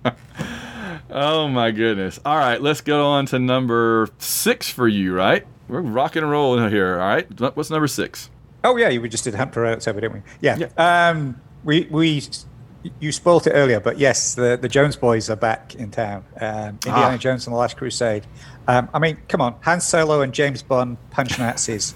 oh 1.10 1.48
my 1.48 1.70
goodness. 1.70 2.18
All 2.24 2.36
right, 2.36 2.60
let's 2.60 2.80
go 2.80 3.06
on 3.06 3.26
to 3.26 3.38
number 3.38 4.08
six 4.18 4.70
for 4.70 4.88
you. 4.88 5.14
Right, 5.14 5.46
we're 5.68 5.80
rocking 5.80 6.22
and 6.22 6.30
rolling 6.30 6.70
here. 6.70 7.00
All 7.00 7.06
right, 7.08 7.40
what's 7.56 7.70
number 7.70 7.88
six? 7.88 8.30
Oh 8.62 8.76
yeah, 8.76 8.96
we 8.98 9.08
just 9.08 9.24
did 9.24 9.34
Hunt 9.34 9.54
for 9.54 9.66
October, 9.66 10.00
didn't 10.00 10.14
we? 10.14 10.22
Yeah. 10.40 10.56
yeah. 10.56 11.10
Um, 11.10 11.40
we 11.64 11.86
we 11.90 12.22
you 12.98 13.12
spoilt 13.12 13.46
it 13.46 13.50
earlier, 13.50 13.80
but 13.80 13.98
yes, 13.98 14.34
the, 14.34 14.58
the 14.60 14.68
Jones 14.68 14.96
boys 14.96 15.28
are 15.28 15.36
back 15.36 15.74
in 15.74 15.90
town. 15.90 16.24
Um, 16.40 16.78
Indiana 16.86 17.14
ah. 17.14 17.16
Jones 17.16 17.46
and 17.46 17.54
the 17.54 17.58
Last 17.58 17.76
Crusade. 17.76 18.26
Um, 18.66 18.88
I 18.94 18.98
mean, 18.98 19.18
come 19.28 19.40
on, 19.40 19.56
Han 19.62 19.80
Solo 19.80 20.22
and 20.22 20.32
James 20.32 20.62
Bond 20.62 20.96
punch 21.10 21.38
Nazis. 21.38 21.94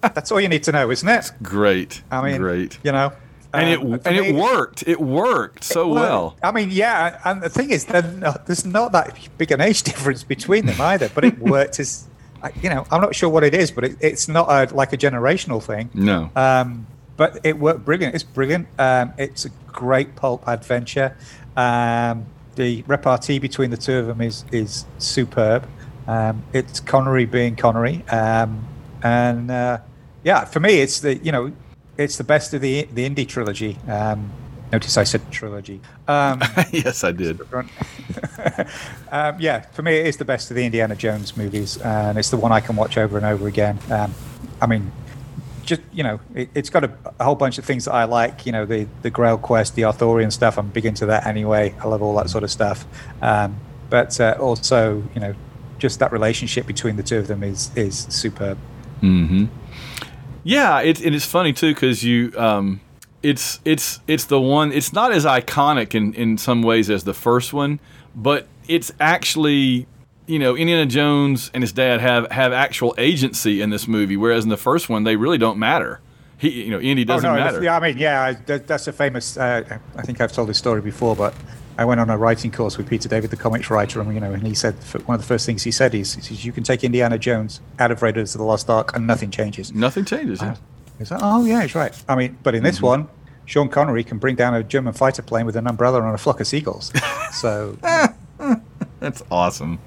That's 0.00 0.30
all 0.30 0.40
you 0.40 0.48
need 0.48 0.62
to 0.64 0.72
know, 0.72 0.90
isn't 0.90 1.08
it? 1.08 1.32
Great. 1.42 2.02
I 2.10 2.22
mean, 2.22 2.40
great. 2.40 2.78
You 2.82 2.92
know, 2.92 3.12
and 3.52 3.70
it 3.70 3.80
um, 3.80 4.00
and 4.04 4.16
me, 4.16 4.28
it 4.28 4.34
worked. 4.34 4.86
It 4.86 5.00
worked 5.00 5.64
so 5.64 5.90
it 5.90 5.94
well. 5.94 6.36
I 6.42 6.52
mean, 6.52 6.70
yeah, 6.70 7.20
and 7.24 7.42
the 7.42 7.48
thing 7.48 7.70
is, 7.70 7.84
there's 7.86 8.66
not 8.66 8.92
that 8.92 9.18
big 9.38 9.50
an 9.50 9.60
age 9.60 9.82
difference 9.84 10.22
between 10.22 10.66
them 10.66 10.80
either, 10.80 11.08
but 11.14 11.24
it 11.24 11.38
worked 11.40 11.80
as. 11.80 12.08
You 12.62 12.70
know, 12.70 12.86
I'm 12.92 13.00
not 13.00 13.14
sure 13.14 13.28
what 13.28 13.42
it 13.42 13.54
is, 13.54 13.72
but 13.72 13.82
it, 13.82 13.96
it's 14.00 14.28
not 14.28 14.48
a, 14.48 14.72
like 14.72 14.92
a 14.92 14.96
generational 14.96 15.60
thing. 15.60 15.90
No. 15.94 16.30
Um, 16.36 16.86
but 17.16 17.40
it 17.42 17.58
worked 17.58 17.84
brilliant. 17.84 18.14
It's 18.14 18.22
brilliant. 18.22 18.68
Um, 18.78 19.14
it's 19.18 19.46
a 19.46 19.48
great 19.72 20.14
pulp 20.14 20.46
adventure. 20.46 21.16
Um, 21.56 22.26
the 22.54 22.84
repartee 22.86 23.38
between 23.38 23.70
the 23.70 23.76
two 23.76 23.96
of 23.96 24.06
them 24.06 24.20
is 24.20 24.44
is 24.52 24.84
superb. 24.98 25.66
Um, 26.06 26.44
it's 26.52 26.78
Connery 26.78 27.24
being 27.24 27.56
Connery, 27.56 28.04
um, 28.10 28.66
and 29.02 29.50
uh, 29.50 29.78
yeah, 30.24 30.44
for 30.44 30.60
me, 30.60 30.80
it's 30.80 31.00
the 31.00 31.16
you 31.16 31.32
know, 31.32 31.52
it's 31.96 32.16
the 32.16 32.24
best 32.24 32.54
of 32.54 32.60
the 32.60 32.88
the 32.92 33.04
Indy 33.04 33.26
trilogy. 33.26 33.78
Um, 33.88 34.32
notice 34.72 34.96
I 34.96 35.04
said 35.04 35.30
trilogy. 35.30 35.80
Um, 36.08 36.42
yes, 36.72 37.04
I 37.04 37.12
did. 37.12 37.40
yeah, 39.12 39.60
for 39.60 39.82
me, 39.82 39.96
it 39.96 40.06
is 40.06 40.16
the 40.16 40.24
best 40.24 40.50
of 40.50 40.56
the 40.56 40.64
Indiana 40.64 40.96
Jones 40.96 41.36
movies, 41.36 41.78
and 41.78 42.18
it's 42.18 42.30
the 42.30 42.36
one 42.36 42.52
I 42.52 42.60
can 42.60 42.76
watch 42.76 42.98
over 42.98 43.16
and 43.16 43.26
over 43.26 43.46
again. 43.46 43.78
I 44.60 44.66
mean, 44.66 44.90
just 45.66 45.82
you 45.92 46.02
know, 46.02 46.20
it, 46.34 46.48
has 46.54 46.70
got 46.70 46.84
a, 46.84 46.92
a, 47.18 47.24
whole 47.24 47.34
bunch 47.34 47.58
of 47.58 47.64
things 47.64 47.84
that 47.84 47.92
I 47.92 48.04
like. 48.04 48.46
You 48.46 48.52
know, 48.52 48.64
the 48.64 48.86
the 49.02 49.10
Grail 49.10 49.36
quest, 49.36 49.74
the 49.74 49.84
Arthurian 49.84 50.30
stuff. 50.30 50.58
I'm 50.58 50.68
big 50.68 50.86
into 50.86 51.06
that 51.06 51.26
anyway. 51.26 51.74
I 51.80 51.88
love 51.88 52.02
all 52.02 52.16
that 52.16 52.30
sort 52.30 52.44
of 52.44 52.50
stuff. 52.50 52.86
Um, 53.20 53.56
but 53.90 54.18
uh, 54.20 54.36
also, 54.40 55.02
you 55.14 55.20
know, 55.20 55.34
just 55.78 55.98
that 55.98 56.12
relationship 56.12 56.66
between 56.66 56.96
the 56.96 57.02
two 57.02 57.18
of 57.18 57.26
them 57.26 57.42
is 57.42 57.70
is 57.76 58.06
superb. 58.08 58.58
Hmm. 59.06 59.46
Yeah, 60.44 60.80
it, 60.80 61.04
it 61.04 61.14
is 61.14 61.24
funny 61.24 61.52
too 61.52 61.74
because 61.74 62.02
you. 62.04 62.32
Um, 62.36 62.80
it's 63.22 63.60
it's 63.64 64.00
it's 64.06 64.26
the 64.26 64.40
one. 64.40 64.72
It's 64.72 64.92
not 64.92 65.12
as 65.12 65.24
iconic 65.24 65.94
in 65.94 66.14
in 66.14 66.38
some 66.38 66.62
ways 66.62 66.90
as 66.90 67.04
the 67.04 67.14
first 67.14 67.52
one, 67.52 67.80
but 68.14 68.46
it's 68.68 68.92
actually 69.00 69.86
you 70.26 70.38
know, 70.38 70.56
Indiana 70.56 70.86
Jones 70.86 71.50
and 71.54 71.62
his 71.62 71.72
dad 71.72 72.00
have 72.00 72.30
have 72.30 72.52
actual 72.52 72.94
agency 72.98 73.60
in 73.60 73.70
this 73.70 73.86
movie, 73.86 74.16
whereas 74.16 74.44
in 74.44 74.50
the 74.50 74.56
first 74.56 74.88
one 74.88 75.04
they 75.04 75.16
really 75.16 75.38
don't 75.38 75.58
matter. 75.58 76.00
He, 76.38 76.64
you 76.64 76.70
know, 76.70 76.80
Indy 76.80 77.02
oh, 77.02 77.06
doesn't 77.06 77.30
oh, 77.30 77.34
no, 77.34 77.40
matter. 77.40 77.62
Yeah, 77.62 77.76
I 77.76 77.80
mean, 77.80 77.98
yeah, 77.98 78.32
that's 78.44 78.88
a 78.88 78.92
famous. 78.92 79.36
Uh, 79.36 79.78
I 79.96 80.02
think 80.02 80.20
I've 80.20 80.32
told 80.32 80.48
this 80.48 80.58
story 80.58 80.82
before, 80.82 81.16
but 81.16 81.34
I 81.78 81.84
went 81.84 82.00
on 82.00 82.08
a 82.10 82.16
writing 82.16 82.50
course 82.50 82.78
with 82.78 82.88
Peter 82.88 83.08
David, 83.08 83.30
the 83.30 83.36
comics 83.36 83.70
writer, 83.70 84.00
and 84.00 84.12
you 84.14 84.20
know, 84.20 84.32
and 84.32 84.46
he 84.46 84.54
said 84.54 84.74
one 85.06 85.16
of 85.16 85.20
the 85.20 85.26
first 85.26 85.46
things 85.46 85.62
he 85.62 85.70
said 85.70 85.94
is, 85.94 86.14
he 86.14 86.22
says, 86.22 86.44
"You 86.44 86.52
can 86.52 86.64
take 86.64 86.84
Indiana 86.84 87.18
Jones 87.18 87.60
out 87.78 87.90
of 87.90 88.02
Raiders 88.02 88.34
of 88.34 88.38
the 88.38 88.44
Lost 88.44 88.70
Ark, 88.70 88.94
and 88.94 89.06
nothing 89.06 89.30
changes." 89.30 89.72
Nothing 89.74 90.04
changes. 90.04 90.40
Uh, 90.40 90.56
yeah. 90.98 91.18
oh 91.20 91.44
yeah, 91.44 91.62
he's 91.62 91.74
right. 91.74 91.94
I 92.08 92.16
mean, 92.16 92.38
but 92.42 92.54
in 92.54 92.62
this 92.62 92.76
mm-hmm. 92.76 92.86
one, 92.86 93.08
Sean 93.44 93.68
Connery 93.68 94.04
can 94.04 94.18
bring 94.18 94.36
down 94.36 94.54
a 94.54 94.62
German 94.62 94.92
fighter 94.92 95.22
plane 95.22 95.46
with 95.46 95.56
an 95.56 95.66
umbrella 95.66 96.02
and 96.02 96.14
a 96.14 96.18
flock 96.18 96.40
of 96.40 96.46
seagulls. 96.46 96.92
so 97.32 97.78
that's 99.00 99.22
awesome. 99.30 99.78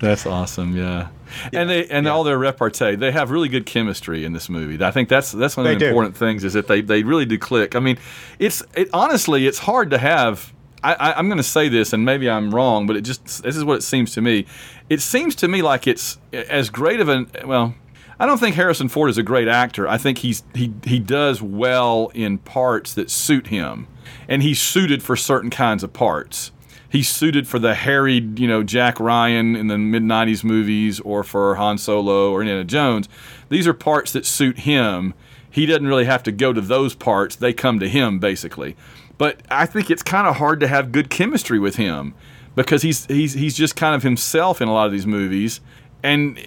That's 0.00 0.26
awesome. 0.26 0.76
Yeah. 0.76 1.08
yeah. 1.52 1.60
And 1.60 1.70
they 1.70 1.86
and 1.88 2.06
yeah. 2.06 2.12
all 2.12 2.24
their 2.24 2.38
repartee, 2.38 2.96
they 2.96 3.12
have 3.12 3.30
really 3.30 3.48
good 3.48 3.66
chemistry 3.66 4.24
in 4.24 4.32
this 4.32 4.48
movie. 4.48 4.82
I 4.82 4.90
think 4.90 5.08
that's 5.08 5.32
that's 5.32 5.56
one 5.56 5.66
of 5.66 5.78
the 5.78 5.86
important 5.86 6.16
things 6.16 6.44
is 6.44 6.54
that 6.54 6.66
they, 6.66 6.80
they 6.80 7.02
really 7.02 7.26
do 7.26 7.38
click. 7.38 7.76
I 7.76 7.80
mean, 7.80 7.98
it's 8.38 8.62
it, 8.74 8.88
honestly 8.92 9.46
it's 9.46 9.58
hard 9.58 9.90
to 9.90 9.98
have. 9.98 10.52
I, 10.82 11.18
am 11.18 11.28
going 11.28 11.38
to 11.38 11.42
say 11.42 11.68
this, 11.68 11.92
and 11.92 12.04
maybe 12.04 12.28
I'm 12.28 12.54
wrong, 12.54 12.86
but 12.86 12.96
it 12.96 13.02
just 13.02 13.42
this 13.42 13.56
is 13.56 13.64
what 13.64 13.76
it 13.78 13.82
seems 13.82 14.12
to 14.14 14.20
me. 14.20 14.46
It 14.88 15.00
seems 15.00 15.34
to 15.36 15.48
me 15.48 15.62
like 15.62 15.86
it's 15.86 16.18
as 16.32 16.70
great 16.70 17.00
of 17.00 17.08
an 17.08 17.30
well. 17.44 17.74
I 18.18 18.26
don't 18.26 18.38
think 18.38 18.56
Harrison 18.56 18.88
Ford 18.88 19.08
is 19.08 19.16
a 19.16 19.22
great 19.22 19.48
actor. 19.48 19.88
I 19.88 19.98
think 19.98 20.18
he's 20.18 20.42
he 20.54 20.72
he 20.84 20.98
does 20.98 21.42
well 21.42 22.10
in 22.14 22.38
parts 22.38 22.94
that 22.94 23.10
suit 23.10 23.48
him, 23.48 23.88
and 24.28 24.42
he's 24.42 24.60
suited 24.60 25.02
for 25.02 25.16
certain 25.16 25.50
kinds 25.50 25.82
of 25.82 25.92
parts 25.92 26.52
he's 26.90 27.08
suited 27.08 27.48
for 27.48 27.58
the 27.58 27.74
harried, 27.74 28.38
you 28.38 28.46
know, 28.46 28.62
Jack 28.62 29.00
Ryan 29.00 29.56
in 29.56 29.68
the 29.68 29.78
mid 29.78 30.02
90s 30.02 30.44
movies 30.44 31.00
or 31.00 31.24
for 31.24 31.54
Han 31.54 31.78
Solo 31.78 32.32
or 32.32 32.42
Indiana 32.42 32.64
Jones. 32.64 33.08
These 33.48 33.66
are 33.66 33.72
parts 33.72 34.12
that 34.12 34.26
suit 34.26 34.60
him. 34.60 35.14
He 35.50 35.64
doesn't 35.66 35.86
really 35.86 36.04
have 36.04 36.22
to 36.24 36.32
go 36.32 36.52
to 36.52 36.60
those 36.60 36.94
parts, 36.94 37.36
they 37.36 37.52
come 37.52 37.80
to 37.80 37.88
him 37.88 38.18
basically. 38.18 38.76
But 39.20 39.42
I 39.50 39.66
think 39.66 39.90
it's 39.90 40.02
kind 40.02 40.26
of 40.26 40.36
hard 40.36 40.60
to 40.60 40.66
have 40.66 40.92
good 40.92 41.10
chemistry 41.10 41.58
with 41.58 41.76
him 41.76 42.14
because 42.54 42.80
he's 42.80 43.04
he's 43.04 43.34
he's 43.34 43.54
just 43.54 43.76
kind 43.76 43.94
of 43.94 44.02
himself 44.02 44.62
in 44.62 44.68
a 44.68 44.72
lot 44.72 44.86
of 44.86 44.92
these 44.92 45.06
movies. 45.06 45.60
And 46.02 46.38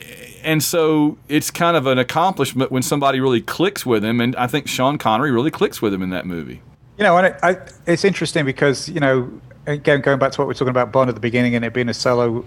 and 0.43 0.63
so 0.63 1.19
it's 1.29 1.51
kind 1.51 1.77
of 1.77 1.85
an 1.85 1.99
accomplishment 1.99 2.71
when 2.71 2.81
somebody 2.81 3.19
really 3.19 3.41
clicks 3.41 3.85
with 3.85 4.03
him 4.03 4.19
and 4.19 4.35
I 4.37 4.47
think 4.47 4.67
Sean 4.67 4.97
Connery 4.97 5.29
really 5.29 5.51
clicks 5.51 5.83
with 5.83 5.93
him 5.93 6.01
in 6.01 6.09
that 6.09 6.25
movie. 6.25 6.63
You 6.97 7.03
know, 7.03 7.15
and 7.15 7.27
it, 7.27 7.35
I, 7.43 7.57
it's 7.85 8.03
interesting 8.03 8.43
because 8.43 8.89
you 8.89 8.99
know 8.99 9.31
again, 9.67 10.01
going 10.01 10.17
back 10.17 10.31
to 10.31 10.41
what 10.41 10.47
we 10.47 10.53
are 10.53 10.55
talking 10.55 10.69
about 10.69 10.91
Bond 10.91 11.09
at 11.09 11.13
the 11.13 11.21
beginning 11.21 11.53
and 11.53 11.63
it 11.63 11.75
being 11.75 11.89
a 11.89 11.93
solo 11.93 12.43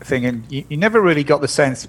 thing, 0.00 0.24
and 0.24 0.50
you, 0.50 0.64
you, 0.70 0.78
never 0.78 1.02
really 1.02 1.22
got 1.22 1.42
the 1.42 1.48
sense 1.48 1.86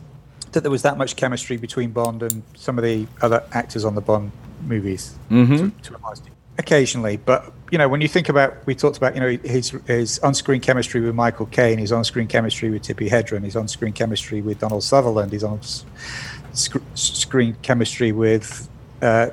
that 0.51 0.59
there 0.59 0.71
was 0.71 0.81
that 0.81 0.97
much 0.97 1.15
chemistry 1.15 1.55
between 1.55 1.91
Bond 1.91 2.21
and 2.21 2.43
some 2.57 2.77
of 2.77 2.83
the 2.83 3.07
other 3.21 3.45
actors 3.53 3.85
on 3.85 3.95
the 3.95 4.01
Bond 4.01 4.33
movies. 4.65 5.15
Mm-hmm. 5.31 5.69
To, 5.69 5.91
to 5.91 6.21
occasionally, 6.57 7.15
but 7.15 7.53
you 7.71 7.77
know, 7.77 7.89
when 7.89 8.01
you 8.01 8.07
think 8.07 8.29
about, 8.29 8.65
we 8.65 8.75
talked 8.75 8.97
about, 8.97 9.15
you 9.15 9.21
know, 9.21 9.37
his 9.43 9.71
his 9.85 10.19
on-screen 10.19 10.61
chemistry 10.61 11.01
with 11.01 11.15
Michael 11.15 11.47
Caine, 11.47 11.77
his 11.77 11.91
on-screen 11.91 12.27
chemistry 12.27 12.69
with 12.69 12.83
Tippi 12.83 13.09
Hedren, 13.09 13.43
his 13.43 13.55
on-screen 13.55 13.93
chemistry 13.93 14.41
with 14.41 14.59
Donald 14.59 14.83
Sutherland, 14.83 15.31
his 15.31 15.43
on-screen 15.43 17.55
chemistry 17.61 18.11
with. 18.11 18.69
Uh, 19.01 19.29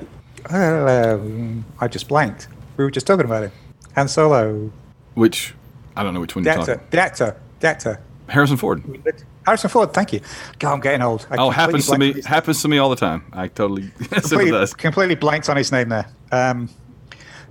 uh, 0.51 1.19
I 1.81 1.89
just 1.89 2.09
blanked. 2.09 2.49
We 2.77 2.85
were 2.85 2.91
just 2.91 3.07
talking 3.07 3.25
about 3.25 3.45
it. 3.45 3.53
Han 3.95 4.09
Solo, 4.09 4.71
which 5.15 5.55
I 5.97 6.03
don't 6.03 6.15
know 6.15 6.21
which 6.21 6.35
one 6.35 6.45
you're 6.45 6.55
talking. 6.55 6.81
The 6.91 7.01
actor, 7.01 7.41
the 7.61 7.69
actor. 7.69 8.01
Harrison 8.29 8.57
Ford. 8.57 8.83
Harrison 9.47 9.71
Ford, 9.71 9.93
thank 9.93 10.13
you. 10.13 10.21
God, 10.59 10.73
I'm 10.73 10.81
getting 10.81 11.03
old. 11.03 11.27
I 11.31 11.37
oh, 11.37 11.51
happens 11.51 11.87
to 11.89 11.99
me. 11.99 12.21
Happens 12.23 12.63
to 12.63 12.69
me 12.69 12.79
all 12.79 12.91
the 12.91 12.97
time. 12.97 13.25
I 13.33 13.49
totally 13.49 13.91
completely, 14.11 14.67
completely 14.77 15.15
blanked 15.15 15.49
on 15.49 15.57
his 15.57 15.71
name 15.71 15.91
there. 15.91 16.09
Um, 16.33 16.69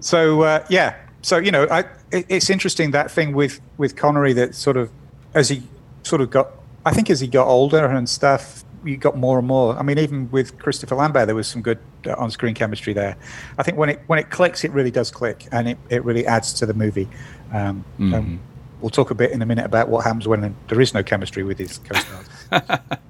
so 0.04 0.42
uh, 0.42 0.66
yeah, 0.70 0.96
so 1.22 1.38
you 1.38 1.52
know, 1.52 1.68
I, 1.72 1.80
it, 2.12 2.26
it's 2.30 2.50
interesting 2.50 2.92
that 2.92 3.10
thing 3.10 3.34
with 3.34 3.62
with 3.78 3.96
Connery 3.96 4.34
that 4.34 4.54
sort 4.54 4.78
of 4.78 4.92
as 5.34 5.50
he 5.50 5.64
sort 6.04 6.22
of 6.22 6.30
got, 6.30 6.52
I 6.86 6.92
think 6.92 7.10
as 7.10 7.20
he 7.20 7.28
got 7.28 7.48
older 7.48 7.86
and 7.86 8.08
stuff, 8.08 8.64
you 8.84 8.98
got 8.98 9.18
more 9.18 9.40
and 9.40 9.48
more. 9.48 9.78
I 9.78 9.82
mean, 9.82 9.98
even 9.98 10.30
with 10.30 10.60
Christopher 10.60 10.96
Lambert, 10.96 11.28
there 11.28 11.36
was 11.36 11.48
some 11.48 11.62
good 11.62 11.80
uh, 12.06 12.16
on-screen 12.18 12.54
chemistry 12.54 12.94
there. 12.94 13.16
I 13.58 13.64
think 13.64 13.78
when 13.78 13.90
it 13.90 14.02
when 14.08 14.20
it 14.20 14.30
clicks, 14.30 14.64
it 14.64 14.72
really 14.72 14.92
does 14.92 15.10
click, 15.10 15.48
and 15.52 15.70
it, 15.70 15.78
it 15.90 16.04
really 16.04 16.28
adds 16.28 16.54
to 16.56 16.66
the 16.66 16.74
movie. 16.74 17.08
Um, 17.54 17.86
mm-hmm. 17.98 18.38
we'll 18.82 18.90
talk 18.90 19.12
a 19.12 19.16
bit 19.16 19.32
in 19.32 19.42
a 19.42 19.46
minute 19.46 19.66
about 19.66 19.88
what 19.88 20.04
happens 20.04 20.28
when 20.28 20.56
there 20.68 20.82
is 20.82 20.94
no 20.94 21.04
chemistry 21.04 21.44
with 21.44 21.60
his 21.60 21.78
co-stars. 21.78 22.28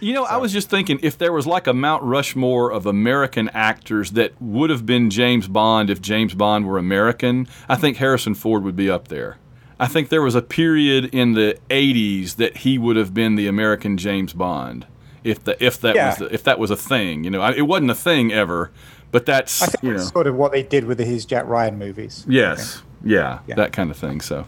You 0.00 0.12
know, 0.12 0.24
so. 0.24 0.30
I 0.30 0.36
was 0.36 0.52
just 0.52 0.68
thinking 0.68 0.98
if 1.02 1.16
there 1.16 1.32
was 1.32 1.46
like 1.46 1.66
a 1.66 1.72
Mount 1.72 2.02
Rushmore 2.02 2.70
of 2.70 2.86
American 2.86 3.48
actors 3.50 4.12
that 4.12 4.32
would 4.40 4.68
have 4.68 4.84
been 4.84 5.10
James 5.10 5.48
Bond 5.48 5.90
if 5.90 6.02
James 6.02 6.34
Bond 6.34 6.66
were 6.66 6.76
American, 6.76 7.48
I 7.68 7.76
think 7.76 7.96
Harrison 7.96 8.34
Ford 8.34 8.62
would 8.64 8.76
be 8.76 8.90
up 8.90 9.08
there. 9.08 9.38
I 9.78 9.86
think 9.86 10.08
there 10.08 10.22
was 10.22 10.34
a 10.34 10.42
period 10.42 11.06
in 11.14 11.34
the 11.34 11.58
80s 11.70 12.36
that 12.36 12.58
he 12.58 12.78
would 12.78 12.96
have 12.96 13.12
been 13.14 13.36
the 13.36 13.46
American 13.46 13.96
James 13.96 14.32
Bond 14.32 14.86
if 15.22 15.44
the 15.44 15.62
if 15.62 15.80
that 15.80 15.94
yeah. 15.94 16.08
was 16.08 16.18
the, 16.18 16.34
if 16.34 16.44
that 16.44 16.58
was 16.58 16.70
a 16.70 16.76
thing. 16.76 17.24
You 17.24 17.30
know, 17.30 17.46
it 17.46 17.62
wasn't 17.62 17.90
a 17.90 17.94
thing 17.94 18.32
ever, 18.32 18.70
but 19.10 19.26
that's 19.26 19.62
I 19.62 19.66
think 19.66 19.82
you 19.82 19.92
know, 19.94 19.98
sort 19.98 20.26
of 20.26 20.36
what 20.36 20.52
they 20.52 20.62
did 20.62 20.84
with 20.84 20.98
his 20.98 21.26
Jack 21.26 21.46
Ryan 21.46 21.78
movies. 21.78 22.24
Yes, 22.28 22.82
yeah, 23.04 23.40
yeah, 23.46 23.56
that 23.56 23.72
kind 23.72 23.90
of 23.90 23.96
thing. 23.96 24.20
So, 24.20 24.46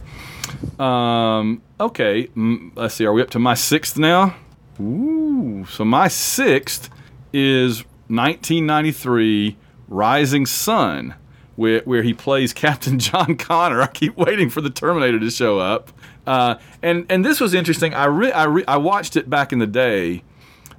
um, 0.79 1.63
okay, 1.81 2.29
let's 2.75 2.95
see. 2.95 3.07
Are 3.07 3.13
we 3.13 3.23
up 3.23 3.31
to 3.31 3.39
my 3.39 3.55
sixth 3.55 3.97
now? 3.99 4.37
Ooh, 4.81 5.67
so 5.69 5.85
my 5.85 6.09
sixth 6.09 6.89
is 7.33 7.81
1993 8.09 9.57
Rising 9.89 10.47
Sun, 10.47 11.15
where, 11.57 11.81
where 11.81 12.03
he 12.03 12.15
plays 12.15 12.53
Captain 12.55 12.99
John 12.99 13.37
Connor. 13.37 13.83
I 13.83 13.89
keep 13.89 14.17
waiting 14.17 14.51
for 14.51 14.61
the 14.61 14.71
Terminator 14.71 15.19
to 15.19 15.31
show 15.31 15.59
up. 15.59 15.93
Uh, 16.27 16.57
and 16.83 17.07
and 17.09 17.25
this 17.25 17.41
was 17.41 17.55
interesting. 17.55 17.95
I 17.95 18.05
re- 18.05 18.33
I, 18.33 18.45
re- 18.45 18.65
I 18.69 18.77
watched 18.77 19.17
it 19.17 19.31
back 19.31 19.51
in 19.51 19.61
the 19.61 19.67
day, 19.67 20.23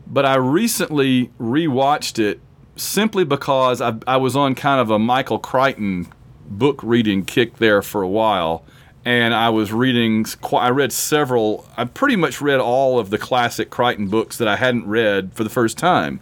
but 0.05 0.23
I 0.23 0.35
recently 0.35 1.31
rewatched 1.39 2.19
it 2.19 2.39
simply 2.75 3.23
because 3.23 3.81
I, 3.81 3.95
I 4.05 4.17
was 4.17 4.35
on 4.35 4.53
kind 4.53 4.79
of 4.79 4.91
a 4.91 4.99
Michael 4.99 5.39
Crichton 5.39 6.07
book 6.45 6.81
reading 6.83 7.25
kick 7.25 7.57
there 7.57 7.81
for 7.81 8.01
a 8.03 8.07
while 8.07 8.63
and 9.09 9.33
I 9.33 9.49
was 9.49 9.73
reading. 9.73 10.23
I 10.53 10.69
read 10.69 10.93
several. 10.93 11.67
I 11.75 11.85
pretty 11.85 12.15
much 12.15 12.41
read 12.41 12.59
all 12.59 12.99
of 12.99 13.09
the 13.09 13.17
classic 13.17 13.71
Crichton 13.71 14.07
books 14.07 14.37
that 14.37 14.47
I 14.47 14.55
hadn't 14.55 14.85
read 14.85 15.33
for 15.33 15.43
the 15.43 15.49
first 15.49 15.79
time, 15.79 16.19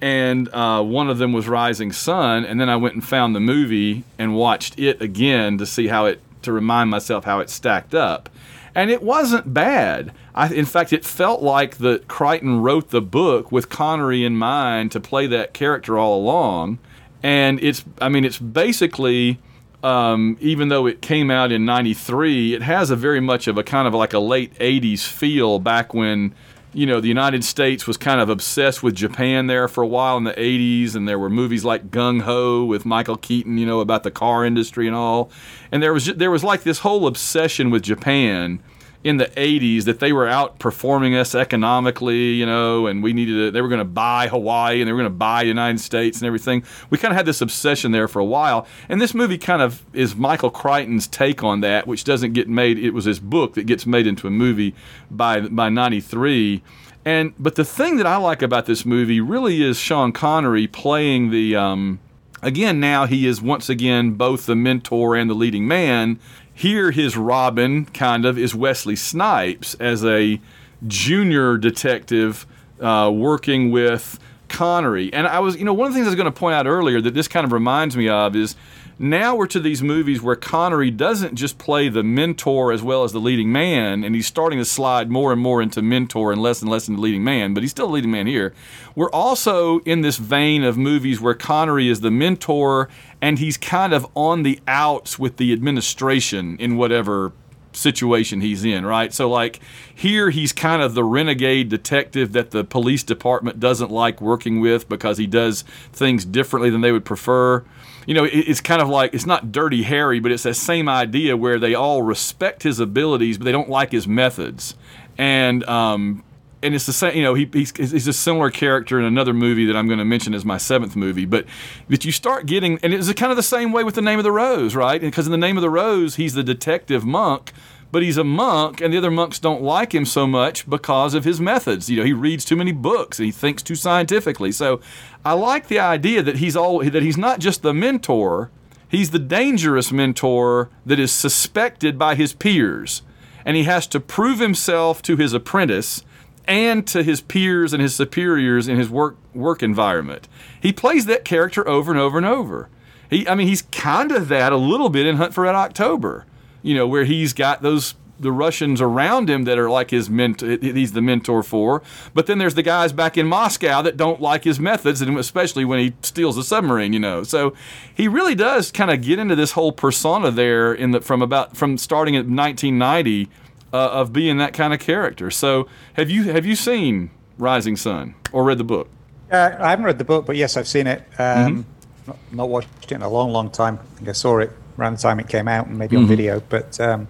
and 0.00 0.48
uh, 0.52 0.82
one 0.82 1.08
of 1.08 1.18
them 1.18 1.32
was 1.32 1.46
Rising 1.46 1.92
Sun. 1.92 2.44
And 2.44 2.60
then 2.60 2.68
I 2.68 2.74
went 2.74 2.94
and 2.94 3.04
found 3.04 3.36
the 3.36 3.40
movie 3.40 4.02
and 4.18 4.34
watched 4.34 4.80
it 4.80 5.00
again 5.00 5.58
to 5.58 5.66
see 5.66 5.86
how 5.86 6.06
it 6.06 6.20
to 6.42 6.50
remind 6.50 6.90
myself 6.90 7.22
how 7.22 7.38
it 7.38 7.50
stacked 7.50 7.94
up, 7.94 8.28
and 8.74 8.90
it 8.90 9.00
wasn't 9.00 9.54
bad. 9.54 10.12
I, 10.34 10.52
in 10.52 10.64
fact, 10.64 10.92
it 10.92 11.04
felt 11.04 11.40
like 11.40 11.76
that 11.76 12.08
Crichton 12.08 12.62
wrote 12.62 12.90
the 12.90 13.00
book 13.00 13.52
with 13.52 13.68
Connery 13.68 14.24
in 14.24 14.36
mind 14.36 14.90
to 14.90 14.98
play 14.98 15.28
that 15.28 15.54
character 15.54 15.96
all 15.96 16.18
along, 16.18 16.80
and 17.22 17.62
it's. 17.62 17.84
I 18.00 18.08
mean, 18.08 18.24
it's 18.24 18.38
basically 18.38 19.38
um, 19.82 20.36
even 20.40 20.68
though 20.68 20.86
it 20.86 21.00
came 21.00 21.30
out 21.30 21.52
in 21.52 21.64
93, 21.64 22.54
it 22.54 22.62
has 22.62 22.90
a 22.90 22.96
very 22.96 23.20
much 23.20 23.46
of 23.46 23.56
a 23.56 23.62
kind 23.62 23.86
of 23.86 23.94
like 23.94 24.12
a 24.12 24.18
late 24.18 24.54
80s 24.54 25.06
feel 25.06 25.58
back 25.58 25.94
when, 25.94 26.34
you 26.72 26.84
know, 26.84 27.00
the 27.00 27.08
United 27.08 27.44
States 27.44 27.86
was 27.86 27.96
kind 27.96 28.20
of 28.20 28.28
obsessed 28.28 28.82
with 28.82 28.94
Japan 28.94 29.46
there 29.46 29.68
for 29.68 29.82
a 29.82 29.86
while 29.86 30.16
in 30.16 30.24
the 30.24 30.32
80s, 30.32 30.96
and 30.96 31.08
there 31.08 31.18
were 31.18 31.30
movies 31.30 31.64
like 31.64 31.90
Gung 31.90 32.22
Ho 32.22 32.64
with 32.64 32.84
Michael 32.84 33.16
Keaton, 33.16 33.56
you 33.56 33.66
know, 33.66 33.78
about 33.80 34.02
the 34.02 34.10
car 34.10 34.44
industry 34.44 34.88
and 34.88 34.96
all. 34.96 35.30
And 35.70 35.80
there 35.82 35.92
was, 35.92 36.06
there 36.06 36.30
was 36.30 36.42
like 36.42 36.64
this 36.64 36.80
whole 36.80 37.06
obsession 37.06 37.70
with 37.70 37.82
Japan 37.82 38.60
in 39.04 39.16
the 39.16 39.26
80s 39.26 39.84
that 39.84 40.00
they 40.00 40.12
were 40.12 40.26
outperforming 40.26 41.18
us 41.18 41.34
economically, 41.34 42.32
you 42.32 42.44
know, 42.44 42.88
and 42.88 43.02
we 43.02 43.12
needed 43.12 43.32
to, 43.34 43.50
they 43.52 43.62
were 43.62 43.68
going 43.68 43.78
to 43.78 43.84
buy 43.84 44.26
Hawaii 44.26 44.80
and 44.80 44.88
they 44.88 44.92
were 44.92 44.98
going 44.98 45.10
to 45.10 45.16
buy 45.16 45.42
the 45.42 45.48
United 45.48 45.78
States 45.78 46.18
and 46.18 46.26
everything. 46.26 46.64
We 46.90 46.98
kind 46.98 47.12
of 47.12 47.16
had 47.16 47.26
this 47.26 47.40
obsession 47.40 47.92
there 47.92 48.08
for 48.08 48.18
a 48.18 48.24
while. 48.24 48.66
And 48.88 49.00
this 49.00 49.14
movie 49.14 49.38
kind 49.38 49.62
of 49.62 49.84
is 49.92 50.16
Michael 50.16 50.50
Crichton's 50.50 51.06
take 51.06 51.44
on 51.44 51.60
that, 51.60 51.86
which 51.86 52.02
doesn't 52.02 52.32
get 52.32 52.48
made. 52.48 52.78
It 52.78 52.90
was 52.90 53.04
his 53.04 53.20
book 53.20 53.54
that 53.54 53.64
gets 53.64 53.86
made 53.86 54.06
into 54.06 54.26
a 54.26 54.30
movie 54.30 54.74
by, 55.10 55.40
by 55.40 55.68
93. 55.68 56.62
And, 57.04 57.32
but 57.38 57.54
the 57.54 57.64
thing 57.64 57.98
that 57.98 58.06
I 58.06 58.16
like 58.16 58.42
about 58.42 58.66
this 58.66 58.84
movie 58.84 59.20
really 59.20 59.62
is 59.62 59.78
Sean 59.78 60.10
Connery 60.10 60.66
playing 60.66 61.30
the, 61.30 61.54
um, 61.54 62.00
again, 62.42 62.80
now 62.80 63.06
he 63.06 63.26
is 63.28 63.40
once 63.40 63.68
again 63.68 64.12
both 64.12 64.46
the 64.46 64.56
mentor 64.56 65.14
and 65.14 65.30
the 65.30 65.34
leading 65.34 65.68
man 65.68 66.18
here, 66.58 66.90
his 66.90 67.16
Robin 67.16 67.84
kind 67.84 68.24
of 68.24 68.36
is 68.36 68.52
Wesley 68.52 68.96
Snipes 68.96 69.74
as 69.74 70.04
a 70.04 70.40
junior 70.88 71.56
detective 71.56 72.46
uh, 72.80 73.12
working 73.14 73.70
with 73.70 74.18
Connery. 74.48 75.12
And 75.12 75.28
I 75.28 75.38
was, 75.38 75.56
you 75.56 75.64
know, 75.64 75.72
one 75.72 75.86
of 75.86 75.92
the 75.92 75.96
things 75.96 76.08
I 76.08 76.10
was 76.10 76.16
going 76.16 76.24
to 76.24 76.36
point 76.36 76.56
out 76.56 76.66
earlier 76.66 77.00
that 77.00 77.14
this 77.14 77.28
kind 77.28 77.46
of 77.46 77.52
reminds 77.52 77.96
me 77.96 78.08
of 78.08 78.34
is 78.34 78.56
now 78.98 79.36
we're 79.36 79.46
to 79.46 79.60
these 79.60 79.82
movies 79.82 80.20
where 80.20 80.34
Connery 80.34 80.90
doesn't 80.90 81.34
just 81.36 81.58
play 81.58 81.88
the 81.88 82.02
mentor 82.02 82.72
as 82.72 82.82
well 82.82 83.04
as 83.04 83.12
the 83.12 83.20
leading 83.20 83.52
man, 83.52 84.02
and 84.02 84.14
he's 84.14 84.26
starting 84.26 84.58
to 84.58 84.64
slide 84.64 85.10
more 85.10 85.32
and 85.32 85.40
more 85.40 85.62
into 85.62 85.80
mentor 85.82 86.32
and 86.32 86.42
less 86.42 86.60
and 86.60 86.70
less 86.70 86.88
into 86.88 87.00
leading 87.00 87.22
man, 87.22 87.54
but 87.54 87.62
he's 87.62 87.70
still 87.70 87.86
a 87.86 87.92
leading 87.92 88.10
man 88.10 88.26
here. 88.26 88.52
We're 88.94 89.10
also 89.10 89.78
in 89.80 90.00
this 90.00 90.16
vein 90.16 90.64
of 90.64 90.76
movies 90.76 91.20
where 91.20 91.34
Connery 91.34 91.88
is 91.88 92.00
the 92.00 92.10
mentor 92.10 92.88
and 93.22 93.38
he's 93.38 93.56
kind 93.56 93.92
of 93.92 94.06
on 94.14 94.42
the 94.42 94.60
outs 94.66 95.18
with 95.18 95.36
the 95.36 95.52
administration 95.52 96.56
in 96.58 96.76
whatever 96.76 97.32
situation 97.72 98.40
he's 98.40 98.64
in, 98.64 98.84
right? 98.84 99.12
So, 99.12 99.30
like, 99.30 99.60
here 99.94 100.30
he's 100.30 100.52
kind 100.52 100.82
of 100.82 100.94
the 100.94 101.04
renegade 101.04 101.68
detective 101.68 102.32
that 102.32 102.50
the 102.50 102.64
police 102.64 103.02
department 103.02 103.60
doesn't 103.60 103.90
like 103.90 104.20
working 104.20 104.60
with 104.60 104.88
because 104.88 105.18
he 105.18 105.26
does 105.26 105.62
things 105.92 106.24
differently 106.24 106.70
than 106.70 106.80
they 106.80 106.92
would 106.92 107.04
prefer. 107.04 107.64
You 108.08 108.14
know, 108.14 108.24
it's 108.24 108.62
kind 108.62 108.80
of 108.80 108.88
like 108.88 109.12
it's 109.12 109.26
not 109.26 109.52
Dirty 109.52 109.82
Harry, 109.82 110.18
but 110.18 110.32
it's 110.32 110.44
that 110.44 110.54
same 110.54 110.88
idea 110.88 111.36
where 111.36 111.58
they 111.58 111.74
all 111.74 112.00
respect 112.00 112.62
his 112.62 112.80
abilities, 112.80 113.36
but 113.36 113.44
they 113.44 113.52
don't 113.52 113.68
like 113.68 113.92
his 113.92 114.08
methods. 114.08 114.76
And 115.18 115.62
um, 115.64 116.24
and 116.62 116.74
it's 116.74 116.86
the 116.86 116.94
same. 116.94 117.14
You 117.14 117.22
know, 117.22 117.34
he, 117.34 117.50
he's, 117.52 117.76
he's 117.76 118.08
a 118.08 118.14
similar 118.14 118.50
character 118.50 118.98
in 118.98 119.04
another 119.04 119.34
movie 119.34 119.66
that 119.66 119.76
I'm 119.76 119.88
going 119.88 119.98
to 119.98 120.06
mention 120.06 120.32
as 120.32 120.42
my 120.42 120.56
seventh 120.56 120.96
movie. 120.96 121.26
But 121.26 121.44
but 121.90 122.06
you 122.06 122.12
start 122.12 122.46
getting, 122.46 122.78
and 122.82 122.94
it's 122.94 123.12
kind 123.12 123.30
of 123.30 123.36
the 123.36 123.42
same 123.42 123.72
way 123.72 123.84
with 123.84 123.94
the 123.94 124.00
Name 124.00 124.18
of 124.18 124.24
the 124.24 124.32
Rose, 124.32 124.74
right? 124.74 125.02
Because 125.02 125.26
in 125.26 125.30
the 125.30 125.36
Name 125.36 125.58
of 125.58 125.62
the 125.62 125.68
Rose, 125.68 126.16
he's 126.16 126.32
the 126.32 126.42
detective 126.42 127.04
monk, 127.04 127.52
but 127.90 128.02
he's 128.02 128.16
a 128.16 128.24
monk, 128.24 128.80
and 128.80 128.92
the 128.92 128.98
other 128.98 129.10
monks 129.10 129.38
don't 129.38 129.62
like 129.62 129.94
him 129.94 130.04
so 130.04 130.26
much 130.26 130.68
because 130.68 131.14
of 131.14 131.24
his 131.24 131.40
methods. 131.40 131.88
You 131.88 131.98
know, 131.98 132.04
he 132.04 132.12
reads 132.12 132.44
too 132.44 132.56
many 132.56 132.72
books 132.72 133.18
and 133.18 133.26
he 133.26 133.32
thinks 133.32 133.62
too 133.62 133.74
scientifically. 133.74 134.52
So 134.52 134.80
I 135.24 135.32
like 135.32 135.68
the 135.68 135.78
idea 135.78 136.22
that 136.22 136.36
he's 136.36 136.56
all 136.56 136.82
that 136.82 137.02
he's 137.02 137.16
not 137.16 137.40
just 137.40 137.62
the 137.62 137.74
mentor. 137.74 138.50
He's 138.88 139.10
the 139.10 139.18
dangerous 139.18 139.92
mentor 139.92 140.70
that 140.86 140.98
is 140.98 141.12
suspected 141.12 141.98
by 141.98 142.14
his 142.14 142.32
peers, 142.32 143.02
and 143.44 143.56
he 143.56 143.64
has 143.64 143.86
to 143.88 144.00
prove 144.00 144.38
himself 144.38 145.02
to 145.02 145.16
his 145.16 145.32
apprentice 145.32 146.04
and 146.46 146.86
to 146.86 147.02
his 147.02 147.20
peers 147.20 147.74
and 147.74 147.82
his 147.82 147.94
superiors 147.94 148.66
in 148.66 148.78
his 148.78 148.88
work 148.88 149.16
work 149.34 149.62
environment. 149.62 150.26
He 150.60 150.72
plays 150.72 151.06
that 151.06 151.24
character 151.24 151.68
over 151.68 151.92
and 151.92 152.00
over 152.00 152.16
and 152.16 152.26
over. 152.26 152.68
He, 153.10 153.28
I 153.28 153.34
mean, 153.34 153.46
he's 153.46 153.62
kind 153.62 154.12
of 154.12 154.28
that 154.28 154.52
a 154.52 154.56
little 154.56 154.88
bit 154.88 155.06
in 155.06 155.16
Hunt 155.16 155.32
for 155.32 155.44
Red 155.44 155.54
October, 155.54 156.26
you 156.62 156.74
know, 156.74 156.86
where 156.86 157.04
he's 157.04 157.32
got 157.32 157.62
those 157.62 157.94
the 158.20 158.32
Russians 158.32 158.80
around 158.80 159.30
him 159.30 159.44
that 159.44 159.58
are 159.58 159.70
like 159.70 159.90
his 159.90 160.10
mentor, 160.10 160.58
he's 160.60 160.92
the 160.92 161.00
mentor 161.00 161.42
for. 161.42 161.82
But 162.14 162.26
then 162.26 162.38
there's 162.38 162.54
the 162.54 162.62
guys 162.62 162.92
back 162.92 163.16
in 163.16 163.26
Moscow 163.26 163.82
that 163.82 163.96
don't 163.96 164.20
like 164.20 164.44
his 164.44 164.58
methods, 164.58 165.00
and 165.00 165.16
especially 165.18 165.64
when 165.64 165.78
he 165.78 165.94
steals 166.02 166.36
a 166.36 166.42
submarine, 166.42 166.92
you 166.92 167.00
know. 167.00 167.22
So 167.22 167.54
he 167.94 168.08
really 168.08 168.34
does 168.34 168.72
kind 168.72 168.90
of 168.90 169.02
get 169.02 169.18
into 169.18 169.36
this 169.36 169.52
whole 169.52 169.72
persona 169.72 170.30
there 170.30 170.72
in 170.72 170.90
the 170.90 171.00
from 171.00 171.22
about 171.22 171.56
from 171.56 171.78
starting 171.78 172.16
at 172.16 172.26
1990 172.26 173.28
uh, 173.72 173.76
of 173.76 174.12
being 174.12 174.38
that 174.38 174.52
kind 174.52 174.72
of 174.72 174.80
character. 174.80 175.30
So, 175.30 175.68
have 175.94 176.10
you 176.10 176.24
have 176.24 176.46
you 176.46 176.56
seen 176.56 177.10
Rising 177.38 177.76
Sun 177.76 178.14
or 178.32 178.44
read 178.44 178.58
the 178.58 178.64
book? 178.64 178.88
Uh, 179.30 179.56
I 179.58 179.70
haven't 179.70 179.84
read 179.84 179.98
the 179.98 180.04
book, 180.04 180.24
but 180.26 180.36
yes, 180.36 180.56
I've 180.56 180.68
seen 180.68 180.86
it. 180.86 181.00
Um, 181.18 181.26
mm-hmm. 181.28 181.62
not, 182.06 182.18
not, 182.32 182.48
watched 182.48 182.68
it 182.84 182.92
in 182.92 183.02
a 183.02 183.08
long, 183.08 183.30
long 183.30 183.50
time. 183.50 183.78
I 183.78 183.96
think 183.98 184.08
I 184.08 184.12
saw 184.12 184.38
it 184.38 184.50
around 184.78 184.96
the 184.96 185.02
time 185.02 185.20
it 185.20 185.28
came 185.28 185.48
out, 185.48 185.66
and 185.66 185.78
maybe 185.78 185.96
mm-hmm. 185.96 186.04
on 186.04 186.08
video. 186.08 186.40
But 186.40 186.78
um, 186.80 187.08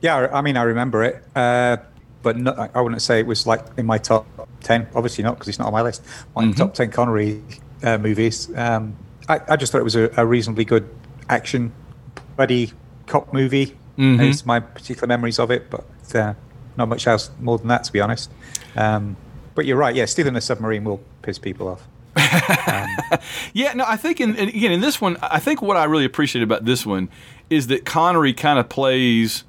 yeah, 0.00 0.28
I 0.32 0.40
mean, 0.40 0.56
I 0.56 0.62
remember 0.62 1.04
it. 1.04 1.22
Uh, 1.34 1.78
but 2.22 2.36
not, 2.36 2.74
I 2.74 2.80
wouldn't 2.80 3.02
say 3.02 3.20
it 3.20 3.26
was 3.26 3.46
like 3.46 3.64
in 3.76 3.86
my 3.86 3.98
top 3.98 4.26
ten. 4.60 4.88
Obviously 4.94 5.22
not, 5.24 5.34
because 5.34 5.48
it's 5.48 5.58
not 5.58 5.68
on 5.68 5.72
my 5.72 5.82
list. 5.82 6.02
My 6.34 6.44
mm-hmm. 6.44 6.52
top 6.52 6.74
ten 6.74 6.90
Connery 6.90 7.42
uh, 7.82 7.98
movies. 7.98 8.50
Um, 8.56 8.96
I, 9.28 9.40
I, 9.48 9.56
just 9.56 9.72
thought 9.72 9.80
it 9.80 9.84
was 9.84 9.96
a, 9.96 10.10
a 10.16 10.26
reasonably 10.26 10.64
good 10.64 10.88
action 11.28 11.72
buddy 12.36 12.72
cop 13.06 13.32
movie. 13.32 13.76
Mm-hmm. 13.98 14.20
Is 14.20 14.44
my 14.44 14.60
particular 14.60 15.08
memories 15.08 15.38
of 15.38 15.50
it, 15.50 15.70
but 15.70 15.86
uh, 16.14 16.34
not 16.76 16.88
much 16.88 17.06
else 17.06 17.30
more 17.40 17.58
than 17.58 17.68
that, 17.68 17.84
to 17.84 17.92
be 17.92 18.00
honest. 18.00 18.30
Um, 18.76 19.16
but 19.54 19.64
you're 19.64 19.78
right. 19.78 19.94
Yeah, 19.94 20.04
stealing 20.04 20.36
a 20.36 20.40
submarine 20.40 20.84
will 20.84 21.00
piss 21.22 21.38
people 21.38 21.68
off. 21.68 21.88
Um, 22.16 23.18
yeah, 23.52 23.72
no, 23.74 23.84
I 23.86 23.96
think 23.96 24.20
in, 24.20 24.36
again 24.36 24.72
in 24.72 24.80
this 24.80 25.00
one, 25.00 25.16
I 25.22 25.38
think 25.38 25.62
what 25.62 25.76
I 25.76 25.84
really 25.84 26.04
appreciate 26.04 26.42
about 26.42 26.64
this 26.64 26.86
one 26.86 27.08
is 27.50 27.66
that 27.68 27.84
Connery 27.84 28.32
kind 28.32 28.58
of 28.58 28.68
plays 28.68 29.44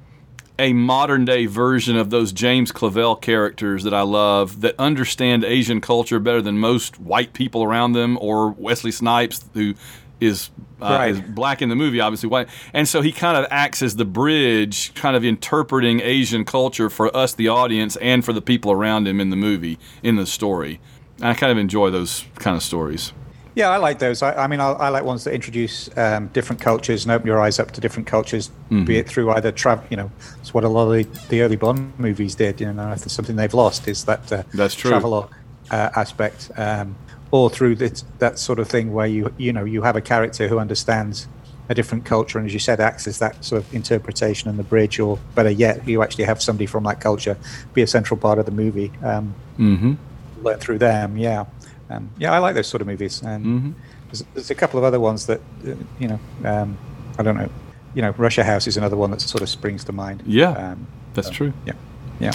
a 0.59 0.73
modern 0.73 1.23
day 1.23 1.45
version 1.45 1.95
of 1.97 2.09
those 2.09 2.31
James 2.31 2.71
Clavell 2.71 3.21
characters 3.21 3.83
that 3.83 3.93
I 3.93 4.01
love 4.01 4.61
that 4.61 4.75
understand 4.79 5.43
Asian 5.43 5.81
culture 5.81 6.19
better 6.19 6.41
than 6.41 6.57
most 6.57 6.99
white 6.99 7.33
people 7.33 7.63
around 7.63 7.93
them, 7.93 8.17
or 8.19 8.49
Wesley 8.49 8.91
Snipes, 8.91 9.45
who 9.53 9.75
is, 10.19 10.49
uh, 10.81 10.85
right. 10.85 11.11
is 11.11 11.21
black 11.21 11.61
in 11.61 11.69
the 11.69 11.75
movie, 11.75 11.99
obviously 11.99 12.27
white. 12.27 12.49
And 12.73 12.87
so 12.87 13.01
he 13.01 13.11
kind 13.11 13.37
of 13.37 13.45
acts 13.51 13.83
as 13.83 13.97
the 13.97 14.05
bridge, 14.05 14.93
kind 14.95 15.15
of 15.15 15.23
interpreting 15.23 16.01
Asian 16.01 16.43
culture 16.43 16.89
for 16.89 17.15
us, 17.15 17.33
the 17.33 17.49
audience, 17.49 17.95
and 17.97 18.25
for 18.25 18.33
the 18.33 18.41
people 18.41 18.71
around 18.71 19.07
him 19.07 19.19
in 19.19 19.29
the 19.29 19.35
movie, 19.35 19.77
in 20.01 20.15
the 20.15 20.25
story. 20.25 20.79
I 21.21 21.33
kind 21.33 21.51
of 21.51 21.57
enjoy 21.57 21.89
those 21.89 22.25
kind 22.35 22.55
of 22.55 22.63
stories. 22.63 23.13
Yeah, 23.55 23.69
I 23.69 23.77
like 23.77 23.97
those. 23.97 24.21
I, 24.21 24.43
I 24.43 24.45
mean, 24.45 24.59
I, 24.59 24.69
I, 24.73 24.89
like 24.89 25.03
ones 25.03 25.23
that 25.23 25.33
introduce 25.33 25.89
um, 25.97 26.27
different 26.27 26.61
cultures 26.61 27.05
and 27.05 27.11
open 27.11 27.25
your 27.25 27.41
eyes 27.41 27.57
up 27.57 27.71
to 27.71 27.81
different 27.81 28.05
cultures, 28.05 28.49
mm-hmm. 28.49 28.85
be 28.85 28.97
it 28.97 29.09
through 29.09 29.31
either 29.31 29.51
travel. 29.51 29.83
You 29.89 29.97
know, 29.97 30.11
it's 30.39 30.53
what 30.53 30.63
a 30.63 30.69
lot 30.69 30.91
of 30.91 30.93
the, 30.93 31.27
the, 31.29 31.41
early 31.41 31.55
Bond 31.55 31.97
movies 31.97 32.35
did. 32.35 32.61
You 32.61 32.71
know, 32.71 32.85
there's 32.89 33.11
something 33.11 33.35
they've 33.35 33.55
lost 33.55 33.87
is 33.87 34.05
that 34.05 34.31
uh, 34.31 34.43
that's 34.53 34.75
true 34.75 34.91
travelogue 34.91 35.33
uh, 35.71 35.89
aspect, 35.95 36.51
um, 36.55 36.95
or 37.31 37.49
through 37.49 37.77
this, 37.77 38.05
that 38.19 38.37
sort 38.37 38.59
of 38.59 38.67
thing 38.67 38.93
where 38.93 39.07
you 39.07 39.33
you 39.39 39.51
know 39.51 39.63
you 39.63 39.81
have 39.81 39.95
a 39.95 40.01
character 40.01 40.47
who 40.47 40.59
understands 40.59 41.27
a 41.69 41.73
different 41.73 42.05
culture 42.05 42.37
and, 42.37 42.47
as 42.47 42.53
you 42.53 42.59
said, 42.59 42.79
acts 42.79 43.07
as 43.07 43.19
that 43.19 43.43
sort 43.43 43.63
of 43.63 43.73
interpretation 43.73 44.49
and 44.49 44.59
the 44.59 44.63
bridge, 44.63 44.99
or 44.99 45.17
better 45.33 45.49
yet, 45.49 45.85
you 45.87 46.03
actually 46.03 46.25
have 46.25 46.41
somebody 46.41 46.65
from 46.65 46.83
that 46.83 47.01
culture 47.01 47.37
be 47.73 47.81
a 47.81 47.87
central 47.87 48.19
part 48.19 48.37
of 48.37 48.45
the 48.45 48.51
movie. 48.51 48.91
Um, 49.03 49.33
mm-hmm. 49.57 49.93
Learn 50.41 50.59
through 50.59 50.79
them, 50.79 51.17
yeah. 51.17 51.45
Um, 51.89 52.09
yeah, 52.17 52.33
I 52.33 52.39
like 52.39 52.55
those 52.55 52.67
sort 52.67 52.81
of 52.81 52.87
movies, 52.87 53.21
and 53.21 53.45
mm-hmm. 53.45 53.71
there's, 54.07 54.23
there's, 54.33 54.51
a 54.51 54.55
couple 54.55 54.77
of 54.77 54.83
other 54.83 54.99
ones 54.99 55.25
that 55.27 55.39
uh, 55.65 55.75
you 55.99 56.07
know. 56.07 56.19
Um, 56.43 56.77
I 57.17 57.23
don't 57.23 57.37
know. 57.37 57.49
You 57.93 58.01
know, 58.01 58.13
Russia 58.17 58.43
House 58.43 58.67
is 58.67 58.77
another 58.77 58.97
one 58.97 59.11
that 59.11 59.21
sort 59.21 59.41
of 59.41 59.49
springs 59.49 59.83
to 59.85 59.91
mind. 59.91 60.23
Yeah, 60.25 60.51
um, 60.51 60.87
that's 61.13 61.27
so, 61.27 61.33
true. 61.33 61.53
Yeah, 61.65 61.73
yeah. 62.19 62.31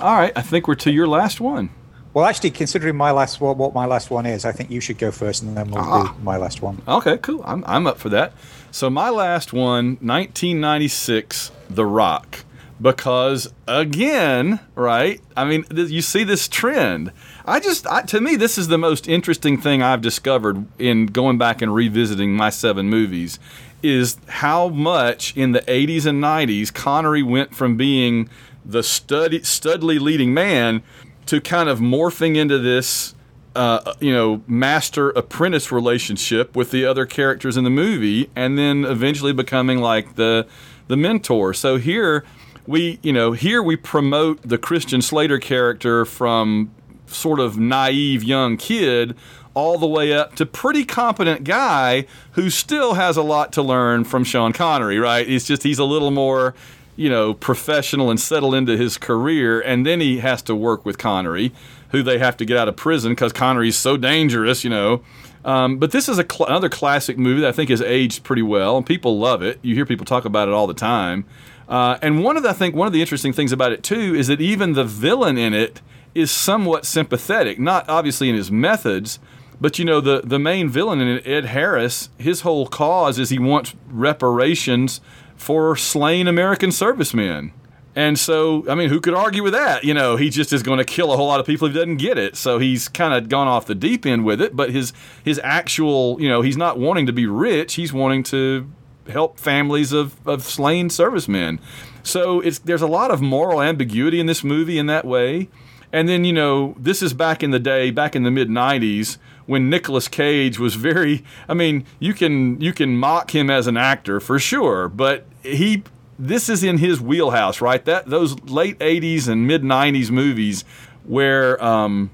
All 0.00 0.16
right, 0.16 0.32
I 0.36 0.42
think 0.42 0.68
we're 0.68 0.76
to 0.76 0.90
your 0.90 1.08
last 1.08 1.40
one. 1.40 1.70
Well, 2.14 2.26
actually, 2.26 2.50
considering 2.50 2.96
my 2.96 3.10
last 3.10 3.40
what, 3.40 3.56
what 3.56 3.74
my 3.74 3.86
last 3.86 4.10
one 4.10 4.26
is, 4.26 4.44
I 4.44 4.52
think 4.52 4.70
you 4.70 4.80
should 4.80 4.98
go 4.98 5.10
first, 5.10 5.42
and 5.42 5.56
then 5.56 5.70
we'll 5.70 5.82
ah. 5.82 6.12
do 6.12 6.22
my 6.22 6.36
last 6.36 6.62
one. 6.62 6.82
Okay, 6.86 7.18
cool. 7.18 7.42
I'm 7.44 7.64
I'm 7.66 7.86
up 7.86 7.98
for 7.98 8.10
that. 8.10 8.34
So 8.70 8.88
my 8.88 9.10
last 9.10 9.52
one, 9.52 9.98
1996, 10.00 11.50
The 11.68 11.84
Rock, 11.84 12.44
because 12.80 13.52
again, 13.66 14.60
right? 14.74 15.20
I 15.36 15.44
mean, 15.44 15.64
you 15.70 16.02
see 16.02 16.24
this 16.24 16.48
trend 16.48 17.12
I 17.44 17.60
just, 17.60 17.86
I, 17.86 18.02
to 18.02 18.20
me, 18.20 18.36
this 18.36 18.56
is 18.56 18.68
the 18.68 18.78
most 18.78 19.08
interesting 19.08 19.60
thing 19.60 19.82
I've 19.82 20.00
discovered 20.00 20.64
in 20.78 21.06
going 21.06 21.38
back 21.38 21.60
and 21.60 21.74
revisiting 21.74 22.34
my 22.34 22.50
seven 22.50 22.88
movies 22.88 23.38
is 23.82 24.16
how 24.28 24.68
much 24.68 25.36
in 25.36 25.52
the 25.52 25.60
80s 25.62 26.06
and 26.06 26.22
90s 26.22 26.72
Connery 26.72 27.22
went 27.22 27.54
from 27.54 27.76
being 27.76 28.28
the 28.64 28.82
stud, 28.82 29.32
studly 29.32 30.00
leading 30.00 30.32
man 30.32 30.82
to 31.26 31.40
kind 31.40 31.68
of 31.68 31.80
morphing 31.80 32.36
into 32.36 32.58
this, 32.58 33.14
uh, 33.56 33.92
you 33.98 34.12
know, 34.12 34.42
master 34.46 35.10
apprentice 35.10 35.72
relationship 35.72 36.54
with 36.54 36.70
the 36.70 36.84
other 36.84 37.06
characters 37.06 37.56
in 37.56 37.64
the 37.64 37.70
movie, 37.70 38.30
and 38.36 38.56
then 38.56 38.84
eventually 38.84 39.32
becoming 39.32 39.78
like 39.78 40.14
the 40.14 40.46
the 40.88 40.96
mentor. 40.96 41.54
So 41.54 41.76
here 41.76 42.24
we, 42.66 42.98
you 43.02 43.12
know, 43.12 43.32
here 43.32 43.62
we 43.62 43.76
promote 43.76 44.42
the 44.42 44.58
Christian 44.58 45.02
Slater 45.02 45.38
character 45.38 46.04
from 46.04 46.70
sort 47.12 47.40
of 47.40 47.58
naive 47.58 48.22
young 48.22 48.56
kid 48.56 49.16
all 49.54 49.78
the 49.78 49.86
way 49.86 50.12
up 50.12 50.34
to 50.36 50.46
pretty 50.46 50.84
competent 50.84 51.44
guy 51.44 52.06
who 52.32 52.48
still 52.50 52.94
has 52.94 53.16
a 53.16 53.22
lot 53.22 53.52
to 53.52 53.62
learn 53.62 54.04
from 54.04 54.24
Sean 54.24 54.52
Connery, 54.52 54.98
right? 54.98 55.28
It's 55.28 55.46
just 55.46 55.62
he's 55.62 55.78
a 55.78 55.84
little 55.84 56.10
more, 56.10 56.54
you 56.96 57.10
know, 57.10 57.34
professional 57.34 58.10
and 58.10 58.18
settle 58.18 58.54
into 58.54 58.76
his 58.76 58.96
career, 58.96 59.60
and 59.60 59.84
then 59.86 60.00
he 60.00 60.18
has 60.18 60.42
to 60.42 60.54
work 60.54 60.84
with 60.84 60.98
Connery, 60.98 61.52
who 61.90 62.02
they 62.02 62.18
have 62.18 62.36
to 62.38 62.44
get 62.44 62.56
out 62.56 62.68
of 62.68 62.76
prison 62.76 63.12
because 63.12 63.32
Connery's 63.32 63.76
so 63.76 63.96
dangerous, 63.96 64.64
you 64.64 64.70
know. 64.70 65.02
Um, 65.44 65.78
but 65.78 65.90
this 65.90 66.08
is 66.08 66.16
cl- 66.16 66.48
another 66.48 66.68
classic 66.68 67.18
movie 67.18 67.40
that 67.40 67.48
I 67.48 67.52
think 67.52 67.68
has 67.70 67.82
aged 67.82 68.22
pretty 68.22 68.42
well, 68.42 68.76
and 68.76 68.86
people 68.86 69.18
love 69.18 69.42
it. 69.42 69.58
You 69.62 69.74
hear 69.74 69.84
people 69.84 70.06
talk 70.06 70.24
about 70.24 70.48
it 70.48 70.54
all 70.54 70.66
the 70.66 70.74
time. 70.74 71.24
Uh, 71.68 71.98
and 72.02 72.22
one 72.22 72.36
of 72.36 72.42
the, 72.42 72.50
I 72.50 72.52
think 72.52 72.74
one 72.74 72.86
of 72.86 72.92
the 72.92 73.00
interesting 73.00 73.32
things 73.32 73.52
about 73.52 73.72
it 73.72 73.82
too 73.82 74.14
is 74.14 74.26
that 74.28 74.40
even 74.40 74.74
the 74.74 74.84
villain 74.84 75.38
in 75.38 75.54
it 75.54 75.80
is 76.14 76.30
somewhat 76.30 76.86
sympathetic, 76.86 77.58
not 77.58 77.88
obviously 77.88 78.28
in 78.28 78.34
his 78.34 78.50
methods, 78.50 79.18
but 79.60 79.78
you 79.78 79.84
know 79.84 80.00
the 80.00 80.22
the 80.24 80.38
main 80.38 80.68
villain 80.68 81.00
in 81.00 81.08
it, 81.08 81.26
Ed 81.26 81.46
Harris, 81.46 82.10
his 82.18 82.40
whole 82.40 82.66
cause 82.66 83.18
is 83.18 83.30
he 83.30 83.38
wants 83.38 83.74
reparations 83.88 85.00
for 85.36 85.76
slain 85.76 86.26
American 86.28 86.72
servicemen. 86.72 87.52
And 87.94 88.18
so, 88.18 88.64
I 88.70 88.74
mean, 88.74 88.88
who 88.88 89.00
could 89.00 89.12
argue 89.12 89.42
with 89.42 89.52
that? 89.52 89.84
You 89.84 89.92
know, 89.92 90.16
he 90.16 90.30
just 90.30 90.52
is 90.52 90.62
going 90.62 90.78
to 90.78 90.84
kill 90.84 91.12
a 91.12 91.16
whole 91.16 91.26
lot 91.26 91.40
of 91.40 91.46
people 91.46 91.68
if 91.68 91.74
he 91.74 91.78
doesn't 91.78 91.98
get 91.98 92.16
it. 92.16 92.36
So 92.36 92.58
he's 92.58 92.88
kind 92.88 93.12
of 93.12 93.28
gone 93.28 93.48
off 93.48 93.66
the 93.66 93.74
deep 93.74 94.06
end 94.06 94.24
with 94.24 94.40
it. 94.40 94.56
But 94.56 94.70
his 94.70 94.92
his 95.22 95.38
actual, 95.44 96.20
you 96.20 96.28
know, 96.28 96.40
he's 96.40 96.56
not 96.56 96.78
wanting 96.78 97.06
to 97.06 97.12
be 97.12 97.26
rich. 97.26 97.74
He's 97.74 97.92
wanting 97.92 98.22
to 98.24 98.70
help 99.08 99.38
families 99.38 99.92
of, 99.92 100.16
of 100.26 100.42
slain 100.42 100.88
servicemen. 100.88 101.60
So 102.02 102.40
it's 102.40 102.58
there's 102.58 102.82
a 102.82 102.86
lot 102.86 103.10
of 103.10 103.20
moral 103.20 103.60
ambiguity 103.60 104.20
in 104.20 104.26
this 104.26 104.42
movie 104.42 104.78
in 104.78 104.86
that 104.86 105.04
way. 105.04 105.48
And 105.92 106.08
then, 106.08 106.24
you 106.24 106.32
know, 106.32 106.74
this 106.78 107.02
is 107.02 107.12
back 107.12 107.42
in 107.42 107.50
the 107.50 107.58
day, 107.58 107.90
back 107.90 108.16
in 108.16 108.22
the 108.22 108.30
mid 108.30 108.48
90s 108.48 109.18
when 109.46 109.68
Nicolas 109.68 110.08
Cage 110.08 110.58
was 110.58 110.74
very 110.74 111.24
I 111.48 111.54
mean, 111.54 111.84
you 111.98 112.14
can 112.14 112.60
you 112.60 112.72
can 112.72 112.96
mock 112.96 113.34
him 113.34 113.50
as 113.50 113.66
an 113.66 113.76
actor 113.76 114.20
for 114.20 114.38
sure, 114.38 114.88
but 114.88 115.26
he 115.42 115.82
this 116.18 116.48
is 116.48 116.62
in 116.62 116.78
his 116.78 117.00
wheelhouse, 117.00 117.60
right? 117.60 117.84
That 117.84 118.06
those 118.06 118.38
late 118.44 118.78
80s 118.78 119.28
and 119.28 119.46
mid 119.46 119.62
90s 119.62 120.10
movies 120.10 120.64
where 121.04 121.62
um, 121.62 122.10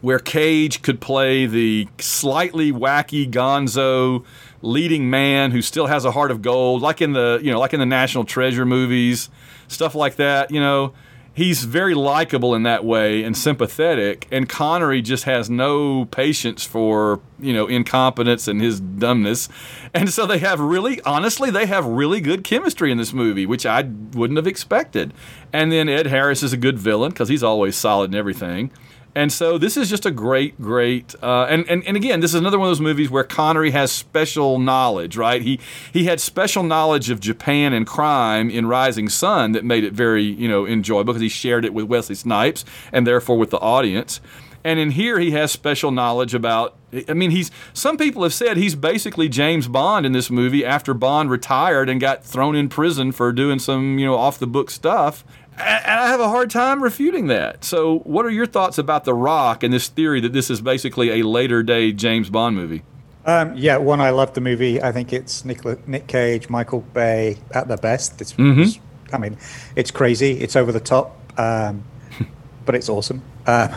where 0.00 0.18
Cage 0.18 0.82
could 0.82 1.00
play 1.00 1.46
the 1.46 1.88
slightly 1.98 2.70
wacky 2.70 3.30
gonzo 3.30 4.24
leading 4.62 5.08
man 5.08 5.50
who 5.50 5.62
still 5.62 5.86
has 5.86 6.04
a 6.04 6.12
heart 6.12 6.30
of 6.30 6.42
gold, 6.42 6.82
like 6.82 7.00
in 7.00 7.12
the 7.12 7.40
you 7.42 7.50
know 7.50 7.58
like 7.58 7.72
in 7.72 7.80
the 7.80 7.86
National 7.86 8.24
Treasure 8.24 8.66
movies, 8.66 9.30
stuff 9.68 9.94
like 9.94 10.16
that. 10.16 10.50
You 10.50 10.60
know, 10.60 10.92
he's 11.36 11.64
very 11.64 11.94
likable 11.94 12.54
in 12.54 12.62
that 12.62 12.82
way 12.82 13.22
and 13.22 13.36
sympathetic 13.36 14.26
and 14.32 14.48
connery 14.48 15.02
just 15.02 15.24
has 15.24 15.50
no 15.50 16.06
patience 16.06 16.64
for 16.64 17.20
you 17.38 17.52
know 17.52 17.66
incompetence 17.66 18.48
and 18.48 18.60
his 18.60 18.80
dumbness. 18.80 19.48
And 19.94 20.10
so 20.10 20.26
they 20.26 20.38
have 20.38 20.58
really 20.58 21.00
honestly 21.02 21.50
they 21.50 21.66
have 21.66 21.84
really 21.84 22.20
good 22.20 22.42
chemistry 22.42 22.90
in 22.90 22.98
this 22.98 23.12
movie 23.12 23.46
which 23.46 23.66
i 23.66 23.82
wouldn't 23.82 24.38
have 24.38 24.46
expected. 24.46 25.12
And 25.52 25.70
then 25.70 25.88
ed 25.88 26.06
harris 26.06 26.42
is 26.42 26.52
a 26.52 26.56
good 26.56 26.78
villain 26.78 27.10
because 27.10 27.28
he's 27.28 27.44
always 27.44 27.76
solid 27.76 28.10
in 28.10 28.18
everything 28.18 28.72
and 29.16 29.32
so 29.32 29.56
this 29.56 29.78
is 29.78 29.88
just 29.88 30.04
a 30.04 30.10
great, 30.10 30.60
great, 30.60 31.14
uh, 31.22 31.46
and, 31.48 31.66
and 31.70 31.82
and 31.86 31.96
again, 31.96 32.20
this 32.20 32.32
is 32.32 32.34
another 32.34 32.58
one 32.58 32.68
of 32.68 32.70
those 32.70 32.82
movies 32.82 33.08
where 33.08 33.24
Connery 33.24 33.70
has 33.70 33.90
special 33.90 34.58
knowledge, 34.58 35.16
right? 35.16 35.40
He 35.40 35.58
he 35.90 36.04
had 36.04 36.20
special 36.20 36.62
knowledge 36.62 37.08
of 37.08 37.18
Japan 37.18 37.72
and 37.72 37.86
crime 37.86 38.50
in 38.50 38.66
Rising 38.66 39.08
Sun 39.08 39.52
that 39.52 39.64
made 39.64 39.84
it 39.84 39.94
very, 39.94 40.22
you 40.22 40.48
know, 40.48 40.66
enjoyable 40.66 41.14
because 41.14 41.22
he 41.22 41.30
shared 41.30 41.64
it 41.64 41.72
with 41.72 41.86
Wesley 41.86 42.14
Snipes 42.14 42.66
and 42.92 43.06
therefore 43.06 43.38
with 43.38 43.48
the 43.48 43.58
audience. 43.58 44.20
And 44.62 44.78
in 44.78 44.90
here, 44.90 45.18
he 45.18 45.30
has 45.30 45.50
special 45.50 45.90
knowledge 45.92 46.34
about. 46.34 46.76
I 47.08 47.14
mean, 47.14 47.30
he's. 47.30 47.50
Some 47.72 47.96
people 47.96 48.22
have 48.22 48.34
said 48.34 48.58
he's 48.58 48.74
basically 48.74 49.30
James 49.30 49.66
Bond 49.66 50.04
in 50.04 50.12
this 50.12 50.28
movie 50.28 50.62
after 50.62 50.92
Bond 50.92 51.30
retired 51.30 51.88
and 51.88 52.00
got 52.00 52.22
thrown 52.22 52.54
in 52.54 52.68
prison 52.68 53.12
for 53.12 53.32
doing 53.32 53.60
some, 53.60 53.98
you 53.98 54.04
know, 54.04 54.16
off 54.16 54.38
the 54.38 54.46
book 54.46 54.70
stuff. 54.70 55.24
And 55.58 56.00
I 56.00 56.08
have 56.08 56.20
a 56.20 56.28
hard 56.28 56.50
time 56.50 56.82
refuting 56.82 57.28
that. 57.28 57.64
So, 57.64 58.00
what 58.00 58.26
are 58.26 58.30
your 58.30 58.46
thoughts 58.46 58.76
about 58.78 59.04
The 59.04 59.14
Rock 59.14 59.62
and 59.62 59.72
this 59.72 59.88
theory 59.88 60.20
that 60.20 60.32
this 60.32 60.50
is 60.50 60.60
basically 60.60 61.20
a 61.20 61.26
later 61.26 61.62
day 61.62 61.92
James 61.92 62.28
Bond 62.28 62.56
movie? 62.56 62.82
Um, 63.24 63.56
yeah, 63.56 63.76
one, 63.78 64.00
I 64.00 64.10
love 64.10 64.34
the 64.34 64.40
movie. 64.40 64.80
I 64.80 64.92
think 64.92 65.12
it's 65.12 65.44
Nick, 65.44 65.88
Nick 65.88 66.06
Cage, 66.06 66.48
Michael 66.48 66.82
Bay 66.92 67.38
at 67.52 67.68
their 67.68 67.76
best. 67.76 68.20
It's, 68.20 68.34
mm-hmm. 68.34 68.62
it's 68.62 68.78
I 69.12 69.18
mean, 69.18 69.36
it's 69.74 69.90
crazy, 69.90 70.32
it's 70.32 70.56
over 70.56 70.72
the 70.72 70.80
top, 70.80 71.16
um, 71.38 71.84
but 72.64 72.74
it's 72.74 72.88
awesome. 72.88 73.22
Uh, 73.46 73.68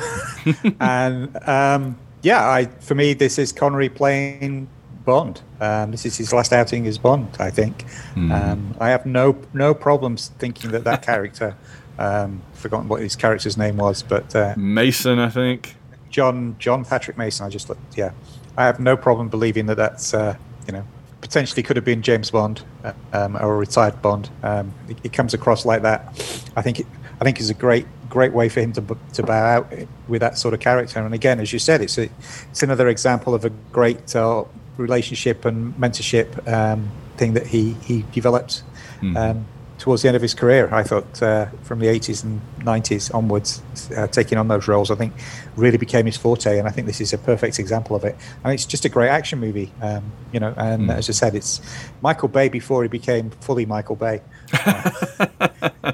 and 0.79 1.35
um, 1.47 1.97
yeah, 2.21 2.47
I 2.47 2.65
for 2.65 2.95
me, 2.95 3.13
this 3.13 3.39
is 3.39 3.51
Connery 3.51 3.89
playing 3.89 4.67
Bond. 5.09 5.41
Um, 5.59 5.89
this 5.89 6.05
is 6.05 6.17
his 6.17 6.31
last 6.31 6.53
outing 6.53 6.85
as 6.85 6.99
Bond, 6.99 7.35
I 7.39 7.49
think. 7.49 7.83
Mm. 8.13 8.31
Um, 8.31 8.75
I 8.79 8.89
have 8.89 9.07
no 9.07 9.35
no 9.53 9.73
problems 9.73 10.29
thinking 10.37 10.69
that 10.71 10.83
that 10.83 11.01
character, 11.01 11.55
um, 11.97 12.43
forgotten 12.53 12.87
what 12.87 13.01
his 13.01 13.15
character's 13.15 13.57
name 13.57 13.77
was, 13.77 14.03
but 14.03 14.35
uh, 14.35 14.53
Mason, 14.55 15.17
I 15.17 15.29
think. 15.29 15.75
John 16.11 16.55
John 16.59 16.85
Patrick 16.85 17.17
Mason. 17.17 17.43
I 17.45 17.49
just 17.49 17.69
looked. 17.69 17.97
Yeah, 17.97 18.11
I 18.55 18.65
have 18.65 18.79
no 18.79 18.95
problem 18.95 19.29
believing 19.29 19.65
that 19.65 19.77
that's 19.77 20.13
uh, 20.13 20.35
you 20.67 20.73
know 20.73 20.85
potentially 21.21 21.63
could 21.63 21.75
have 21.75 21.85
been 21.85 22.03
James 22.03 22.29
Bond 22.31 22.61
uh, 22.83 22.93
um, 23.11 23.35
or 23.35 23.55
a 23.55 23.57
retired 23.57 24.01
Bond. 24.01 24.29
Um, 24.43 24.73
it, 24.87 24.97
it, 25.03 25.13
comes 25.13 25.33
across 25.33 25.65
like 25.65 25.81
that. 25.81 26.07
I 26.55 26.61
think 26.61 26.79
it, 26.79 26.87
I 27.19 27.23
think 27.23 27.39
it's 27.39 27.49
a 27.49 27.55
great 27.55 27.87
great 28.09 28.33
way 28.33 28.47
for 28.49 28.61
him 28.61 28.73
to 28.73 28.97
to 29.13 29.23
bow 29.23 29.45
out 29.45 29.73
with 30.07 30.21
that 30.21 30.37
sort 30.37 30.53
of 30.53 30.59
character. 30.59 30.99
And 30.99 31.13
again, 31.13 31.39
as 31.39 31.51
you 31.51 31.59
said, 31.59 31.81
it's 31.81 31.97
a, 31.97 32.09
it's 32.51 32.63
another 32.63 32.87
example 32.87 33.33
of 33.33 33.45
a 33.45 33.49
great 33.71 34.15
uh, 34.15 34.45
relationship 34.79 35.45
and 35.45 35.75
mentorship 35.75 36.47
um, 36.51 36.89
thing 37.17 37.33
that 37.33 37.47
he 37.47 37.73
he 37.85 38.05
developed. 38.11 38.63
Mm. 39.01 39.17
Um, 39.17 39.45
towards 39.79 40.01
the 40.01 40.09
end 40.09 40.15
of 40.15 40.21
his 40.21 40.33
career. 40.33 40.69
I 40.73 40.83
thought 40.83 41.23
uh, 41.23 41.47
from 41.63 41.79
the 41.79 41.87
80s 41.87 42.23
and 42.23 42.41
90s 42.59 43.13
onwards, 43.15 43.63
uh, 43.95 44.07
taking 44.07 44.37
on 44.37 44.49
those 44.49 44.67
roles, 44.67 44.91
I 44.91 44.95
think 44.95 45.13
really 45.55 45.77
became 45.77 46.05
his 46.05 46.17
forte. 46.17 46.59
And 46.59 46.67
I 46.67 46.71
think 46.71 46.85
this 46.85 47.01
is 47.01 47.13
a 47.13 47.17
perfect 47.17 47.57
example 47.57 47.95
of 47.95 48.03
it. 48.03 48.15
And 48.43 48.53
it's 48.53 48.65
just 48.65 48.85
a 48.85 48.89
great 48.89 49.09
action 49.09 49.39
movie, 49.39 49.71
um, 49.81 50.11
you 50.31 50.39
know. 50.39 50.53
And 50.57 50.89
mm. 50.89 50.95
as 50.95 51.09
I 51.09 51.13
said, 51.13 51.33
it's 51.33 51.61
Michael 52.01 52.27
Bay 52.27 52.49
before 52.49 52.83
he 52.83 52.89
became 52.89 53.31
fully 53.41 53.65
Michael 53.65 53.95
Bay. 53.95 54.21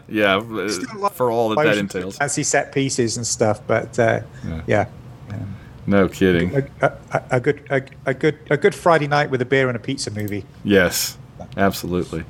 yeah, 0.10 0.40
for 0.40 1.32
all 1.32 1.49
that 1.49 1.64
that 1.64 1.78
entails. 1.78 2.18
Fancy 2.18 2.44
set 2.44 2.74
pieces 2.74 3.18
and 3.18 3.26
stuff, 3.26 3.62
but 3.68 3.98
uh, 3.99 4.22
yeah. 4.45 4.62
yeah. 4.68 4.88
No 5.88 6.07
kidding. 6.07 6.56
A, 6.56 6.68
a, 7.12 7.24
a 7.32 7.40
good, 7.40 7.66
a, 7.70 7.84
a, 8.06 8.14
good, 8.14 8.40
a 8.49 8.57
good 8.57 8.74
Friday 8.74 9.07
night 9.07 9.30
with 9.30 9.41
a 9.41 9.45
beer 9.45 9.68
and 9.68 9.76
a 9.76 9.80
pizza 9.80 10.12
movie. 10.12 10.45
Yes, 10.64 11.18
absolutely. 11.57 12.24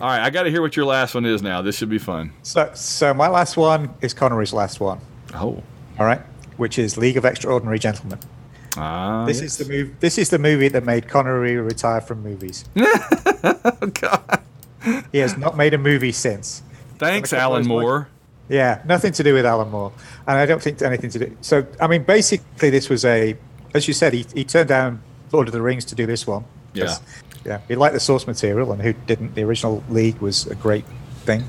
All 0.00 0.08
right, 0.08 0.20
I 0.20 0.30
got 0.30 0.44
to 0.44 0.50
hear 0.50 0.62
what 0.62 0.76
your 0.76 0.86
last 0.86 1.14
one 1.14 1.26
is 1.26 1.42
now. 1.42 1.62
This 1.62 1.76
should 1.76 1.90
be 1.90 1.98
fun. 1.98 2.32
So, 2.42 2.70
so 2.74 3.12
my 3.12 3.28
last 3.28 3.56
one 3.56 3.94
is 4.00 4.14
Connery's 4.14 4.52
last 4.52 4.80
one. 4.80 5.00
Oh, 5.34 5.62
all 5.98 6.06
right, 6.06 6.20
which 6.56 6.78
is 6.78 6.96
League 6.96 7.16
of 7.16 7.24
Extraordinary 7.24 7.78
Gentlemen. 7.78 8.18
Ah, 8.76 9.26
this 9.26 9.42
yes. 9.42 9.52
is 9.52 9.58
the 9.58 9.72
movie. 9.72 9.94
This 10.00 10.16
is 10.18 10.30
the 10.30 10.38
movie 10.38 10.68
that 10.68 10.84
made 10.84 11.08
Connery 11.08 11.56
retire 11.56 12.00
from 12.00 12.22
movies. 12.22 12.64
God. 12.74 14.42
He 15.12 15.18
has 15.18 15.36
not 15.36 15.56
made 15.56 15.74
a 15.74 15.78
movie 15.78 16.12
since. 16.12 16.62
Thanks, 16.98 17.32
Alan 17.32 17.66
Moore. 17.66 18.08
Yeah, 18.52 18.82
nothing 18.84 19.12
to 19.12 19.22
do 19.22 19.32
with 19.32 19.46
Alan 19.46 19.70
Moore, 19.70 19.92
and 20.26 20.36
I 20.36 20.44
don't 20.44 20.60
think 20.60 20.82
anything 20.82 21.08
to 21.08 21.18
do. 21.18 21.36
So, 21.40 21.66
I 21.80 21.86
mean, 21.86 22.02
basically, 22.02 22.68
this 22.68 22.90
was 22.90 23.02
a, 23.02 23.34
as 23.72 23.88
you 23.88 23.94
said, 23.94 24.12
he, 24.12 24.26
he 24.34 24.44
turned 24.44 24.68
down 24.68 25.02
Lord 25.32 25.48
of 25.48 25.54
the 25.54 25.62
Rings 25.62 25.86
to 25.86 25.94
do 25.94 26.04
this 26.04 26.26
one. 26.26 26.44
Yeah. 26.74 26.96
Yeah, 27.46 27.60
he 27.66 27.76
liked 27.76 27.94
the 27.94 28.00
source 28.00 28.26
material, 28.26 28.70
and 28.72 28.82
who 28.82 28.92
didn't? 28.92 29.34
The 29.36 29.42
original 29.42 29.82
League 29.88 30.18
was 30.18 30.46
a 30.48 30.54
great 30.54 30.84
thing. 31.24 31.44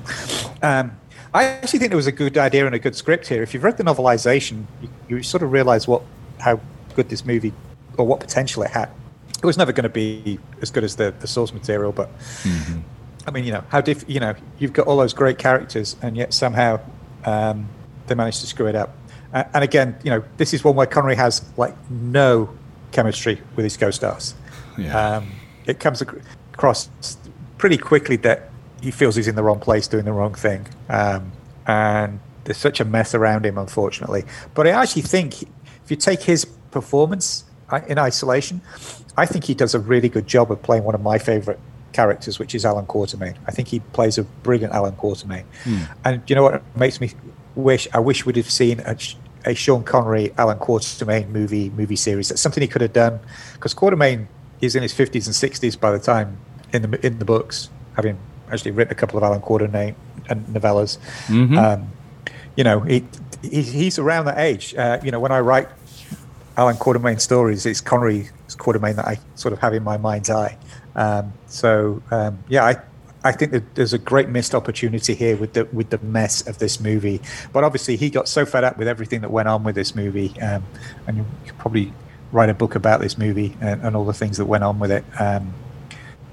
Um, 0.62 0.98
I 1.34 1.44
actually 1.44 1.80
think 1.80 1.92
there 1.92 1.98
was 1.98 2.08
a 2.08 2.12
good 2.14 2.38
idea 2.38 2.66
and 2.66 2.74
a 2.74 2.80
good 2.80 2.96
script 2.96 3.28
here. 3.28 3.44
If 3.44 3.54
you've 3.54 3.66
read 3.66 3.76
the 3.76 3.84
novelization, 3.84 4.66
you, 4.82 4.90
you 5.10 5.24
sort 5.24 5.44
of 5.44 5.52
realize 5.52 5.90
what 5.90 6.04
how 6.40 6.62
good 6.96 7.10
this 7.10 7.26
movie 7.26 7.52
or 7.98 8.08
what 8.08 8.22
potential 8.22 8.64
it 8.64 8.72
had. 8.72 8.90
It 9.38 9.46
was 9.46 9.58
never 9.58 9.74
going 9.74 9.84
to 9.84 9.90
be 9.90 10.40
as 10.62 10.72
good 10.72 10.86
as 10.86 10.96
the, 10.96 11.14
the 11.20 11.28
source 11.28 11.54
material, 11.54 11.92
but 11.92 12.18
mm-hmm. 12.44 12.80
I 13.26 13.32
mean, 13.32 13.45
you 13.45 13.54
know, 13.54 13.64
how 13.70 13.82
diff, 13.82 14.04
you 14.08 14.20
know, 14.20 14.36
you've 14.60 14.74
got 14.74 14.88
all 14.88 14.98
those 14.98 15.14
great 15.14 15.38
characters, 15.38 15.95
and 16.02 16.18
yet 16.18 16.34
somehow 16.34 16.80
um, 17.26 17.70
they 18.08 18.16
managed 18.16 18.41
to 18.41 18.48
screw 18.48 18.68
it 18.68 18.76
up. 18.76 18.95
Uh, 19.34 19.44
and 19.54 19.64
again, 19.64 19.98
you 20.04 20.12
know, 20.12 20.24
this 20.38 20.54
is 20.54 20.64
one 20.64 20.76
where 20.76 20.86
Connery 20.86 21.16
has 21.16 21.44
like 21.58 21.76
no 21.90 22.50
chemistry 22.91 23.41
with 23.56 23.64
his 23.64 23.78
co-stars. 23.78 24.36
Yeah. 24.78 25.18
Um, 25.18 25.32
it 25.66 25.80
comes 25.80 26.02
across 26.02 26.90
pretty 27.58 27.78
quickly 27.78 28.18
that 28.18 28.50
he 28.82 28.91
feels 28.91 29.16
he's 29.16 29.28
in 29.28 29.36
the 29.36 29.44
wrong 29.44 29.60
place 29.60 29.88
doing 29.88 30.06
the 30.06 30.12
wrong 30.12 30.34
thing. 30.34 30.68
Um, 30.90 31.32
and 31.66 32.20
there's 32.44 32.58
such 32.58 32.80
a 32.80 32.86
mess 32.86 33.16
around 33.16 33.45
him, 33.45 33.58
unfortunately. 33.58 34.26
But 34.54 34.68
I 34.68 34.72
actually 34.72 35.04
think 35.04 35.44
if 35.44 35.90
you 35.90 35.95
take 35.95 36.24
his 36.24 36.45
performance 36.72 37.45
in 37.88 37.98
isolation, 37.98 38.62
I 39.16 39.26
think 39.26 39.45
he 39.45 39.54
does 39.54 39.74
a 39.74 39.80
really 39.80 40.10
good 40.10 40.28
job 40.28 40.52
of 40.52 40.62
playing 40.62 40.84
one 40.84 40.95
of 40.95 41.02
my 41.02 41.18
favorite 41.18 41.60
characters, 41.94 42.40
which 42.40 42.53
is 42.53 42.65
Allan 42.65 42.86
Quatermain. 42.86 43.36
I 43.48 43.52
think 43.52 43.70
he 43.70 43.80
plays 43.80 44.18
a 44.18 44.24
brilliant 44.24 44.74
Allan 44.74 44.95
Quatermain. 44.95 45.44
Hmm. 45.64 45.84
And 46.03 46.22
you 46.28 46.36
know 46.36 46.44
what 46.44 46.64
makes 46.76 46.99
me 46.99 47.11
wish? 47.56 47.88
I 47.94 47.99
wish 47.99 48.26
we'd 48.26 48.36
have 48.36 48.49
seen 48.49 48.82
a, 48.82 48.98
a 49.45 49.53
Sean 49.53 49.84
Connery, 49.84 50.34
Allan 50.38 50.60
Quatermain 50.60 51.30
movie 51.30 51.70
movie 51.70 51.95
series. 51.95 52.30
That's 52.30 52.41
something 52.41 52.61
he 52.61 52.68
could 52.68 52.82
have 52.82 52.94
done 52.94 53.20
because 53.53 53.74
Quatermain 53.74 54.28
he's 54.64 54.76
in 54.76 54.82
his 54.82 54.94
50s 54.94 55.26
and 55.26 55.36
60s 55.36 55.78
by 55.78 55.91
the 55.91 55.99
time 55.99 56.38
in 56.72 56.90
the 56.90 57.06
in 57.06 57.20
the 57.20 57.26
books, 57.26 57.70
having 57.95 58.18
actually 58.49 58.72
written 58.72 58.91
a 58.91 58.95
couple 58.95 59.18
of 59.18 59.24
Allan 59.24 59.41
Quatermain 59.41 59.95
and 60.30 60.45
novellas. 60.48 60.98
Mm-hmm. 61.28 61.57
Um, 61.57 61.91
you 62.56 62.64
know, 62.64 62.80
he, 62.82 63.06
he, 63.41 63.61
he's 63.61 63.99
around 63.99 64.26
that 64.26 64.38
age. 64.38 64.74
Uh, 64.76 64.99
you 65.03 65.11
know, 65.11 65.20
when 65.20 65.32
I 65.32 65.40
write 65.40 65.68
Allan 66.56 66.78
Quatermain 66.78 67.20
stories, 67.20 67.65
it's 67.65 67.82
Connery 67.82 68.30
Quatermain 68.49 68.95
that 68.95 69.06
I 69.06 69.20
sort 69.36 69.53
of 69.53 69.60
have 69.60 69.74
in 69.74 69.84
my 69.84 69.98
mind's 69.98 70.30
eye. 70.30 70.57
Um, 70.95 71.34
so 71.48 72.02
um, 72.11 72.44
yeah, 72.49 72.65
I 72.65 72.78
I 73.24 73.32
think 73.32 73.52
that 73.52 73.76
there's 73.76 73.94
a 73.94 73.98
great 73.98 74.30
missed 74.30 74.53
opportunity 74.53 75.14
here 75.15 75.38
with 75.38 75.53
the 75.53 75.65
with 75.65 75.90
the 75.90 75.99
mess 75.99 76.45
of 76.48 76.60
this 76.60 76.80
movie. 76.80 77.22
But 77.52 77.64
obviously, 77.64 77.95
he 77.95 78.10
got 78.10 78.28
so 78.28 78.45
fed 78.45 78.64
up 78.64 78.78
with 78.78 78.88
everything 78.88 79.22
that 79.22 79.32
went 79.32 79.48
on 79.48 79.64
with 79.64 79.76
this 79.76 79.95
movie, 79.95 80.40
um, 80.41 80.64
and 81.07 81.18
you 81.18 81.26
could 81.45 81.57
probably 81.57 81.94
write 82.32 82.49
a 82.49 82.53
book 82.53 82.76
about 82.76 82.99
this 82.99 83.18
movie 83.18 83.56
and, 83.61 83.82
and 83.82 83.95
all 83.95 84.06
the 84.06 84.14
things 84.14 84.38
that 84.38 84.45
went 84.45 84.64
on 84.64 84.80
with 84.80 84.91
it. 84.91 85.06
Um, 85.20 85.53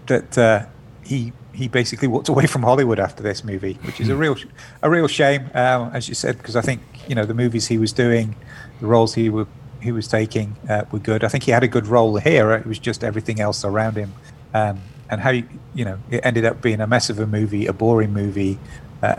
that 0.06 0.36
uh, 0.36 0.66
he 1.04 1.32
he 1.52 1.68
basically 1.68 2.08
walked 2.08 2.28
away 2.28 2.46
from 2.46 2.62
Hollywood 2.62 2.98
after 2.98 3.22
this 3.22 3.44
movie, 3.44 3.78
which 3.82 4.00
is 4.00 4.08
a 4.08 4.16
real 4.16 4.36
a 4.82 4.90
real 4.90 5.06
shame, 5.06 5.50
um, 5.54 5.90
as 5.94 6.08
you 6.08 6.14
said, 6.14 6.38
because 6.38 6.56
I 6.56 6.60
think 6.60 6.80
you 7.08 7.14
know 7.14 7.24
the 7.24 7.34
movies 7.34 7.68
he 7.68 7.78
was 7.78 7.92
doing, 7.92 8.34
the 8.80 8.86
roles 8.86 9.14
he 9.14 9.28
were 9.28 9.46
he 9.80 9.92
was 9.92 10.08
taking 10.08 10.56
uh, 10.68 10.84
were 10.90 10.98
good. 10.98 11.22
I 11.22 11.28
think 11.28 11.44
he 11.44 11.52
had 11.52 11.62
a 11.62 11.68
good 11.68 11.86
role 11.86 12.16
here. 12.16 12.52
It 12.52 12.66
was 12.66 12.78
just 12.78 13.04
everything 13.04 13.40
else 13.40 13.64
around 13.64 13.96
him, 13.96 14.12
um, 14.54 14.80
and 15.08 15.20
how 15.20 15.30
you 15.30 15.84
know 15.84 15.98
it 16.10 16.20
ended 16.24 16.44
up 16.44 16.62
being 16.62 16.80
a 16.80 16.86
mess 16.86 17.10
of 17.10 17.18
a 17.18 17.26
movie, 17.26 17.66
a 17.66 17.72
boring 17.72 18.12
movie, 18.12 18.58
uh, 19.02 19.16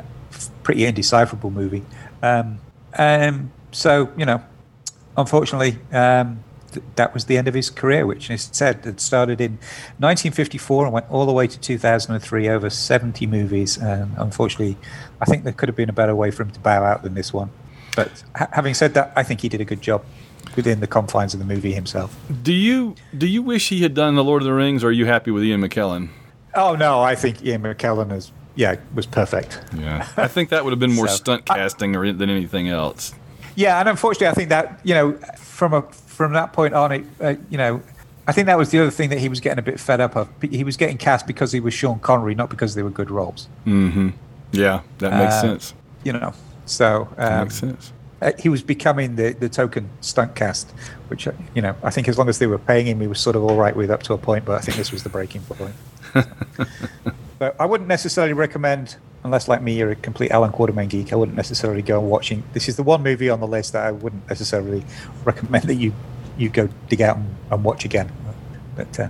pretty 0.64 0.86
indecipherable 0.86 1.52
movie. 1.52 1.84
Um, 2.22 2.60
um, 2.98 3.52
so 3.72 4.12
you 4.18 4.26
know, 4.26 4.42
unfortunately, 5.18 5.80
um, 5.92 6.44
that 6.96 7.14
was 7.14 7.26
the 7.26 7.38
end 7.38 7.48
of 7.48 7.54
his 7.54 7.70
career, 7.70 8.06
which 8.06 8.28
he 8.28 8.38
said 8.38 8.86
had 8.86 9.00
started 9.00 9.42
in 9.42 9.54
1954 10.00 10.86
and 10.86 10.94
went 10.94 11.10
all 11.10 11.26
the 11.26 11.34
way 11.34 11.48
to 11.48 11.60
2003, 11.60 12.50
over 12.50 12.70
70 12.70 13.28
movies. 13.28 13.78
And 13.78 14.14
unfortunately, 14.18 14.78
I 15.20 15.26
think 15.26 15.44
there 15.44 15.54
could 15.54 15.70
have 15.70 15.76
been 15.76 15.90
a 15.90 15.94
better 15.94 16.16
way 16.16 16.32
for 16.32 16.44
him 16.44 16.52
to 16.52 16.60
bow 16.60 16.84
out 16.84 17.04
than 17.04 17.14
this 17.14 17.34
one. 17.34 17.52
But 17.96 18.24
ha- 18.36 18.50
having 18.54 18.74
said 18.74 18.94
that, 18.94 19.12
I 19.16 19.24
think 19.24 19.42
he 19.42 19.50
did 19.50 19.62
a 19.62 19.66
good 19.66 19.82
job 19.82 20.06
within 20.56 20.80
the 20.80 20.88
confines 20.88 21.34
of 21.34 21.40
the 21.40 21.46
movie 21.46 21.74
himself. 21.74 22.18
Do 22.44 22.54
you 22.54 22.96
do 23.18 23.28
you 23.28 23.42
wish 23.42 23.70
he 23.70 23.82
had 23.82 23.94
done 23.94 24.16
the 24.16 24.24
Lord 24.24 24.42
of 24.42 24.46
the 24.46 24.54
Rings, 24.54 24.84
or 24.84 24.88
are 24.88 24.92
you 24.92 25.06
happy 25.06 25.32
with 25.32 25.44
Ian 25.44 25.62
McKellen? 25.62 26.10
Oh 26.56 26.76
no, 26.76 27.02
I 27.02 27.16
think 27.16 27.44
Ian 27.44 27.64
McKellen 27.64 28.12
is 28.12 28.32
yeah 28.56 28.76
was 28.94 29.06
perfect. 29.06 29.62
Yeah, 29.76 30.08
I 30.18 30.28
think 30.28 30.50
that 30.50 30.64
would 30.64 30.72
have 30.72 30.80
been 30.80 30.94
more 30.96 31.08
so, 31.08 31.16
stunt 31.16 31.46
casting 31.46 31.96
or 31.96 32.12
than 32.12 32.30
anything 32.30 32.70
else. 32.70 33.14
Yeah, 33.56 33.80
and 33.80 33.90
unfortunately, 33.90 34.28
I 34.28 34.34
think 34.34 34.50
that 34.50 34.80
you 34.84 34.94
know 34.94 35.14
from 35.38 35.74
a 35.74 35.82
from 35.84 36.34
that 36.34 36.54
point 36.54 36.74
on, 36.74 36.92
it 36.92 37.06
uh, 37.20 37.36
you 37.50 37.58
know, 37.58 37.82
I 38.28 38.32
think 38.32 38.48
that 38.48 38.58
was 38.58 38.70
the 38.70 38.80
other 38.80 38.92
thing 38.92 39.10
that 39.10 39.20
he 39.20 39.30
was 39.30 39.40
getting 39.40 39.60
a 39.60 39.64
bit 39.64 39.80
fed 39.80 40.00
up 40.00 40.16
of. 40.16 40.30
He 40.42 40.64
was 40.64 40.78
getting 40.78 40.98
cast 40.98 41.28
because 41.28 41.52
he 41.52 41.60
was 41.60 41.74
Sean 41.74 42.00
Connery, 42.00 42.36
not 42.36 42.50
because 42.50 42.76
they 42.76 42.84
were 42.84 42.90
good 42.90 43.12
roles. 43.12 43.48
Mm-hmm. 43.66 44.10
Yeah, 44.52 44.82
that 45.00 45.14
makes 45.14 45.34
uh, 45.36 45.42
sense. 45.42 45.74
You 46.04 46.14
know, 46.14 46.34
so 46.66 47.08
um, 47.18 47.46
makes 47.46 47.56
sense. 47.56 47.94
Uh, 48.22 48.32
he 48.38 48.50
was 48.50 48.62
becoming 48.62 49.16
the, 49.16 49.34
the 49.34 49.50
token 49.50 49.90
stunt 50.02 50.36
cast, 50.36 50.72
which 51.08 51.28
uh, 51.28 51.32
you 51.56 51.62
know 51.62 51.76
I 51.84 51.90
think 51.90 52.08
as 52.08 52.18
long 52.18 52.30
as 52.30 52.40
they 52.40 52.48
were 52.48 52.60
paying 52.60 52.88
him, 52.88 53.02
he 53.02 53.08
was 53.08 53.20
sort 53.20 53.36
of 53.36 53.44
all 53.44 53.56
right 53.56 53.76
with 53.76 53.90
up 53.90 54.04
to 54.04 54.14
a 54.14 54.18
point. 54.18 54.46
But 54.46 54.58
I 54.58 54.62
think 54.62 54.78
this 54.78 54.92
was 54.92 55.04
the 55.04 55.10
breaking 55.10 55.42
point. 55.42 55.76
but 57.40 57.56
I 57.60 57.66
wouldn't 57.66 57.88
necessarily 57.88 58.34
recommend, 58.34 58.98
unless 59.24 59.48
like 59.48 59.62
me, 59.62 59.78
you're 59.78 59.92
a 59.92 59.96
complete 59.96 60.32
Allan 60.32 60.52
Quatermain 60.52 60.90
geek. 60.90 61.12
I 61.12 61.16
wouldn't 61.16 61.38
necessarily 61.38 61.82
go 61.82 62.00
on 62.00 62.10
watching. 62.10 62.44
This 62.54 62.70
is 62.70 62.76
the 62.76 62.84
one 62.84 63.02
movie 63.02 63.30
on 63.30 63.40
the 63.40 63.48
list 63.48 63.74
that 63.74 63.86
I 63.86 63.92
wouldn't 63.92 64.28
necessarily 64.30 64.84
recommend 65.26 65.66
that 65.66 65.76
you 65.76 65.94
you 66.38 66.50
go 66.50 66.70
dig 66.90 67.02
out 67.02 67.18
and, 67.18 67.36
and 67.50 67.64
watch 67.64 67.86
again. 67.86 68.12
But 68.76 69.00
uh, 69.00 69.10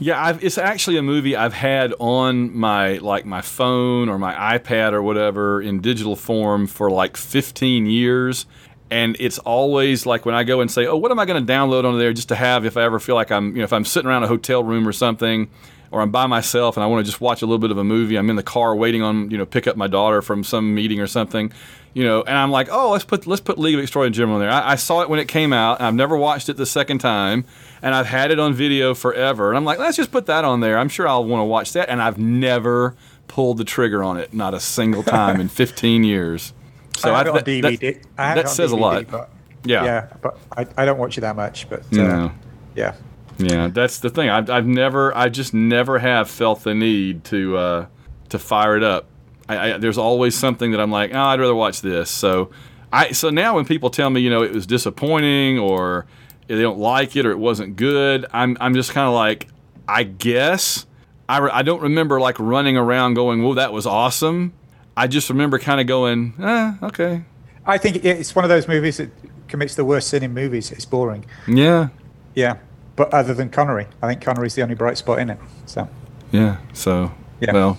yeah, 0.00 0.22
I've, 0.22 0.42
it's 0.44 0.58
actually 0.58 0.96
a 0.96 1.02
movie 1.02 1.36
I've 1.36 1.54
had 1.54 1.94
on 1.98 2.56
my 2.56 2.98
like 2.98 3.24
my 3.24 3.40
phone 3.40 4.08
or 4.08 4.18
my 4.18 4.58
iPad 4.58 4.92
or 4.92 5.02
whatever 5.02 5.60
in 5.60 5.80
digital 5.80 6.16
form 6.16 6.66
for 6.66 6.90
like 6.90 7.16
15 7.16 7.86
years. 7.86 8.46
And 8.90 9.16
it's 9.18 9.38
always 9.38 10.04
like 10.04 10.26
when 10.26 10.34
I 10.34 10.44
go 10.44 10.60
and 10.60 10.70
say, 10.70 10.86
"Oh, 10.86 10.96
what 10.96 11.10
am 11.10 11.18
I 11.18 11.24
going 11.24 11.44
to 11.44 11.52
download 11.52 11.84
on 11.84 11.98
there 11.98 12.12
just 12.12 12.28
to 12.28 12.34
have 12.34 12.66
if 12.66 12.76
I 12.76 12.82
ever 12.82 13.00
feel 13.00 13.14
like 13.14 13.30
I'm, 13.30 13.52
you 13.52 13.58
know, 13.58 13.64
if 13.64 13.72
I'm 13.72 13.86
sitting 13.86 14.08
around 14.08 14.24
a 14.24 14.28
hotel 14.28 14.62
room 14.62 14.86
or 14.86 14.92
something, 14.92 15.50
or 15.92 16.00
I'm 16.00 16.10
by 16.10 16.26
myself 16.26 16.76
and 16.76 16.82
I 16.82 16.86
want 16.86 17.04
to 17.04 17.10
just 17.10 17.20
watch 17.20 17.42
a 17.42 17.46
little 17.46 17.58
bit 17.58 17.70
of 17.70 17.78
a 17.78 17.84
movie. 17.84 18.16
I'm 18.16 18.28
in 18.30 18.36
the 18.36 18.42
car 18.42 18.74
waiting 18.74 19.02
on 19.02 19.30
you 19.30 19.38
know 19.38 19.46
pick 19.46 19.66
up 19.66 19.76
my 19.76 19.86
daughter 19.86 20.22
from 20.22 20.42
some 20.42 20.74
meeting 20.74 21.00
or 21.00 21.06
something, 21.06 21.52
you 21.94 22.02
know, 22.02 22.22
and 22.22 22.36
I'm 22.36 22.50
like, 22.50 22.68
oh, 22.70 22.90
let's 22.90 23.04
put 23.04 23.26
let's 23.26 23.40
put 23.40 23.58
League 23.58 23.74
of 23.74 23.80
Extraordinary 23.80 24.14
Gentlemen 24.16 24.40
there. 24.40 24.50
I, 24.50 24.72
I 24.72 24.74
saw 24.76 25.02
it 25.02 25.10
when 25.10 25.20
it 25.20 25.28
came 25.28 25.52
out. 25.52 25.80
I've 25.80 25.94
never 25.94 26.16
watched 26.16 26.48
it 26.48 26.56
the 26.56 26.66
second 26.66 26.98
time, 26.98 27.44
and 27.82 27.94
I've 27.94 28.06
had 28.06 28.30
it 28.30 28.40
on 28.40 28.54
video 28.54 28.94
forever. 28.94 29.50
And 29.50 29.58
I'm 29.58 29.64
like, 29.64 29.78
let's 29.78 29.96
just 29.96 30.10
put 30.10 30.26
that 30.26 30.44
on 30.44 30.60
there. 30.60 30.78
I'm 30.78 30.88
sure 30.88 31.06
I'll 31.06 31.24
want 31.24 31.42
to 31.42 31.44
watch 31.44 31.72
that. 31.74 31.90
And 31.90 32.00
I've 32.00 32.18
never 32.18 32.96
pulled 33.28 33.58
the 33.58 33.64
trigger 33.64 34.02
on 34.02 34.16
it, 34.16 34.32
not 34.32 34.54
a 34.54 34.60
single 34.60 35.02
time 35.02 35.40
in 35.40 35.48
15 35.50 36.04
years. 36.04 36.54
So 36.96 37.12
I 37.12 37.18
have 37.18 37.26
I, 37.26 37.30
it 37.30 37.36
on 37.36 37.44
DVD. 37.44 38.02
That, 38.16 38.34
that 38.34 38.48
says 38.48 38.72
DVD, 38.72 38.76
a 38.76 38.80
lot. 38.80 39.30
Yeah, 39.64 39.84
yeah, 39.84 40.08
but 40.20 40.38
I, 40.56 40.66
I 40.76 40.84
don't 40.84 40.98
watch 40.98 41.18
it 41.18 41.20
that 41.20 41.36
much. 41.36 41.68
But 41.68 41.80
uh, 41.92 41.96
no. 41.96 42.32
yeah. 42.74 42.94
Yeah, 43.38 43.68
that's 43.68 43.98
the 43.98 44.10
thing. 44.10 44.28
I've, 44.28 44.50
I've 44.50 44.66
never, 44.66 45.16
I 45.16 45.28
just 45.28 45.54
never 45.54 45.98
have 45.98 46.28
felt 46.30 46.62
the 46.64 46.74
need 46.74 47.24
to 47.24 47.56
uh, 47.56 47.86
to 48.28 48.38
fire 48.38 48.76
it 48.76 48.82
up. 48.82 49.06
I, 49.48 49.72
I, 49.72 49.78
there's 49.78 49.98
always 49.98 50.34
something 50.34 50.70
that 50.72 50.80
I'm 50.80 50.90
like, 50.90 51.12
oh, 51.14 51.18
I'd 51.20 51.40
rather 51.40 51.54
watch 51.54 51.80
this. 51.80 52.10
So, 52.10 52.50
I 52.92 53.12
so 53.12 53.30
now 53.30 53.56
when 53.56 53.64
people 53.64 53.90
tell 53.90 54.10
me, 54.10 54.20
you 54.20 54.30
know, 54.30 54.42
it 54.42 54.52
was 54.52 54.66
disappointing 54.66 55.58
or 55.58 56.06
they 56.46 56.60
don't 56.60 56.78
like 56.78 57.16
it 57.16 57.26
or 57.26 57.30
it 57.30 57.38
wasn't 57.38 57.76
good, 57.76 58.26
I'm 58.32 58.56
I'm 58.60 58.74
just 58.74 58.92
kind 58.92 59.08
of 59.08 59.14
like, 59.14 59.48
I 59.88 60.04
guess 60.04 60.86
I, 61.28 61.38
re- 61.38 61.50
I 61.52 61.62
don't 61.62 61.82
remember 61.82 62.20
like 62.20 62.38
running 62.38 62.76
around 62.76 63.14
going, 63.14 63.42
"Whoa, 63.42 63.54
that 63.54 63.72
was 63.72 63.86
awesome." 63.86 64.52
I 64.96 65.06
just 65.06 65.30
remember 65.30 65.58
kind 65.58 65.80
of 65.80 65.86
going, 65.86 66.34
"Ah, 66.38 66.76
okay." 66.82 67.24
I 67.64 67.78
think 67.78 68.04
it's 68.04 68.34
one 68.34 68.44
of 68.44 68.48
those 68.48 68.68
movies 68.68 68.98
that 68.98 69.10
commits 69.48 69.74
the 69.74 69.84
worst 69.84 70.08
sin 70.08 70.22
in 70.22 70.34
movies. 70.34 70.72
It's 70.72 70.84
boring. 70.84 71.24
Yeah. 71.46 71.88
Yeah, 72.34 72.56
but 72.96 73.12
other 73.12 73.34
than 73.34 73.48
Connery, 73.50 73.86
I 74.02 74.08
think 74.08 74.20
Connery's 74.22 74.54
the 74.54 74.62
only 74.62 74.74
bright 74.74 74.98
spot 74.98 75.18
in 75.18 75.30
it. 75.30 75.38
So. 75.66 75.88
Yeah. 76.30 76.58
So. 76.72 77.12
Yeah. 77.40 77.52
Well. 77.52 77.78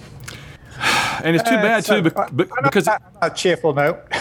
And 1.24 1.36
it's 1.36 1.48
too 1.48 1.56
Uh, 1.56 1.62
bad 1.62 1.86
so, 1.86 1.98
too, 1.98 2.10
bec- 2.10 2.18
uh, 2.18 2.30
bec- 2.32 2.52
on 2.58 2.64
because 2.64 2.86
that- 2.86 3.02
on 3.22 3.32
a 3.32 3.34
cheerful 3.34 3.74
note. 3.74 4.00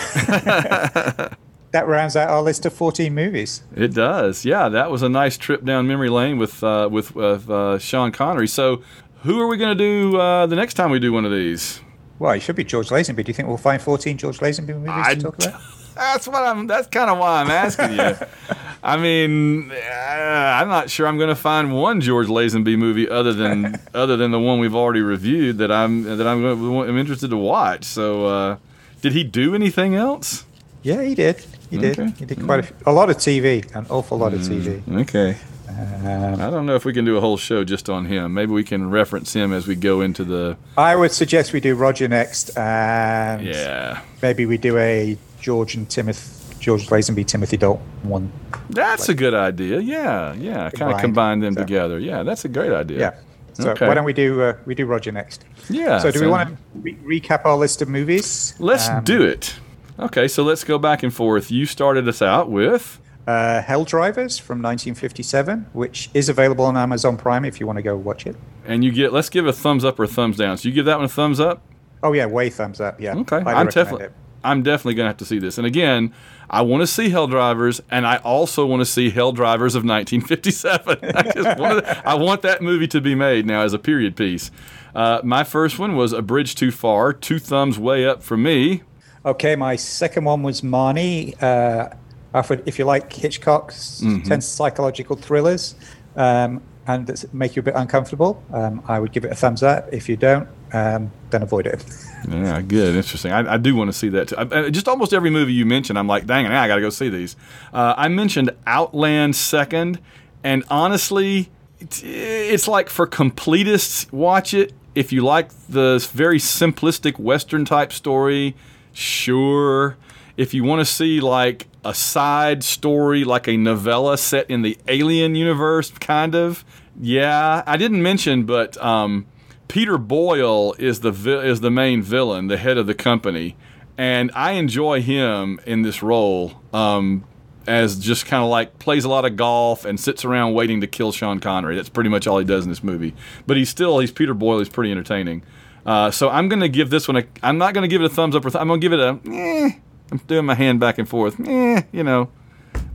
that 1.73 1.87
rounds 1.87 2.17
out 2.17 2.29
our 2.29 2.43
list 2.43 2.67
of 2.67 2.73
14 2.73 3.15
movies. 3.15 3.63
It 3.75 3.95
does. 3.95 4.45
Yeah, 4.45 4.69
that 4.69 4.91
was 4.91 5.03
a 5.03 5.09
nice 5.09 5.37
trip 5.39 5.65
down 5.65 5.87
memory 5.87 6.11
lane 6.11 6.39
with 6.39 6.63
uh, 6.63 6.89
with 6.91 7.15
with 7.15 7.49
uh, 7.51 7.79
Sean 7.79 8.13
Connery. 8.13 8.47
So, 8.49 8.83
who 9.23 9.41
are 9.41 9.47
we 9.47 9.57
going 9.57 9.77
to 9.77 9.85
do 10.11 10.17
uh, 10.19 10.47
the 10.47 10.57
next 10.57 10.75
time 10.75 10.91
we 10.91 10.99
do 10.99 11.13
one 11.13 11.25
of 11.25 11.33
these? 11.33 11.81
Well, 12.19 12.33
it 12.33 12.41
should 12.41 12.57
be 12.57 12.65
George 12.65 12.89
Lazenby. 12.91 13.25
Do 13.25 13.31
you 13.31 13.35
think 13.35 13.49
we'll 13.49 13.57
find 13.57 13.81
14 13.83 14.17
George 14.19 14.39
Lazenby 14.39 14.69
movies 14.77 14.91
I- 14.93 15.15
to 15.15 15.21
talk 15.23 15.37
about? 15.39 15.61
That's 15.95 16.27
what 16.27 16.43
I'm. 16.43 16.67
That's 16.67 16.87
kind 16.89 17.11
of 17.11 17.19
why 17.19 17.41
I'm 17.41 17.51
asking 17.51 17.93
you. 17.93 18.17
I 18.85 18.97
mean, 18.97 19.71
uh, 19.71 19.75
I'm 19.75 20.69
not 20.69 20.91
sure 20.91 21.07
I'm 21.07 21.17
going 21.17 21.29
to 21.29 21.37
find 21.37 21.73
one 21.73 22.01
George 22.01 22.27
Lazenby 22.27 22.77
movie 22.77 23.09
other 23.09 23.33
than 23.33 23.79
other 23.95 24.17
than 24.17 24.31
the 24.33 24.41
one 24.41 24.59
we've 24.59 24.75
already 24.75 25.01
reviewed 25.03 25.59
that 25.59 25.71
I'm 25.71 26.03
that 26.05 26.27
I'm, 26.27 26.43
gonna, 26.43 26.81
I'm 26.83 26.99
interested 26.99 27.31
to 27.31 27.37
watch. 27.37 27.85
So, 27.85 28.27
uh, 28.27 28.57
did 29.01 29.13
he 29.13 29.23
do 29.25 29.55
anything 29.55 29.95
else? 29.95 30.45
Yeah, 30.83 31.03
he 31.03 31.15
did. 31.15 31.45
He 31.71 31.79
did. 31.79 31.99
Okay. 31.99 32.13
He 32.19 32.25
did 32.25 32.43
quite 32.45 32.61
a, 32.61 32.63
few, 32.65 32.77
a 32.87 32.93
lot 32.93 33.09
of 33.09 33.17
TV, 33.17 33.73
an 33.75 33.87
awful 33.89 34.19
lot 34.19 34.35
of 34.35 34.41
TV. 34.41 34.83
Okay. 35.03 35.37
Um, 35.69 36.35
I 36.41 36.51
don't 36.51 36.67
know 36.67 36.75
if 36.75 36.85
we 36.85 36.93
can 36.93 37.05
do 37.05 37.17
a 37.17 37.21
whole 37.21 37.37
show 37.39 37.65
just 37.65 37.89
on 37.89 38.05
him. 38.05 38.35
Maybe 38.35 38.53
we 38.53 38.63
can 38.65 38.91
reference 38.91 39.33
him 39.33 39.53
as 39.53 39.67
we 39.67 39.75
go 39.75 40.01
into 40.01 40.25
the. 40.25 40.57
I 40.77 40.97
would 40.97 41.13
suggest 41.13 41.53
we 41.53 41.61
do 41.61 41.75
Roger 41.77 42.09
next, 42.09 42.57
and 42.59 43.43
Yeah. 43.47 44.01
maybe 44.21 44.45
we 44.45 44.59
do 44.59 44.77
a 44.77 45.17
George 45.43 45.75
and 45.75 45.89
Timothy, 45.91 46.57
George 46.61 46.87
Lazenby, 46.87 47.27
Timothy 47.27 47.57
Dalton 47.59 47.85
one. 48.05 48.33
That's 48.71 49.09
a 49.09 49.15
good 49.15 49.35
idea. 49.35 49.81
Yeah, 49.81 50.33
yeah. 50.35 50.71
Kind 50.71 50.93
of 50.93 51.01
combine 51.01 51.41
them 51.41 51.55
so. 51.55 51.61
together. 51.61 51.99
Yeah, 51.99 52.23
that's 52.23 52.45
a 52.45 52.49
great 52.49 52.73
idea. 52.73 52.99
Yeah. 52.99 53.15
So 53.55 53.71
Okay. 53.73 53.87
why 53.87 53.93
don't 53.95 54.05
we 54.07 54.15
do 54.15 54.41
uh, 54.41 54.57
we 54.65 54.75
do 54.75 54.87
Roger 54.87 55.13
next? 55.13 55.45
Yeah. 55.69 55.99
so 55.99 56.11
do 56.11 56.21
we 56.21 56.27
want 56.29 56.49
to 56.51 56.57
re- 56.81 57.21
recap 57.21 57.45
our 57.45 57.57
list 57.59 57.83
of 57.83 57.89
movies? 57.89 58.55
Let's 58.59 58.89
Um, 58.89 59.05
do 59.05 59.23
it. 59.23 59.55
Okay, 59.99 60.27
so 60.29 60.43
let's 60.43 60.65
go 60.65 60.79
back 60.79 61.03
and 61.03 61.13
forth. 61.13 61.51
You 61.51 61.67
started 61.67 62.09
us 62.09 62.23
out 62.23 62.51
with. 62.51 62.99
uh, 63.27 63.61
Hell 63.63 63.85
Drivers 63.85 64.39
from 64.39 64.63
1957, 64.63 65.67
which 65.75 66.09
is 66.15 66.29
available 66.31 66.65
on 66.65 66.77
Amazon 66.77 67.17
Prime 67.17 67.45
if 67.45 67.61
you 67.61 67.67
want 67.67 67.77
to 67.77 67.83
go 67.83 67.95
watch 67.97 68.27
it. 68.27 68.37
And 68.67 68.83
you 68.83 68.91
get. 68.91 69.13
Let's 69.13 69.29
give 69.29 69.47
a 69.47 69.53
thumbs 69.53 69.85
up 69.85 70.01
or 70.01 70.05
a 70.05 70.09
thumbs 70.09 70.37
down. 70.39 70.57
So 70.59 70.69
you 70.69 70.75
give 70.75 70.87
that 70.87 70.97
one 70.97 71.05
a 71.05 71.09
thumbs 71.09 71.39
up. 71.41 71.61
Oh 72.03 72.13
yeah, 72.15 72.27
way 72.27 72.49
thumbs 72.51 72.81
up. 72.81 73.01
Yeah. 73.01 73.15
Okay, 73.17 73.37
I'm 73.37 73.67
definitely. 73.69 74.07
it. 74.07 74.13
I'm 74.45 74.63
definitely 74.63 74.95
gonna 74.95 75.09
have 75.09 75.17
to 75.19 75.25
see 75.25 75.39
this. 75.39 75.59
And 75.59 75.67
again, 75.67 76.13
I 76.51 76.63
want 76.63 76.83
to 76.83 76.87
see 76.87 77.09
Hell 77.11 77.27
Drivers, 77.29 77.81
and 77.91 78.07
I 78.07 78.17
also 78.19 78.67
want 78.67 78.81
to 78.81 78.87
see 78.87 79.11
Hell 79.11 79.33
Drivers 79.33 79.75
of 79.75 79.85
1957. 79.85 80.99
I 81.15 81.23
just 81.33 81.59
want 81.59 81.85
to, 81.85 82.09
I 82.09 82.15
want 82.15 82.43
that 82.43 82.61
movie 82.63 82.89
to 82.89 83.01
be 83.01 83.15
made 83.15 83.47
now 83.47 83.63
as 83.63 83.73
a 83.73 83.79
period 83.79 84.17
piece. 84.17 84.51
Uh, 84.95 85.21
my 85.25 85.45
first 85.45 85.79
one 85.79 85.97
was 85.97 86.13
A 86.13 86.21
Bridge 86.21 86.55
Too 86.55 86.71
Far. 86.71 87.13
Two 87.13 87.39
thumbs 87.39 87.79
way 87.79 88.07
up 88.07 88.23
for 88.23 88.37
me. 88.37 88.83
Okay, 89.25 89.57
my 89.57 89.77
second 89.77 90.25
one 90.25 90.43
was 90.43 90.61
Marnie. 90.63 91.41
Uh, 91.43 91.91
Alfred, 92.35 92.63
if 92.67 92.79
you 92.79 92.85
like 92.85 93.13
Hitchcock's 93.13 94.01
Mm-hmm. 94.03 94.27
tense 94.29 94.47
psychological 94.47 95.17
thrillers 95.17 95.75
um, 96.17 96.61
and 96.87 97.07
that 97.07 97.33
make 97.33 97.55
you 97.57 97.61
a 97.61 97.63
bit 97.63 97.75
uncomfortable, 97.77 98.43
um, 98.53 98.83
I 98.89 98.99
would 98.99 99.13
give 99.13 99.25
it 99.25 99.31
a 99.33 99.35
thumbs 99.35 99.63
up. 99.63 99.89
If 99.93 100.09
you 100.09 100.17
don't, 100.17 100.49
um, 100.73 101.11
then 101.31 101.43
avoid 101.43 101.67
it. 101.67 101.85
Yeah, 102.29 102.61
good, 102.63 102.95
interesting. 102.97 103.33
I, 103.33 103.55
I 103.55 103.57
do 103.57 103.75
want 103.75 103.89
to 103.89 103.93
see 103.93 104.09
that 104.11 104.29
too. 104.29 104.37
I, 104.37 104.67
I- 104.67 104.71
just 104.71 104.89
almost 104.89 105.13
every 105.13 105.31
movie 105.31 105.53
you 105.53 105.67
mentioned, 105.67 105.99
I'm 105.99 106.07
like, 106.07 106.27
dang 106.27 106.45
it, 106.47 106.53
I 106.53 106.69
got 106.69 106.77
to 106.77 106.81
go 106.81 106.91
see 106.91 107.09
these. 107.09 107.37
Uh, 107.73 107.95
I 107.97 108.09
mentioned 108.09 108.51
Outland 108.67 109.35
second, 109.37 109.99
and 110.45 110.65
honestly, 110.71 111.51
it's, 111.81 112.01
it's 112.05 112.69
like 112.69 112.89
for 112.89 113.07
completists, 113.07 114.11
watch 114.13 114.55
it. 114.55 114.73
If 114.95 115.11
you 115.13 115.23
like 115.23 115.51
the 115.69 116.07
very 116.13 116.39
simplistic 116.39 117.19
Western 117.19 117.65
type 117.65 117.93
story, 117.93 118.55
sure. 118.93 119.97
If 120.37 120.55
you 120.55 120.65
want 120.65 120.81
to 120.81 120.85
see 120.85 121.21
like 121.21 121.67
a 121.85 121.95
side 121.95 122.63
story, 122.63 123.25
like 123.25 123.49
a 123.49 123.57
novella 123.57 124.17
set 124.19 124.49
in 124.51 124.63
the 124.63 124.77
Alien 124.89 125.35
universe, 125.35 125.91
kind 125.91 126.35
of, 126.35 126.65
yeah. 127.01 127.63
I 127.67 127.77
didn't 127.77 128.03
mention, 128.03 128.45
but 128.45 128.77
um, 128.83 129.27
Peter 129.73 129.97
Boyle 129.97 130.75
is 130.79 131.01
the 131.01 131.11
vi- 131.11 131.41
is 131.45 131.63
the 131.63 131.71
main 131.71 132.03
villain, 132.03 132.49
the 132.49 132.59
head 132.59 132.77
of 132.77 132.87
the 132.87 132.93
company, 132.93 133.57
and 133.97 134.31
I 134.35 134.53
enjoy 134.53 135.01
him 135.01 135.59
in 135.65 135.81
this 135.81 136.03
role 136.03 136.61
um, 136.75 137.25
as 137.67 137.99
just 137.99 138.27
kind 138.27 138.43
of 138.45 138.51
like 138.51 138.79
plays 138.79 139.07
a 139.07 139.09
lot 139.09 139.25
of 139.25 139.35
golf 139.37 139.87
and 139.87 139.99
sits 139.99 140.27
around 140.27 140.53
waiting 140.53 140.83
to 140.83 140.87
kill 140.87 141.11
Sean 141.11 141.41
Connery. 141.41 141.75
That's 141.75 141.89
pretty 141.89 142.11
much 142.11 142.27
all 142.27 142.37
he 142.39 142.45
does 142.45 142.65
in 142.65 142.69
this 142.71 142.85
movie. 142.85 143.15
But 143.47 143.57
he's 143.57 143.71
still 143.71 143.99
he's 143.99 144.13
Peter 144.13 144.35
Boyle. 144.35 144.59
He's 144.59 144.69
pretty 144.69 144.91
entertaining. 144.93 145.43
Uh, 145.87 146.11
so 146.11 146.29
I'm 146.29 146.51
gonna 146.51 146.69
give 146.69 146.91
this 146.91 147.09
one 147.09 147.17
a. 147.17 147.25
I'm 147.43 147.57
not 147.57 147.73
gonna 147.73 147.89
give 147.89 148.03
it 148.03 148.05
a 148.05 148.15
thumbs 148.15 148.37
up. 148.37 148.45
Or 148.45 148.51
th- 148.51 148.61
I'm 148.61 148.69
gonna 148.69 148.79
give 148.79 148.93
it 148.93 149.01
a. 149.01 149.19
Eh, 149.27 149.71
I'm 150.11 150.19
doing 150.27 150.45
my 150.45 150.55
hand 150.55 150.81
back 150.81 150.99
and 150.99 151.09
forth. 151.09 151.41
Eh, 151.41 151.81
you 151.93 152.05
know, 152.05 152.29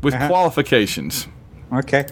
with 0.04 0.14
Uh-huh. 0.14 0.28
qualifications. 0.28 1.28
Okay. 1.74 2.06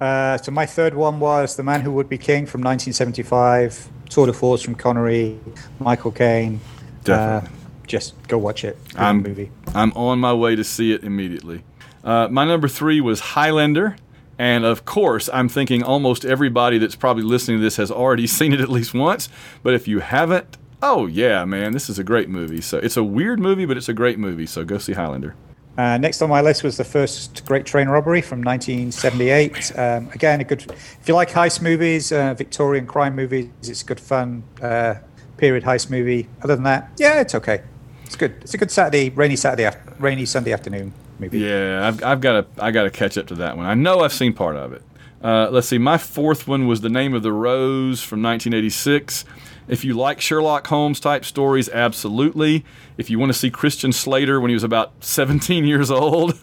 Uh, 0.00 0.36
so 0.38 0.52
my 0.52 0.66
third 0.66 0.94
one 0.94 1.20
was 1.20 1.56
The 1.56 1.62
Man 1.62 1.80
Who 1.82 1.92
Would 1.92 2.08
Be 2.08 2.18
King 2.18 2.46
from 2.46 2.60
1975, 2.62 3.88
Tour 4.10 4.26
de 4.26 4.32
Force 4.32 4.62
from 4.62 4.74
Connery, 4.74 5.38
Michael 5.80 6.12
Caine. 6.12 6.60
Definitely. 7.04 7.48
Uh, 7.48 7.52
just 7.86 8.14
go 8.28 8.38
watch 8.38 8.64
it. 8.64 8.76
Good 8.90 8.98
I'm- 9.00 9.22
movie. 9.22 9.50
I'm 9.74 9.92
on 9.92 10.18
my 10.18 10.32
way 10.32 10.56
to 10.56 10.64
see 10.64 10.92
it 10.92 11.04
immediately. 11.04 11.62
Uh, 12.02 12.28
my 12.30 12.44
number 12.44 12.68
three 12.68 13.00
was 13.00 13.20
Highlander. 13.20 13.96
And 14.38 14.64
of 14.66 14.84
course, 14.84 15.30
I'm 15.32 15.48
thinking 15.48 15.82
almost 15.82 16.24
everybody 16.24 16.76
that's 16.76 16.94
probably 16.94 17.22
listening 17.22 17.56
to 17.58 17.62
this 17.62 17.76
has 17.76 17.90
already 17.90 18.26
seen 18.38 18.52
it 18.52 18.60
at 18.60 18.68
least 18.68 18.92
once. 18.92 19.28
But 19.62 19.72
if 19.74 19.88
you 19.88 20.00
haven't, 20.00 20.58
oh 20.82 21.06
yeah, 21.06 21.44
man, 21.46 21.72
this 21.72 21.88
is 21.88 21.98
a 21.98 22.04
great 22.04 22.28
movie. 22.28 22.60
So 22.60 22.76
it's 22.78 22.96
a 22.98 23.04
weird 23.04 23.40
movie, 23.40 23.64
but 23.64 23.76
it's 23.78 23.88
a 23.88 23.94
great 23.94 24.18
movie. 24.18 24.44
So 24.46 24.62
go 24.64 24.76
see 24.78 24.92
Highlander. 24.92 25.34
Uh, 25.78 25.98
next 25.98 26.22
on 26.22 26.30
my 26.30 26.40
list 26.40 26.62
was 26.62 26.76
the 26.76 26.84
first 26.84 27.44
Great 27.44 27.66
Train 27.66 27.88
Robbery 27.88 28.22
from 28.22 28.42
1978. 28.42 29.78
Um, 29.78 30.08
again, 30.14 30.40
a 30.40 30.44
good. 30.44 30.62
If 30.70 31.02
you 31.06 31.14
like 31.14 31.30
heist 31.30 31.60
movies, 31.60 32.12
uh, 32.12 32.34
Victorian 32.34 32.86
crime 32.86 33.14
movies, 33.14 33.50
it's 33.62 33.82
a 33.82 33.84
good 33.84 34.00
fun. 34.00 34.42
Uh, 34.62 34.94
period 35.36 35.64
heist 35.64 35.90
movie. 35.90 36.28
Other 36.42 36.54
than 36.54 36.64
that, 36.64 36.90
yeah, 36.96 37.20
it's 37.20 37.34
okay. 37.34 37.62
It's 38.04 38.16
good. 38.16 38.36
It's 38.40 38.54
a 38.54 38.58
good 38.58 38.70
Saturday, 38.70 39.10
rainy 39.10 39.36
Saturday, 39.36 39.70
rainy 39.98 40.26
Sunday 40.26 40.52
afternoon 40.52 40.92
movie. 41.18 41.40
Yeah, 41.40 41.86
I've, 41.86 42.02
I've 42.02 42.20
got 42.20 42.32
to 42.32 42.64
I 42.64 42.70
got 42.70 42.84
to 42.84 42.90
catch 42.90 43.18
up 43.18 43.26
to 43.28 43.34
that 43.36 43.56
one. 43.56 43.66
I 43.66 43.74
know 43.74 44.00
I've 44.00 44.12
seen 44.12 44.32
part 44.32 44.56
of 44.56 44.72
it. 44.72 44.82
Uh, 45.22 45.48
let's 45.50 45.68
see. 45.68 45.78
My 45.78 45.98
fourth 45.98 46.46
one 46.46 46.66
was 46.66 46.82
The 46.82 46.88
Name 46.88 47.14
of 47.14 47.22
the 47.22 47.32
Rose 47.32 48.02
from 48.02 48.22
1986. 48.22 49.24
If 49.68 49.84
you 49.84 49.94
like 49.94 50.20
Sherlock 50.20 50.66
Holmes 50.66 51.00
type 51.00 51.24
stories, 51.24 51.68
absolutely. 51.68 52.64
If 52.96 53.10
you 53.10 53.18
want 53.18 53.32
to 53.32 53.38
see 53.38 53.50
Christian 53.50 53.92
Slater 53.92 54.40
when 54.40 54.48
he 54.48 54.54
was 54.54 54.64
about 54.64 54.92
17 55.00 55.64
years 55.64 55.90
old, 55.90 56.38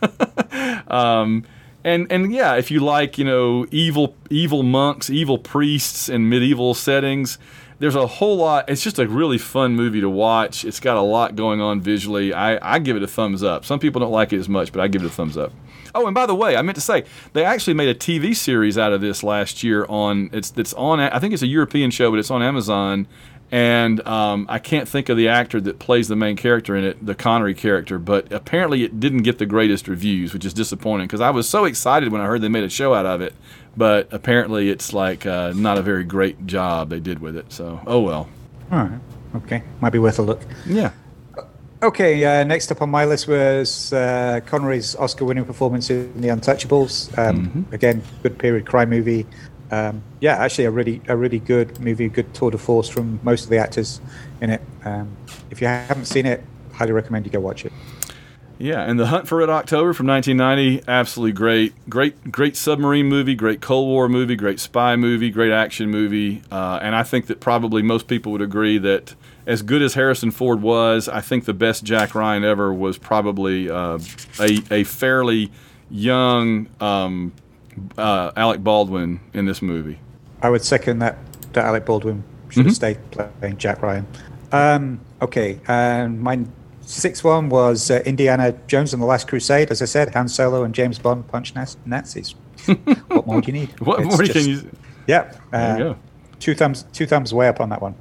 um, 0.88 1.45
and 1.84 2.10
and 2.12 2.34
yeah, 2.34 2.56
if 2.56 2.72
you 2.72 2.80
like 2.80 3.18
you 3.18 3.26
know 3.26 3.66
evil 3.72 4.16
evil 4.30 4.64
monks, 4.64 5.10
evil 5.10 5.38
priests 5.38 6.08
in 6.10 6.30
medieval 6.30 6.74
settings, 6.74 7.38
there's 7.80 7.95
a 7.95 8.08
whole 8.08 8.38
lot. 8.38 8.70
It's 8.70 8.82
just 8.82 9.00
a 9.00 9.08
really 9.08 9.38
fun 9.38 9.76
movie 9.76 10.00
to 10.02 10.10
watch. 10.10 10.64
It's 10.64 10.80
got 10.80 10.95
a 10.95 11.02
lot 11.02 11.36
going 11.36 11.60
on 11.60 11.82
visually. 11.82 12.34
I, 12.34 12.76
I 12.76 12.80
give 12.80 12.95
it 12.95 13.04
a 13.04 13.08
thumbs 13.08 13.44
up. 13.44 13.66
Some 13.66 13.80
people 13.80 14.00
don't 14.00 14.12
like 14.12 14.32
it 14.32 14.40
as 14.40 14.48
much, 14.48 14.72
but 14.72 14.82
I 14.82 14.88
give 14.88 15.04
it 15.04 15.08
a 15.08 15.10
thumbs 15.10 15.38
up. 15.38 15.52
Oh, 15.95 16.07
and 16.07 16.15
by 16.15 16.26
the 16.26 16.36
way, 16.36 16.56
I 16.56 16.61
meant 16.61 16.76
to 16.76 16.82
say 16.82 17.06
they 17.34 17.45
actually 17.45 17.76
made 17.76 17.90
a 17.90 17.95
TV 17.95 18.36
series 18.36 18.78
out 18.78 18.94
of 18.94 19.02
this 19.02 19.24
last 19.24 19.64
year 19.64 19.86
on 19.88 20.30
it's 20.34 20.53
it's 20.57 20.74
on 20.74 20.99
I 20.99 21.20
think 21.20 21.34
it's 21.34 21.44
a 21.44 21.48
European 21.48 21.91
show, 21.91 22.10
but 22.10 22.20
it's 22.20 22.32
on 22.32 22.41
Amazon. 22.41 23.07
And 23.52 24.06
um, 24.07 24.48
I 24.49 24.57
can't 24.57 24.90
think 24.90 25.10
of 25.10 25.18
the 25.18 25.28
actor 25.28 25.61
that 25.61 25.78
plays 25.78 26.07
the 26.07 26.15
main 26.15 26.36
character 26.36 26.76
in 26.76 26.84
it, 26.84 27.06
the 27.06 27.14
Connery 27.14 27.53
character, 27.53 27.99
but 27.99 28.32
apparently 28.34 28.84
it 28.84 28.99
didn't 28.99 29.22
get 29.22 29.38
the 29.38 29.45
greatest 29.45 29.88
reviews, 29.88 30.34
which 30.34 30.44
is 30.44 30.56
disappointing 30.56 31.06
because 31.06 31.22
I 31.22 31.30
was 31.30 31.48
so 31.48 31.65
excited 31.65 32.11
when 32.11 32.20
I 32.20 32.26
heard 32.26 32.41
they 32.41 32.49
made 32.49 32.64
a 32.64 32.70
show 32.70 32.95
out 32.95 33.06
of 33.06 33.22
it. 33.22 33.36
But 33.78 34.07
apparently 34.11 34.72
it's 34.72 34.91
like 34.91 35.28
uh, 35.28 35.53
not 35.56 35.78
a 35.78 35.84
very 35.84 36.03
great 36.03 36.48
job 36.48 36.90
they 36.90 36.99
did 36.99 37.20
with 37.20 37.38
it. 37.38 37.53
So, 37.53 37.80
oh 37.86 37.99
well. 37.99 38.28
All 38.72 38.86
right. 38.86 38.99
Okay. 39.36 39.61
Might 39.82 39.91
be 39.91 39.99
worth 39.99 40.18
a 40.18 40.24
look. 40.24 40.41
Yeah. 40.65 40.91
Okay, 41.84 42.23
uh, 42.23 42.45
next 42.45 42.72
up 42.72 42.81
on 42.81 42.89
my 42.89 43.03
list 43.03 43.27
was 43.27 43.91
uh, 43.91 44.39
Connery's 44.45 44.95
Oscar-winning 44.95 45.43
performance 45.43 45.89
in 45.89 46.22
The 46.22 46.30
Untouchables. 46.30 47.15
Um, 47.18 47.68
Again, 47.73 48.01
good 48.22 48.39
period 48.39 48.65
crime 48.65 48.89
movie. 48.89 49.26
Um, 49.69 50.01
yeah, 50.22 50.38
actually, 50.38 50.64
a 50.64 50.72
really, 50.72 51.01
a 51.10 51.18
really 51.18 51.39
good 51.39 51.81
movie, 51.81 52.07
good 52.07 52.34
tour 52.34 52.51
de 52.51 52.57
force 52.57 52.88
from 52.88 53.19
most 53.22 53.43
of 53.43 53.49
the 53.49 53.57
actors 53.57 53.99
in 54.39 54.49
it. 54.49 54.61
Um, 54.85 55.14
if 55.51 55.60
you 55.60 55.68
haven't 55.68 56.05
seen 56.05 56.26
it, 56.26 56.41
highly 56.72 56.93
recommend 56.93 57.26
you 57.26 57.34
go 57.34 57.41
watch 57.41 57.65
it. 57.65 57.73
Yeah, 58.60 58.84
and 58.84 58.97
the 58.97 59.07
Hunt 59.07 59.27
for 59.27 59.39
Red 59.39 59.49
October 59.49 59.91
from 59.91 60.07
1990, 60.07 60.88
absolutely 60.88 61.34
great, 61.34 61.89
great, 61.89 62.31
great 62.31 62.55
submarine 62.55 63.07
movie, 63.07 63.35
great 63.35 63.60
Cold 63.60 63.89
War 63.89 64.07
movie, 64.07 64.38
great 64.38 64.61
spy 64.61 64.95
movie, 64.95 65.30
great 65.30 65.51
action 65.51 65.89
movie, 65.89 66.43
uh, 66.49 66.80
and 66.81 66.95
I 66.95 67.03
think 67.03 67.26
that 67.27 67.41
probably 67.41 67.81
most 67.81 68.07
people 68.07 68.31
would 68.31 68.41
agree 68.41 68.77
that 68.77 69.15
as 69.45 69.61
good 69.61 69.82
as 69.82 69.94
Harrison 69.94 70.32
Ford 70.32 70.61
was, 70.61 71.07
I 71.07 71.22
think 71.22 71.45
the 71.45 71.53
best 71.53 71.84
Jack 71.84 72.15
Ryan 72.15 72.44
ever 72.44 72.74
was 72.74 72.98
probably 72.98 73.70
uh, 73.70 73.99
a 74.40 74.60
a 74.72 74.84
fairly 74.84 75.52
young 75.90 76.68
um, 76.80 77.34
uh, 77.98 78.32
Alec 78.36 78.64
Baldwin 78.64 79.20
in 79.34 79.45
this 79.45 79.61
movie. 79.61 79.99
I 80.41 80.49
would 80.49 80.64
second 80.64 80.99
that. 80.99 81.18
That 81.53 81.65
Alec 81.65 81.86
Baldwin 81.86 82.24
should 82.49 82.61
mm-hmm. 82.61 82.70
have 82.70 82.76
stayed 82.76 83.11
playing 83.40 83.57
Jack 83.57 83.82
Ryan. 83.82 84.07
Um, 84.52 84.99
okay, 85.22 85.60
and 85.68 86.20
my 86.20 86.45
sixth 86.82 87.24
one 87.24 87.49
was 87.49 87.91
uh, 87.91 88.02
Indiana 88.06 88.53
Jones 88.68 88.94
and 88.94 89.02
the 89.02 89.06
Last 89.06 89.28
Crusade. 89.28 89.72
As 89.72 89.82
I 89.82 89.86
said, 89.86 90.14
Han 90.14 90.28
Solo 90.28 90.64
and 90.64 90.74
James 90.74 90.98
Bond 90.99 91.28
punch 91.28 91.53
Nazis. 91.86 92.36
what 93.07 93.28
more 93.28 93.41
do 93.41 93.48
you 93.48 93.53
need? 93.53 93.80
what 93.80 93.99
it's 93.99 94.10
more 94.10 94.26
just, 94.26 94.34
can 94.34 94.49
you? 94.49 94.72
Yeah, 95.06 95.34
uh, 95.52 95.95
two 96.40 96.56
thumbs, 96.56 96.86
two 96.94 97.06
thumbs 97.06 97.34
way 97.34 97.48
up 97.48 97.60
on 97.60 97.70
that 97.70 97.82
one. 97.82 97.95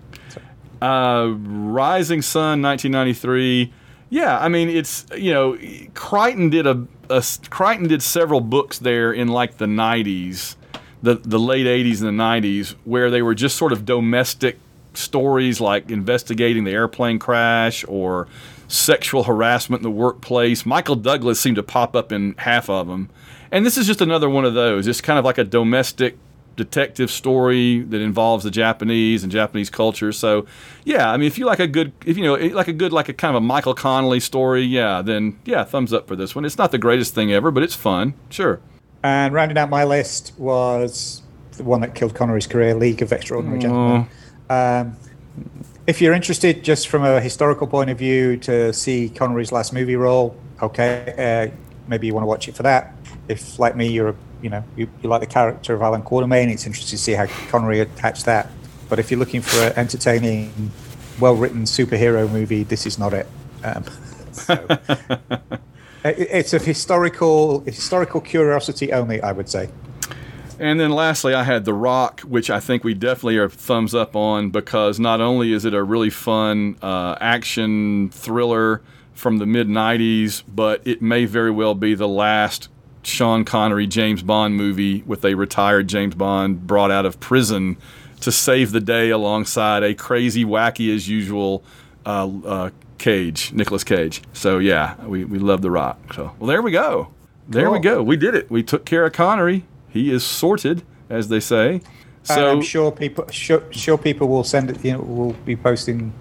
Uh, 0.82 1.34
Rising 1.36 2.22
Sun, 2.22 2.60
1993. 2.60 3.72
Yeah, 4.10 4.38
I 4.38 4.48
mean 4.48 4.68
it's 4.68 5.06
you 5.16 5.32
know 5.32 5.56
Crichton 5.94 6.50
did 6.50 6.66
a, 6.66 6.86
a 7.08 7.24
Crichton 7.48 7.88
did 7.88 8.02
several 8.02 8.40
books 8.40 8.78
there 8.80 9.12
in 9.12 9.28
like 9.28 9.58
the 9.58 9.66
90s, 9.66 10.56
the 11.02 11.14
the 11.14 11.38
late 11.38 11.66
80s 11.66 12.02
and 12.02 12.18
the 12.18 12.22
90s 12.22 12.74
where 12.84 13.10
they 13.10 13.22
were 13.22 13.34
just 13.34 13.56
sort 13.56 13.72
of 13.72 13.86
domestic 13.86 14.58
stories 14.92 15.60
like 15.60 15.90
investigating 15.90 16.64
the 16.64 16.72
airplane 16.72 17.18
crash 17.18 17.84
or 17.86 18.26
sexual 18.66 19.22
harassment 19.22 19.80
in 19.80 19.84
the 19.84 19.90
workplace. 19.90 20.66
Michael 20.66 20.96
Douglas 20.96 21.40
seemed 21.40 21.56
to 21.56 21.62
pop 21.62 21.94
up 21.94 22.10
in 22.10 22.34
half 22.38 22.68
of 22.68 22.88
them. 22.88 23.08
And 23.50 23.64
this 23.64 23.78
is 23.78 23.86
just 23.86 24.00
another 24.00 24.28
one 24.28 24.44
of 24.44 24.54
those. 24.54 24.86
It's 24.86 25.00
kind 25.00 25.18
of 25.18 25.24
like 25.24 25.38
a 25.38 25.44
domestic 25.44 26.18
detective 26.56 27.10
story 27.10 27.80
that 27.80 28.00
involves 28.00 28.44
the 28.44 28.50
Japanese 28.50 29.22
and 29.22 29.32
Japanese 29.32 29.70
culture. 29.70 30.12
So, 30.12 30.46
yeah, 30.84 31.10
I 31.10 31.16
mean, 31.16 31.26
if 31.26 31.38
you 31.38 31.46
like 31.46 31.60
a 31.60 31.66
good, 31.66 31.92
if 32.04 32.16
you 32.16 32.24
know, 32.24 32.34
like 32.34 32.68
a 32.68 32.72
good, 32.72 32.92
like 32.92 33.08
a 33.08 33.12
kind 33.12 33.34
of 33.36 33.42
a 33.42 33.46
Michael 33.46 33.74
Connelly 33.74 34.20
story, 34.20 34.62
yeah, 34.62 35.02
then 35.02 35.38
yeah, 35.44 35.64
thumbs 35.64 35.92
up 35.92 36.08
for 36.08 36.16
this 36.16 36.34
one. 36.34 36.44
It's 36.44 36.58
not 36.58 36.70
the 36.70 36.78
greatest 36.78 37.14
thing 37.14 37.32
ever, 37.32 37.50
but 37.50 37.62
it's 37.62 37.74
fun, 37.74 38.14
sure. 38.30 38.60
And 39.02 39.34
rounding 39.34 39.58
out 39.58 39.70
my 39.70 39.84
list 39.84 40.32
was 40.38 41.22
the 41.52 41.64
one 41.64 41.80
that 41.80 41.94
killed 41.94 42.14
Connery's 42.14 42.46
career, 42.46 42.74
League 42.74 43.02
of 43.02 43.12
Extraordinary 43.12 43.58
Gentlemen. 43.58 44.08
Um, 44.48 44.96
if 45.86 46.00
you're 46.00 46.14
interested, 46.14 46.62
just 46.62 46.88
from 46.88 47.02
a 47.02 47.20
historical 47.20 47.66
point 47.66 47.90
of 47.90 47.98
view, 47.98 48.36
to 48.38 48.72
see 48.72 49.08
Connery's 49.08 49.50
last 49.50 49.72
movie 49.72 49.96
role, 49.96 50.36
okay, 50.62 51.50
uh, 51.52 51.56
maybe 51.88 52.06
you 52.06 52.14
want 52.14 52.22
to 52.22 52.28
watch 52.28 52.48
it 52.48 52.54
for 52.54 52.62
that. 52.62 52.94
If, 53.28 53.58
like 53.58 53.76
me, 53.76 53.88
you're 53.88 54.10
a, 54.10 54.14
you 54.42 54.50
know 54.50 54.64
you, 54.76 54.88
you 55.02 55.08
like 55.08 55.20
the 55.20 55.26
character 55.26 55.74
of 55.74 55.82
Allan 55.82 56.02
Quatermain, 56.02 56.50
it's 56.50 56.66
interesting 56.66 56.96
to 56.96 57.02
see 57.02 57.12
how 57.12 57.26
Connery 57.48 57.80
attached 57.80 58.24
that. 58.26 58.50
But 58.88 58.98
if 58.98 59.10
you're 59.10 59.20
looking 59.20 59.40
for 59.40 59.58
an 59.62 59.72
entertaining, 59.76 60.70
well-written 61.20 61.62
superhero 61.62 62.30
movie, 62.30 62.64
this 62.64 62.86
is 62.86 62.98
not 62.98 63.14
it. 63.14 63.26
Um, 63.64 63.84
so, 64.32 64.66
it 66.04 66.16
it's 66.18 66.52
a 66.52 66.58
historical 66.58 67.60
historical 67.60 68.20
curiosity 68.20 68.92
only, 68.92 69.20
I 69.22 69.32
would 69.32 69.48
say. 69.48 69.68
And 70.58 70.78
then 70.78 70.90
lastly, 70.90 71.34
I 71.34 71.42
had 71.42 71.64
The 71.64 71.74
Rock, 71.74 72.20
which 72.20 72.48
I 72.48 72.60
think 72.60 72.84
we 72.84 72.94
definitely 72.94 73.36
are 73.38 73.48
thumbs 73.48 73.96
up 73.96 74.14
on 74.14 74.50
because 74.50 75.00
not 75.00 75.20
only 75.20 75.52
is 75.52 75.64
it 75.64 75.74
a 75.74 75.82
really 75.82 76.10
fun 76.10 76.76
uh, 76.80 77.16
action 77.20 78.10
thriller 78.10 78.80
from 79.12 79.38
the 79.38 79.46
mid 79.46 79.68
90s, 79.68 80.42
but 80.46 80.80
it 80.86 81.02
may 81.02 81.24
very 81.24 81.50
well 81.50 81.74
be 81.74 81.94
the 81.94 82.06
last 82.06 82.68
Sean 83.02 83.44
Connery 83.44 83.86
James 83.86 84.22
Bond 84.22 84.56
movie 84.56 85.02
with 85.02 85.24
a 85.24 85.34
retired 85.34 85.88
James 85.88 86.14
Bond 86.14 86.66
brought 86.66 86.90
out 86.90 87.06
of 87.06 87.20
prison 87.20 87.76
to 88.20 88.30
save 88.30 88.72
the 88.72 88.80
day 88.80 89.10
alongside 89.10 89.82
a 89.82 89.94
crazy, 89.94 90.44
wacky 90.44 90.94
as 90.94 91.08
usual 91.08 91.64
uh, 92.06 92.30
uh, 92.44 92.70
Cage, 92.98 93.52
Nicolas 93.52 93.84
Cage. 93.84 94.22
So 94.32 94.58
yeah, 94.58 94.94
we, 95.04 95.24
we 95.24 95.38
love 95.38 95.62
The 95.62 95.70
Rock. 95.70 96.14
So 96.14 96.34
well, 96.38 96.48
there 96.48 96.62
we 96.62 96.70
go. 96.70 97.08
There 97.48 97.64
cool. 97.64 97.72
we 97.72 97.80
go. 97.80 98.02
We 98.02 98.16
did 98.16 98.34
it. 98.34 98.50
We 98.50 98.62
took 98.62 98.84
care 98.84 99.04
of 99.04 99.12
Connery 99.12 99.64
he 99.92 100.10
is 100.10 100.24
sorted, 100.24 100.82
as 101.10 101.28
they 101.28 101.40
say. 101.40 101.82
So 102.22 102.50
I'm 102.50 102.62
sure 102.62 102.90
people 102.90 103.28
sure, 103.30 103.62
sure 103.72 103.98
people 103.98 104.28
will 104.28 104.44
send 104.44 104.70
it. 104.70 104.82
You 104.84 104.92
know, 104.92 105.00
will 105.00 105.32
be 105.44 105.56
posting 105.56 106.12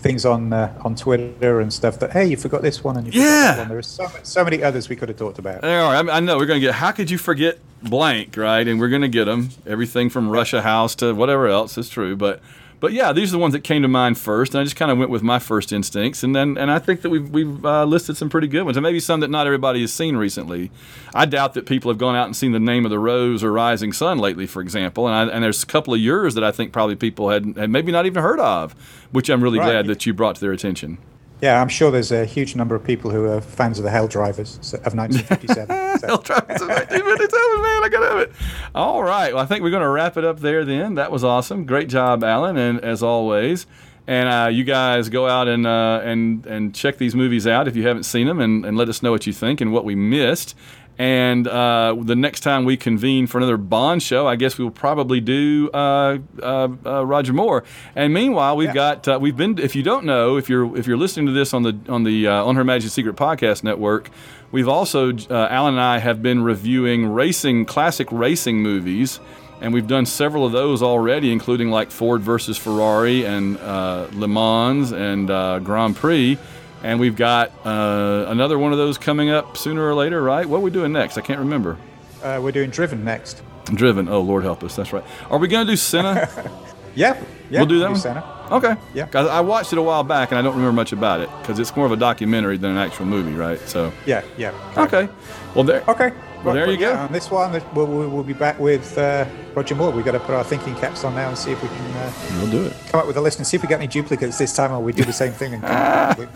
things 0.00 0.24
on 0.24 0.52
uh, 0.52 0.72
on 0.84 0.94
Twitter 0.94 1.60
and 1.60 1.72
stuff 1.72 1.98
that 2.00 2.12
hey, 2.12 2.26
you 2.26 2.36
forgot 2.36 2.62
this 2.62 2.82
one 2.82 2.96
and 2.96 3.06
you 3.06 3.20
yeah. 3.20 3.58
One. 3.58 3.68
There 3.68 3.78
are 3.78 3.82
so, 3.82 4.10
so 4.22 4.44
many 4.44 4.62
others 4.62 4.88
we 4.88 4.96
could 4.96 5.08
have 5.08 5.18
talked 5.18 5.38
about. 5.38 5.62
There 5.62 5.82
are. 5.82 5.94
I, 5.94 6.16
I 6.16 6.20
know 6.20 6.36
we're 6.36 6.46
going 6.46 6.60
to 6.60 6.66
get. 6.66 6.74
How 6.74 6.92
could 6.92 7.10
you 7.10 7.18
forget 7.18 7.58
blank? 7.82 8.36
Right, 8.36 8.66
and 8.66 8.80
we're 8.80 8.88
going 8.88 9.02
to 9.02 9.08
get 9.08 9.26
them. 9.26 9.50
Everything 9.66 10.10
from 10.10 10.28
Russia 10.30 10.62
House 10.62 10.94
to 10.96 11.14
whatever 11.14 11.48
else 11.48 11.78
is 11.78 11.88
true, 11.88 12.16
but 12.16 12.40
but 12.80 12.92
yeah, 12.92 13.12
these 13.12 13.30
are 13.30 13.32
the 13.32 13.38
ones 13.38 13.52
that 13.52 13.62
came 13.62 13.82
to 13.82 13.88
mind 13.88 14.18
first, 14.18 14.54
and 14.54 14.60
I 14.60 14.64
just 14.64 14.74
kind 14.74 14.90
of 14.90 14.98
went 14.98 15.10
with 15.10 15.22
my 15.22 15.38
first 15.38 15.70
instincts, 15.70 16.22
and 16.22 16.34
then 16.34 16.56
and 16.56 16.70
I 16.70 16.78
think 16.78 17.02
that 17.02 17.10
we've 17.10 17.28
we've 17.28 17.64
uh, 17.64 17.84
listed 17.84 18.16
some 18.16 18.30
pretty 18.30 18.48
good 18.48 18.62
ones, 18.62 18.76
and 18.76 18.82
maybe 18.82 18.98
some 19.00 19.20
that 19.20 19.28
not 19.28 19.46
everybody 19.46 19.82
has 19.82 19.92
seen 19.92 20.16
recently. 20.16 20.70
I 21.14 21.26
doubt 21.26 21.54
that 21.54 21.66
people 21.66 21.90
have 21.90 21.98
gone 21.98 22.16
out 22.16 22.24
and 22.26 22.34
seen 22.34 22.52
the 22.52 22.60
Name 22.60 22.86
of 22.86 22.90
the 22.90 22.98
Rose 22.98 23.44
or 23.44 23.52
Rising 23.52 23.92
Sun 23.92 24.18
lately, 24.18 24.46
for 24.46 24.62
example, 24.62 25.06
and 25.06 25.14
I, 25.14 25.34
and 25.34 25.44
there's 25.44 25.62
a 25.62 25.66
couple 25.66 25.92
of 25.92 26.00
yours 26.00 26.34
that 26.34 26.44
I 26.44 26.50
think 26.50 26.72
probably 26.72 26.96
people 26.96 27.28
had, 27.28 27.56
had 27.56 27.70
maybe 27.70 27.92
not 27.92 28.06
even 28.06 28.22
heard 28.22 28.40
of, 28.40 28.72
which 29.12 29.28
I'm 29.28 29.42
really 29.42 29.58
right. 29.58 29.66
glad 29.66 29.86
that 29.86 30.06
you 30.06 30.14
brought 30.14 30.36
to 30.36 30.40
their 30.40 30.52
attention. 30.52 30.98
Yeah, 31.40 31.60
I'm 31.60 31.68
sure 31.68 31.90
there's 31.90 32.12
a 32.12 32.24
huge 32.26 32.54
number 32.54 32.74
of 32.74 32.84
people 32.84 33.10
who 33.10 33.24
are 33.24 33.40
fans 33.40 33.78
of 33.78 33.84
the 33.84 33.90
Hell 33.90 34.08
Drivers 34.16 34.56
of 34.74 34.94
1957. 34.94 35.98
so. 35.98 36.06
Hell 36.06 36.18
Drivers 36.18 36.60
of 36.60 36.68
1957, 36.68 37.62
man, 37.62 37.84
I 37.84 37.88
gotta 37.90 38.08
have 38.08 38.18
it. 38.18 38.32
All 38.74 39.02
right, 39.02 39.32
well, 39.34 39.42
I 39.42 39.46
think 39.46 39.62
we're 39.62 39.70
going 39.70 39.82
to 39.82 39.88
wrap 39.88 40.16
it 40.16 40.24
up 40.24 40.40
there. 40.40 40.64
Then 40.64 40.94
that 40.96 41.10
was 41.10 41.24
awesome, 41.24 41.64
great 41.64 41.88
job, 41.88 42.22
Alan, 42.22 42.56
and 42.56 42.80
as 42.84 43.02
always. 43.02 43.66
And 44.06 44.28
uh, 44.28 44.48
you 44.48 44.64
guys 44.64 45.08
go 45.08 45.28
out 45.28 45.46
and 45.46 45.66
uh, 45.66 46.00
and 46.02 46.44
and 46.46 46.74
check 46.74 46.98
these 46.98 47.14
movies 47.14 47.46
out 47.46 47.68
if 47.68 47.76
you 47.76 47.86
haven't 47.86 48.04
seen 48.04 48.26
them, 48.26 48.40
and, 48.40 48.64
and 48.64 48.76
let 48.76 48.88
us 48.88 49.02
know 49.02 49.12
what 49.12 49.26
you 49.26 49.32
think 49.32 49.60
and 49.60 49.72
what 49.72 49.84
we 49.84 49.94
missed. 49.94 50.56
And 51.00 51.48
uh, 51.48 51.96
the 51.98 52.14
next 52.14 52.40
time 52.40 52.66
we 52.66 52.76
convene 52.76 53.26
for 53.26 53.38
another 53.38 53.56
Bond 53.56 54.02
show, 54.02 54.28
I 54.28 54.36
guess 54.36 54.58
we 54.58 54.64
will 54.64 54.70
probably 54.70 55.18
do 55.18 55.70
uh, 55.72 56.18
uh, 56.42 56.68
uh 56.84 57.06
Roger 57.06 57.32
Moore. 57.32 57.64
And 57.96 58.12
meanwhile, 58.12 58.54
we've 58.54 58.68
yeah. 58.68 58.74
got 58.74 59.08
uh, 59.08 59.18
we've 59.18 59.34
been. 59.34 59.58
If 59.58 59.74
you 59.74 59.82
don't 59.82 60.04
know, 60.04 60.36
if 60.36 60.50
you're 60.50 60.76
if 60.76 60.86
you're 60.86 60.98
listening 60.98 61.24
to 61.24 61.32
this 61.32 61.54
on 61.54 61.62
the 61.62 61.74
on 61.88 62.04
the 62.04 62.28
uh, 62.28 62.44
on 62.44 62.54
Her 62.54 62.64
Majesty's 62.64 62.92
Secret 62.92 63.16
Podcast 63.16 63.64
Network, 63.64 64.10
we've 64.52 64.68
also 64.68 65.16
Alan 65.30 65.72
and 65.72 65.80
I 65.80 66.00
have 66.00 66.22
been 66.22 66.42
reviewing 66.42 67.06
racing 67.06 67.64
classic 67.64 68.08
racing 68.12 68.58
movies. 68.58 69.20
And 69.62 69.72
we've 69.72 69.86
done 69.86 70.04
several 70.04 70.44
of 70.44 70.52
those 70.52 70.82
already, 70.82 71.32
including 71.32 71.70
like 71.70 71.90
Ford 71.90 72.20
versus 72.20 72.58
Ferrari 72.58 73.24
and 73.24 73.58
Le 73.58 74.28
Mans 74.28 74.92
and 74.92 75.28
Grand 75.64 75.96
Prix. 75.96 76.38
And 76.82 76.98
we've 76.98 77.16
got 77.16 77.52
uh, 77.64 78.26
another 78.28 78.58
one 78.58 78.72
of 78.72 78.78
those 78.78 78.98
coming 78.98 79.30
up 79.30 79.56
sooner 79.56 79.86
or 79.86 79.94
later, 79.94 80.22
right? 80.22 80.46
What 80.46 80.58
are 80.58 80.62
we 80.62 80.70
doing 80.70 80.92
next? 80.92 81.18
I 81.18 81.20
can't 81.20 81.40
remember. 81.40 81.76
Uh, 82.22 82.40
we're 82.42 82.52
doing 82.52 82.70
Driven 82.70 83.04
next. 83.04 83.42
Driven. 83.66 84.08
Oh, 84.08 84.20
Lord 84.20 84.44
help 84.44 84.64
us. 84.64 84.76
That's 84.76 84.92
right. 84.92 85.04
Are 85.30 85.38
we 85.38 85.48
going 85.48 85.66
to 85.66 85.72
do 85.72 85.76
Senna? 85.76 86.28
yeah. 86.94 87.22
Yeah. 87.50 87.60
We'll 87.60 87.66
do 87.66 87.78
that 87.80 87.86
do 87.86 87.92
one. 87.92 88.00
Senna. 88.00 88.48
Okay. 88.50 88.76
Yeah. 88.94 89.08
I 89.14 89.40
watched 89.40 89.72
it 89.72 89.78
a 89.78 89.82
while 89.82 90.02
back 90.02 90.30
and 90.30 90.38
I 90.38 90.42
don't 90.42 90.54
remember 90.54 90.72
much 90.72 90.92
about 90.92 91.20
it 91.20 91.28
because 91.40 91.58
it's 91.58 91.74
more 91.76 91.86
of 91.86 91.92
a 91.92 91.96
documentary 91.96 92.56
than 92.56 92.72
an 92.72 92.78
actual 92.78 93.06
movie, 93.06 93.34
right? 93.34 93.60
So. 93.68 93.92
Yeah. 94.06 94.24
Yeah. 94.36 94.52
Okay. 94.76 95.08
Well, 95.54 95.64
there. 95.64 95.84
Okay. 95.86 96.12
Well, 96.44 96.54
there 96.54 96.70
you 96.70 96.78
go. 96.78 96.94
on 96.94 97.12
this 97.12 97.30
one, 97.30 97.52
we'll, 97.74 97.86
we'll, 97.86 98.22
be 98.22 98.32
back 98.32 98.58
with 98.58 98.96
uh, 98.96 99.26
Roger 99.54 99.74
Moore. 99.74 99.90
We've 99.90 100.04
got 100.04 100.12
to 100.12 100.20
put 100.20 100.34
our 100.34 100.42
thinking 100.42 100.74
caps 100.76 101.04
on 101.04 101.14
now 101.14 101.28
and 101.28 101.36
see 101.36 101.52
if 101.52 101.62
we 101.62 101.68
can. 101.68 101.96
Uh, 101.96 102.12
we'll 102.38 102.50
do 102.50 102.64
it. 102.64 102.74
Come 102.88 103.00
up 103.00 103.06
with 103.06 103.18
a 103.18 103.20
list 103.20 103.38
and 103.38 103.46
see 103.46 103.58
if 103.58 103.62
we 103.62 103.68
get 103.68 103.78
any 103.78 103.86
duplicates 103.86 104.38
this 104.38 104.54
time, 104.54 104.72
or 104.72 104.80
we 104.80 104.92
do 104.94 105.04
the 105.04 105.12
same 105.12 105.32
thing. 105.32 105.52
And 105.52 105.62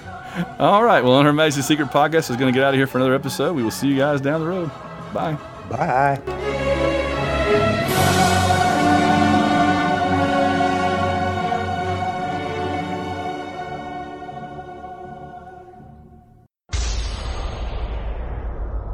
All 0.58 0.82
right. 0.82 1.02
Well, 1.02 1.14
on 1.14 1.24
Her 1.24 1.32
Majesty's 1.32 1.66
Secret 1.66 1.88
Podcast 1.88 2.30
is 2.30 2.36
going 2.36 2.52
to 2.52 2.56
get 2.56 2.64
out 2.64 2.74
of 2.74 2.78
here 2.78 2.86
for 2.86 2.98
another 2.98 3.14
episode. 3.14 3.54
We 3.54 3.62
will 3.62 3.70
see 3.70 3.88
you 3.88 3.96
guys 3.96 4.20
down 4.20 4.40
the 4.40 4.46
road. 4.46 4.70
Bye. 5.12 5.38
Bye. 5.70 6.20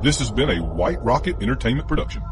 This 0.02 0.18
has 0.18 0.30
been 0.30 0.48
a 0.48 0.62
White 0.62 1.02
Rocket 1.02 1.36
Entertainment 1.42 1.86
production. 1.86 2.22